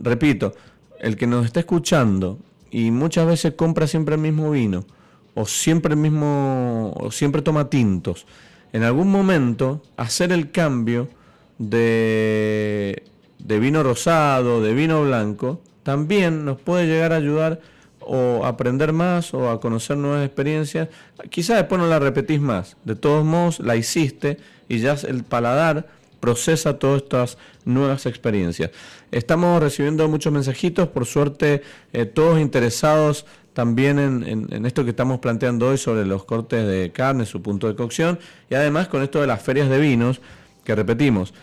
Repito, 0.00 0.54
el 1.00 1.18
que 1.18 1.26
nos 1.26 1.44
está 1.44 1.60
escuchando 1.60 2.38
y 2.70 2.90
muchas 2.90 3.26
veces 3.26 3.52
compra 3.52 3.86
siempre 3.86 4.14
el 4.14 4.22
mismo 4.22 4.50
vino, 4.50 4.86
o 5.34 5.44
siempre 5.44 5.92
el 5.92 6.00
mismo, 6.00 6.94
o 6.96 7.10
siempre 7.10 7.42
toma 7.42 7.68
tintos, 7.68 8.26
en 8.72 8.84
algún 8.84 9.10
momento 9.10 9.82
hacer 9.98 10.32
el 10.32 10.50
cambio 10.50 11.10
de, 11.58 13.02
de 13.38 13.58
vino 13.58 13.82
rosado, 13.82 14.62
de 14.62 14.72
vino 14.72 15.04
blanco, 15.04 15.60
también 15.82 16.46
nos 16.46 16.58
puede 16.58 16.86
llegar 16.86 17.12
a 17.12 17.16
ayudar 17.16 17.60
o 18.00 18.46
aprender 18.46 18.94
más 18.94 19.34
o 19.34 19.50
a 19.50 19.60
conocer 19.60 19.98
nuevas 19.98 20.24
experiencias. 20.24 20.88
Quizás 21.28 21.58
después 21.58 21.78
no 21.78 21.86
la 21.86 21.98
repetís 21.98 22.40
más. 22.40 22.78
De 22.84 22.96
todos 22.96 23.26
modos, 23.26 23.60
la 23.60 23.76
hiciste 23.76 24.38
y 24.70 24.78
ya 24.78 24.96
el 25.06 25.22
paladar 25.22 26.00
procesa 26.22 26.78
todas 26.78 27.02
estas 27.02 27.36
nuevas 27.64 28.06
experiencias. 28.06 28.70
Estamos 29.10 29.60
recibiendo 29.60 30.08
muchos 30.08 30.32
mensajitos, 30.32 30.88
por 30.88 31.04
suerte 31.04 31.62
eh, 31.92 32.06
todos 32.06 32.40
interesados 32.40 33.26
también 33.54 33.98
en, 33.98 34.64
esto 34.64 34.84
que 34.84 34.90
estamos 34.90 35.18
planteando 35.18 35.68
hoy 35.68 35.78
sobre 35.78 36.06
los 36.06 36.24
cortes 36.24 36.64
de 36.66 36.92
carne, 36.92 37.26
su 37.26 37.42
punto 37.42 37.66
de 37.66 37.74
cocción, 37.74 38.20
y 38.48 38.54
además 38.54 38.86
con 38.86 39.02
esto 39.02 39.20
de 39.20 39.26
las 39.26 39.42
ferias 39.42 39.68
de 39.68 39.78
vinos, 39.78 40.20
que 40.64 40.76
repetimos, 40.76 41.34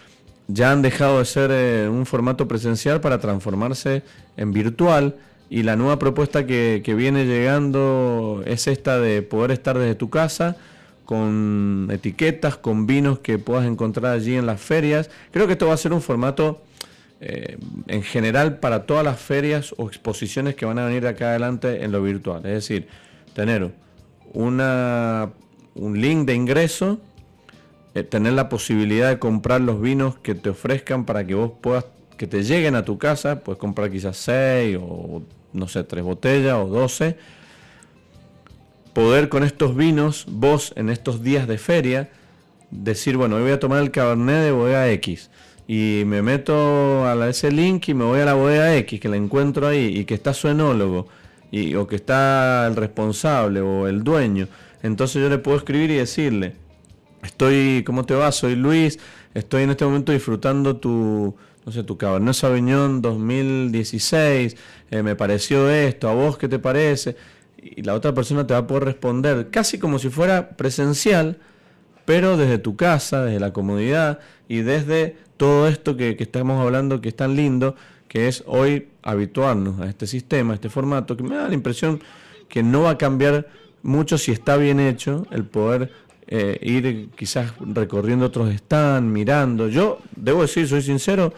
ya 0.48 0.72
han 0.72 0.82
dejado 0.82 1.20
de 1.20 1.26
ser 1.26 1.52
eh, 1.52 1.90
un 1.90 2.06
formato 2.06 2.48
presencial 2.48 3.02
para 3.02 3.20
transformarse 3.20 4.02
en 4.38 4.54
virtual 4.54 5.18
y 5.50 5.64
la 5.64 5.76
nueva 5.76 6.00
propuesta 6.00 6.48
que, 6.48 6.82
viene 6.96 7.26
llegando 7.26 8.44
es 8.46 8.68
esta 8.68 8.98
de 8.98 9.24
poder 9.24 9.52
estar 9.52 9.78
desde 9.78 9.96
tu 9.96 10.10
casa 10.10 10.56
con 11.10 11.88
etiquetas, 11.92 12.56
con 12.56 12.86
vinos 12.86 13.18
que 13.18 13.40
puedas 13.40 13.66
encontrar 13.66 14.14
allí 14.14 14.36
en 14.36 14.46
las 14.46 14.62
ferias. 14.62 15.10
Creo 15.32 15.48
que 15.48 15.54
esto 15.54 15.66
va 15.66 15.74
a 15.74 15.78
ser 15.78 15.92
un 15.92 16.04
formato 16.04 16.62
eh, 17.20 17.58
en 17.88 18.04
general 18.04 18.60
para 18.60 18.86
todas 18.86 19.04
las 19.04 19.20
ferias 19.20 19.74
o 19.78 19.88
exposiciones 19.88 20.54
que 20.54 20.68
van 20.68 20.78
a 20.78 20.86
venir 20.86 21.08
acá 21.08 21.30
adelante 21.32 21.84
en 21.84 21.92
lo 21.92 22.04
virtual. 22.04 22.46
Es 22.46 22.52
decir, 22.52 22.88
tener 23.34 23.72
una, 24.34 25.32
un 25.74 26.00
link 26.00 26.28
de 26.28 26.36
ingreso, 26.36 27.02
eh, 27.96 28.04
tener 28.04 28.34
la 28.34 28.48
posibilidad 28.48 29.10
de 29.10 29.18
comprar 29.18 29.62
los 29.62 29.82
vinos 29.82 30.16
que 30.20 30.36
te 30.36 30.52
ofrezcan 30.52 31.06
para 31.06 31.26
que 31.26 31.34
vos 31.34 31.54
puedas, 31.60 31.86
que 32.18 32.28
te 32.28 32.44
lleguen 32.44 32.76
a 32.76 32.86
tu 32.86 33.00
casa, 33.00 33.40
puedes 33.40 33.58
comprar 33.58 33.90
quizás 33.90 34.16
seis 34.16 34.78
o 34.80 35.24
no 35.54 35.68
sé, 35.68 35.84
tres 35.86 36.04
botellas 36.04 36.54
o 36.54 36.68
doce, 36.68 37.18
poder 38.94 39.30
con 39.30 39.44
estos 39.44 39.76
vinos, 39.76 40.26
vos 40.28 40.74
en 40.76 40.90
estos 40.90 41.24
días 41.24 41.48
de 41.48 41.58
feria, 41.58 42.10
decir, 42.72 43.18
bueno, 43.18 43.38
hoy 43.38 43.44
voy 43.44 43.52
a 43.52 43.60
tomar 43.60 43.82
el 43.82 43.92
Cabernet 43.92 44.44
de 44.44 44.52
bodega 44.52 44.90
X. 44.92 45.30
Y 45.68 46.04
me 46.06 46.22
meto 46.22 47.06
a 47.06 47.30
ese 47.30 47.52
link 47.52 47.90
y 47.90 47.94
me 47.94 48.04
voy 48.04 48.20
a 48.22 48.26
la 48.26 48.34
bodega 48.34 48.76
X, 48.78 49.00
que 49.00 49.10
la 49.10 49.18
encuentro 49.18 49.68
ahí, 49.68 50.00
y 50.00 50.06
que 50.06 50.16
está 50.16 50.34
su 50.34 50.48
enólogo, 50.48 51.08
y, 51.52 51.76
o 51.76 51.88
que 51.88 51.96
está 51.96 52.66
el 52.68 52.76
responsable 52.76 53.62
o 53.62 53.88
el 53.88 54.04
dueño. 54.04 54.48
Entonces 54.82 55.22
yo 55.22 55.30
le 55.30 55.38
puedo 55.38 55.58
escribir 55.58 55.92
y 55.92 55.96
decirle, 55.96 56.56
estoy, 57.24 57.84
¿cómo 57.86 58.06
te 58.06 58.16
va? 58.16 58.32
Soy 58.32 58.56
Luis, 58.56 59.00
estoy 59.34 59.64
en 59.64 59.72
este 59.72 59.86
momento 59.86 60.12
disfrutando 60.12 60.78
tu, 60.78 61.36
no 61.66 61.72
sé, 61.72 61.84
tu 61.84 61.98
Cabernet 61.98 62.34
Sauvignon 62.34 63.02
2016, 63.02 64.58
eh, 64.90 65.04
me 65.04 65.16
pareció 65.16 65.70
esto, 65.70 66.10
¿a 66.10 66.14
vos 66.14 66.38
qué 66.38 66.48
te 66.48 66.60
parece? 66.60 67.16
Y 67.62 67.84
la 67.84 67.94
otra 67.94 68.14
persona 68.14 68.48
te 68.48 68.54
va 68.54 68.62
a 68.62 68.68
poder 68.68 68.86
responder 68.86 69.50
casi 69.50 69.80
como 69.80 70.00
si 70.00 70.10
fuera 70.10 70.50
presencial, 70.52 71.38
pero 72.06 72.38
desde 72.38 72.58
tu 72.58 72.76
casa, 72.76 73.26
desde 73.26 73.40
la 73.40 73.54
comodidad 73.54 74.20
y 74.48 74.60
desde 74.60 75.18
todo 75.38 75.68
esto 75.68 75.96
que, 75.96 76.16
estamos 76.20 76.60
hablando 76.60 77.02
que 77.02 77.10
es 77.10 77.16
tan 77.16 77.36
lindo, 77.36 77.76
que 78.08 78.28
es 78.28 78.44
hoy 78.46 78.88
habituarnos 79.04 79.80
a 79.80 79.88
este 79.88 80.08
sistema, 80.08 80.54
a 80.54 80.56
este 80.56 80.70
formato, 80.70 81.16
que 81.16 81.24
me 81.24 81.36
da 81.36 81.48
la 81.48 81.54
impresión 81.54 82.02
que 82.48 82.64
no 82.64 82.84
va 82.84 82.92
a 82.92 82.98
cambiar 82.98 83.48
mucho 83.84 84.18
si 84.18 84.32
está 84.32 84.58
bien 84.58 84.80
hecho 84.80 85.26
el 85.32 85.46
poder 85.46 85.92
eh, 86.28 86.60
ir 86.62 87.10
quizás 87.16 87.54
recorriendo 87.60 88.26
otros 88.26 88.54
stands, 88.56 89.10
mirando. 89.10 89.68
Yo 89.68 90.00
debo 90.16 90.42
decir, 90.42 90.68
soy 90.68 90.82
sincero, 90.82 91.34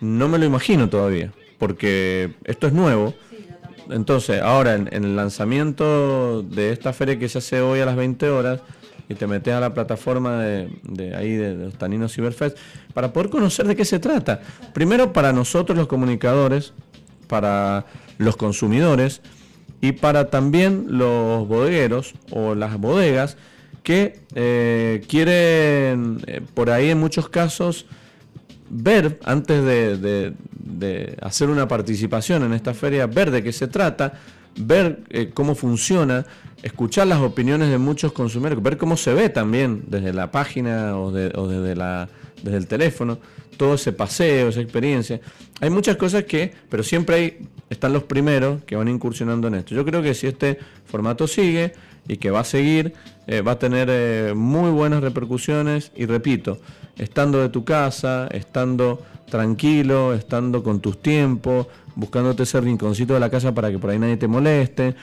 no 0.00 0.28
me 0.28 0.38
lo 0.38 0.44
imagino 0.44 0.88
todavía, 0.88 1.32
porque 1.58 2.34
esto 2.44 2.66
es 2.66 2.72
nuevo. 2.72 3.14
Entonces, 3.90 4.40
ahora 4.42 4.74
en, 4.74 4.88
el 4.92 5.16
lanzamiento 5.16 6.42
de 6.42 6.72
esta 6.72 6.92
feria 6.92 7.18
que 7.18 7.28
se 7.28 7.38
hace 7.38 7.60
hoy 7.60 7.80
a 7.80 7.86
las 7.86 7.96
20 7.96 8.28
horas, 8.30 8.60
y 9.08 9.14
te 9.14 9.26
metes 9.26 9.54
a 9.54 9.60
la 9.60 9.72
plataforma 9.72 10.42
de, 10.42 11.14
ahí 11.16 11.32
de, 11.32 11.54
los 11.54 11.74
Taninos 11.74 12.14
Cyberfest 12.14 12.58
para 12.92 13.12
poder 13.12 13.30
conocer 13.30 13.66
de 13.66 13.74
qué 13.74 13.84
se 13.84 13.98
trata. 13.98 14.40
Primero 14.74 15.12
para 15.12 15.32
nosotros 15.32 15.78
los 15.78 15.86
comunicadores, 15.86 16.74
para 17.26 17.86
los 18.18 18.36
consumidores 18.36 19.22
y 19.80 19.92
para 19.92 20.28
también 20.28 20.86
los 20.88 21.48
bodegueros 21.48 22.14
o 22.30 22.54
las 22.54 22.78
bodegas 22.78 23.38
que 23.82 24.20
eh, 24.34 25.02
quieren 25.08 26.20
eh, 26.26 26.42
por 26.52 26.68
ahí 26.68 26.90
en 26.90 26.98
muchos 26.98 27.28
casos 27.30 27.86
ver 28.70 29.18
antes 29.24 29.64
de, 29.64 30.34
hacer 31.22 31.50
una 31.50 31.66
participación 31.68 32.44
en 32.44 32.52
esta 32.52 32.74
feria, 32.74 33.06
ver 33.06 33.30
de 33.30 33.42
qué 33.42 33.52
se 33.52 33.68
trata, 33.68 34.14
ver 34.56 35.00
eh, 35.10 35.30
cómo 35.32 35.54
funciona, 35.54 36.26
escuchar 36.62 37.06
las 37.06 37.20
opiniones 37.20 37.70
de 37.70 37.78
muchos 37.78 38.12
consumidores, 38.12 38.62
ver 38.62 38.76
cómo 38.76 38.96
se 38.96 39.12
ve 39.14 39.28
también 39.28 39.84
desde 39.86 40.12
la 40.12 40.30
página 40.30 40.98
o, 40.98 41.10
desde, 41.12 41.76
la, 41.76 42.08
desde 42.42 42.58
el 42.58 42.66
teléfono, 42.66 43.18
todo 43.56 43.74
ese 43.74 43.92
paseo, 43.92 44.48
esa 44.48 44.60
experiencia. 44.60 45.20
Hay 45.60 45.70
muchas 45.70 45.96
cosas 45.96 46.24
que, 46.24 46.52
pero 46.68 46.82
siempre 46.82 47.16
hay, 47.16 47.38
están 47.70 47.92
los 47.92 48.04
primeros 48.04 48.62
que 48.64 48.76
van 48.76 48.88
incursionando 48.88 49.48
en 49.48 49.56
esto. 49.56 49.74
Yo 49.74 49.84
creo 49.84 50.02
que 50.02 50.14
si 50.14 50.26
este 50.26 50.58
formato 50.86 51.26
sigue 51.26 51.72
y 52.06 52.16
que 52.16 52.30
va 52.30 52.40
a 52.40 52.44
seguir, 52.44 52.94
eh, 53.28 53.42
va 53.42 53.52
a 53.52 53.58
tener 53.58 53.88
eh, 53.90 54.32
muy 54.34 54.70
buenas 54.70 55.02
repercusiones 55.02 55.92
y 55.94 56.06
repito, 56.06 56.58
estando 56.96 57.42
de 57.42 57.50
tu 57.50 57.62
casa, 57.62 58.26
estando 58.28 59.02
tranquilo, 59.30 60.14
estando 60.14 60.62
con 60.62 60.80
tus 60.80 61.02
tiempos, 61.02 61.66
buscándote 61.94 62.44
ese 62.44 62.58
rinconcito 62.58 63.12
de 63.12 63.20
la 63.20 63.28
casa 63.28 63.52
para 63.52 63.70
que 63.70 63.78
por 63.78 63.90
ahí 63.90 63.98
nadie 63.98 64.16
te 64.16 64.26
moleste. 64.26 64.94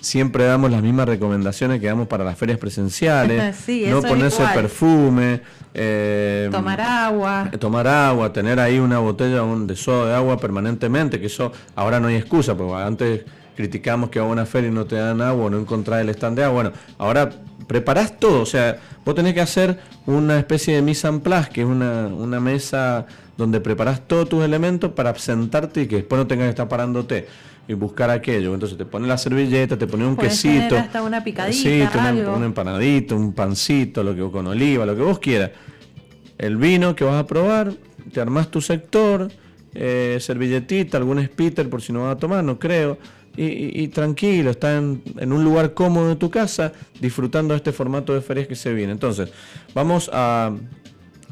Siempre 0.00 0.44
damos 0.44 0.70
las 0.70 0.82
mismas 0.82 1.06
recomendaciones 1.06 1.78
que 1.78 1.86
damos 1.86 2.08
para 2.08 2.24
las 2.24 2.38
ferias 2.38 2.58
presenciales. 2.58 3.68
no 3.90 4.00
ponerse 4.00 4.42
perfume. 4.54 5.42
Eh, 5.74 6.48
tomar 6.50 6.80
agua. 6.80 7.50
Tomar 7.60 7.86
agua, 7.88 8.32
tener 8.32 8.58
ahí 8.58 8.78
una 8.78 9.00
botella 9.00 9.42
de 9.42 9.76
soda 9.76 10.08
de 10.08 10.14
agua 10.14 10.38
permanentemente, 10.38 11.20
que 11.20 11.26
eso 11.26 11.52
ahora 11.74 12.00
no 12.00 12.08
hay 12.08 12.16
excusa, 12.16 12.56
porque 12.56 12.82
antes 12.82 13.24
criticamos 13.54 14.08
que 14.08 14.18
a 14.18 14.22
una 14.22 14.46
feria 14.46 14.70
y 14.70 14.72
no 14.72 14.84
te 14.84 14.96
dan 14.96 15.20
agua 15.20 15.50
no 15.50 15.58
encontrás 15.58 16.00
el 16.00 16.08
stand 16.10 16.38
de 16.38 16.44
agua. 16.44 16.62
Bueno, 16.62 16.76
ahora 16.98 17.30
preparás 17.66 18.18
todo, 18.18 18.42
o 18.42 18.46
sea, 18.46 18.78
vos 19.04 19.14
tenés 19.14 19.34
que 19.34 19.40
hacer 19.40 19.78
una 20.06 20.38
especie 20.38 20.74
de 20.74 20.82
mise 20.82 21.08
en 21.08 21.20
place, 21.20 21.50
que 21.50 21.62
es 21.62 21.66
una, 21.66 22.06
una 22.06 22.40
mesa 22.40 23.06
donde 23.36 23.60
preparás 23.60 24.06
todos 24.06 24.28
tus 24.28 24.44
elementos 24.44 24.92
para 24.92 25.14
sentarte 25.14 25.82
y 25.82 25.86
que 25.86 25.96
después 25.96 26.18
no 26.18 26.26
tengas 26.26 26.46
que 26.46 26.50
estar 26.50 26.68
parándote 26.68 27.26
y 27.68 27.74
buscar 27.74 28.10
aquello. 28.10 28.54
Entonces 28.54 28.78
te 28.78 28.84
pones 28.84 29.08
la 29.08 29.18
servilleta, 29.18 29.76
te 29.76 29.86
pones 29.86 30.06
un 30.06 30.16
quesito, 30.16 30.76
hasta 30.76 31.02
una 31.02 31.22
picadita, 31.22 32.12
un 32.34 32.44
empanadito, 32.44 33.16
un 33.16 33.32
pancito, 33.32 34.02
lo 34.02 34.14
que 34.14 34.30
con 34.30 34.46
oliva, 34.46 34.86
lo 34.86 34.94
que 34.94 35.02
vos 35.02 35.18
quieras. 35.18 35.50
El 36.38 36.56
vino 36.56 36.94
que 36.94 37.04
vas 37.04 37.22
a 37.22 37.26
probar, 37.26 37.72
te 38.12 38.20
armás 38.20 38.50
tu 38.50 38.60
sector, 38.60 39.28
eh, 39.74 40.18
servilletita, 40.20 40.98
algún 40.98 41.22
spitter 41.24 41.68
por 41.68 41.82
si 41.82 41.92
no 41.92 42.04
vas 42.04 42.16
a 42.16 42.18
tomar, 42.18 42.44
no 42.44 42.58
creo 42.58 42.98
y, 43.36 43.88
tranquilo, 43.88 44.50
está 44.50 44.76
en, 44.76 45.02
un 45.20 45.44
lugar 45.44 45.74
cómodo 45.74 46.08
de 46.08 46.16
tu 46.16 46.30
casa, 46.30 46.72
disfrutando 47.00 47.54
de 47.54 47.58
este 47.58 47.72
formato 47.72 48.14
de 48.14 48.20
ferias 48.20 48.46
que 48.46 48.56
se 48.56 48.72
viene. 48.72 48.92
Entonces, 48.92 49.30
vamos 49.74 50.10
a, 50.12 50.52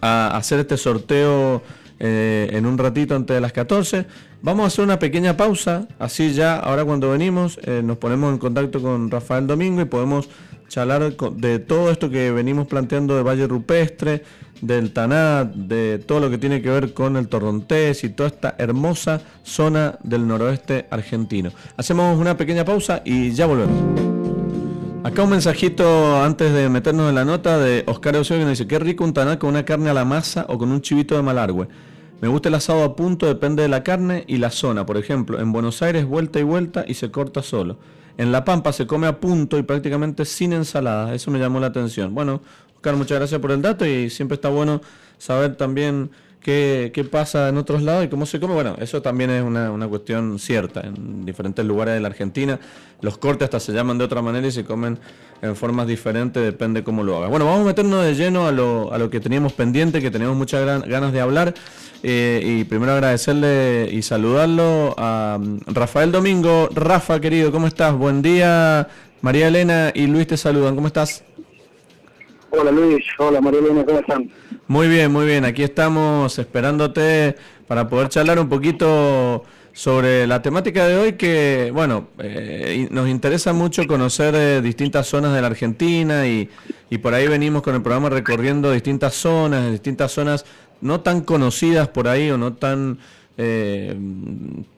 hacer 0.00 0.60
este 0.60 0.76
sorteo 0.76 1.62
eh, 1.98 2.50
en 2.52 2.66
un 2.66 2.76
ratito 2.76 3.16
antes 3.16 3.34
de 3.34 3.40
las 3.40 3.52
14. 3.52 4.06
Vamos 4.42 4.64
a 4.64 4.66
hacer 4.66 4.84
una 4.84 4.98
pequeña 4.98 5.38
pausa, 5.38 5.88
así 5.98 6.34
ya, 6.34 6.56
ahora 6.56 6.84
cuando 6.84 7.10
venimos, 7.10 7.58
eh, 7.62 7.80
nos 7.82 7.96
ponemos 7.96 8.30
en 8.30 8.38
contacto 8.38 8.82
con 8.82 9.10
Rafael 9.10 9.46
Domingo 9.46 9.80
y 9.80 9.86
podemos 9.86 10.28
charlar 10.68 11.16
de 11.16 11.58
todo 11.60 11.90
esto 11.90 12.10
que 12.10 12.30
venimos 12.30 12.66
planteando 12.66 13.16
de 13.16 13.22
Valle 13.22 13.46
Rupestre, 13.46 14.22
del 14.66 14.92
Tanat, 14.92 15.54
de 15.54 15.98
todo 15.98 16.20
lo 16.20 16.30
que 16.30 16.38
tiene 16.38 16.62
que 16.62 16.70
ver 16.70 16.94
con 16.94 17.16
el 17.16 17.28
Torrontés 17.28 18.02
y 18.04 18.08
toda 18.08 18.28
esta 18.28 18.54
hermosa 18.58 19.20
zona 19.42 19.98
del 20.02 20.26
noroeste 20.26 20.86
argentino. 20.90 21.50
Hacemos 21.76 22.18
una 22.18 22.36
pequeña 22.36 22.64
pausa 22.64 23.02
y 23.04 23.32
ya 23.32 23.46
volvemos. 23.46 23.76
Acá 25.04 25.22
un 25.22 25.30
mensajito 25.30 26.22
antes 26.22 26.52
de 26.54 26.70
meternos 26.70 27.10
en 27.10 27.14
la 27.14 27.26
nota 27.26 27.58
de 27.58 27.84
Oscar 27.86 28.16
Eusebio 28.16 28.40
que 28.40 28.44
nos 28.48 28.58
dice, 28.58 28.66
qué 28.66 28.78
rico 28.78 29.04
un 29.04 29.12
tanat 29.12 29.38
con 29.38 29.50
una 29.50 29.64
carne 29.64 29.90
a 29.90 29.94
la 29.94 30.06
masa 30.06 30.46
o 30.48 30.56
con 30.56 30.72
un 30.72 30.80
chivito 30.80 31.14
de 31.14 31.22
malargüe. 31.22 31.68
Me 32.22 32.28
gusta 32.28 32.48
el 32.48 32.54
asado 32.54 32.82
a 32.84 32.96
punto, 32.96 33.26
depende 33.26 33.62
de 33.62 33.68
la 33.68 33.82
carne 33.82 34.24
y 34.26 34.38
la 34.38 34.48
zona. 34.48 34.86
Por 34.86 34.96
ejemplo, 34.96 35.38
en 35.38 35.52
Buenos 35.52 35.82
Aires 35.82 36.06
vuelta 36.06 36.40
y 36.40 36.42
vuelta 36.42 36.86
y 36.88 36.94
se 36.94 37.10
corta 37.10 37.42
solo. 37.42 37.76
En 38.16 38.30
La 38.30 38.44
Pampa 38.44 38.72
se 38.72 38.86
come 38.86 39.06
a 39.08 39.18
punto 39.18 39.58
y 39.58 39.62
prácticamente 39.62 40.24
sin 40.24 40.52
ensalada. 40.52 41.14
Eso 41.14 41.30
me 41.30 41.38
llamó 41.38 41.60
la 41.60 41.66
atención. 41.66 42.14
Bueno, 42.14 42.40
muchas 42.92 43.18
gracias 43.18 43.40
por 43.40 43.50
el 43.52 43.62
dato 43.62 43.86
y 43.86 44.10
siempre 44.10 44.34
está 44.34 44.48
bueno 44.48 44.80
saber 45.18 45.56
también 45.56 46.10
qué, 46.40 47.08
pasa 47.10 47.48
en 47.48 47.56
otros 47.56 47.82
lados 47.82 48.04
y 48.04 48.08
cómo 48.08 48.26
se 48.26 48.38
come. 48.38 48.54
Bueno, 48.54 48.76
eso 48.78 49.00
también 49.00 49.30
es 49.30 49.42
una, 49.42 49.88
cuestión 49.88 50.38
cierta. 50.38 50.80
En 50.80 51.24
diferentes 51.24 51.64
lugares 51.64 51.94
de 51.94 52.00
la 52.00 52.08
Argentina 52.08 52.60
los 53.00 53.18
cortes 53.18 53.44
hasta 53.44 53.60
se 53.60 53.72
llaman 53.72 53.98
de 53.98 54.04
otra 54.04 54.22
manera 54.22 54.46
y 54.46 54.50
se 54.50 54.64
comen 54.64 54.98
en 55.42 55.56
formas 55.56 55.86
diferentes, 55.86 56.42
depende 56.42 56.82
cómo 56.82 57.02
lo 57.02 57.18
hagas. 57.18 57.28
Bueno, 57.28 57.44
vamos 57.44 57.62
a 57.62 57.64
meternos 57.64 58.02
de 58.02 58.14
lleno 58.14 58.46
a 58.46 58.52
lo, 58.52 58.92
a 58.94 58.98
lo 58.98 59.10
que 59.10 59.20
teníamos 59.20 59.52
pendiente, 59.52 60.00
que 60.00 60.10
teníamos 60.10 60.36
muchas 60.36 60.86
ganas 60.86 61.12
de 61.12 61.20
hablar. 61.20 61.54
Eh, 62.02 62.42
y 62.44 62.64
primero 62.64 62.92
agradecerle 62.92 63.88
y 63.90 64.02
saludarlo 64.02 64.94
a 64.98 65.38
mm, 65.40 65.60
Rafael 65.66 66.12
Domingo. 66.12 66.68
Rafa, 66.74 67.20
querido, 67.20 67.50
¿cómo 67.50 67.66
estás? 67.66 67.94
Buen 67.94 68.22
día. 68.22 68.88
María 69.22 69.48
Elena 69.48 69.90
y 69.94 70.06
Luis 70.06 70.26
te 70.26 70.36
saludan. 70.36 70.74
¿Cómo 70.74 70.86
estás? 70.86 71.24
Hola 72.56 72.70
Luis, 72.70 73.04
hola 73.18 73.40
Marilena, 73.40 73.84
¿cómo 73.84 73.98
están? 73.98 74.30
Muy 74.68 74.86
bien, 74.86 75.10
muy 75.10 75.26
bien. 75.26 75.44
Aquí 75.44 75.64
estamos 75.64 76.38
esperándote 76.38 77.34
para 77.66 77.88
poder 77.88 78.08
charlar 78.08 78.38
un 78.38 78.48
poquito 78.48 79.42
sobre 79.72 80.26
la 80.28 80.40
temática 80.40 80.86
de 80.86 80.96
hoy 80.96 81.12
que, 81.14 81.72
bueno, 81.74 82.08
eh, 82.18 82.86
nos 82.92 83.08
interesa 83.08 83.52
mucho 83.52 83.86
conocer 83.88 84.34
eh, 84.36 84.60
distintas 84.62 85.08
zonas 85.08 85.34
de 85.34 85.40
la 85.40 85.48
Argentina 85.48 86.28
y, 86.28 86.48
y, 86.90 86.98
por 86.98 87.14
ahí 87.14 87.26
venimos 87.26 87.62
con 87.62 87.74
el 87.74 87.82
programa 87.82 88.08
recorriendo 88.08 88.70
distintas 88.70 89.14
zonas, 89.14 89.72
distintas 89.72 90.12
zonas 90.12 90.44
no 90.80 91.00
tan 91.00 91.22
conocidas 91.22 91.88
por 91.88 92.06
ahí 92.06 92.30
o 92.30 92.38
no 92.38 92.52
tan 92.52 92.98
eh, 93.36 93.96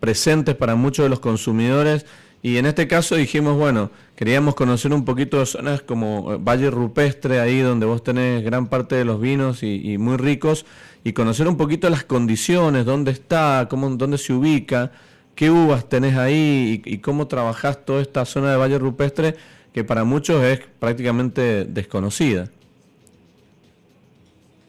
presentes 0.01 0.55
para 0.55 0.77
muchos 0.77 1.05
de 1.05 1.11
los 1.11 1.20
consumidores 1.20 2.07
y 2.47 2.59
en 2.59 2.66
este 2.66 2.86
caso 2.86 3.16
dijimos, 3.16 3.59
bueno, 3.59 3.90
queríamos 4.14 4.55
conocer 4.55 4.93
un 4.93 5.05
poquito 5.05 5.40
de 5.40 5.47
zonas 5.47 5.82
como 5.82 6.32
eh, 6.32 6.39
Valle 6.40 6.70
Rupestre, 6.70 7.40
ahí 7.40 7.59
donde 7.59 7.86
vos 7.86 8.05
tenés 8.05 8.44
gran 8.44 8.68
parte 8.68 8.94
de 8.94 9.05
los 9.05 9.20
vinos 9.20 9.64
y, 9.64 9.98
muy 9.98 10.16
ricos, 10.16 10.64
y 11.02 11.12
conocer 11.12 11.48
un 11.48 11.56
poquito 11.56 11.90
las 11.90 12.05
condiciones, 12.05 12.85
dónde 12.85 13.10
está, 13.10 13.66
cómo, 13.68 13.90
dónde 13.97 14.16
se 14.16 14.32
ubica, 14.32 14.93
qué 15.35 15.51
uvas 15.51 15.89
tenés 15.89 16.16
ahí 16.16 16.81
y, 16.85 16.98
cómo 16.98 17.27
trabajás 17.27 17.85
toda 17.85 18.01
esta 18.01 18.24
zona 18.24 18.52
de 18.52 18.59
Valle 18.59 18.78
Rupestre 18.78 19.35
que 19.73 19.82
para 19.82 20.05
muchos 20.05 20.40
es 20.44 20.60
prácticamente 20.78 21.64
desconocida. 21.64 22.48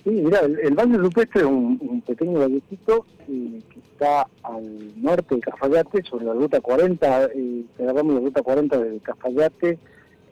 Sí, 0.03 0.09
mira, 0.09 0.39
el, 0.39 0.73
Valle 0.73 0.97
Rupestre 0.97 1.41
es 1.41 1.47
un, 1.47 2.01
pequeño 2.07 2.39
vallecito 2.39 3.05
eh, 3.29 3.59
está 3.98 4.28
al 4.44 5.02
norte 5.02 5.36
de 5.36 5.41
Cafayate, 5.41 6.03
sobre 6.03 6.26
la 6.26 6.34
ruta 6.34 6.61
40, 6.61 7.30
eh, 7.36 7.64
agarramos 7.80 8.14
la 8.14 8.19
ruta 8.19 8.44
40 8.44 8.78
de 8.78 8.99
Cafayate, 8.99 9.80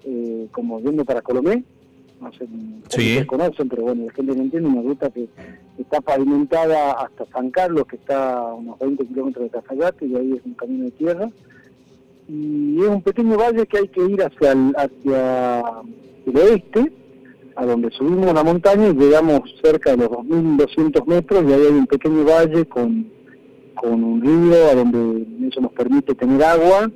eh, 0.06 0.48
como 0.52 0.80
yendo 0.82 1.04
para 1.04 1.24
Colomé, 1.24 1.64
no 2.22 2.32
sé 2.34 2.48
si 2.90 3.20
sí. 3.20 3.26
conocen, 3.26 3.68
pero 3.68 3.84
bueno, 3.84 4.06
la 4.06 4.14
gente 4.14 4.36
no 4.36 4.44
entiende, 4.44 4.70
una 4.70 4.84
ruta 4.84 5.10
que 5.10 5.28
está 5.80 6.00
pavimentada 6.00 6.92
hasta 6.92 7.26
San 7.26 7.50
Carlos, 7.50 7.88
que 7.88 7.96
está 7.96 8.38
a 8.38 8.54
unos 8.54 8.78
20 8.78 9.08
kilómetros 9.08 9.46
de 9.46 9.50
Cafayate, 9.50 10.06
y 10.06 10.16
ahí 10.16 10.34
es 10.34 10.46
un 10.46 10.54
camino 10.54 10.86
de 10.86 10.92
tierra, 10.92 11.30
y 12.28 12.82
es 12.82 12.88
un 12.88 13.02
pequeño 13.02 13.36
valle 13.36 13.66
que 13.66 13.80
hay 13.80 13.88
que 13.88 14.06
ir 14.06 14.22
hacia 14.22 14.52
el, 14.52 14.76
hacia 14.78 15.82
el 16.28 16.38
oeste, 16.38 16.94
a 17.56 17.66
donde 17.66 17.90
subimos 17.92 18.32
la 18.34 18.44
montaña 18.44 18.90
y 18.90 18.94
llegamos 18.94 19.42
cerca 19.64 19.92
de 19.92 19.98
los 19.98 20.10
2.200 20.10 21.06
metros 21.08 21.44
y 21.48 21.54
ahí 21.54 21.62
hay 21.62 21.74
un 21.74 21.88
pequeño 21.88 22.26
valle 22.26 22.66
con 22.66 23.16
con 23.76 24.04
un 24.04 24.22
río 24.22 24.70
a 24.72 24.76
donde 24.76 25.48
eso 25.48 25.62
nos 25.62 25.72
permite 25.74 26.16
tener 26.16 26.44
agua, 26.44 26.92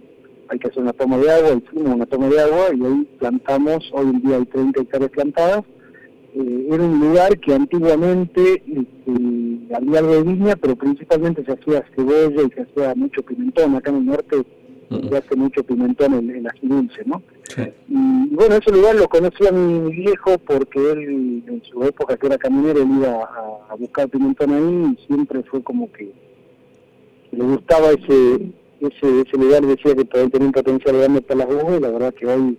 hay 0.49 0.60
que 0.60 0.68
hacer 0.68 0.81
una 0.81 0.93
toma 0.93 1.18
de 1.18 1.31
agua, 1.31 1.61
hicimos 1.64 1.95
una 1.95 2.06
toma 2.06 2.27
de 2.27 2.41
agua 2.41 2.68
y 2.73 2.85
ahí 2.85 3.07
plantamos, 3.19 3.89
hoy 3.93 4.10
en 4.10 4.22
día 4.22 4.38
hay 4.38 4.45
30 4.45 4.81
hectáreas 4.81 5.11
plantadas, 5.11 5.64
eh, 6.34 6.68
era 6.72 6.84
un 6.84 6.99
lugar 6.99 7.39
que 7.39 7.53
antiguamente 7.53 8.64
este, 8.65 9.76
había 9.76 9.99
algo 9.99 10.14
de 10.14 10.23
viña, 10.23 10.56
pero 10.56 10.76
principalmente 10.76 11.43
se 11.43 11.53
hacía 11.53 11.84
cebolla 11.95 12.43
y 12.43 12.51
se 12.51 12.61
hacía 12.61 12.93
mucho 12.95 13.23
pimentón. 13.23 13.76
Acá 13.76 13.89
en 13.89 13.97
el 13.97 14.06
norte 14.06 14.38
se 14.89 15.18
hace 15.18 15.35
mucho 15.35 15.64
pimentón 15.64 16.14
en, 16.14 16.30
en 16.30 16.47
ají 16.47 16.68
dulce, 16.68 17.01
¿no? 17.06 17.22
Y, 17.88 18.35
bueno, 18.35 18.56
ese 18.56 18.72
lugar 18.72 18.95
lo 18.95 19.07
conocía 19.07 19.51
mi, 19.51 19.91
viejo 19.91 20.38
porque 20.39 20.80
él, 20.91 21.43
en 21.47 21.64
su 21.64 21.84
época 21.84 22.15
que 22.18 22.27
era 22.27 22.38
caminero, 22.38 22.81
él 22.81 22.89
iba 22.97 23.23
a, 23.69 23.76
buscar 23.76 24.10
pimentón 24.10 24.51
ahí 24.53 24.93
y 24.93 25.06
siempre 25.07 25.41
fue 25.43 25.64
como 25.64 25.91
que 25.91 26.11
le 27.31 27.43
gustaba 27.43 27.91
ese 27.91 28.51
ese, 28.80 29.22
ese 29.22 29.38
lugar, 29.38 29.65
decía 29.65 29.95
que 29.95 30.06
todavía 30.06 30.31
tenía 30.31 30.47
un 30.47 30.53
potencial 30.53 30.97
grande 30.97 31.22
para 31.22 31.45
las 31.45 31.53
uvas 31.53 31.77
y 31.77 31.81
la 31.81 31.89
verdad 31.89 32.14
que 32.14 32.26
hoy, 32.26 32.57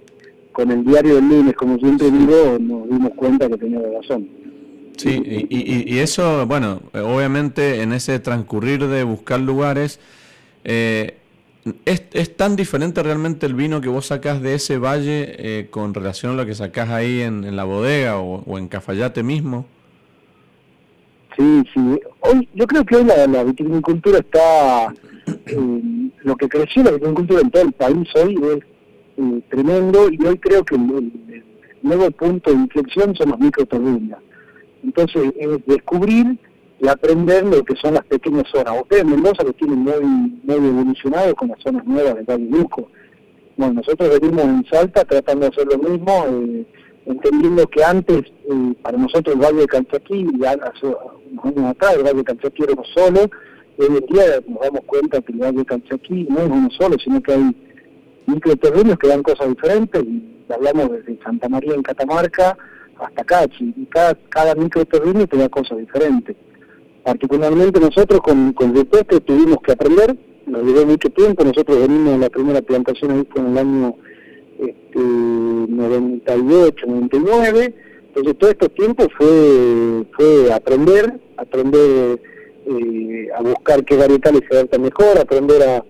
con 0.53 0.71
el 0.71 0.85
diario 0.85 1.15
del 1.17 1.29
lunes, 1.29 1.55
como 1.55 1.79
siempre 1.79 2.11
digo, 2.11 2.59
nos 2.61 2.89
dimos 2.89 3.13
cuenta 3.17 3.49
que 3.49 3.57
tenía 3.57 3.81
razón. 3.81 4.29
Sí, 4.97 5.23
y, 5.49 5.95
y, 5.95 5.99
eso, 5.99 6.47
bueno, 6.47 6.83
obviamente 6.93 7.81
en 7.81 7.95
ese 7.95 8.19
transcurrir 8.19 8.87
de 8.87 9.03
buscar 9.03 9.41
lugares, 9.41 9.99
eh, 10.65 11.15
¿Es, 11.85 12.05
¿Es, 12.13 12.37
tan 12.37 12.57
diferente 12.57 13.03
realmente 13.03 13.45
el 13.45 13.55
vino 13.55 13.83
que 13.83 13.89
vos 13.89 14.07
sacás 14.07 14.41
de 14.41 14.55
ese 14.55 14.79
valle 14.79 15.37
eh, 15.39 15.69
con 15.69 15.93
relación 15.93 16.33
a 16.33 16.35
lo 16.35 16.47
que 16.47 16.55
sacás 16.55 16.89
ahí 16.89 17.21
en, 17.21 17.55
la 17.55 17.65
bodega 17.65 18.19
o, 18.19 18.59
en 18.59 18.69
Cafayate 18.69 19.23
mismo? 19.23 19.67
Sí, 21.41 21.63
sí. 21.73 22.01
Hoy, 22.21 22.47
yo 22.55 22.67
creo 22.67 22.85
que 22.85 22.97
hoy 22.97 23.05
la, 23.05 23.45
vitivinicultura 23.45 24.19
está... 24.19 24.93
Eh, 25.47 26.11
lo 26.23 26.37
que 26.37 26.51
creció 26.51 26.83
la 26.83 26.91
vitivinicultura 26.91 27.41
en 27.41 27.51
todo 27.51 27.63
el 27.63 27.73
país 27.73 28.09
hoy 28.15 28.35
es 28.35 28.59
eh, 29.17 29.43
tremendo 29.49 30.11
y 30.11 30.23
hoy 30.27 30.37
creo 30.37 30.63
que 30.67 30.75
el, 30.75 31.43
nuevo 31.81 32.11
punto 32.11 32.51
de 32.51 32.57
inflexión 32.57 33.17
son 33.17 33.31
los 33.31 33.39
microtorrinas. 33.39 34.19
Entonces, 34.85 35.33
es 35.39 35.65
descubrir 35.65 36.39
y 36.79 36.89
aprender 36.89 37.47
lo 37.47 37.65
que 37.65 37.75
son 37.77 37.95
las 37.95 38.05
pequeñas 38.05 38.45
zonas. 38.53 38.75
Ustedes 38.83 39.05
en 39.05 39.11
Mendoza 39.11 39.43
lo 39.43 39.55
tienen 39.55 39.79
muy, 39.79 40.41
muy 40.45 40.57
evolucionado 40.57 41.35
con 41.37 41.49
las 41.49 41.63
zonas 41.63 41.87
nuevas 41.87 42.17
del 42.17 42.27
Valle 42.27 42.51
Luco. 42.51 42.91
Bueno, 43.57 43.75
nosotros 43.75 44.21
venimos 44.21 44.45
en 44.45 44.67
Salta 44.71 45.07
tratando 45.07 45.47
de 45.47 45.53
hacer 45.53 45.69
lo 45.69 45.79
mismo, 45.79 46.27
eh, 46.29 46.67
entendiendo 47.07 47.67
que 47.67 47.83
antes, 47.83 48.25
eh, 48.29 48.75
para 48.83 48.99
nosotros 48.99 49.37
el 49.37 49.41
Valle 49.41 49.61
de 49.61 49.67
Calchaquí, 49.67 50.27
ya 50.39 50.59
años 51.45 51.71
atrás, 51.71 51.97
el 51.97 52.05
Valle 52.05 52.19
de 52.19 52.25
Calchaquí 52.25 52.63
era 52.63 52.73
uno 52.73 52.85
solo, 52.95 53.21
hoy 53.79 53.87
en 53.87 54.07
día 54.07 54.25
nos 54.47 54.61
damos 54.61 54.81
cuenta 54.87 55.21
que 55.21 55.33
el 55.33 55.39
Valle 55.39 55.59
de 55.59 55.65
Calchaquí 55.65 56.27
no 56.29 56.41
es 56.41 56.51
uno 56.51 56.69
solo, 56.79 56.97
sino 57.03 57.23
que 57.23 57.33
hay 57.33 57.57
microterrenos 58.27 58.99
que 58.99 59.09
dan 59.09 59.23
cosas 59.23 59.49
diferentes, 59.49 60.03
y 60.03 60.45
hablamos 60.53 60.91
desde 60.93 61.23
Santa 61.23 61.49
María 61.49 61.75
en 61.75 61.83
Catamarca 61.83 62.57
hasta 62.99 63.25
Cachi, 63.25 63.75
y 63.77 63.87
cada, 63.87 64.15
cada 64.29 64.55
microterreno 64.55 65.27
te 65.27 65.37
da 65.37 65.49
cosas 65.49 65.79
diferentes. 65.79 66.37
Particularmente 67.05 67.81
nosotros 67.81 68.21
con, 68.21 68.53
con 68.53 68.75
que 68.75 69.21
tuvimos 69.21 69.59
que 69.63 69.73
aprender, 69.73 70.17
nos 70.47 70.63
llevó 70.65 70.87
mucho 70.87 71.09
tiempo, 71.11 71.45
nosotros 71.45 71.81
venimos 71.81 72.15
en 72.15 72.21
la 72.21 72.29
primera 72.29 72.61
plantación 72.61 73.27
en 73.35 73.47
el 73.47 73.59
año 73.59 73.97
este, 74.59 74.99
98, 74.99 76.87
99, 76.87 77.75
entonces 78.15 78.39
todo 78.39 78.51
este 78.51 78.69
tiempo 78.71 79.07
fue, 79.17 80.05
fue 80.17 80.53
aprender, 80.53 81.21
aprender 81.37 82.21
eh, 82.67 83.29
a 83.37 83.41
buscar 83.41 83.85
qué 83.85 83.97
varietales 83.97 84.43
se 84.49 84.57
adaptan 84.57 84.83
mejor, 84.83 85.17
aprender 85.17 85.63
a, 85.63 85.85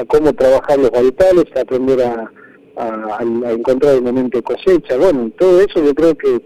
a, 0.00 0.04
cómo 0.06 0.32
trabajar 0.32 0.78
los 0.78 0.90
varietales, 0.90 1.44
aprender 1.54 2.02
a, 2.02 2.32
a, 2.76 3.22
encontrar 3.52 3.94
el 3.94 4.02
momento 4.02 4.38
de 4.38 4.42
cosecha, 4.42 4.96
bueno, 4.96 5.30
todo 5.38 5.60
eso 5.60 5.84
yo 5.84 5.94
creo 5.94 6.14
que 6.14 6.40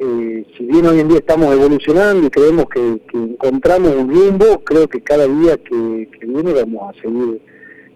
eh, 0.00 0.46
si 0.56 0.64
bien 0.64 0.86
hoy 0.86 1.00
en 1.00 1.08
día 1.08 1.18
estamos 1.18 1.50
evolucionando 1.50 2.26
y 2.26 2.30
creemos 2.30 2.66
que, 2.68 3.00
encontramos 3.14 3.94
un 3.96 4.14
rumbo, 4.14 4.60
creo 4.64 4.86
que 4.86 5.00
cada 5.00 5.26
día 5.26 5.56
que, 5.56 6.08
viene 6.20 6.52
vamos 6.52 6.94
a 6.94 7.00
seguir 7.00 7.40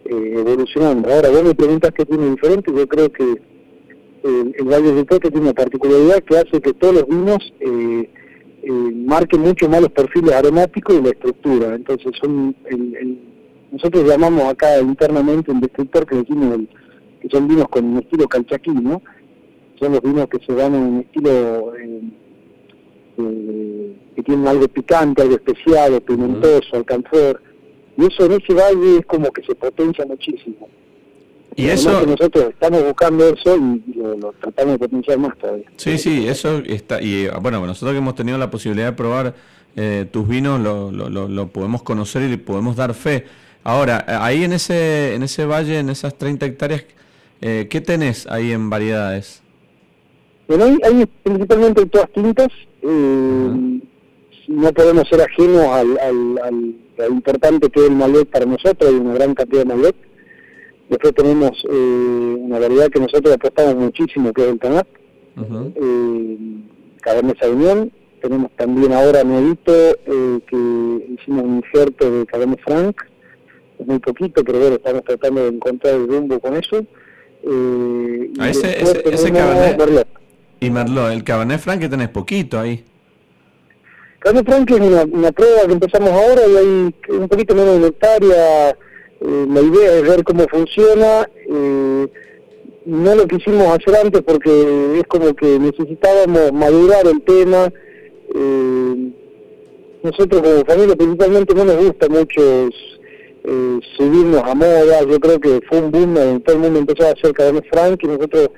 eh, 0.07 0.35
evolucionando. 0.39 1.13
Ahora, 1.13 1.29
vos 1.29 1.45
me 1.45 1.55
preguntas 1.55 1.93
qué 1.95 2.07
tiene 2.07 2.31
diferente, 2.31 2.73
yo 2.75 2.89
creo 2.89 3.13
que 3.13 3.52
el 4.25 4.65
Valle 4.65 4.93
del 4.93 5.07
Toque 5.07 5.31
tiene 5.31 5.47
una 5.47 5.55
particularidad 5.55 6.23
que 6.23 6.37
hace 6.37 6.61
que 6.61 6.73
todos 6.75 6.95
los 6.95 7.07
vinos 7.09 7.53
eh, 7.61 8.09
marquen 8.95 9.41
mucho 9.41 9.69
más 9.69 9.83
los 9.83 9.91
perfiles 9.91 10.33
aromáticos 10.33 10.97
y 10.97 11.03
la 11.03 11.11
estructura. 11.11 11.75
Entonces, 11.75 12.13
son 12.21 12.55
nosotros 13.73 14.05
llamamos 14.07 14.45
acá 14.45 14.81
internamente 14.81 15.51
un 15.51 15.61
descriptor 15.61 16.07
que 16.07 16.17
decimos 16.17 16.61
que 17.21 17.29
son 17.31 17.49
vinos 17.49 17.69
con 17.69 17.85
un 17.85 17.99
estilo 17.99 18.29
calchaquí, 18.29 18.71
¿no? 18.71 19.01
son 19.83 19.93
los 19.93 20.03
vinos 20.03 20.29
que 20.29 20.39
se 20.47 20.55
dan 20.55 20.75
en 20.75 20.83
un 20.83 21.01
estilo 21.01 21.75
eh, 21.77 22.03
eh, 23.19 23.97
que 24.15 24.23
tienen 24.23 24.47
algo 24.47 24.69
picante, 24.69 25.23
algo 25.23 25.35
especial, 25.35 26.01
pimentoso, 26.03 26.77
alcanfor, 26.77 27.43
y 27.97 28.07
eso 28.07 28.27
en 28.27 28.33
ese 28.33 28.55
valle 28.55 28.99
es 28.99 29.07
como 29.07 29.31
que 29.33 29.43
se 29.43 29.55
potencia 29.57 30.07
muchísimo. 30.07 30.69
Y 31.57 31.67
eso 31.67 32.07
nosotros 32.07 32.47
estamos 32.51 32.83
buscando 32.85 33.29
eso 33.29 33.57
y 33.57 33.95
lo, 33.95 34.33
tratamos 34.41 34.75
de 34.75 34.79
potenciar 34.79 35.19
más 35.19 35.37
todavía. 35.39 35.67
Sí, 35.77 35.99
sí, 35.99 36.27
eso 36.27 36.59
está 36.65 37.01
y 37.01 37.29
bueno, 37.41 37.65
nosotros 37.67 37.93
que 37.93 37.99
hemos 37.99 38.15
tenido 38.15 38.39
la 38.39 38.51
posibilidad 38.51 38.87
de 38.87 38.93
probar 38.93 39.35
eh, 39.77 40.07
tus 40.11 40.29
vinos 40.29 40.61
lo, 40.61 40.91
lo, 40.91 41.29
lo, 41.29 41.47
podemos 41.49 41.83
conocer 41.83 42.31
y 42.31 42.37
podemos 42.37 42.77
dar 42.77 42.95
fe. 42.95 43.25
Ahora, 43.65 44.05
ahí 44.07 44.45
en 44.45 44.53
ese 44.53 45.15
en 45.15 45.23
ese 45.23 45.47
valle, 45.47 45.79
en 45.79 45.89
esas 45.89 46.17
30 46.17 46.47
hectáreas, 46.47 46.85
eh, 47.41 47.69
¿qué 47.71 47.81
tenés 47.81 48.27
ahí 48.27 48.53
en 48.53 48.69
variedades? 48.69 49.43
Bueno, 50.49 50.65
hay, 50.83 51.07
principalmente 51.23 51.87
todas 51.87 52.11
tintas, 52.13 52.49
eh, 52.83 53.81
no 54.49 54.73
podemos 54.73 55.09
ser 55.09 55.23
ajenos 55.23 55.67
al, 55.69 55.99
al, 55.99 57.11
importante 57.11 57.71
que 57.71 57.81
es 57.81 57.87
el 57.87 57.97
Malbec 57.97 58.29
para 58.29 58.45
nosotros, 58.45 58.91
hay 58.91 58.97
una 58.97 59.15
gran 59.15 59.35
cantidad 59.35 59.63
de 59.63 59.67
Malbec. 59.67 60.12
Después 60.93 61.15
tenemos 61.15 61.51
eh, 61.71 62.37
una 62.39 62.59
variedad 62.59 62.89
que 62.91 63.01
nosotros 63.01 63.35
apostamos 63.35 63.77
muchísimo, 63.77 64.31
que 64.35 64.43
es 64.43 64.49
el 64.49 64.59
Tanat, 64.59 64.87
uh 65.39 65.73
eh, 65.75 66.39
Cabernet 67.01 67.39
Sauvignon. 67.41 67.91
Tenemos 68.21 68.51
también 68.59 68.93
ahora 68.93 69.25
nuevito 69.25 69.73
eh, 69.73 70.39
que 70.47 71.15
hicimos 71.15 71.45
un 71.45 71.57
injerto 71.57 72.11
de 72.11 72.27
Cabernet 72.27 72.61
Franc, 72.61 72.95
muy 73.79 74.01
poquito, 74.01 74.45
pero 74.45 74.59
bueno, 74.59 74.77
estamos 74.77 75.03
tratando 75.05 75.41
de 75.41 75.49
encontrar 75.49 75.95
el 75.95 76.07
rumbo 76.07 76.39
con 76.39 76.57
eso. 76.57 76.85
Eh, 77.43 78.31
ah, 78.39 78.51
ese, 78.51 78.83
ese, 78.83 79.03
ese 79.07 79.33
Cabernet, 79.33 80.07
y 80.61 80.71
Merlot, 80.71 81.11
el 81.11 81.25
Cabernet 81.25 81.59
Franc 81.59 81.81
que 81.81 81.89
tenés 81.89 82.11
poquito 82.11 82.61
ahí. 82.61 82.85
Cabernet 84.19 84.45
Franc 84.45 84.71
es 84.71 84.79
una, 84.79 85.33
prueba 85.33 85.67
que 85.67 85.73
empezamos 85.73 86.11
ahora 86.11 86.43
y 86.47 86.57
hay 86.57 86.95
un 87.19 87.29
poquito 87.29 87.55
menos 87.55 87.81
de 87.81 87.89
hectárea. 87.89 88.77
Eh, 89.25 89.47
la 89.49 89.61
idea 89.61 89.99
es 89.99 90.03
ver 90.03 90.25
cómo 90.25 90.47
funciona. 90.49 91.29
Eh, 91.49 92.07
no 92.85 93.15
lo 93.15 93.27
quisimos 93.29 93.69
hacer 93.69 93.95
antes 94.03 94.23
porque 94.23 94.99
es 94.99 95.05
como 95.05 95.35
que 95.35 95.59
necesitábamos 95.59 96.53
madurar 96.53 97.07
el 97.07 97.23
tema. 97.23 97.73
Eh, 98.35 99.11
nosotros 100.03 100.43
como 100.43 100.65
familia 100.65 100.97
principalmente 100.97 101.55
no 101.55 101.65
nos 101.65 101.77
gusta 101.77 102.09
mucho 102.09 102.69
subirnos 103.97 104.43
a 104.45 104.55
moda. 104.55 105.03
Yo 105.09 105.19
creo 105.21 105.39
que 105.41 105.61
fue 105.69 105.81
un 105.81 105.91
boom, 105.91 106.43
todo 106.43 106.57
el 106.57 106.63
mundo 106.63 106.79
empezó 106.81 107.07
a 107.07 107.13
hacer 107.13 107.33
Cabernet 107.33 107.65
Franc 107.71 108.03
y 108.03 108.07
nosotros 108.07 108.51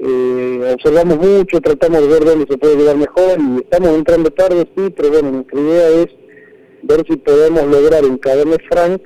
eh, 0.00 0.74
observamos 0.74 1.18
mucho, 1.18 1.60
tratamos 1.60 2.02
de 2.02 2.06
ver 2.06 2.24
dónde 2.24 2.46
se 2.48 2.56
puede 2.56 2.76
llegar 2.76 2.96
mejor 2.96 3.36
y 3.40 3.58
estamos 3.62 3.90
entrando 3.90 4.30
tarde, 4.30 4.68
sí, 4.76 4.90
pero 4.96 5.10
bueno, 5.10 5.32
nuestra 5.32 5.60
idea 5.60 5.88
es 5.88 6.06
ver 6.82 7.04
si 7.08 7.16
podemos 7.16 7.64
lograr 7.66 8.04
un 8.04 8.16
Cabernet 8.18 8.60
Franc 8.70 9.02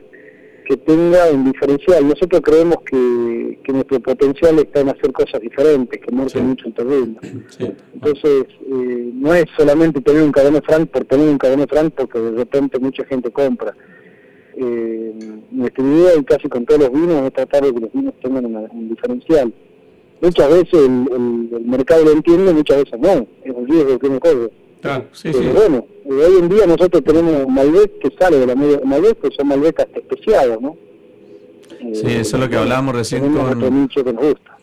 que 0.66 0.76
tenga 0.76 1.30
un 1.32 1.44
diferencial. 1.44 2.06
Nosotros 2.06 2.40
creemos 2.43 2.78
que, 2.84 3.59
que 3.64 3.72
nuestro 3.72 4.01
potencial 4.01 4.59
está 4.59 4.80
en 4.80 4.90
hacer 4.90 5.12
cosas 5.12 5.40
diferentes, 5.40 6.01
que 6.01 6.14
muerte 6.14 6.40
mucho 6.40 6.68
el 6.68 6.74
terreno. 6.74 7.14
Entonces, 7.94 8.47
eh, 8.66 9.10
no 9.14 9.34
es 9.34 9.44
solamente 9.56 10.01
tener 10.01 10.22
un 10.22 10.32
Cabernet 10.32 10.64
Franc 10.64 10.89
por 10.89 11.05
tener 11.05 11.28
un 11.28 11.39
Cabernet 11.39 11.68
Franc 11.68 11.93
porque 11.94 12.18
de 12.18 12.30
repente 12.32 12.78
mucha 12.78 13.05
gente 13.05 13.30
compra. 13.30 13.74
Eh, 14.56 15.14
nuestra 15.51 15.84
idea, 15.84 16.14
y 16.18 16.24
casi 16.24 16.48
con 16.48 16.66
todos 16.66 16.82
los 16.82 16.93
vinos, 16.93 17.22
es 17.24 17.32
tratar 17.32 17.64
de 17.64 17.72
que 17.72 17.80
los 17.80 17.93
vinos 17.93 18.14
tengan 18.22 18.44
un 18.44 18.89
diferencial 18.89 19.52
muchas 20.22 20.48
veces 20.48 20.74
el, 20.74 21.64
mercado 21.66 22.05
lo 22.05 22.12
entiende, 22.12 22.55
muchas 22.55 22.78
veces 22.84 22.98
no, 22.98 23.26
es 23.44 23.52
un 23.55 23.68
riesgo 23.68 23.98
que 23.98 24.09
no 24.09 24.20
corre. 24.20 24.51
Claro, 24.82 25.06
sí, 25.12 25.30
Pero 25.32 25.52
bueno, 25.52 25.86
hoy 26.06 26.38
en 26.40 26.48
día 26.48 26.66
nosotros 26.66 27.04
tenemos 27.04 27.46
Malbec 27.46 28.00
que 28.00 28.10
sale 28.18 28.38
de 28.38 28.46
la 28.48 28.56
media 28.56 28.80
Malbec, 28.84 29.20
que 29.20 29.28
son 29.30 29.46
Malbec 29.46 29.78
especiados, 29.94 30.60
¿no? 30.60 30.76
Sí, 31.94 32.06
eso 32.06 32.36
es 32.36 32.42
lo 32.42 32.50
que 32.50 32.56
hablábamos 32.56 32.96
recién 32.96 33.32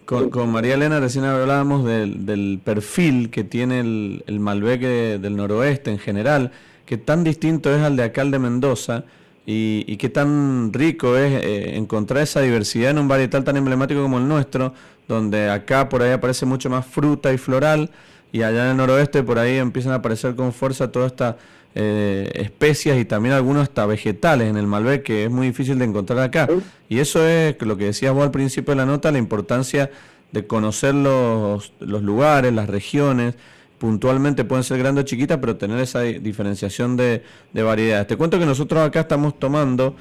con, 0.06 0.30
con, 0.30 0.52
María 0.52 0.74
Elena, 0.74 1.00
recién 1.00 1.24
hablábamos 1.24 1.86
del, 1.86 2.26
del 2.26 2.60
perfil 2.64 3.30
que 3.30 3.46
tiene 3.46 3.80
el, 3.80 4.24
el 4.28 4.42
Malbec 4.42 4.82
del 4.82 5.36
noroeste 5.38 5.90
en 5.90 6.00
general, 6.00 6.52
que 6.86 6.98
tan 6.98 7.24
distinto 7.24 7.74
es 7.74 7.82
al 7.82 7.96
de 7.96 8.04
acá, 8.04 8.26
de 8.26 8.40
Mendoza, 8.40 9.06
y, 9.46 9.86
y 9.88 9.96
qué 9.98 10.10
tan 10.10 10.74
rico 10.74 11.16
es 11.16 11.44
eh, 11.44 11.78
encontrar 11.78 12.24
esa 12.24 12.42
diversidad 12.42 12.92
en 12.92 13.00
un 13.00 13.08
varietal 13.08 13.46
tan 13.46 13.56
emblemático 13.56 14.02
como 14.02 14.18
el 14.18 14.28
nuestro, 14.28 14.74
donde 15.08 15.50
acá 15.50 15.88
por 15.88 16.02
ahí 16.02 16.12
aparece 16.12 16.46
mucho 16.46 16.70
más 16.70 16.86
fruta 16.86 17.32
y 17.32 17.38
floral 17.38 17.90
y 18.32 18.44
allá 18.44 18.66
en 18.66 18.72
el 18.72 18.78
noroeste 18.78 19.24
por 19.24 19.40
ahí 19.40 19.58
empiezan 19.58 19.94
a 19.94 19.96
aparecer 19.96 20.36
con 20.36 20.54
fuerza 20.54 20.92
todas 20.92 21.12
estas 21.12 21.36
eh, 21.76 22.30
especias 22.36 22.98
y 23.00 23.06
también 23.06 23.36
algunos 23.36 23.64
hasta 23.64 23.86
vegetales 23.86 24.50
en 24.50 24.58
el 24.58 24.68
Malbec 24.68 25.04
que 25.04 25.26
es 25.26 25.32
muy 25.32 25.48
difícil 25.48 25.78
de 25.80 25.86
encontrar 25.86 26.20
acá. 26.20 26.48
Y 26.88 27.00
eso 27.00 27.28
es 27.28 27.56
lo 27.62 27.78
que 27.78 27.86
decías 27.86 28.14
vos 28.14 28.24
al 28.24 28.32
principio 28.32 28.72
de 28.72 28.78
la 28.78 28.86
nota, 28.86 29.12
la 29.12 29.18
importancia 29.18 29.90
de 30.32 30.46
conocer 30.46 30.94
los, 30.94 31.74
los 31.80 32.04
lugares, 32.04 32.54
las 32.54 32.70
regiones, 32.70 33.36
puntualmente 33.80 34.44
pueden 34.44 34.64
ser 34.64 34.78
grandes 34.78 35.06
o 35.06 35.08
chiquitas, 35.08 35.40
pero 35.40 35.56
tener 35.58 35.80
esa 35.80 36.02
diferenciación 36.02 36.98
de, 36.98 37.24
de 37.54 37.64
variedades. 37.64 38.08
Te 38.08 38.18
cuento 38.18 38.38
que 38.38 38.46
nosotros 38.46 38.82
acá 38.82 39.02
estamos 39.02 39.40
tomando 39.40 39.96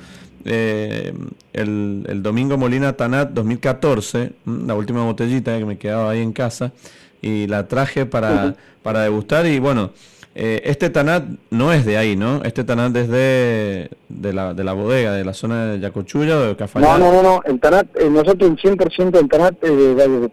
eh, 0.45 1.13
el, 1.53 2.23
Domingo 2.23 2.57
Molina 2.57 2.93
Tanat 2.95 3.31
2014, 3.31 4.33
la 4.67 4.75
última 4.75 5.05
botellita 5.05 5.59
que 5.59 5.65
me 5.65 5.79
quedaba 5.79 6.11
ahí 6.11 6.21
en 6.21 6.33
casa, 6.33 6.73
y 7.21 7.47
la 7.47 7.69
traje 7.69 8.07
para, 8.07 8.55
para 8.83 9.01
degustar. 9.01 9.47
Y 9.47 9.59
bueno, 9.59 9.91
eh, 10.35 10.63
este 10.65 10.91
Tanat 10.91 11.25
no 11.51 11.73
es 11.73 11.85
de 11.85 11.97
ahí, 11.97 12.17
¿no? 12.17 12.43
Este 12.45 12.65
Tanat 12.65 12.95
es 12.97 13.09
de, 13.09 13.91
de, 14.09 14.33
la, 14.33 14.55
de 14.55 14.65
la 14.65 14.73
bodega, 14.73 15.13
de 15.13 15.25
la 15.25 15.35
zona 15.35 15.67
de 15.67 15.81
Yacochulla 15.81 16.39
o 16.39 16.43
de 16.43 16.57
Cafayate. 16.57 17.01
No, 17.01 17.13
no, 17.13 17.23
no, 17.23 17.43
el 17.45 17.59
Tanat, 17.61 17.89
eh, 17.97 18.09
nosotros 18.11 18.51
el 18.51 18.57
100% 18.57 19.11
del 19.11 19.29
Tanat 19.29 19.63
es 19.63 19.77
de 19.77 19.95
Valle 19.95 20.21
de 20.21 20.31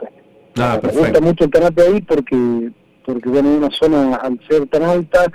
Ah, 0.57 0.79
Me 0.81 0.89
gusta 0.89 1.19
mucho 1.19 1.43
el 1.43 1.51
Tanat 1.51 1.73
de 1.73 1.87
ahí 1.87 2.01
porque 2.01 2.71
porque 3.05 3.29
bueno, 3.29 3.49
una 3.55 3.69
zona 3.71 4.15
al 4.15 4.39
ser 4.49 4.67
tan 4.67 4.83
alta 4.83 5.31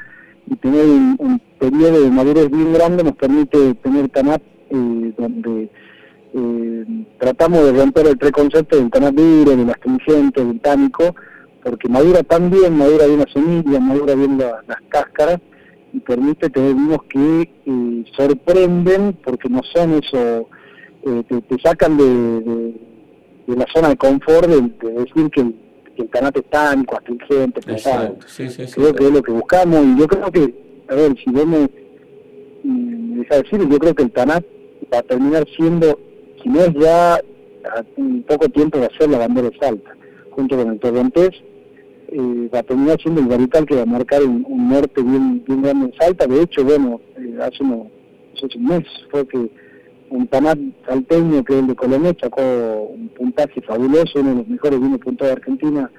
y 0.47 0.57
tener 0.57 0.85
un, 0.85 1.41
periodo 1.59 2.01
de 2.03 2.11
madurez 2.11 2.51
bien 2.51 2.73
grande 2.73 3.05
nos 3.05 3.15
permite 3.17 3.75
tener 3.75 4.09
tanat 4.09 4.41
eh, 4.71 5.13
donde 5.17 5.71
eh, 6.35 6.85
tratamos 7.19 7.65
de 7.65 7.73
romper 7.73 8.07
el 8.07 8.17
preconcepto 8.17 8.77
del 8.77 8.91
tanat 8.91 9.15
duro, 9.15 9.57
del 9.57 9.69
astringente, 9.69 10.45
del 10.45 10.59
tánico, 10.61 11.15
porque 11.63 11.89
madura 11.89 12.23
tan 12.23 12.51
bien, 12.51 12.77
madura 12.77 13.07
bien 13.07 13.21
la 13.21 13.33
semilla, 13.33 13.81
madura 13.81 14.15
bien 14.15 14.39
las 14.39 14.81
cáscaras 14.89 15.41
y 15.93 16.01
permite 16.01 16.49
tener 16.51 16.75
vinos 16.75 17.03
que 17.09 17.43
eh, 17.67 18.05
sorprenden 18.17 19.19
porque 19.25 19.49
no 19.49 19.61
son 19.75 19.95
eso, 20.03 20.49
eh, 21.03 21.23
te, 21.29 21.61
sacan 21.63 21.97
de, 21.97 22.75
de, 23.47 23.57
la 23.57 23.67
zona 23.73 23.89
de 23.89 23.97
confort 23.97 24.47
de, 24.47 24.61
de 24.61 24.93
decir 24.93 25.31
que 25.31 25.41
el 25.97 26.09
tanat 26.09 26.37
es 26.37 26.45
tánico, 26.51 26.97
astringente, 26.97 27.61
pesado. 27.61 28.17
creo 28.75 28.95
que 28.95 29.05
es 29.05 29.13
lo 29.13 29.23
que 29.23 29.33
buscamos 29.33 29.85
y 29.85 29.99
yo 29.99 30.07
creo 30.07 30.31
que, 30.31 30.55
a 30.89 30.95
ver, 30.95 31.15
si 31.23 31.31
vos 31.31 31.47
me, 31.47 31.71
me 32.65 33.17
dejas 33.19 33.43
decir, 33.43 33.69
yo 33.69 33.79
creo 33.79 33.95
que 33.95 34.03
el 34.05 34.13
tanat 34.13 34.45
va 34.93 34.99
a 34.99 35.03
terminar 35.03 35.47
siendo, 35.57 35.99
si 36.43 36.49
no 36.49 36.61
es 36.61 36.73
ya 36.75 37.17
a 37.17 37.85
un 37.97 38.23
poco 38.23 38.49
tiempo 38.49 38.79
de 38.79 38.87
hacer 38.87 39.11
la 39.11 39.19
bandera 39.19 39.51
de 39.51 39.59
Salta, 39.59 39.95
junto 40.31 40.57
con 40.57 40.71
el 40.71 40.81
torrentés, 40.81 41.31
eh, 42.13 42.51
va 42.53 42.61
a 42.61 42.63
terminar 42.63 43.01
siendo 43.01 43.21
el 43.21 43.29
varietal 43.29 43.67
que 43.67 43.77
va 43.77 43.83
a 43.83 43.87
marcar 43.87 44.23
un, 44.23 44.69
norte 44.69 45.03
bien, 45.03 45.45
bien 45.47 45.63
grande 45.63 45.87
en 45.87 45.95
Salta. 45.95 46.27
De 46.27 46.43
hecho, 46.43 46.65
bueno, 46.65 47.01
eh, 47.17 47.39
hace 47.41 47.63
unos, 47.63 47.87
hace 48.35 48.59
un 48.59 48.67
mes 48.67 48.85
fue 49.11 49.27
que 49.29 49.51
un 50.11 50.27
tanat 50.27 50.59
salteño 50.87 51.45
que 51.45 51.53
es 51.53 51.61
el 51.61 51.69
de 51.69 51.75
Colombia 51.77 52.17
sacó 52.21 52.43
un 52.43 53.09
puntaje 53.11 53.61
fabuloso, 53.63 54.21
uno 54.21 54.31
de 54.31 54.37
los 54.37 54.49
mejores 54.49 54.81
vinos 54.81 54.99
puntados 54.99 55.35
de 55.35 55.41
Argentina. 55.41 55.91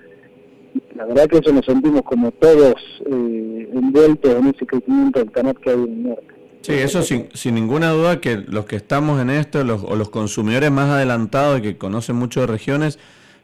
La 0.95 1.05
verdad 1.05 1.27
que 1.27 1.37
eso 1.37 1.53
nos 1.53 1.65
sentimos 1.65 2.01
como 2.01 2.31
todos 2.31 2.75
eh, 3.05 3.69
envueltos 3.73 4.35
en 4.35 4.47
ese 4.47 4.65
crecimiento 4.65 5.19
del 5.19 5.31
tanat 5.31 5.57
que 5.57 5.69
hay 5.69 5.75
en 5.77 5.83
el 5.83 6.03
norte. 6.03 6.27
Sí, 6.61 6.73
eso 6.73 7.01
sin, 7.01 7.29
sin 7.33 7.55
ninguna 7.55 7.89
duda 7.91 8.21
que 8.21 8.35
los 8.35 8.65
que 8.65 8.75
estamos 8.75 9.19
en 9.19 9.29
esto, 9.31 9.63
los, 9.63 9.83
o 9.83 9.95
los 9.95 10.09
consumidores 10.09 10.69
más 10.71 10.89
adelantados 10.89 11.59
y 11.59 11.61
que 11.61 11.77
conocen 11.77 12.17
mucho 12.17 12.41
de 12.41 12.47
regiones, 12.47 12.99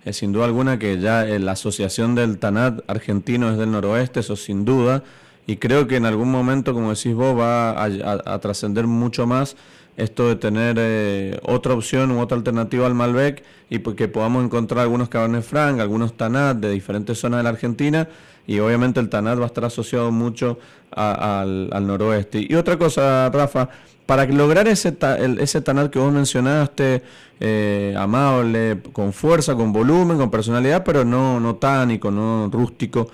es 0.07 0.17
sin 0.17 0.31
duda 0.31 0.45
alguna 0.45 0.79
que 0.79 0.99
ya 0.99 1.27
eh, 1.27 1.39
la 1.39 1.53
asociación 1.53 2.15
del 2.15 2.37
TANAT 2.37 2.81
argentino 2.87 3.51
es 3.51 3.57
del 3.57 3.71
noroeste, 3.71 4.21
eso 4.21 4.35
sin 4.35 4.65
duda, 4.65 5.03
y 5.45 5.57
creo 5.57 5.87
que 5.87 5.95
en 5.95 6.05
algún 6.05 6.31
momento, 6.31 6.73
como 6.73 6.93
decís 6.93 7.13
vos, 7.13 7.37
va 7.37 7.71
a, 7.71 7.85
a 7.85 8.39
trascender 8.39 8.87
mucho 8.87 9.27
más 9.27 9.55
esto 9.97 10.29
de 10.29 10.35
tener 10.35 10.77
eh, 10.79 11.39
otra 11.43 11.73
opción 11.73 12.11
u 12.11 12.21
otra 12.21 12.37
alternativa 12.37 12.85
al 12.85 12.93
Malbec 12.93 13.43
y 13.69 13.79
pues 13.79 13.95
que 13.95 14.07
podamos 14.07 14.45
encontrar 14.45 14.81
algunos 14.81 15.09
Cabernet 15.09 15.43
Franc, 15.43 15.79
algunos 15.79 16.15
Tanat 16.15 16.57
de 16.57 16.69
diferentes 16.69 17.17
zonas 17.19 17.39
de 17.39 17.43
la 17.43 17.49
Argentina 17.49 18.07
y 18.47 18.59
obviamente 18.59 18.99
el 18.99 19.09
Tanat 19.09 19.39
va 19.39 19.43
a 19.43 19.47
estar 19.47 19.65
asociado 19.65 20.11
mucho 20.11 20.57
al, 20.91 21.69
noroeste. 21.85 22.45
Y 22.49 22.55
otra 22.55 22.77
cosa, 22.77 23.29
Rafa, 23.29 23.69
para 24.05 24.25
lograr 24.25 24.67
ese, 24.67 24.97
ese 25.39 25.61
Tanat 25.61 25.91
que 25.91 25.99
vos 25.99 26.11
mencionaste, 26.11 27.03
eh, 27.39 27.93
amable, 27.95 28.81
con 28.93 29.13
fuerza, 29.13 29.53
con 29.53 29.71
volumen, 29.71 30.17
con 30.17 30.31
personalidad, 30.31 30.83
pero 30.83 31.05
no, 31.05 31.39
no 31.39 31.55
tánico, 31.57 32.09
no 32.09 32.49
rústico, 32.51 33.09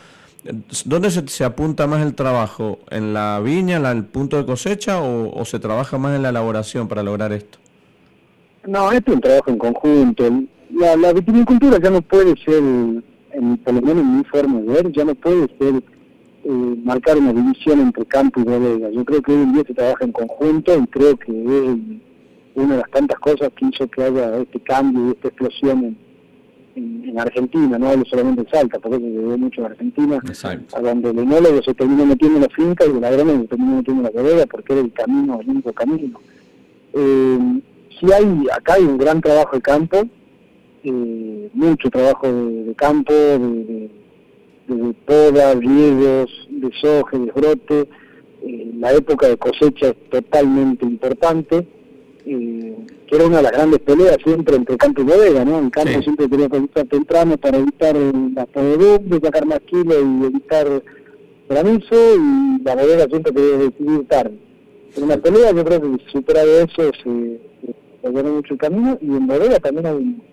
¿Dónde 0.86 1.10
se, 1.10 1.44
apunta 1.46 1.88
más 1.88 2.02
el 2.02 2.16
trabajo? 2.16 2.80
¿En 2.90 3.14
la 3.14 3.40
viña, 3.40 3.78
en 3.78 3.86
el 3.86 4.04
punto 4.04 4.36
de 4.38 4.46
cosecha 4.46 5.02
o, 5.02 5.46
se 5.46 5.58
trabaja 5.60 5.98
más 5.98 6.16
en 6.16 6.24
la 6.24 6.30
elaboración 6.30 6.88
para 6.88 7.02
lograr 7.02 7.32
esto? 7.32 7.60
No, 8.66 8.92
esto 8.92 9.12
es 9.12 9.16
un 9.16 9.22
trabajo 9.22 9.50
en 9.50 9.58
conjunto. 9.58 10.30
La, 10.72 11.14
viticultura 11.14 11.80
ya 11.82 11.90
no 11.90 12.02
puede 12.02 12.36
ser, 12.44 12.62
en, 13.34 13.58
por 13.58 13.74
lo 13.74 13.82
menos 13.82 14.04
en 14.04 14.18
mi 14.18 14.24
forma 14.26 14.62
de 14.62 14.68
ver, 14.68 14.92
ya 14.92 15.06
no 15.06 15.16
puede 15.16 15.48
ser 15.60 15.84
eh, 16.46 16.76
marcar 16.84 17.18
una 17.18 17.34
división 17.34 17.80
entre 17.80 18.06
campo 18.06 18.42
y 18.42 18.44
bodega. 18.44 18.90
Yo 18.90 19.06
creo 19.06 19.22
que 19.22 19.32
hoy 19.32 19.44
en 19.44 19.54
día 19.54 19.64
se 19.66 19.74
trabaja 19.74 20.06
en 20.06 20.12
conjunto 20.12 20.78
y 20.78 20.88
creo 20.88 21.18
que 21.18 21.32
es 21.32 21.78
una 22.56 22.76
de 22.76 22.82
las 22.82 22.92
tantas 22.92 23.20
cosas 23.20 23.50
que 23.56 23.66
hizo 23.66 23.88
que 23.88 24.04
haya 24.04 24.38
este 24.38 24.60
cambio 24.60 25.08
y 25.08 25.12
esta 25.12 25.30
explosión 25.30 25.98
en, 26.76 27.04
en, 27.08 27.20
Argentina, 27.20 27.78
no 27.78 27.88
hablo 27.88 28.04
solamente 28.06 28.44
de 28.44 28.50
Salta, 28.50 28.80
porque 28.80 28.98
se 28.98 29.06
ve 29.06 29.38
mucho 29.38 29.62
en 29.62 29.68
Argentina, 29.68 30.20
a 30.74 30.80
donde 30.82 31.10
el 31.12 31.20
enólogo 31.20 31.62
se 31.64 31.74
terminó 31.74 32.06
metiendo 32.06 32.38
en 32.38 32.44
la 32.44 32.50
finca 32.50 32.86
y 32.86 32.98
el 32.98 33.04
agrónomo 33.04 33.42
se 33.44 33.48
terminó 33.48 33.78
metiendo 33.78 34.08
en 34.08 34.16
la 34.16 34.22
bodega 34.22 34.46
porque 34.48 34.74
era 34.74 34.82
el 34.82 34.92
camino, 34.92 35.40
el 35.40 35.50
único 35.50 35.72
camino. 35.74 36.20
Eh, 36.94 37.62
sí 38.00 38.12
hay, 38.12 38.48
acá 38.56 38.74
hay 38.74 38.84
un 38.84 38.98
gran 38.98 39.22
trabajo 39.22 39.56
de 39.56 39.62
campo, 39.62 40.04
eh, 40.84 41.50
mucho 41.54 41.90
trabajo 41.90 42.28
de, 42.32 42.74
campo, 42.76 43.14
de, 43.14 43.90
de, 44.68 44.94
poda, 45.06 45.54
riegos, 45.56 46.30
de 46.50 46.70
soja, 46.82 47.18
de 47.18 47.32
brote, 47.32 47.90
eh, 48.42 48.72
la 48.78 48.94
época 48.94 49.28
de 49.28 49.38
cosecha 49.38 49.90
es 49.90 50.10
totalmente 50.10 50.86
importante, 50.86 51.66
eh, 52.26 52.76
que 53.08 53.16
era 53.16 53.26
una 53.26 53.38
de 53.38 53.44
las 53.44 53.52
grandes 53.54 53.80
peleas 53.80 54.18
siempre 54.24 54.56
entre 54.56 54.78
campo 54.78 55.02
y 55.02 55.06
bodega, 55.06 55.46
¿no? 55.46 55.60
El 55.60 55.72
campo 55.72 56.02
siempre 56.02 56.30
quería 56.30 56.50
cosechar 56.50 56.86
temprano 56.88 57.38
para 57.38 57.58
evitar 57.58 57.96
la 58.36 58.46
podedumbre, 58.46 59.20
sacar 59.24 59.46
más 59.46 59.60
kilos 59.62 59.98
y 59.98 60.26
evitar 60.26 60.84
granizo, 61.48 62.16
y 62.16 62.64
la 62.64 62.76
bodega 62.76 63.06
siempre 63.08 63.34
quería 63.34 63.58
decidir 63.58 64.08
tarde. 64.08 64.38
En 64.98 65.04
una 65.04 65.18
pelea 65.18 65.52
yo 65.52 65.64
creo 65.64 65.82
que 65.82 66.12
superado 66.12 66.60
eso 66.60 66.92
se, 67.04 67.40
se 68.02 68.24
mucho 68.24 68.54
el 68.54 68.60
camino, 68.60 68.98
y 69.02 69.08
en 69.08 69.28
bodega 69.28 69.60
también 69.60 69.86
hay 69.86 70.33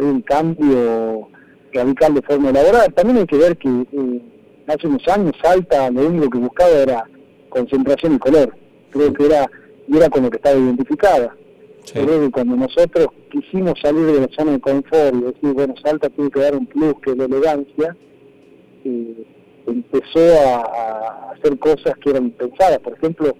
hay 0.00 0.06
un 0.06 0.22
cambio 0.22 1.28
radical 1.72 2.14
de 2.14 2.22
forma 2.22 2.50
elaborada. 2.50 2.88
También 2.88 3.18
hay 3.18 3.26
que 3.26 3.36
ver 3.36 3.56
que 3.56 3.68
eh, 3.68 4.22
hace 4.66 4.86
unos 4.86 5.06
años 5.08 5.32
Salta 5.42 5.90
lo 5.90 6.06
único 6.06 6.30
que 6.30 6.38
buscaba 6.38 6.70
era 6.70 7.04
concentración 7.48 8.14
y 8.14 8.18
color. 8.18 8.54
Creo 8.90 9.12
que 9.12 9.26
era 9.26 9.48
y 9.86 9.96
era 9.96 10.08
con 10.08 10.22
lo 10.22 10.30
que 10.30 10.36
estaba 10.36 10.58
identificada. 10.58 11.36
Creo 11.92 12.20
que 12.20 12.30
cuando 12.30 12.56
nosotros 12.56 13.08
quisimos 13.30 13.74
salir 13.80 14.06
de 14.06 14.20
la 14.20 14.28
zona 14.36 14.52
de 14.52 14.60
confort 14.60 15.14
y 15.14 15.20
decir, 15.20 15.52
bueno, 15.52 15.74
Salta 15.82 16.08
tiene 16.10 16.30
que 16.30 16.40
dar 16.40 16.54
un 16.54 16.66
plus 16.66 16.94
que 17.02 17.10
es 17.10 17.16
la 17.16 17.24
elegancia, 17.24 17.96
eh, 18.84 19.26
empezó 19.66 20.20
a, 20.46 21.32
hacer 21.32 21.58
cosas 21.58 21.94
que 22.02 22.10
eran 22.10 22.30
pensadas. 22.30 22.78
Por 22.80 22.92
ejemplo, 22.92 23.34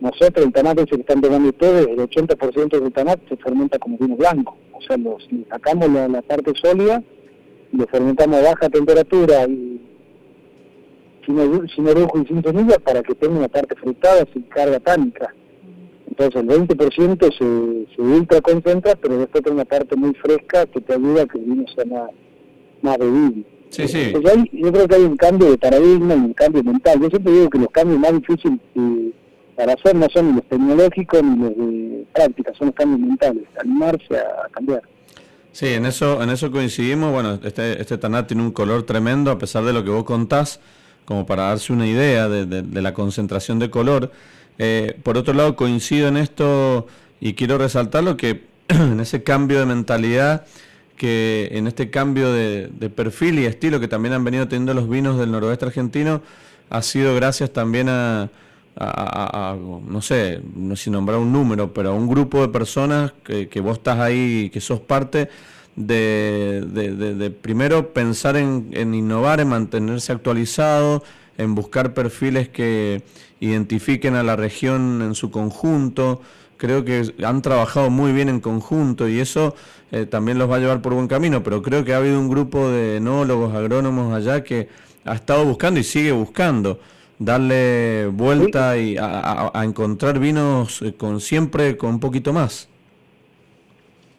nosotros 0.00 0.46
el 0.46 0.52
tanat 0.52 0.78
ese 0.78 0.90
que 0.90 1.00
están 1.00 1.20
tomando 1.20 1.48
ustedes, 1.48 1.88
el 1.88 1.98
80% 1.98 2.80
del 2.80 2.92
tanat 2.92 3.20
se 3.28 3.36
fermenta 3.36 3.78
como 3.78 3.98
vino 3.98 4.16
blanco. 4.16 4.56
O 4.72 4.80
sea, 4.80 4.96
lo, 4.96 5.16
sacamos 5.50 5.90
la, 5.90 6.22
parte 6.22 6.52
sólida, 6.54 7.02
lo 7.72 7.86
fermentamos 7.86 8.36
a 8.36 8.42
baja 8.42 8.68
temperatura 8.68 9.44
y 9.46 9.80
sin, 11.26 11.86
orujo 11.88 12.20
y 12.20 12.26
sin 12.26 12.42
semillas 12.42 12.78
para 12.78 13.02
que 13.02 13.14
tenga 13.14 13.38
una 13.38 13.48
parte 13.48 13.74
frutada 13.74 14.24
sin 14.32 14.42
carga 14.42 14.78
tánica. 14.78 15.34
Entonces 16.06 16.42
el 16.42 16.48
20% 16.48 17.32
se, 17.32 17.94
se 17.94 18.02
ultra 18.02 18.40
concentra, 18.40 18.94
pero 18.94 19.18
después 19.18 19.42
tiene 19.42 19.56
una 19.56 19.64
parte 19.64 19.96
muy 19.96 20.14
fresca 20.14 20.66
que 20.66 20.80
te 20.80 20.94
ayuda 20.94 21.22
a 21.22 21.26
que 21.26 21.38
el 21.38 21.44
vino 21.44 21.64
sea 21.74 21.84
más, 21.84 22.10
más 22.82 22.98
bebible. 22.98 23.44
Sí, 23.70 23.86
sí. 23.86 24.12
yo 24.52 24.72
creo 24.72 24.88
que 24.88 24.94
hay 24.94 25.02
un 25.02 25.16
cambio 25.16 25.50
de 25.50 25.58
paradigma 25.58 26.14
y 26.14 26.18
un 26.18 26.32
cambio 26.32 26.62
mental. 26.62 27.00
Yo 27.00 27.10
siempre 27.10 27.32
digo 27.32 27.50
que 27.50 27.58
los 27.58 27.68
cambios 27.68 28.00
más 28.00 28.12
difíciles 28.14 28.58
para 29.58 29.72
hacer 29.72 29.96
no 29.96 30.06
son 30.12 30.36
los 30.36 30.44
tecnológicos 30.44 31.20
ni 31.20 31.36
los 31.36 31.56
de 31.56 32.06
práctica, 32.14 32.52
son 32.56 32.68
los 32.68 32.76
cambios 32.76 33.00
mentales, 33.00 33.42
animarse 33.60 34.16
a, 34.16 34.48
cambiar. 34.52 34.82
Sí, 35.50 35.66
en 35.66 35.84
eso, 35.84 36.22
en 36.22 36.30
eso 36.30 36.52
coincidimos. 36.52 37.12
Bueno, 37.12 37.40
este, 37.42 37.80
este 37.80 37.98
tanat 37.98 38.28
tiene 38.28 38.44
un 38.44 38.52
color 38.52 38.84
tremendo, 38.84 39.32
a 39.32 39.38
pesar 39.38 39.64
de 39.64 39.72
lo 39.72 39.82
que 39.82 39.90
vos 39.90 40.04
contás, 40.04 40.60
como 41.04 41.26
para 41.26 41.48
darse 41.48 41.72
una 41.72 41.88
idea 41.88 42.28
de, 42.28 42.46
de 42.46 42.82
la 42.82 42.94
concentración 42.94 43.58
de 43.58 43.68
color. 43.68 44.12
Eh, 44.58 44.96
por 45.02 45.18
otro 45.18 45.34
lado, 45.34 45.56
coincido 45.56 46.06
en 46.06 46.18
esto 46.18 46.86
y 47.20 47.34
quiero 47.34 47.58
resaltarlo 47.58 48.16
que 48.16 48.44
en 48.68 49.00
ese 49.00 49.24
cambio 49.24 49.58
de 49.58 49.66
mentalidad 49.66 50.46
que 50.96 51.48
en 51.52 51.68
este 51.68 51.90
cambio 51.90 52.32
de, 52.32 52.68
perfil 52.94 53.38
y 53.38 53.46
estilo 53.46 53.78
que 53.80 53.86
también 53.86 54.14
han 54.14 54.24
venido 54.24 54.48
teniendo 54.48 54.74
los 54.74 54.88
vinos 54.88 55.18
del 55.18 55.30
noroeste 55.30 55.66
argentino 55.66 56.22
ha 56.70 56.82
sido 56.82 57.14
gracias 57.14 57.52
también 57.52 57.88
a, 57.88 58.30
no 58.78 60.00
sé, 60.02 60.40
no 60.54 60.76
sé 60.76 60.84
si 60.84 60.90
nombrar 60.90 61.18
un 61.18 61.32
número, 61.32 61.72
pero 61.72 61.90
a 61.90 61.94
un 61.94 62.08
grupo 62.08 62.40
de 62.40 62.48
personas 62.48 63.12
que, 63.24 63.60
vos 63.60 63.78
estás 63.78 63.98
ahí, 63.98 64.50
que 64.50 64.60
sos 64.60 64.80
parte 64.80 65.28
de, 65.74 66.64
de, 66.64 67.30
primero 67.30 67.92
pensar 67.92 68.36
en, 68.36 68.68
en, 68.72 68.94
innovar, 68.94 69.40
en 69.40 69.48
mantenerse 69.48 70.12
actualizado, 70.12 71.02
en 71.38 71.54
buscar 71.54 71.94
perfiles 71.94 72.48
que 72.48 73.02
identifiquen 73.40 74.14
a 74.14 74.22
la 74.22 74.36
región 74.36 75.02
en 75.02 75.14
su 75.14 75.30
conjunto. 75.30 76.20
Creo 76.56 76.84
que 76.84 77.14
han 77.24 77.42
trabajado 77.42 77.90
muy 77.90 78.12
bien 78.12 78.28
en 78.28 78.40
conjunto 78.40 79.08
y 79.08 79.20
eso 79.20 79.54
eh, 79.92 80.06
también 80.06 80.38
los 80.38 80.50
va 80.50 80.56
a 80.56 80.58
llevar 80.58 80.82
por 80.82 80.94
buen 80.94 81.06
camino, 81.06 81.42
pero 81.42 81.62
creo 81.62 81.84
que 81.84 81.94
ha 81.94 81.98
habido 81.98 82.18
un 82.18 82.28
grupo 82.28 82.68
de 82.68 82.96
enólogos, 82.96 83.54
agrónomos 83.54 84.12
allá 84.14 84.42
que 84.42 84.68
ha 85.04 85.14
estado 85.14 85.44
buscando 85.44 85.78
y 85.78 85.84
sigue 85.84 86.12
buscando 86.12 86.80
darle 87.18 88.06
vuelta 88.06 88.78
y 88.78 88.96
a, 88.98 89.50
encontrar 89.64 90.18
vinos 90.18 90.82
eh, 90.82 90.94
con 90.94 91.20
siempre 91.20 91.76
con 91.76 91.90
un 91.90 92.00
poquito 92.00 92.32
más. 92.32 92.68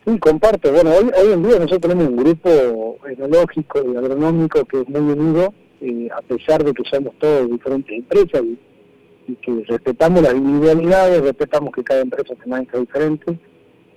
Sí, 0.05 0.17
comparto. 0.19 0.71
Bueno, 0.71 0.91
hoy, 0.91 1.11
hoy 1.17 1.33
en 1.33 1.43
día 1.43 1.59
nosotros 1.59 1.81
tenemos 1.81 2.07
un 2.07 2.17
grupo 2.17 2.97
enológico 3.07 3.81
y 3.91 3.95
agronómico 3.95 4.65
que 4.65 4.81
es 4.81 4.89
muy 4.89 5.13
unido, 5.13 5.53
eh, 5.81 6.09
a 6.15 6.21
pesar 6.21 6.63
de 6.63 6.73
que 6.73 6.83
somos 6.89 7.13
todos 7.19 7.49
diferentes 7.49 7.97
empresas 7.97 8.43
y, 8.43 8.57
que 9.43 9.63
respetamos 9.67 10.23
las 10.23 10.33
individualidades, 10.33 11.21
respetamos 11.21 11.71
que 11.71 11.83
cada 11.83 12.01
empresa 12.01 12.33
se 12.41 12.49
maneja 12.49 12.79
diferente, 12.79 13.37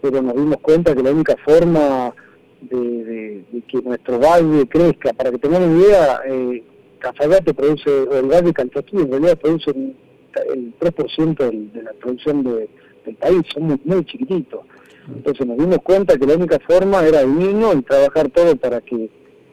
pero 0.03 0.21
nos 0.21 0.35
dimos 0.35 0.59
cuenta 0.61 0.95
que 0.95 1.03
la 1.03 1.11
única 1.11 1.35
forma 1.43 2.15
de, 2.61 3.43
que 3.67 3.81
nuestro 3.83 4.19
valle 4.19 4.69
crezca, 4.69 5.15
para 5.15 5.31
que 5.31 5.39
tengamos 5.39 5.83
idea, 5.83 6.21
eh, 6.27 6.63
Cafayate 7.03 7.53
produce, 7.53 7.91
o 7.91 8.17
el 8.17 8.27
valle 8.27 8.53
Calchaquí 8.53 8.97
en 8.97 9.11
realidad 9.11 9.37
produce 9.39 9.71
el 9.71 10.75
3% 10.79 11.73
de 11.73 11.83
la 11.83 11.93
producción 11.95 12.45
del 12.45 13.17
país, 13.17 13.43
somos 13.53 13.79
muy 13.85 14.05
chiquititos. 14.05 14.61
Entonces 15.09 15.45
nos 15.45 15.59
dimos 15.59 15.79
cuenta 15.83 16.17
que 16.17 16.27
la 16.27 16.37
única 16.37 16.61
forma 16.61 17.05
era 17.05 17.27
unirnos 17.27 17.75
y 17.75 17.83
trabajar 17.83 18.31
todo 18.31 18.55
para 18.57 18.81
que 18.81 19.11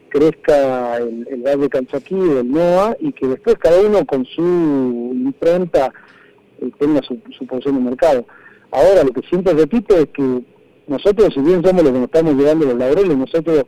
crezca 0.10 0.98
el, 0.98 1.28
el 1.28 1.42
Valle 1.42 1.70
Calchaquí, 1.70 2.16
el 2.16 2.52
NOA, 2.52 2.96
y 3.00 3.12
que 3.14 3.28
después 3.28 3.56
cada 3.58 3.82
uno 3.82 4.06
con 4.06 4.26
su 4.26 5.12
imprenta 5.14 5.92
eh, 6.62 6.70
tenga 6.78 7.02
su, 7.02 7.20
su 7.36 7.48
posición 7.48 7.76
de 7.76 7.90
mercado. 7.90 8.26
Ahora, 8.72 9.04
lo 9.04 9.12
que 9.12 9.28
siempre 9.28 9.54
repito 9.54 9.98
es 9.98 10.06
que 10.10 10.44
nosotros, 10.86 11.34
si 11.34 11.42
bien 11.42 11.64
somos 11.64 11.84
los 11.84 11.92
que 11.94 12.00
nos 12.00 12.08
estamos 12.08 12.36
llevando 12.36 12.66
los 12.66 12.76
laureles, 12.76 13.18
nosotros 13.18 13.66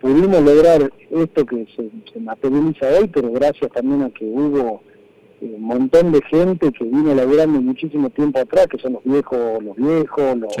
pudimos 0.00 0.42
lograr 0.42 0.92
esto 1.10 1.46
que 1.46 1.66
se, 1.76 2.20
materializa 2.20 2.86
hoy, 2.98 3.08
pero 3.08 3.30
gracias 3.32 3.70
también 3.72 4.02
a 4.02 4.10
que 4.10 4.24
hubo 4.24 4.82
eh, 5.40 5.54
un 5.56 5.62
montón 5.62 6.12
de 6.12 6.20
gente 6.22 6.72
que 6.72 6.84
vino 6.84 7.14
laburando 7.14 7.60
muchísimo 7.60 8.10
tiempo 8.10 8.40
atrás, 8.40 8.66
que 8.66 8.78
son 8.78 8.94
los 8.94 9.04
viejos, 9.04 9.62
los 9.62 9.76
viejos, 9.76 10.36
los, 10.38 10.56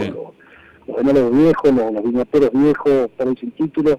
los, 0.86 1.32
viejos, 1.32 1.72
los, 1.72 1.92
los 1.92 2.04
viñateros 2.04 2.50
viejos, 2.52 3.10
por 3.16 3.28
ahí 3.28 3.36
sin 3.36 3.50
título, 3.52 3.98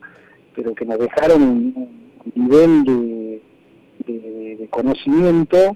pero 0.55 0.75
que 0.75 0.85
nos 0.85 0.99
dejaron 0.99 1.41
un, 1.41 2.01
nivel 2.35 2.83
de, 2.83 3.41
conocimiento 4.69 5.75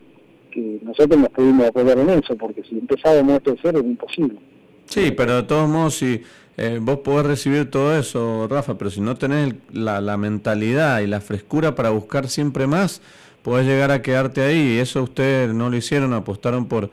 que 0.51 0.79
nosotros 0.81 1.19
nos 1.19 1.29
pudimos 1.29 1.67
apoyar 1.67 1.97
en 1.97 2.11
eso, 2.11 2.37
porque 2.37 2.63
si 2.63 2.77
empezábamos 2.77 3.37
esto 3.37 3.51
de 3.51 3.59
cero 3.61 3.79
es 3.79 3.85
imposible. 3.85 4.39
Sí, 4.85 5.11
pero 5.11 5.35
de 5.37 5.43
todos 5.43 5.67
modos, 5.67 5.95
si 5.95 6.21
eh, 6.57 6.79
vos 6.81 6.99
podés 6.99 7.25
recibir 7.25 7.69
todo 7.69 7.97
eso, 7.97 8.47
Rafa, 8.49 8.77
pero 8.77 8.89
si 8.89 9.01
no 9.01 9.15
tenés 9.15 9.55
la, 9.71 10.01
la 10.01 10.17
mentalidad 10.17 10.99
y 11.01 11.07
la 11.07 11.21
frescura 11.21 11.75
para 11.75 11.89
buscar 11.89 12.29
siempre 12.29 12.67
más, 12.67 13.01
podés 13.43 13.67
llegar 13.67 13.91
a 13.91 14.01
quedarte 14.01 14.41
ahí. 14.41 14.75
Y 14.75 14.79
eso 14.79 15.03
ustedes 15.03 15.53
no 15.53 15.69
lo 15.69 15.77
hicieron, 15.77 16.13
apostaron 16.13 16.65
por 16.65 16.89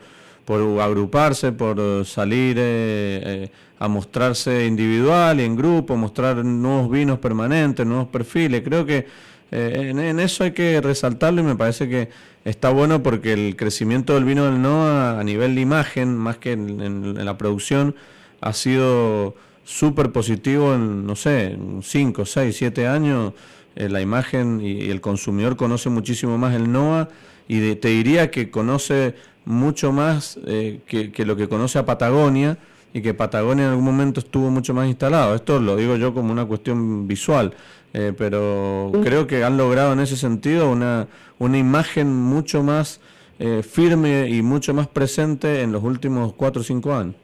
agruparse, 0.81 1.51
por 1.51 2.05
salir 2.05 2.57
eh, 2.59 3.21
eh, 3.25 3.51
a 3.79 3.87
mostrarse 3.87 4.65
individual 4.65 5.39
y 5.39 5.43
en 5.43 5.55
grupo, 5.55 5.95
mostrar 5.95 6.43
nuevos 6.43 6.89
vinos 6.91 7.19
permanentes, 7.19 7.85
nuevos 7.85 8.07
perfiles. 8.07 8.61
Creo 8.63 8.85
que 8.85 9.07
eh, 9.51 9.89
en, 9.89 10.19
eso 10.19 10.43
hay 10.43 10.51
que 10.51 10.79
resaltarlo 10.81 11.41
y 11.41 11.43
me 11.43 11.55
parece 11.55 11.87
que 11.87 12.09
está 12.45 12.69
bueno 12.69 13.03
porque 13.03 13.33
el 13.33 13.55
crecimiento 13.55 14.15
del 14.15 14.25
vino 14.25 14.45
del 14.45 14.61
NOA 14.61 15.19
a 15.19 15.23
nivel 15.23 15.55
de 15.55 15.61
imagen, 15.61 16.15
más 16.15 16.37
que 16.37 16.53
en, 16.53 17.25
la 17.25 17.37
producción, 17.37 17.95
ha 18.41 18.53
sido 18.53 19.35
súper 19.63 20.11
positivo 20.11 20.73
en, 20.73 21.05
no 21.05 21.15
sé, 21.15 21.57
5, 21.81 22.25
6, 22.25 22.55
7 22.55 22.87
años. 22.87 23.33
la 23.75 24.01
imagen 24.01 24.61
y, 24.61 24.89
el 24.91 25.01
consumidor 25.01 25.55
conoce 25.55 25.89
muchísimo 25.89 26.37
más 26.37 26.53
el 26.53 26.71
NOA 26.71 27.09
y 27.47 27.75
te 27.75 27.87
diría 27.89 28.29
que 28.31 28.51
conoce 28.51 29.15
mucho 29.45 29.91
más 29.91 30.39
eh, 30.45 30.79
que, 30.85 31.25
lo 31.25 31.35
que 31.35 31.47
conoce 31.47 31.79
a 31.79 31.85
Patagonia 31.85 32.57
y 32.93 33.01
que 33.01 33.13
Patagonia 33.13 33.65
en 33.65 33.71
algún 33.71 33.85
momento 33.85 34.19
estuvo 34.19 34.49
mucho 34.49 34.73
más 34.73 34.87
instalado. 34.87 35.35
Esto 35.35 35.59
lo 35.59 35.75
digo 35.75 35.95
yo 35.95 36.13
como 36.13 36.31
una 36.31 36.45
cuestión 36.45 37.07
visual, 37.07 37.53
eh, 37.93 38.13
pero 38.17 38.91
creo 39.03 39.27
que 39.27 39.43
han 39.43 39.57
logrado 39.57 39.93
en 39.93 39.99
ese 39.99 40.15
sentido 40.15 40.71
una, 40.71 41.07
una 41.39 41.57
imagen 41.57 42.13
mucho 42.13 42.63
más 42.63 43.01
eh, 43.39 43.63
firme 43.63 44.29
y 44.29 44.41
mucho 44.41 44.73
más 44.73 44.87
presente 44.87 45.61
en 45.61 45.71
los 45.71 45.83
últimos 45.83 46.33
cuatro 46.33 46.61
o 46.61 46.63
cinco 46.63 46.93
años. 46.93 47.15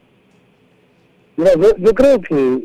Yo, 1.78 1.94
creo 1.94 2.22
que, 2.22 2.64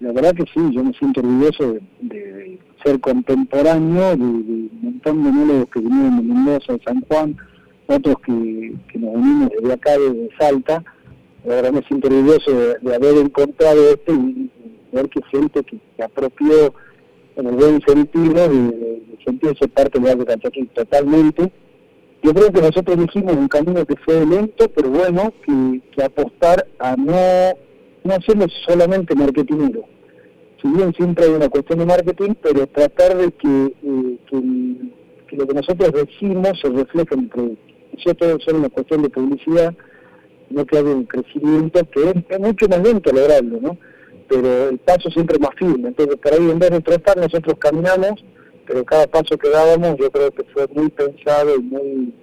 la 0.00 0.12
verdad 0.12 0.34
que 0.34 0.44
sí, 0.44 0.60
yo 0.72 0.84
me 0.84 0.92
siento 0.94 1.20
orgulloso 1.20 1.76
de, 2.00 2.58
ser 2.84 3.00
contemporáneo 3.00 4.16
de, 4.16 4.22
un 4.24 4.78
montón 4.82 5.24
de 5.24 5.32
nuevos 5.32 5.66
que 5.70 5.80
vinieron 5.80 6.16
de 6.16 6.22
Mendoza, 6.22 6.72
de 6.74 6.82
San 6.84 7.00
Juan, 7.02 7.36
otros 7.86 8.16
que, 8.24 8.74
nos 8.94 9.14
unimos 9.14 9.50
desde 9.58 9.72
acá, 9.72 9.92
desde 9.98 10.28
Salta. 10.38 10.84
Ahora 11.44 11.72
me 11.72 11.82
siento 11.82 12.08
orgulloso 12.08 12.50
de, 12.82 12.94
haber 12.94 13.16
encontrado 13.18 13.90
esto 13.90 14.12
y, 14.12 14.50
ver 14.92 15.08
que 15.08 15.20
gente 15.30 15.62
que 15.64 15.78
se 15.96 16.02
apropió 16.02 16.72
en 17.36 17.46
el 17.46 17.54
buen 17.54 17.80
sentido 17.82 18.48
de, 18.48 19.02
sentirse 19.24 19.66
parte 19.68 19.98
de 19.98 20.10
algo 20.10 20.24
Canchaquí 20.24 20.66
totalmente. 20.66 21.52
Yo 22.22 22.32
creo 22.32 22.50
que 22.50 22.60
nosotros 22.60 22.96
elegimos 22.96 23.36
un 23.36 23.48
camino 23.48 23.84
que 23.84 23.96
fue 23.96 24.24
lento, 24.24 24.68
pero 24.68 24.90
bueno, 24.90 25.32
que, 25.44 26.02
apostar 26.02 26.66
a 26.78 26.96
no, 26.96 27.56
no 28.06 28.14
hacerlo 28.14 28.46
solamente 28.66 29.14
marketingero. 29.14 29.84
Si 30.62 30.68
bien 30.68 30.94
siempre 30.94 31.26
hay 31.26 31.32
una 31.32 31.48
cuestión 31.48 31.80
de 31.80 31.86
marketing, 31.86 32.34
pero 32.40 32.66
tratar 32.68 33.16
de 33.16 33.30
que, 33.32 33.74
eh, 33.82 34.18
que, 35.28 35.36
lo 35.36 35.46
que 35.46 35.54
nosotros 35.54 35.92
decimos 35.92 36.58
se 36.60 36.68
refleje 36.70 37.14
en 37.14 37.20
el 37.20 37.28
producto 37.28 37.66
todo 38.14 38.36
es 38.36 38.46
una 38.48 38.68
cuestión 38.68 39.02
de 39.02 39.10
publicidad, 39.10 39.74
no 40.50 40.64
que 40.64 40.78
haya 40.78 40.90
un 40.90 41.04
crecimiento 41.04 41.80
que 41.90 42.10
es, 42.10 42.40
mucho 42.40 42.68
más 42.68 42.82
lento 42.82 43.12
lograrlo, 43.12 43.60
¿no? 43.60 43.78
Pero 44.28 44.68
el 44.68 44.78
paso 44.78 45.10
siempre 45.10 45.38
más 45.38 45.50
firme. 45.56 45.88
Entonces, 45.88 46.16
por 46.16 46.32
ahí 46.32 46.50
en 46.50 46.58
vez 46.58 46.70
de 46.70 46.80
tratar, 46.80 47.16
nosotros 47.16 47.56
caminamos, 47.58 48.24
pero 48.66 48.84
cada 48.84 49.06
paso 49.06 49.36
que 49.38 49.48
dábamos 49.48 49.96
yo 49.98 50.10
creo 50.10 50.30
que 50.30 50.44
fue 50.52 50.66
muy 50.74 50.88
pensado 50.90 51.56
y 51.56 51.62
muy, 51.62 52.14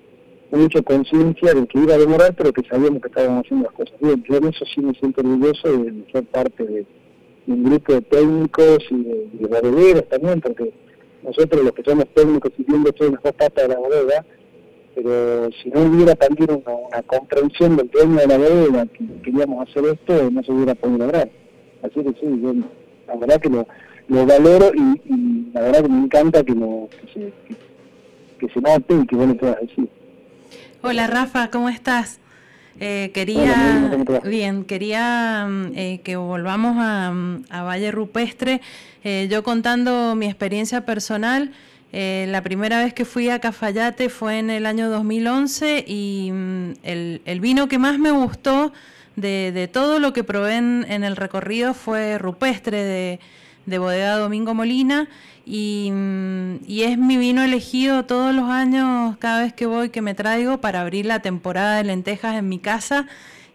mucho 0.57 0.83
conciencia 0.83 1.53
de 1.53 1.67
que 1.67 1.79
iba 1.79 1.95
a 1.95 1.97
demorar, 1.97 2.33
pero 2.35 2.53
que 2.53 2.67
sabíamos 2.67 3.01
que 3.01 3.07
estábamos 3.07 3.45
haciendo 3.45 3.65
las 3.65 3.73
cosas 3.73 3.99
bien. 3.99 4.23
Yo 4.23 4.37
en 4.37 4.47
eso 4.47 4.65
sí 4.73 4.81
me 4.81 4.93
siento 4.93 5.21
orgulloso 5.21 5.71
de 5.71 6.05
ser 6.11 6.23
parte 6.25 6.63
de, 6.63 6.85
un 7.47 7.63
grupo 7.63 7.93
de 7.93 8.01
técnicos 8.01 8.79
y 8.89 9.03
de, 9.03 9.27
de 9.39 10.01
también, 10.03 10.39
porque 10.39 10.71
nosotros 11.23 11.63
los 11.63 11.73
que 11.73 11.83
somos 11.83 12.05
técnicos 12.13 12.51
y 12.57 12.63
viendo 12.63 12.91
todas 12.93 13.13
las 13.13 13.23
dos 13.23 13.33
patas 13.33 13.67
de 13.67 13.73
la 13.73 13.79
bodega, 13.79 14.25
pero 14.95 15.49
si 15.61 15.69
no 15.69 15.81
hubiera 15.81 16.15
también 16.15 16.51
una, 16.51 17.01
comprensión 17.03 17.75
del 17.75 17.89
dueño 17.89 18.15
de 18.17 18.27
la 18.27 18.37
bodega 18.37 18.85
que 18.85 19.05
queríamos 19.23 19.67
hacer 19.67 19.85
esto, 19.85 20.29
no 20.31 20.43
se 20.43 20.51
hubiera 20.51 20.75
podido 20.75 20.99
lograr. 20.99 21.29
Así 21.81 22.03
que 22.03 22.11
sí, 22.19 22.41
yo 22.41 22.53
la 23.07 23.15
verdad 23.15 23.41
que 23.41 23.49
lo, 23.49 23.65
lo 24.07 24.25
valoro 24.25 24.71
y, 24.73 25.51
la 25.53 25.61
verdad 25.61 25.83
que 25.83 25.89
me 25.89 26.03
encanta 26.05 26.43
que, 26.43 26.53
que, 26.53 27.13
se, 27.13 27.33
que, 28.39 28.61
note 28.61 28.95
y 28.95 29.07
que 29.07 29.15
vos 29.15 29.27
lo 29.27 29.35
puedas 29.35 29.61
decir. 29.61 29.89
Hola 30.85 31.07
Rafa, 31.07 31.49
¿cómo 31.49 31.69
estás? 31.69 32.19
Eh, 32.77 33.11
quería 33.13 33.89
bien, 34.25 34.65
quería 34.65 35.47
mm, 35.47 35.71
eh, 35.77 36.01
que 36.03 36.17
volvamos 36.17 36.75
a, 36.77 37.09
mm, 37.09 37.45
a 37.49 37.63
Valle 37.63 37.89
Rupestre. 37.89 38.59
Eh, 39.05 39.29
yo 39.31 39.43
contando 39.43 40.13
mi 40.15 40.25
experiencia 40.25 40.85
personal, 40.85 41.53
la 41.93 42.41
primera 42.41 42.83
vez 42.83 42.93
que 42.93 43.05
fui 43.05 43.29
a 43.29 43.39
Cafayate 43.39 44.09
fue 44.09 44.39
en 44.39 44.49
el 44.49 44.65
año 44.65 44.89
2011 44.89 45.85
y 45.87 46.31
mm, 46.33 46.73
el, 46.83 47.39
vino 47.39 47.69
que 47.69 47.77
más 47.77 47.97
me 47.97 48.11
gustó 48.11 48.73
de, 49.15 49.69
todo 49.71 49.99
lo 49.99 50.11
que 50.11 50.25
probé 50.25 50.57
en, 50.57 51.03
el 51.05 51.15
recorrido 51.15 51.73
fue 51.73 52.17
rupestre 52.17 52.83
de, 52.83 53.19
de 53.65 53.77
Bodega 53.77 54.17
Domingo 54.17 54.53
Molina 54.53 55.07
y, 55.45 55.91
y, 56.67 56.83
es 56.83 56.97
mi 56.97 57.17
vino 57.17 57.43
elegido 57.43 58.05
todos 58.05 58.33
los 58.33 58.49
años, 58.49 59.17
cada 59.17 59.41
vez 59.41 59.53
que 59.53 59.65
voy, 59.65 59.89
que 59.89 60.01
me 60.01 60.13
traigo 60.13 60.59
para 60.59 60.81
abrir 60.81 61.05
la 61.05 61.19
temporada 61.19 61.77
de 61.77 61.83
lentejas 61.83 62.35
en 62.35 62.47
mi 62.47 62.59
casa 62.59 63.07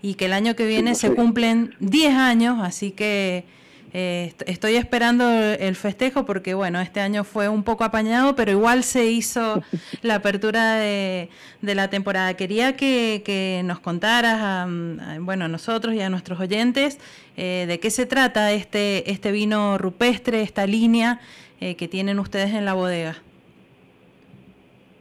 y 0.02 0.14
que 0.14 0.26
el 0.26 0.32
año 0.32 0.54
que 0.54 0.66
viene 0.66 0.94
se 0.94 1.14
cumplen 1.14 1.74
10 1.80 2.14
años, 2.14 2.58
así 2.62 2.90
que 2.90 3.44
Eh, 3.94 4.34
estoy 4.46 4.76
esperando 4.76 5.28
el 5.30 5.74
festejo 5.74 6.26
porque, 6.26 6.54
bueno, 6.54 6.80
este 6.80 7.00
año 7.00 7.24
fue 7.24 7.48
un 7.48 7.62
poco 7.62 7.84
apañado, 7.84 8.36
pero 8.36 8.52
igual 8.52 8.84
se 8.84 9.06
hizo 9.06 9.62
la 10.02 10.16
apertura 10.16 10.74
de, 10.74 11.28
la 11.62 11.88
temporada. 11.88 12.34
Quería 12.34 12.76
que, 12.76 13.62
nos 13.64 13.80
contaras, 13.80 14.38
a, 14.40 14.68
bueno, 15.20 15.46
a 15.46 15.48
nosotros 15.48 15.94
y 15.94 16.00
a 16.00 16.10
nuestros 16.10 16.38
oyentes, 16.38 16.98
eh, 17.36 17.64
de 17.66 17.80
qué 17.80 17.90
se 17.90 18.06
trata 18.06 18.52
este, 18.52 19.10
este 19.10 19.32
vino 19.32 19.78
rupestre, 19.78 20.42
esta 20.42 20.66
línea 20.66 21.20
eh, 21.60 21.74
que 21.76 21.88
tienen 21.88 22.18
ustedes 22.18 22.52
en 22.54 22.64
la 22.64 22.74
bodega. 22.74 23.16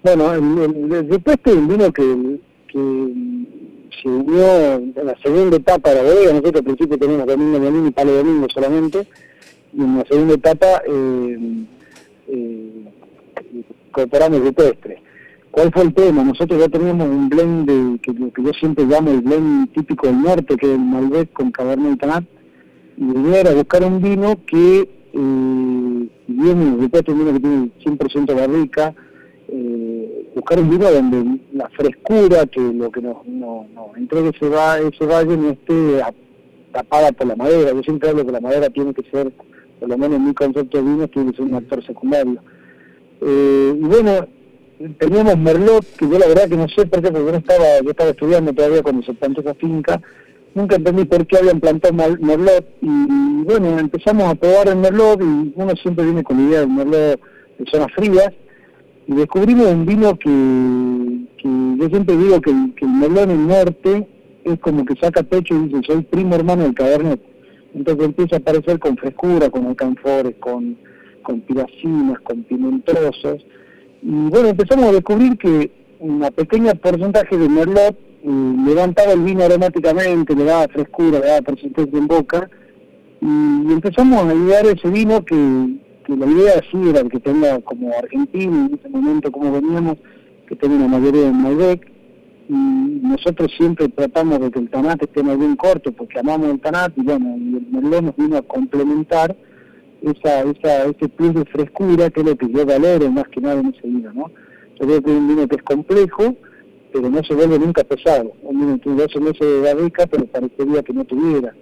Bueno, 0.04 0.34
el, 0.34 1.10
rupestre 1.10 1.52
es 1.52 1.58
un 1.58 1.68
vino 1.68 1.92
que, 1.92 2.04
se 4.02 4.10
unió 4.10 4.74
en 4.74 4.94
la 5.04 5.16
segunda 5.22 5.58
etapa 5.58 5.90
de 5.90 5.96
la 5.96 6.04
bodega, 6.04 6.32
nosotros 6.32 6.56
al 6.56 6.64
principio 6.64 6.98
teníamos 6.98 7.28
domingo, 7.28 7.60
domingo 7.60 7.88
y 7.88 7.92
palo 7.92 8.14
domingo 8.14 8.48
solamente, 8.54 9.08
y 9.74 9.82
en 9.82 9.98
la 9.98 10.06
segunda 10.06 10.34
etapa 10.34 10.82
eh, 10.88 11.66
eh, 12.28 12.94
incorporamos. 13.88 14.42
¿Cuál 15.52 15.72
fue 15.74 15.84
el 15.84 15.94
tema? 15.94 16.24
Nosotros 16.24 16.60
ya 16.60 16.70
teníamos 16.70 17.08
un 17.08 17.30
blend 17.30 17.68
de, 17.68 18.00
que, 18.00 18.14
que 18.14 18.44
yo 18.44 18.54
siempre 18.60 18.86
llamo 18.86 19.10
el 19.10 19.22
blend 19.22 19.74
típico 19.74 20.06
del 20.06 20.22
norte, 20.22 20.56
que 20.56 20.68
es 20.68 20.74
el 20.74 20.80
Malbec 20.80 21.34
con 21.34 21.52
Cabernet 21.52 21.94
y 21.94 21.98
Tanat, 21.98 22.24
y 22.98 23.06
venía 23.06 23.42
a 23.42 23.54
buscar 23.54 23.84
un 23.84 24.02
vino 24.02 24.38
que, 24.46 24.82
eh, 25.14 26.10
viene, 26.28 26.78
rupestre, 26.80 27.14
un 27.14 27.20
vino 27.20 27.34
que 27.34 27.40
tiene 27.40 27.72
100% 27.84 28.36
barrica, 28.36 28.94
eh, 29.48 30.17
buscar 30.38 30.60
un 30.60 30.70
vino 30.70 30.92
donde 30.92 31.40
la 31.54 31.68
frescura, 31.70 32.46
que 32.46 32.62
lo 32.62 32.92
que 32.92 33.02
nos, 33.02 33.26
no, 33.26 33.68
no, 33.74 33.92
entregue 33.96 34.30
ese, 34.30 34.48
va, 34.48 34.80
ese 34.80 35.06
valle 35.06 35.36
no 35.36 35.50
esté 35.50 36.02
tapada 36.72 37.12
por 37.12 37.28
la 37.28 37.36
madera. 37.36 37.72
Yo 37.74 37.82
siempre 37.82 38.10
hablo 38.10 38.26
que 38.26 38.32
la 38.32 38.40
madera 38.40 38.70
tiene 38.70 38.94
que 38.94 39.04
ser, 39.10 39.32
por 39.80 39.90
lo 39.90 39.98
menos 39.98 40.18
en 40.18 40.26
mi 40.26 40.34
concepto 40.34 40.78
de 40.78 40.84
vino, 40.84 41.08
tiene 41.08 41.32
que 41.32 41.38
ser 41.38 41.46
un 41.46 41.56
actor 41.56 41.84
secundario. 41.86 42.40
Eh, 43.22 43.74
y 43.76 43.84
bueno, 43.84 44.28
teníamos 45.00 45.38
Merlot, 45.40 45.86
que 45.98 46.08
yo 46.08 46.20
la 46.20 46.28
verdad 46.28 46.48
que 46.48 46.58
no 46.58 46.68
sé 46.70 46.86
por 46.86 47.02
qué, 47.02 47.12
porque 47.12 47.32
no 47.32 47.38
estaba, 47.38 47.66
yo 47.84 47.90
estaba 47.90 48.12
estudiando 48.12 48.54
todavía 48.54 48.84
cuando 48.84 49.04
se 49.04 49.14
plantó 49.16 49.42
esa 49.42 49.56
finca, 49.56 50.00
nunca 50.54 50.76
entendí 50.76 51.06
por 51.06 51.26
qué 51.26 51.38
habían 51.38 51.60
plantado 51.60 51.96
Merlot, 51.96 52.66
y 52.82 53.44
bueno, 53.44 53.80
empezamos 53.80 54.26
a 54.26 54.36
probar 54.36 54.68
el 54.68 54.76
Merlot, 54.76 55.20
y 55.20 55.52
uno 55.56 55.72
siempre 55.82 56.06
viene 56.06 56.24
con 56.24 56.38
la 56.38 56.44
idea 56.44 56.60
del 56.60 56.70
Merlot 56.70 57.20
de 57.58 57.72
zonas 57.72 57.92
frías, 57.96 58.32
y 59.08 59.14
descubrimos 59.14 59.68
un 59.68 59.86
vino 59.86 60.18
que, 60.20 60.30
yo 61.44 61.90
siempre 61.90 62.18
digo 62.18 62.42
que, 62.42 62.52
que 62.76 62.86
el 62.86 62.92
melón 62.92 63.32
en 63.32 63.48
norte 63.48 64.08
es 64.44 64.60
como 64.60 64.86
que 64.86 64.96
saca 64.96 65.24
pecho 65.24 65.56
y 65.56 65.68
dice, 65.68 65.82
soy 65.88 66.02
primo 66.04 66.36
hermano 66.36 66.64
del 66.64 66.74
cabernet. 66.74 67.22
Entonces 67.74 68.06
empieza 68.06 68.36
a 68.36 68.40
aparecer 68.40 68.80
con 68.80 68.98
frescura, 68.98 69.50
con 69.50 69.66
alcanfores, 69.66 70.36
con, 70.40 70.78
con 71.24 71.42
piracinas, 71.42 72.20
con 72.22 72.44
pimentosos. 72.44 73.46
Y 74.02 74.30
bueno, 74.30 74.50
empezamos 74.50 74.86
a 74.86 74.92
descubrir 74.92 75.38
que 75.38 75.72
una 76.00 76.30
pequeña 76.32 76.74
porcentaje 76.74 77.38
de 77.38 77.50
merlot 77.50 77.98
eh, 78.24 78.56
levantaba 78.66 79.14
el 79.14 79.22
vino 79.22 79.44
aromáticamente, 79.44 80.36
le 80.36 80.44
daba 80.44 80.68
frescura, 80.68 81.20
le 81.20 81.28
daba 81.28 81.42
persistencia 81.42 81.98
en 81.98 82.08
boca. 82.08 82.50
Y 83.22 83.72
empezamos 83.72 84.24
a 84.24 84.30
ayudar 84.30 84.66
ese 84.66 84.90
vino 84.90 85.24
que, 85.24 85.36
que 86.08 86.16
la 86.16 86.26
idea 86.26 86.64
sí 86.72 86.78
era 86.90 87.04
que 87.04 87.20
tenga 87.20 87.60
como 87.62 87.92
Argentina, 87.94 88.66
en 88.66 88.80
ese 88.80 88.90
momento 88.90 89.30
como 89.30 89.52
veníamos, 89.52 89.98
que 90.48 90.56
tenga 90.56 90.76
una 90.76 90.88
mayoría 90.88 91.24
de 91.24 91.32
Malbec, 91.34 91.92
y 92.48 92.54
nosotros 92.54 93.52
siempre 93.58 93.90
tratamos 93.90 94.40
de 94.40 94.50
que 94.50 94.60
el 94.60 94.70
tanat 94.70 95.04
esté 95.04 95.22
más 95.22 95.38
bien 95.38 95.58
corto, 95.58 95.92
porque 95.92 96.20
amamos 96.20 96.50
el 96.50 96.62
tanat, 96.62 96.98
y 96.98 97.02
bueno, 97.02 97.36
el 97.36 97.68
Merlot 97.70 98.04
nos 98.04 98.16
vino 98.16 98.38
a 98.38 98.42
complementar 98.42 99.36
esa, 100.02 100.44
esa, 100.44 100.86
ese 100.86 101.10
plus 101.10 101.34
de 101.34 101.44
frescura, 101.44 102.10
que 102.10 102.22
es 102.22 102.26
lo 102.26 102.38
que 102.38 102.50
yo 102.50 102.66
valoro 102.66 103.12
más 103.12 103.28
que 103.28 103.42
nada 103.42 103.60
en 103.60 103.68
ese 103.76 103.86
vino, 103.86 104.14
¿no? 104.14 104.32
Yo 104.80 104.88
creo 104.88 105.02
que 105.02 105.12
es 105.12 105.18
un 105.18 105.28
vino 105.28 105.48
que 105.48 105.56
es 105.58 105.64
complejo, 105.64 106.36
pero 106.94 107.10
no 107.10 107.22
se 107.24 107.34
vuelve 107.34 107.60
nunca 107.60 107.84
pesado. 107.84 108.32
Un 108.44 108.60
vino 108.62 108.76
que 108.76 108.84
tiene 108.84 109.02
12 109.02 109.20
meses 109.20 109.40
de 109.42 109.62
barrica, 109.62 110.08
pero 110.08 110.26
parecería 110.28 110.84
que 110.84 110.94
no 110.94 111.04
tuviera. 111.04 111.54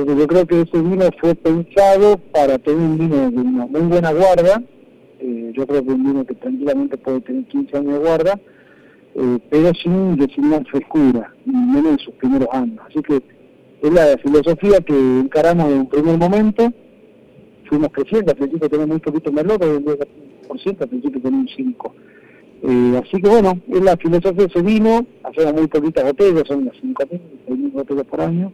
Entonces 0.00 0.22
yo 0.22 0.28
creo 0.28 0.46
que 0.46 0.60
ese 0.62 0.80
vino 0.80 1.04
fue 1.20 1.34
pensado 1.34 2.16
para 2.32 2.58
tener 2.58 2.80
un 2.80 2.96
vino 2.96 3.30
de 3.30 3.36
una 3.36 3.66
muy 3.66 3.82
buena 3.82 4.12
guarda, 4.12 4.62
eh, 5.18 5.52
yo 5.54 5.66
creo 5.66 5.84
que 5.84 5.90
un 5.90 6.04
vino 6.04 6.24
que 6.24 6.34
tranquilamente 6.36 6.96
puede 6.96 7.20
tener 7.20 7.44
15 7.44 7.76
años 7.76 7.92
de 7.92 7.98
guarda, 7.98 8.40
eh, 9.14 9.38
pero 9.50 9.72
sin 9.74 10.16
designar 10.16 10.64
frescura, 10.68 11.34
menos 11.44 11.92
en 11.92 11.98
sus 11.98 12.14
primeros 12.14 12.48
años. 12.50 12.78
Así 12.88 13.02
que 13.02 13.22
es 13.82 13.92
la 13.92 14.16
filosofía 14.16 14.80
que 14.80 14.94
encaramos 14.94 15.70
en 15.70 15.80
un 15.80 15.88
primer 15.90 16.16
momento, 16.16 16.72
fuimos 17.68 17.90
creciendo, 17.92 18.32
al 18.32 18.38
principio 18.38 18.70
teníamos 18.70 18.94
muy 18.94 19.00
poquito 19.00 19.30
merlot, 19.30 19.58
pero 19.58 19.82
por 20.48 20.60
ciento, 20.60 20.84
al 20.84 20.88
principio 20.88 21.20
teníamos 21.20 21.50
un 21.50 21.56
5. 21.56 21.94
Eh, 22.62 23.02
así 23.04 23.20
que 23.20 23.28
bueno, 23.28 23.60
es 23.68 23.82
la 23.82 23.98
filosofía 23.98 24.32
de 24.32 24.44
ese 24.46 24.62
vino, 24.62 25.04
hacemos 25.24 25.52
muy 25.52 25.66
poquitas 25.66 26.04
botellas, 26.04 26.44
son 26.46 26.62
unas 26.62 26.76
5.000, 26.76 27.20
6.000 27.48 27.72
botellas 27.72 28.06
por 28.06 28.22
año, 28.22 28.50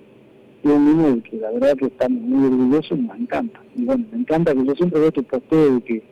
un 0.75 1.23
que 1.23 1.37
la 1.37 1.51
verdad 1.51 1.77
que 1.77 1.87
estamos 1.87 2.21
muy 2.21 2.47
orgullosos 2.47 2.99
y 2.99 3.03
nos 3.03 3.19
encanta. 3.19 3.61
Y 3.75 3.85
bueno, 3.85 4.05
me 4.13 4.19
encanta 4.19 4.55
que 4.55 4.65
yo 4.65 4.75
siempre 4.75 5.01
veo 5.01 5.09
este 5.09 5.23
posteo 5.23 5.75
de 5.75 5.81
que 5.83 6.03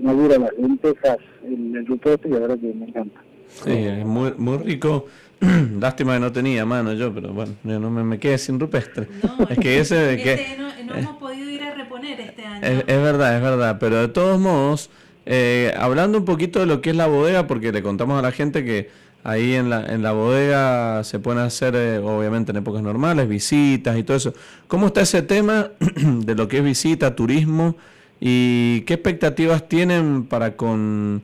madura 0.00 0.38
las 0.38 0.52
lentejas, 0.58 1.18
el, 1.44 1.76
el 1.76 1.86
y 1.86 2.28
la 2.28 2.38
verdad 2.38 2.58
que 2.58 2.74
me 2.74 2.86
encanta. 2.86 3.20
Sí, 3.48 3.70
es 3.70 4.06
muy, 4.06 4.32
muy 4.36 4.58
rico. 4.58 5.06
Lástima 5.80 6.14
que 6.14 6.20
no 6.20 6.32
tenía 6.32 6.64
mano 6.64 6.92
yo, 6.92 7.12
pero 7.12 7.32
bueno, 7.32 7.54
no 7.64 7.90
me, 7.90 8.18
quedé 8.18 8.38
sin 8.38 8.58
rupestre. 8.58 9.08
es 9.50 9.58
que 9.58 9.78
ese 9.80 9.96
de 9.96 10.22
que... 10.22 10.34
Este 10.34 10.56
no, 10.56 10.68
no 10.84 10.94
hemos 10.94 11.16
podido 11.16 11.50
ir 11.50 11.62
a 11.62 11.74
reponer 11.74 12.20
este 12.20 12.44
año. 12.44 12.60
Es, 12.62 12.86
verdad, 12.86 13.36
es 13.36 13.42
verdad, 13.42 13.78
pero 13.80 14.00
de 14.00 14.08
todos 14.08 14.40
modos, 14.40 14.90
eh, 15.26 15.74
hablando 15.76 16.18
un 16.18 16.24
poquito 16.24 16.60
de 16.60 16.66
lo 16.66 16.80
que 16.80 16.90
es 16.90 16.96
la 16.96 17.06
bodega, 17.06 17.46
porque 17.46 17.72
le 17.72 17.82
contamos 17.82 18.18
a 18.18 18.22
la 18.22 18.32
gente 18.32 18.64
que 18.64 18.90
Ahí 19.24 19.54
en 19.54 19.70
la, 19.70 19.86
en 19.86 20.02
la 20.02 20.12
bodega 20.12 21.04
se 21.04 21.20
pueden 21.20 21.40
hacer, 21.40 21.76
eh, 21.76 21.98
obviamente 21.98 22.50
en 22.50 22.56
épocas 22.56 22.82
normales, 22.82 23.28
visitas 23.28 23.96
y 23.96 24.02
todo 24.02 24.16
eso. 24.16 24.34
¿Cómo 24.66 24.88
está 24.88 25.02
ese 25.02 25.22
tema 25.22 25.70
de 25.80 26.34
lo 26.34 26.48
que 26.48 26.58
es 26.58 26.64
visita, 26.64 27.14
turismo 27.14 27.76
y 28.20 28.80
qué 28.82 28.94
expectativas 28.94 29.68
tienen 29.68 30.24
para 30.24 30.56
con, 30.56 31.22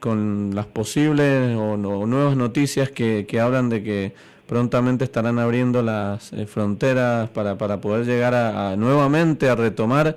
con 0.00 0.54
las 0.54 0.66
posibles 0.66 1.56
o, 1.56 1.76
nuevas 1.76 2.36
noticias 2.36 2.90
que, 2.90 3.26
que, 3.28 3.40
hablan 3.40 3.68
de 3.68 3.82
que 3.82 4.12
prontamente 4.46 5.04
estarán 5.04 5.38
abriendo 5.38 5.82
las 5.82 6.32
eh, 6.32 6.46
fronteras 6.46 7.28
para, 7.30 7.58
para 7.58 7.80
poder 7.80 8.06
llegar 8.06 8.34
a, 8.34 8.76
nuevamente 8.76 9.48
a 9.48 9.54
retomar 9.54 10.16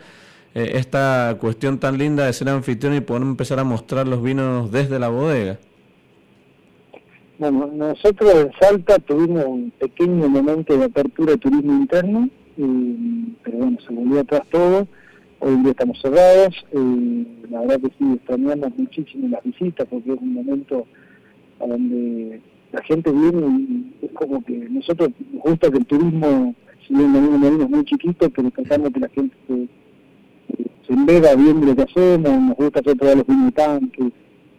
eh, 0.55 0.71
esta 0.75 1.37
cuestión 1.39 1.79
tan 1.79 1.97
linda 1.97 2.25
de 2.25 2.33
ser 2.33 2.49
anfitrión 2.49 2.95
y 2.95 3.01
poder 3.01 3.23
empezar 3.23 3.59
a 3.59 3.63
mostrar 3.63 4.07
los 4.07 4.21
vinos 4.23 4.71
desde 4.71 4.97
la 4.97 5.09
bodega? 5.09 5.59
Bueno, 7.39 7.67
nosotros 7.67 8.35
en 8.35 8.51
Salta 8.59 8.99
tuvimos 8.99 9.45
un 9.45 9.71
pequeño 9.79 10.27
momento 10.27 10.77
de 10.77 10.83
apertura 10.83 11.31
de 11.31 11.37
turismo 11.37 11.71
interno, 11.71 12.29
pero 12.57 13.57
bueno, 13.59 13.77
se 13.79 13.93
volvió 13.93 14.19
atrás 14.19 14.41
todo. 14.51 14.85
Hoy 15.39 15.53
en 15.53 15.63
día 15.63 15.71
estamos 15.71 16.01
cerrados. 16.01 16.53
la 17.49 17.61
verdad 17.61 17.79
que 17.79 17.91
sí, 17.97 18.13
extrañamos 18.13 18.77
muchísimo 18.77 19.29
las 19.29 19.41
visitas 19.41 19.87
porque 19.89 20.11
es 20.11 20.19
un 20.19 20.33
momento 20.33 20.85
a 21.61 21.67
donde 21.67 22.41
la 22.73 22.83
gente 22.83 23.09
viene 23.09 23.47
y 23.47 24.05
es 24.05 24.11
como 24.11 24.43
que 24.43 24.57
nosotros 24.69 25.09
nos 25.31 25.41
gusta 25.41 25.71
que 25.71 25.77
el 25.77 25.85
turismo, 25.85 26.53
si 26.85 26.93
bien 26.93 27.13
venimos 27.13 27.69
muy 27.69 27.85
chiquitos, 27.85 28.31
pero 28.35 28.49
pensamos 28.49 28.91
que 28.91 28.99
la 28.99 29.09
gente 29.09 29.37
se, 29.47 29.67
se 30.87 30.93
embeda 30.93 31.35
bien 31.35 31.61
de 31.61 31.67
lo 31.67 31.75
que 31.77 31.83
hacemos, 31.83 32.37
nos 32.37 32.57
gusta 32.57 32.81
hacer 32.81 32.97
todos 32.97 33.15
los 33.15 33.27
vinos 33.27 33.53
tanques, 33.53 34.11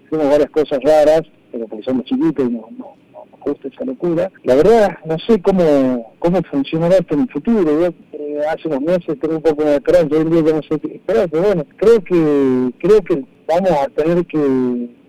hacemos 0.07 0.31
varias 0.31 0.49
cosas 0.49 0.79
raras 0.83 1.31
pero 1.51 1.67
porque 1.67 1.85
somos 1.85 2.05
chiquitos 2.05 2.49
y 2.49 2.53
no, 2.53 2.69
no, 2.79 2.95
nos 3.13 3.41
gusta 3.41 3.69
esa 3.69 3.85
locura. 3.85 4.31
La 4.45 4.55
verdad, 4.55 4.99
no 5.05 5.17
sé 5.19 5.41
cómo, 5.41 6.15
cómo 6.19 6.43
funcionará 6.51 6.97
esto 6.97 7.15
en 7.15 7.21
el 7.21 7.31
futuro. 7.31 7.63
Yo 7.63 7.87
eh, 8.13 8.39
hace 8.49 8.69
unos 8.69 8.81
meses 8.83 9.19
tengo 9.21 9.37
un 9.37 9.43
poco 9.43 9.65
de 9.65 9.77
esperanza, 9.77 10.17
hoy 10.17 10.25
día 10.25 10.53
no 10.53 10.63
sé 10.63 10.79
qué 10.81 10.97
esperar, 10.97 11.29
pero 11.31 11.43
bueno, 11.43 11.65
creo 11.77 12.03
que, 12.03 12.71
creo 12.79 13.01
que 13.03 13.25
vamos 13.47 13.71
a 13.71 13.89
tener 13.89 14.25
que 14.27 14.39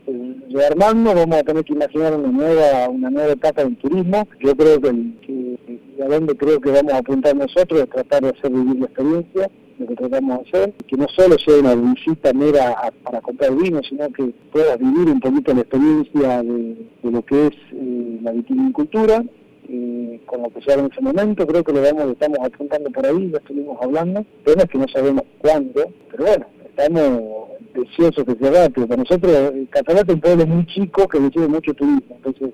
eh, 0.07 0.35
rearmarnos, 0.51 1.15
vamos 1.15 1.37
a 1.37 1.43
tener 1.43 1.63
que 1.63 1.73
imaginar 1.73 2.15
una 2.15 2.29
nueva, 2.29 2.89
una 2.89 3.09
nueva 3.09 3.33
etapa 3.33 3.63
del 3.63 3.77
turismo. 3.77 4.27
Yo 4.39 4.55
creo 4.55 4.81
que, 4.81 4.91
que 5.21 6.03
a 6.03 6.07
donde 6.07 6.35
creo 6.35 6.59
que 6.59 6.71
vamos 6.71 6.93
a 6.93 6.97
apuntar 6.97 7.35
nosotros 7.35 7.81
es 7.81 7.89
tratar 7.89 8.23
de 8.23 8.29
hacer 8.29 8.51
vivir 8.51 8.79
la 8.79 8.85
experiencia 8.85 9.49
lo 9.81 9.87
que 9.87 9.95
tratamos 9.95 10.43
de 10.43 10.49
hacer, 10.49 10.73
que 10.87 10.95
no 10.95 11.07
solo 11.09 11.37
sea 11.39 11.59
una 11.59 11.75
visita 11.75 12.33
mera 12.33 12.75
para 13.03 13.21
comprar 13.21 13.55
vino, 13.55 13.81
sino 13.87 14.09
que 14.09 14.33
puedas 14.51 14.77
vivir 14.79 15.09
un 15.09 15.19
poquito 15.19 15.53
la 15.53 15.61
experiencia 15.61 16.43
de, 16.43 16.77
lo 17.03 17.25
que 17.25 17.47
es 17.47 17.53
eh, 17.73 18.19
la 18.21 18.31
vitivinicultura, 18.31 19.23
eh, 19.67 20.21
con 20.25 20.43
lo 20.43 20.49
que 20.49 20.61
se 20.61 20.73
en 20.73 20.85
ese 20.91 21.01
momento, 21.01 21.47
creo 21.47 21.63
que 21.63 21.73
lo 21.73 21.81
vamos, 21.81 22.11
estamos 22.11 22.39
apuntando 22.43 22.89
por 22.91 23.05
ahí, 23.05 23.31
ya 23.31 23.37
estuvimos 23.37 23.77
hablando, 23.81 24.25
pero 24.43 24.65
que 24.67 24.77
no 24.77 24.87
sabemos 24.87 25.23
cuándo, 25.39 25.91
pero 26.11 26.25
bueno, 26.25 26.45
estamos 26.65 27.49
deseosos 27.73 28.23
que 28.25 28.35
se 28.35 28.47
haga, 28.47 28.69
pero 28.69 28.87
para 28.87 29.03
nosotros 29.03 29.53
Catalate 29.69 30.11
es 30.11 30.15
un 30.15 30.21
pueblo 30.21 30.47
muy 30.47 30.65
chico 30.67 31.07
que 31.07 31.19
recibe 31.19 31.47
mucho 31.47 31.73
turismo, 31.73 32.15
entonces 32.17 32.51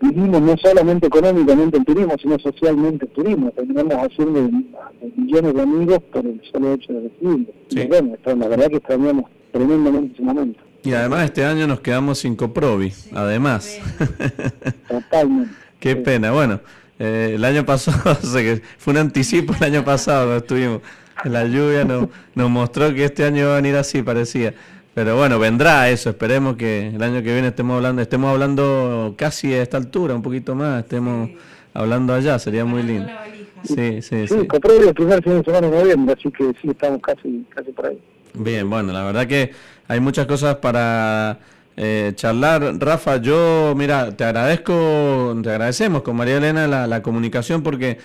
vivimos 0.00 0.42
no 0.42 0.56
solamente 0.56 1.06
económicamente 1.06 1.78
el 1.78 1.84
turismo, 1.84 2.14
sino 2.20 2.38
socialmente 2.38 3.06
el 3.06 3.12
turismo. 3.12 3.50
Terminamos 3.50 3.94
haciendo 3.94 4.50
millones 5.16 5.54
de 5.54 5.62
amigos 5.62 5.98
por 6.12 6.26
el 6.26 6.40
solo 6.50 6.74
hecho 6.74 6.92
de 6.92 7.00
recibirlo. 7.08 7.52
Sí. 7.68 7.86
bueno, 7.86 8.16
la 8.24 8.48
verdad 8.48 8.68
que 8.68 8.76
extrañamos 8.76 9.24
tremendamente 9.52 10.14
ese 10.14 10.22
momento. 10.22 10.60
Y 10.82 10.92
además 10.92 11.24
este 11.24 11.44
año 11.44 11.66
nos 11.66 11.80
quedamos 11.80 12.18
sin 12.18 12.36
Coprovi, 12.36 12.92
además. 13.12 13.78
Totalmente. 14.88 15.52
Qué 15.78 15.96
pena. 15.96 16.32
Bueno, 16.32 16.60
eh, 16.98 17.32
el 17.34 17.44
año 17.44 17.64
pasado, 17.64 18.14
fue 18.78 18.92
un 18.92 18.98
anticipo 18.98 19.54
el 19.58 19.64
año 19.64 19.84
pasado, 19.84 20.36
estuvimos. 20.36 20.80
La 21.24 21.44
lluvia 21.44 21.84
nos, 21.84 22.08
nos 22.34 22.50
mostró 22.50 22.94
que 22.94 23.04
este 23.04 23.24
año 23.24 23.48
va 23.48 23.52
a 23.52 23.56
venir 23.56 23.76
así, 23.76 24.02
parecía. 24.02 24.54
Pero 24.94 25.16
bueno, 25.16 25.38
vendrá 25.38 25.88
eso, 25.88 26.10
esperemos 26.10 26.56
que 26.56 26.88
el 26.88 27.02
año 27.02 27.22
que 27.22 27.32
viene 27.32 27.48
estemos 27.48 27.76
hablando, 27.76 28.02
estemos 28.02 28.30
hablando 28.32 29.14
casi 29.16 29.52
a 29.54 29.62
esta 29.62 29.76
altura, 29.76 30.14
un 30.14 30.22
poquito 30.22 30.54
más, 30.54 30.82
estemos 30.82 31.30
hablando 31.72 32.12
allá, 32.12 32.38
sería 32.38 32.64
muy 32.64 32.82
lindo. 32.82 33.08
Sí, 33.62 34.02
sí, 34.02 34.26
sí. 34.26 34.28
Sí, 34.28 34.34
el 34.34 34.94
primer 34.94 35.22
fin 35.22 35.38
de 35.38 35.44
semana 35.44 35.68
de 35.68 35.78
noviembre, 35.78 36.16
así 36.18 36.30
que 36.30 36.52
sí, 36.60 36.70
estamos 36.70 37.00
casi, 37.02 37.46
casi 37.54 37.70
por 37.72 37.86
ahí. 37.86 37.98
Bien, 38.34 38.68
bueno, 38.68 38.92
la 38.92 39.04
verdad 39.04 39.26
que 39.26 39.52
hay 39.86 40.00
muchas 40.00 40.26
cosas 40.26 40.56
para 40.56 41.38
eh, 41.76 42.12
charlar. 42.14 42.76
Rafa, 42.78 43.18
yo, 43.18 43.74
mira, 43.76 44.16
te 44.16 44.24
agradezco, 44.24 45.38
te 45.42 45.50
agradecemos 45.50 46.02
con 46.02 46.16
María 46.16 46.38
Elena 46.38 46.66
la, 46.66 46.86
la 46.86 47.02
comunicación 47.02 47.62
porque 47.62 47.98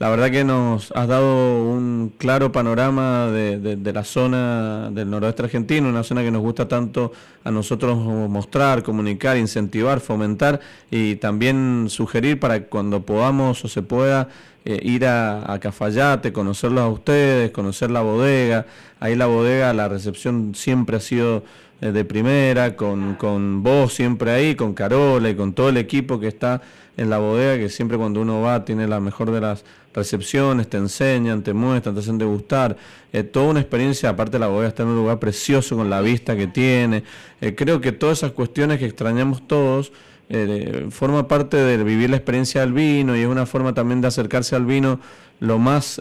la 0.00 0.08
verdad 0.08 0.30
que 0.30 0.44
nos 0.44 0.90
has 0.92 1.08
dado 1.08 1.62
un 1.62 2.14
claro 2.16 2.50
panorama 2.50 3.26
de, 3.26 3.92
la 3.92 4.02
zona 4.02 4.90
del 4.90 5.10
noroeste 5.10 5.42
argentino, 5.42 5.90
una 5.90 6.02
zona 6.02 6.22
que 6.22 6.30
nos 6.30 6.40
gusta 6.40 6.66
tanto 6.66 7.12
a 7.44 7.50
nosotros 7.50 7.98
mostrar, 7.98 8.82
comunicar, 8.82 9.36
incentivar, 9.36 10.00
fomentar 10.00 10.58
y 10.90 11.16
también 11.16 11.88
sugerir 11.90 12.40
para 12.40 12.62
cuando 12.62 13.04
podamos 13.04 13.62
o 13.62 13.68
se 13.68 13.82
pueda 13.82 14.28
eh, 14.64 14.80
ir 14.82 15.04
a, 15.04 15.52
a, 15.52 15.58
Cafayate, 15.58 16.32
conocerlos 16.32 16.80
a 16.80 16.88
ustedes, 16.88 17.50
conocer 17.50 17.90
la 17.90 18.00
bodega. 18.00 18.64
Ahí 19.00 19.14
la 19.16 19.26
bodega, 19.26 19.74
la 19.74 19.86
recepción 19.88 20.54
siempre 20.54 20.96
ha 20.96 21.00
sido 21.00 21.44
eh, 21.82 21.92
de 21.92 22.04
primera, 22.04 22.76
con, 22.76 23.16
con 23.16 23.62
vos 23.62 23.94
siempre 23.94 24.30
ahí, 24.30 24.54
con 24.54 24.74
Carola 24.74 25.30
y 25.30 25.34
con 25.34 25.52
todo 25.52 25.70
el 25.70 25.76
equipo 25.78 26.20
que 26.20 26.28
está 26.28 26.60
en 26.96 27.10
la 27.10 27.18
bodega, 27.18 27.56
que 27.56 27.68
siempre 27.68 27.96
cuando 27.96 28.20
uno 28.20 28.40
va 28.40 28.64
tiene 28.64 28.86
la 28.86 29.00
mejor 29.00 29.30
de 29.30 29.40
las 29.40 29.64
recepciones, 29.94 30.68
te 30.68 30.76
enseñan, 30.76 31.42
te 31.42 31.52
muestran, 31.52 31.94
te 31.94 32.00
hacen 32.00 32.18
degustar. 32.18 32.76
Eh, 33.12 33.22
toda 33.22 33.46
una 33.46 33.60
experiencia, 33.60 34.08
aparte 34.10 34.38
la 34.38 34.46
bodega 34.48 34.68
está 34.68 34.82
en 34.84 34.90
un 34.90 34.96
lugar 34.96 35.18
precioso 35.18 35.76
con 35.76 35.90
la 35.90 36.00
vista 36.00 36.36
que 36.36 36.46
tiene. 36.46 37.02
Eh, 37.40 37.54
creo 37.54 37.80
que 37.80 37.92
todas 37.92 38.18
esas 38.18 38.32
cuestiones 38.32 38.78
que 38.78 38.86
extrañamos 38.86 39.46
todos 39.46 39.92
eh, 40.28 40.86
forma 40.90 41.26
parte 41.26 41.56
de 41.56 41.82
vivir 41.82 42.10
la 42.10 42.16
experiencia 42.16 42.60
del 42.60 42.72
vino 42.72 43.16
y 43.16 43.20
es 43.20 43.26
una 43.26 43.46
forma 43.46 43.74
también 43.74 44.00
de 44.00 44.06
acercarse 44.08 44.54
al 44.54 44.64
vino 44.64 45.00
lo 45.40 45.58
más 45.58 46.00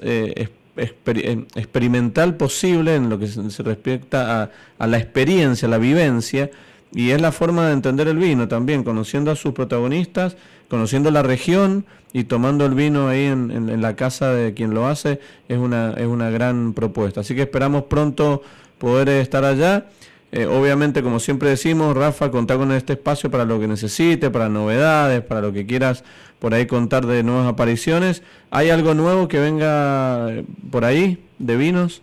experimental 0.75 2.35
posible 2.35 2.95
en 2.95 3.09
lo 3.09 3.17
que 3.17 3.27
se, 3.27 3.63
respecta 3.63 4.43
a, 4.43 4.51
a 4.77 4.87
la 4.87 4.97
experiencia, 4.99 5.67
la 5.67 5.79
vivencia. 5.79 6.51
Y 6.91 7.11
es 7.11 7.21
la 7.21 7.31
forma 7.31 7.67
de 7.67 7.73
entender 7.73 8.07
el 8.07 8.17
vino 8.17 8.47
también, 8.47 8.83
conociendo 8.83 9.31
a 9.31 9.35
sus 9.35 9.53
protagonistas 9.53 10.35
conociendo 10.69 11.11
la 11.11 11.23
región 11.23 11.85
y 12.13 12.23
tomando 12.23 12.65
el 12.65 12.73
vino 12.73 13.07
ahí 13.07 13.25
en, 13.25 13.81
la 13.81 13.95
casa 13.95 14.33
de 14.33 14.53
quien 14.53 14.73
lo 14.73 14.87
hace 14.87 15.19
es 15.47 15.57
una, 15.57 15.93
es 15.93 16.07
una 16.07 16.29
gran 16.29 16.73
propuesta. 16.73 17.21
Así 17.21 17.35
que 17.35 17.41
esperamos 17.41 17.83
pronto 17.83 18.41
poder 18.77 19.09
estar 19.09 19.45
allá. 19.45 19.87
Eh, 20.31 20.45
obviamente, 20.45 21.01
como 21.01 21.19
siempre 21.19 21.49
decimos, 21.49 21.95
Rafa, 21.97 22.29
contá 22.29 22.55
con 22.55 22.71
este 22.71 22.93
espacio 22.93 23.31
para 23.31 23.45
lo 23.45 23.59
que 23.59 23.67
necesite, 23.67 24.29
para 24.29 24.47
novedades, 24.47 25.21
para 25.21 25.41
lo 25.41 25.51
que 25.51 25.65
quieras 25.65 26.03
por 26.39 26.53
ahí 26.53 26.67
contar 26.67 27.05
de 27.05 27.23
nuevas 27.23 27.47
apariciones. 27.47 28.23
¿Hay 28.51 28.69
algo 28.69 28.93
nuevo 28.93 29.27
que 29.27 29.39
venga 29.39 30.31
eh, 30.31 30.45
por 30.71 30.85
ahí 30.85 31.23
de 31.39 31.57
vinos? 31.57 32.01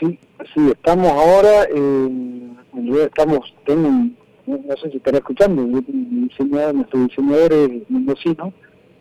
Sí, 0.00 0.18
sí, 0.54 0.70
estamos 0.72 1.10
ahora, 1.10 1.64
en 1.64 2.58
estamos, 3.00 3.54
un, 3.68 4.16
no 4.46 4.76
sé 4.82 4.90
si 4.90 4.96
estará 4.96 5.18
escuchando, 5.18 5.62
mi 5.66 5.80
diseñador, 6.28 6.74
nuestro 6.74 7.04
diseñador 7.04 7.52
es 7.52 7.90
mendocino, 7.90 8.52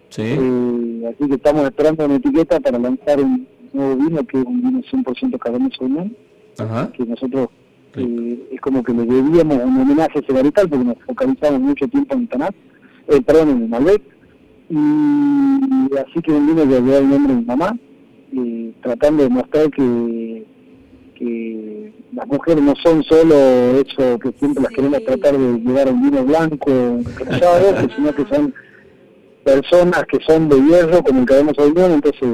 sí. 0.09 0.21
Eh, 0.23 1.13
así 1.13 1.29
que 1.29 1.35
estamos 1.35 1.63
esperando 1.63 2.05
una 2.05 2.15
etiqueta 2.15 2.59
para 2.59 2.77
lanzar 2.77 3.19
un 3.21 3.47
nuevo 3.73 3.95
vino 3.95 4.23
que 4.25 4.39
es 4.39 4.45
un 4.45 4.61
vino 4.61 4.81
100% 4.81 5.39
Cabernet 5.39 5.73
Sauvignon, 5.75 6.15
que 6.93 7.05
nosotros 7.05 7.49
eh, 7.95 8.47
es 8.51 8.61
como 8.61 8.83
que 8.83 8.93
le 8.93 9.05
debíamos 9.05 9.57
un 9.63 9.81
homenaje 9.81 10.19
a 10.19 10.21
Segarital 10.25 10.69
porque 10.69 10.85
nos 10.85 10.97
focalizamos 11.05 11.59
mucho 11.59 11.87
tiempo 11.87 12.15
en 12.15 12.27
Tanat, 12.27 12.55
eh, 13.07 13.21
perdón, 13.21 13.49
en 13.49 13.63
el 13.63 13.69
Malbec, 13.69 14.01
y 14.69 15.97
así 15.97 16.21
que 16.21 16.31
un 16.31 16.47
vino 16.47 16.63
que 16.63 16.81
lleva 16.81 16.97
el 16.99 17.09
nombre 17.09 17.33
de 17.33 17.39
mi 17.39 17.45
mamá, 17.45 17.77
eh, 18.33 18.73
tratando 18.81 19.23
de 19.23 19.29
mostrar 19.29 19.69
que 19.71 20.45
que 21.21 21.93
las 22.13 22.27
mujeres 22.27 22.63
no 22.63 22.73
son 22.81 23.03
solo 23.03 23.35
eso 23.79 24.17
que 24.19 24.31
siempre 24.39 24.63
las 24.63 24.71
queremos 24.71 25.03
tratar 25.03 25.37
de 25.37 25.59
llevar 25.59 25.87
un 25.89 26.01
vino 26.01 26.25
blanco, 26.25 26.71
rosado, 27.15 27.87
sino 27.95 28.13
que 28.15 28.25
son 28.25 28.53
personas 29.43 30.03
que 30.05 30.17
son 30.25 30.49
de 30.49 30.55
hierro, 30.61 31.03
como 31.03 31.19
el 31.21 31.25
que 31.27 31.33
vemos 31.35 31.57
hoy 31.59 31.73
entonces 31.77 32.29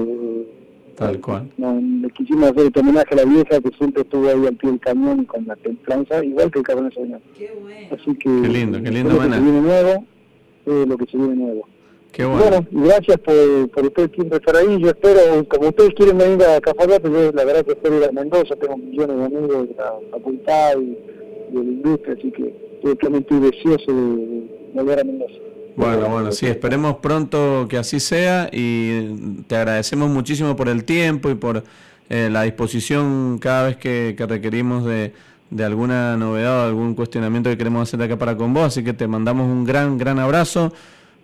Tal 0.96 1.20
cual. 1.22 1.48
le 1.58 2.10
quisimos 2.10 2.50
hacer 2.50 2.68
este 2.68 2.80
homenaje 2.80 3.14
a 3.14 3.18
la 3.18 3.26
vieja 3.26 3.62
que 3.62 3.70
siempre 3.78 4.02
estuvo 4.02 4.30
ahí 4.30 4.48
al 4.48 4.56
pie 4.56 4.72
del 4.72 4.80
cañón 4.80 5.26
con 5.26 5.46
la 5.46 5.56
templanza, 5.58 6.24
igual 6.26 6.50
que 6.50 6.60
el 6.60 6.66
Cabernet 6.66 6.94
Sauvignon. 6.94 7.22
Qué 7.38 7.52
bueno. 7.62 7.88
Así 7.92 8.16
que, 8.16 8.42
qué 8.42 8.48
lindo, 8.48 8.82
qué 8.82 8.90
lindo. 8.90 9.14
Lo 9.14 9.20
que 9.20 9.36
se 9.36 9.40
viene 9.42 9.62
nuevo, 9.62 10.06
es 10.66 10.88
lo 10.88 10.98
que 10.98 11.06
se 11.06 11.18
viene 11.18 11.36
nuevo. 11.36 11.68
Qué 12.18 12.26
bueno. 12.26 12.66
gracias 12.72 13.20
por, 13.20 13.70
por 13.70 13.86
ustedes 13.86 14.10
siempre 14.16 14.40
estar 14.40 14.56
ahí. 14.56 14.82
Yo 14.82 14.88
espero, 14.88 15.48
como 15.48 15.70
ustedes 15.70 15.94
quieren 15.94 16.18
venir 16.18 16.44
a 16.46 16.60
Cafayate, 16.60 17.12
yo 17.12 17.32
la 17.32 17.46
verdad 17.46 17.64
que 17.64 17.74
espero 17.74 17.98
ir 17.98 18.06
a 18.06 18.12
Mendoza, 18.12 18.56
tengo 18.56 18.76
millones 18.76 19.18
de 19.18 19.26
amigos 19.26 19.70
de 19.70 19.76
la 19.76 19.94
facultad 20.10 20.78
y, 20.80 20.98
de 21.54 21.64
la 21.64 21.72
industria, 21.72 22.16
así 22.18 22.32
que 22.32 22.56
estoy 22.84 23.40
deseoso 23.40 23.94
de, 23.94 24.72
volver 24.74 25.00
a 25.00 25.04
Mendoza. 25.04 25.36
Bueno, 25.76 26.10
bueno, 26.10 26.32
sí, 26.32 26.48
esperemos 26.48 26.96
pronto 26.96 27.68
que 27.70 27.78
así 27.78 28.00
sea 28.00 28.50
y 28.52 29.44
te 29.46 29.56
agradecemos 29.56 30.10
muchísimo 30.10 30.56
por 30.56 30.70
el 30.70 30.86
tiempo 30.86 31.30
y 31.30 31.36
por 31.36 31.66
eh, 32.10 32.30
la 32.32 32.42
disposición 32.42 33.38
cada 33.38 33.68
vez 33.68 33.78
que, 33.78 34.16
que 34.18 34.26
requerimos 34.26 34.86
de, 34.86 35.14
de 35.52 35.64
alguna 35.64 36.18
novedad 36.18 36.62
o 36.62 36.68
algún 36.68 36.96
cuestionamiento 36.96 37.52
que 37.52 37.60
queremos 37.60 37.88
hacer 37.88 38.02
acá 38.02 38.18
para 38.18 38.36
con 38.36 38.56
vos, 38.56 38.64
así 38.64 38.84
que 38.84 38.94
te 38.94 39.08
mandamos 39.08 39.46
un 39.46 39.66
gran, 39.66 40.00
gran 40.00 40.18
abrazo 40.18 40.74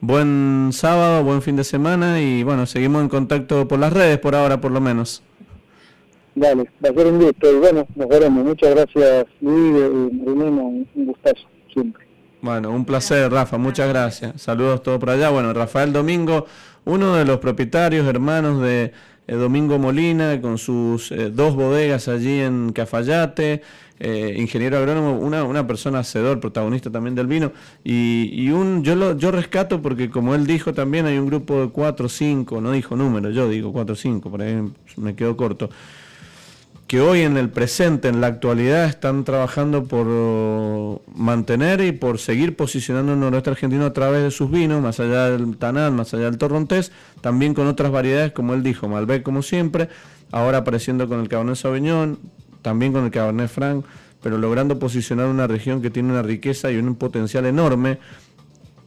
buen 0.04 0.72
sábado, 0.74 1.24
buen 1.24 1.42
fin 1.42 1.56
de 1.56 1.64
semana 1.64 2.22
y 2.22 2.44
bueno, 2.44 2.66
seguimos 2.66 3.02
en 3.02 3.08
contacto 3.08 3.70
por 3.70 3.80
las 3.80 3.94
redes 3.94 4.20
por 4.20 4.36
ahora 4.36 4.60
por 4.60 4.72
lo 4.72 4.82
menos. 4.82 5.24
Dale, 6.36 6.70
va 6.84 6.90
a 6.90 6.94
ser 6.94 7.08
un 7.08 7.20
gusto 7.20 7.50
y 7.50 7.60
bueno, 7.60 7.88
nos 7.96 8.08
veremos. 8.10 8.44
Muchas 8.44 8.72
gracias 8.72 9.28
Luis 9.40 9.56
y 9.56 11.00
un 11.00 11.06
gustazo 11.06 11.48
siempre. 11.72 12.06
Bueno, 12.42 12.72
un 12.72 12.84
placer 12.84 13.32
Rafa, 13.32 13.58
muchas 13.58 13.88
gracias. 13.88 14.42
Saludos 14.42 14.84
todos 14.84 15.00
por 15.00 15.10
allá. 15.10 15.30
Bueno, 15.30 15.54
Rafael 15.54 15.94
Domingo, 15.94 16.48
uno 16.84 17.16
de 17.16 17.24
los 17.24 17.40
propietarios, 17.40 18.06
hermanos 18.06 18.62
de 18.62 18.84
eh, 18.86 18.92
Domingo 19.28 19.80
Molina, 19.80 20.42
con 20.42 20.58
sus 20.58 21.12
eh, 21.12 21.30
dos 21.30 21.56
bodegas 21.56 22.08
allí 22.08 22.40
en 22.40 22.72
Cafayate 22.74 23.62
eh, 24.00 24.36
ingeniero 24.38 24.78
agrónomo, 24.78 25.18
una, 25.18 25.44
una 25.44 25.66
persona 25.66 26.00
hacedor, 26.00 26.40
protagonista 26.40 26.90
también 26.92 27.16
del 27.16 27.28
vino, 27.28 27.54
y, 27.84 28.30
y 28.34 28.50
un, 28.50 28.84
yo, 28.84 28.96
lo, 28.96 29.18
yo 29.18 29.32
rescato 29.32 29.82
porque 29.82 30.10
como 30.10 30.36
él 30.36 30.46
dijo 30.46 30.74
también 30.74 31.06
hay 31.06 31.18
un 31.18 31.28
grupo 31.28 31.62
de 31.62 31.70
cuatro 31.70 32.08
o 32.08 32.10
cinco, 32.10 32.60
no 32.60 32.72
dijo 32.72 32.96
número, 32.96 33.30
yo 33.30 33.48
digo 33.48 33.72
cuatro 33.72 33.94
o 33.94 33.96
cinco, 33.96 34.30
por 34.30 34.42
ahí 34.42 34.62
me 34.98 35.16
quedo 35.16 35.38
corto, 35.38 35.70
que 36.94 37.02
hoy 37.02 37.22
en 37.22 37.38
el 37.38 37.50
presente, 37.50 38.08
en 38.08 38.22
la 38.22 38.28
actualidad, 38.28 38.86
están 38.86 39.24
trabajando 39.24 39.86
por 39.86 41.02
mantener 41.16 41.82
y 41.82 41.92
por 41.92 42.20
seguir 42.20 42.56
posicionando 42.56 43.14
el 43.14 43.20
noroeste 43.20 43.50
argentino 43.50 43.88
a 43.88 43.94
través 43.94 44.22
de 44.22 44.30
sus 44.30 44.52
vinos, 44.52 44.80
más 44.80 45.00
allá 45.00 45.32
del 45.32 45.58
Tanal, 45.58 45.92
más 45.92 46.14
allá 46.14 46.26
del 46.26 46.38
Torrontés, 46.38 46.92
también 47.22 47.56
con 47.56 47.66
otras 47.66 47.92
variedades, 47.92 48.32
como 48.32 48.54
él 48.54 48.62
dijo, 48.62 48.88
Malbec 48.88 49.24
como 49.24 49.42
siempre, 49.42 49.90
ahora 50.32 50.60
apareciendo 50.60 51.10
con 51.10 51.20
el 51.20 51.30
Cabernet 51.30 51.56
Sauvignon, 51.56 52.20
también 52.62 52.94
con 52.94 53.06
el 53.06 53.10
Cabernet 53.10 53.50
Franc, 53.50 53.84
pero 54.22 54.38
logrando 54.38 54.78
posicionar 54.78 55.26
una 55.30 55.48
región 55.48 55.82
que 55.82 55.90
tiene 55.90 56.12
una 56.12 56.22
riqueza 56.22 56.72
y 56.72 56.78
un 56.78 56.94
potencial 56.94 57.48
enorme 57.48 57.98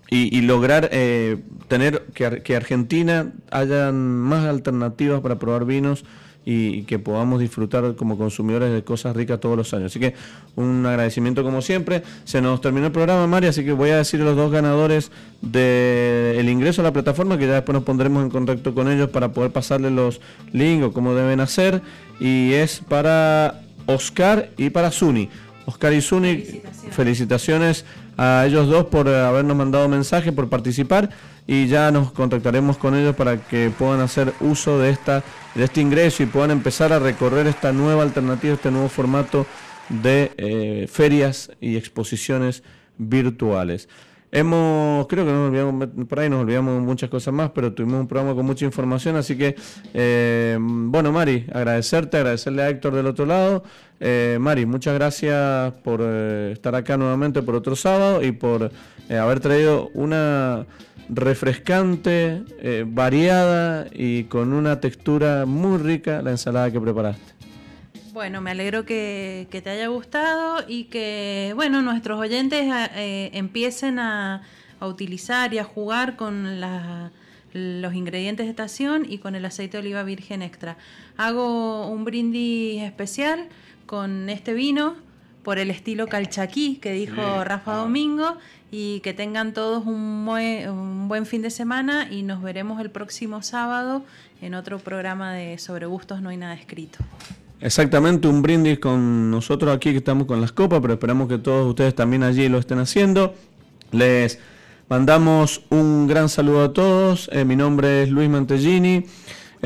y, 0.08 0.42
lograr 0.42 0.90
eh, 0.92 1.42
tener 1.66 2.06
que, 2.14 2.54
Argentina 2.54 3.32
haya 3.50 3.90
más 3.90 4.44
alternativas 4.44 5.20
para 5.22 5.40
probar 5.40 5.64
vinos 5.64 6.04
y, 6.48 6.84
que 6.84 7.00
podamos 7.00 7.40
disfrutar 7.40 7.96
como 7.96 8.16
consumidores 8.16 8.72
de 8.72 8.84
cosas 8.84 9.16
ricas 9.16 9.40
todos 9.40 9.56
los 9.56 9.74
años. 9.74 9.86
Así 9.92 9.98
que 9.98 10.14
un 10.54 10.86
agradecimiento 10.86 11.42
como 11.42 11.60
siempre. 11.60 12.04
Se 12.24 12.40
nos 12.40 12.60
terminó 12.60 12.86
el 12.86 12.92
programa, 12.92 13.26
María, 13.26 13.50
así 13.50 13.64
que 13.64 13.72
voy 13.72 13.90
a 13.90 13.96
decir 13.96 14.20
los 14.20 14.36
dos 14.36 14.52
ganadores 14.52 15.10
del 15.42 16.48
ingreso 16.48 16.80
a 16.80 16.84
la 16.84 16.92
plataforma, 16.92 17.36
que 17.36 17.46
ya 17.46 17.54
después 17.54 17.74
nos 17.74 17.82
pondremos 17.82 18.22
en 18.22 18.30
contacto 18.30 18.74
con 18.74 18.90
ellos 18.90 19.10
para 19.10 19.32
poder 19.32 19.50
pasarles 19.50 19.92
los 19.92 20.20
links 20.52 20.86
o 20.86 20.92
cómo 20.92 21.14
deben 21.14 21.40
hacer. 21.40 21.82
Y 22.20 22.52
es 22.52 22.80
para 22.88 23.62
Oscar 23.86 24.50
y 24.56 24.70
para 24.70 24.92
Suni. 24.92 25.28
Oscar 25.66 25.92
y 25.92 26.00
Zuni, 26.00 26.44
felicitaciones. 26.92 27.84
a 28.16 28.44
ellos 28.46 28.68
dos 28.68 28.86
por 28.86 29.08
habernos 29.08 29.56
mandado 29.56 29.88
mensaje, 29.88 30.32
por 30.32 30.48
participar 30.48 31.10
y 31.46 31.68
ya 31.68 31.90
nos 31.90 32.12
contactaremos 32.12 32.76
con 32.76 32.96
ellos 32.96 33.14
para 33.14 33.36
que 33.38 33.70
puedan 33.70 34.00
hacer 34.00 34.32
uso 34.40 34.78
de, 34.78 34.90
esta, 34.90 35.22
de 35.56 35.64
este 35.64 35.80
ingreso 35.80 36.22
y 36.22 36.26
puedan 36.26 36.50
empezar 36.50 36.92
a 36.92 36.98
recorrer 36.98 37.46
esta 37.46 37.72
nueva 37.72 38.02
alternativa, 38.02 38.54
este 38.54 38.70
nuevo 38.70 38.88
formato 38.88 39.46
de 39.88 40.32
eh, 40.36 40.86
ferias 40.90 41.50
y 41.60 41.76
exposiciones 41.76 42.62
virtuales. 42.98 43.88
Hemos, 44.32 45.06
creo 45.06 45.24
que 45.24 45.32
nos 45.32 45.48
olvidamos, 45.48 45.88
por 46.06 46.20
ahí 46.20 46.28
nos 46.28 46.42
olvidamos 46.42 46.82
muchas 46.82 47.08
cosas 47.08 47.32
más, 47.32 47.52
pero 47.52 47.72
tuvimos 47.72 48.00
un 48.00 48.06
programa 48.06 48.34
con 48.34 48.44
mucha 48.44 48.66
información, 48.66 49.16
así 49.16 49.38
que, 49.38 49.56
eh, 49.94 50.58
bueno, 50.60 51.10
Mari, 51.10 51.46
agradecerte, 51.50 52.18
agradecerle 52.18 52.62
a 52.62 52.68
Héctor 52.68 52.94
del 52.94 53.06
otro 53.06 53.24
lado. 53.24 53.62
Eh, 53.98 54.36
Mari, 54.38 54.66
muchas 54.66 54.92
gracias 54.94 55.72
por 55.82 56.02
estar 56.02 56.74
acá 56.74 56.98
nuevamente 56.98 57.40
por 57.40 57.54
otro 57.54 57.76
sábado 57.76 58.22
y 58.22 58.32
por 58.32 58.70
haber 59.08 59.40
traído 59.40 59.88
una 59.94 60.66
refrescante, 61.08 62.42
variada 62.86 63.86
y 63.92 64.24
con 64.24 64.52
una 64.52 64.80
textura 64.80 65.46
muy 65.46 65.78
rica 65.78 66.22
la 66.22 66.30
ensalada 66.30 66.70
que 66.70 66.80
preparaste. 66.80 67.36
Bueno, 68.16 68.40
me 68.40 68.50
alegro 68.50 68.86
que, 68.86 69.46
te 69.50 69.68
haya 69.68 69.88
gustado 69.88 70.64
y 70.66 70.84
que, 70.84 71.52
bueno, 71.54 71.82
nuestros 71.82 72.18
oyentes 72.18 72.64
eh, 72.94 73.28
empiecen 73.34 73.98
a, 73.98 74.40
utilizar 74.80 75.52
y 75.52 75.58
a 75.58 75.64
jugar 75.64 76.16
con 76.16 76.58
los 77.52 77.94
ingredientes 77.94 78.46
de 78.46 78.50
estación 78.50 79.04
y 79.06 79.18
con 79.18 79.34
el 79.34 79.44
aceite 79.44 79.76
de 79.76 79.82
oliva 79.82 80.02
virgen 80.02 80.40
extra. 80.40 80.78
Hago 81.18 81.90
un 81.90 82.06
brindis 82.06 82.80
especial 82.84 83.48
con 83.84 84.30
este 84.30 84.54
vino 84.54 84.96
por 85.46 85.60
el 85.60 85.70
estilo 85.70 86.08
calchaquí 86.08 86.78
que 86.82 86.90
dijo 86.90 87.44
Rafa 87.44 87.76
Domingo 87.76 88.36
y 88.72 88.98
que 88.98 89.14
tengan 89.14 89.54
todos 89.54 89.86
un, 89.86 90.26
un 90.28 91.06
buen 91.06 91.24
fin 91.24 91.40
de 91.40 91.50
semana 91.50 92.08
y 92.10 92.24
nos 92.24 92.42
veremos 92.42 92.80
el 92.80 92.90
próximo 92.90 93.40
sábado 93.42 94.02
en 94.42 94.54
otro 94.54 94.80
programa 94.80 95.32
de 95.34 95.56
Sobre 95.58 95.86
Gustos 95.86 96.20
No 96.20 96.30
hay 96.30 96.36
nada 96.36 96.54
escrito. 96.54 96.98
Exactamente, 97.60 98.26
un 98.26 98.42
brindis 98.42 98.80
con 98.80 99.30
nosotros 99.30 99.72
aquí 99.72 99.92
que 99.92 99.98
estamos 99.98 100.26
con 100.26 100.40
las 100.40 100.50
copas, 100.50 100.80
pero 100.80 100.94
esperamos 100.94 101.28
que 101.28 101.38
todos 101.38 101.64
ustedes 101.68 101.94
también 101.94 102.24
allí 102.24 102.48
lo 102.48 102.58
estén 102.58 102.80
haciendo. 102.80 103.32
Les 103.92 104.40
mandamos 104.88 105.62
un 105.70 106.08
gran 106.08 106.28
saludo 106.28 106.64
a 106.64 106.72
todos. 106.72 107.30
Eh, 107.32 107.44
mi 107.44 107.54
nombre 107.54 108.02
es 108.02 108.10
Luis 108.10 108.28
Mantellini. 108.28 109.04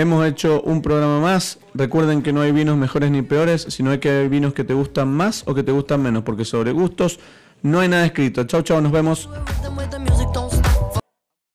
Hemos 0.01 0.27
hecho 0.27 0.63
un 0.63 0.81
programa 0.81 1.21
más. 1.21 1.59
Recuerden 1.75 2.23
que 2.23 2.33
no 2.33 2.41
hay 2.41 2.53
vinos 2.53 2.79
mejores 2.79 3.11
ni 3.11 3.21
peores, 3.21 3.67
sino 3.69 4.01
que 4.01 4.09
hay 4.09 4.29
vinos 4.29 4.55
que 4.55 4.65
te 4.65 4.73
gustan 4.73 5.13
más 5.13 5.43
o 5.47 5.53
que 5.53 5.63
te 5.63 5.73
gustan 5.73 6.01
menos, 6.01 6.23
porque 6.23 6.47
sobre 6.47 6.73
gustos 6.73 7.21
no 7.61 7.81
hay 7.81 7.89
nada 7.89 8.07
escrito. 8.07 8.45
Chau, 8.45 8.63
chau, 8.63 8.81
nos 8.81 8.93
vemos. 8.93 9.29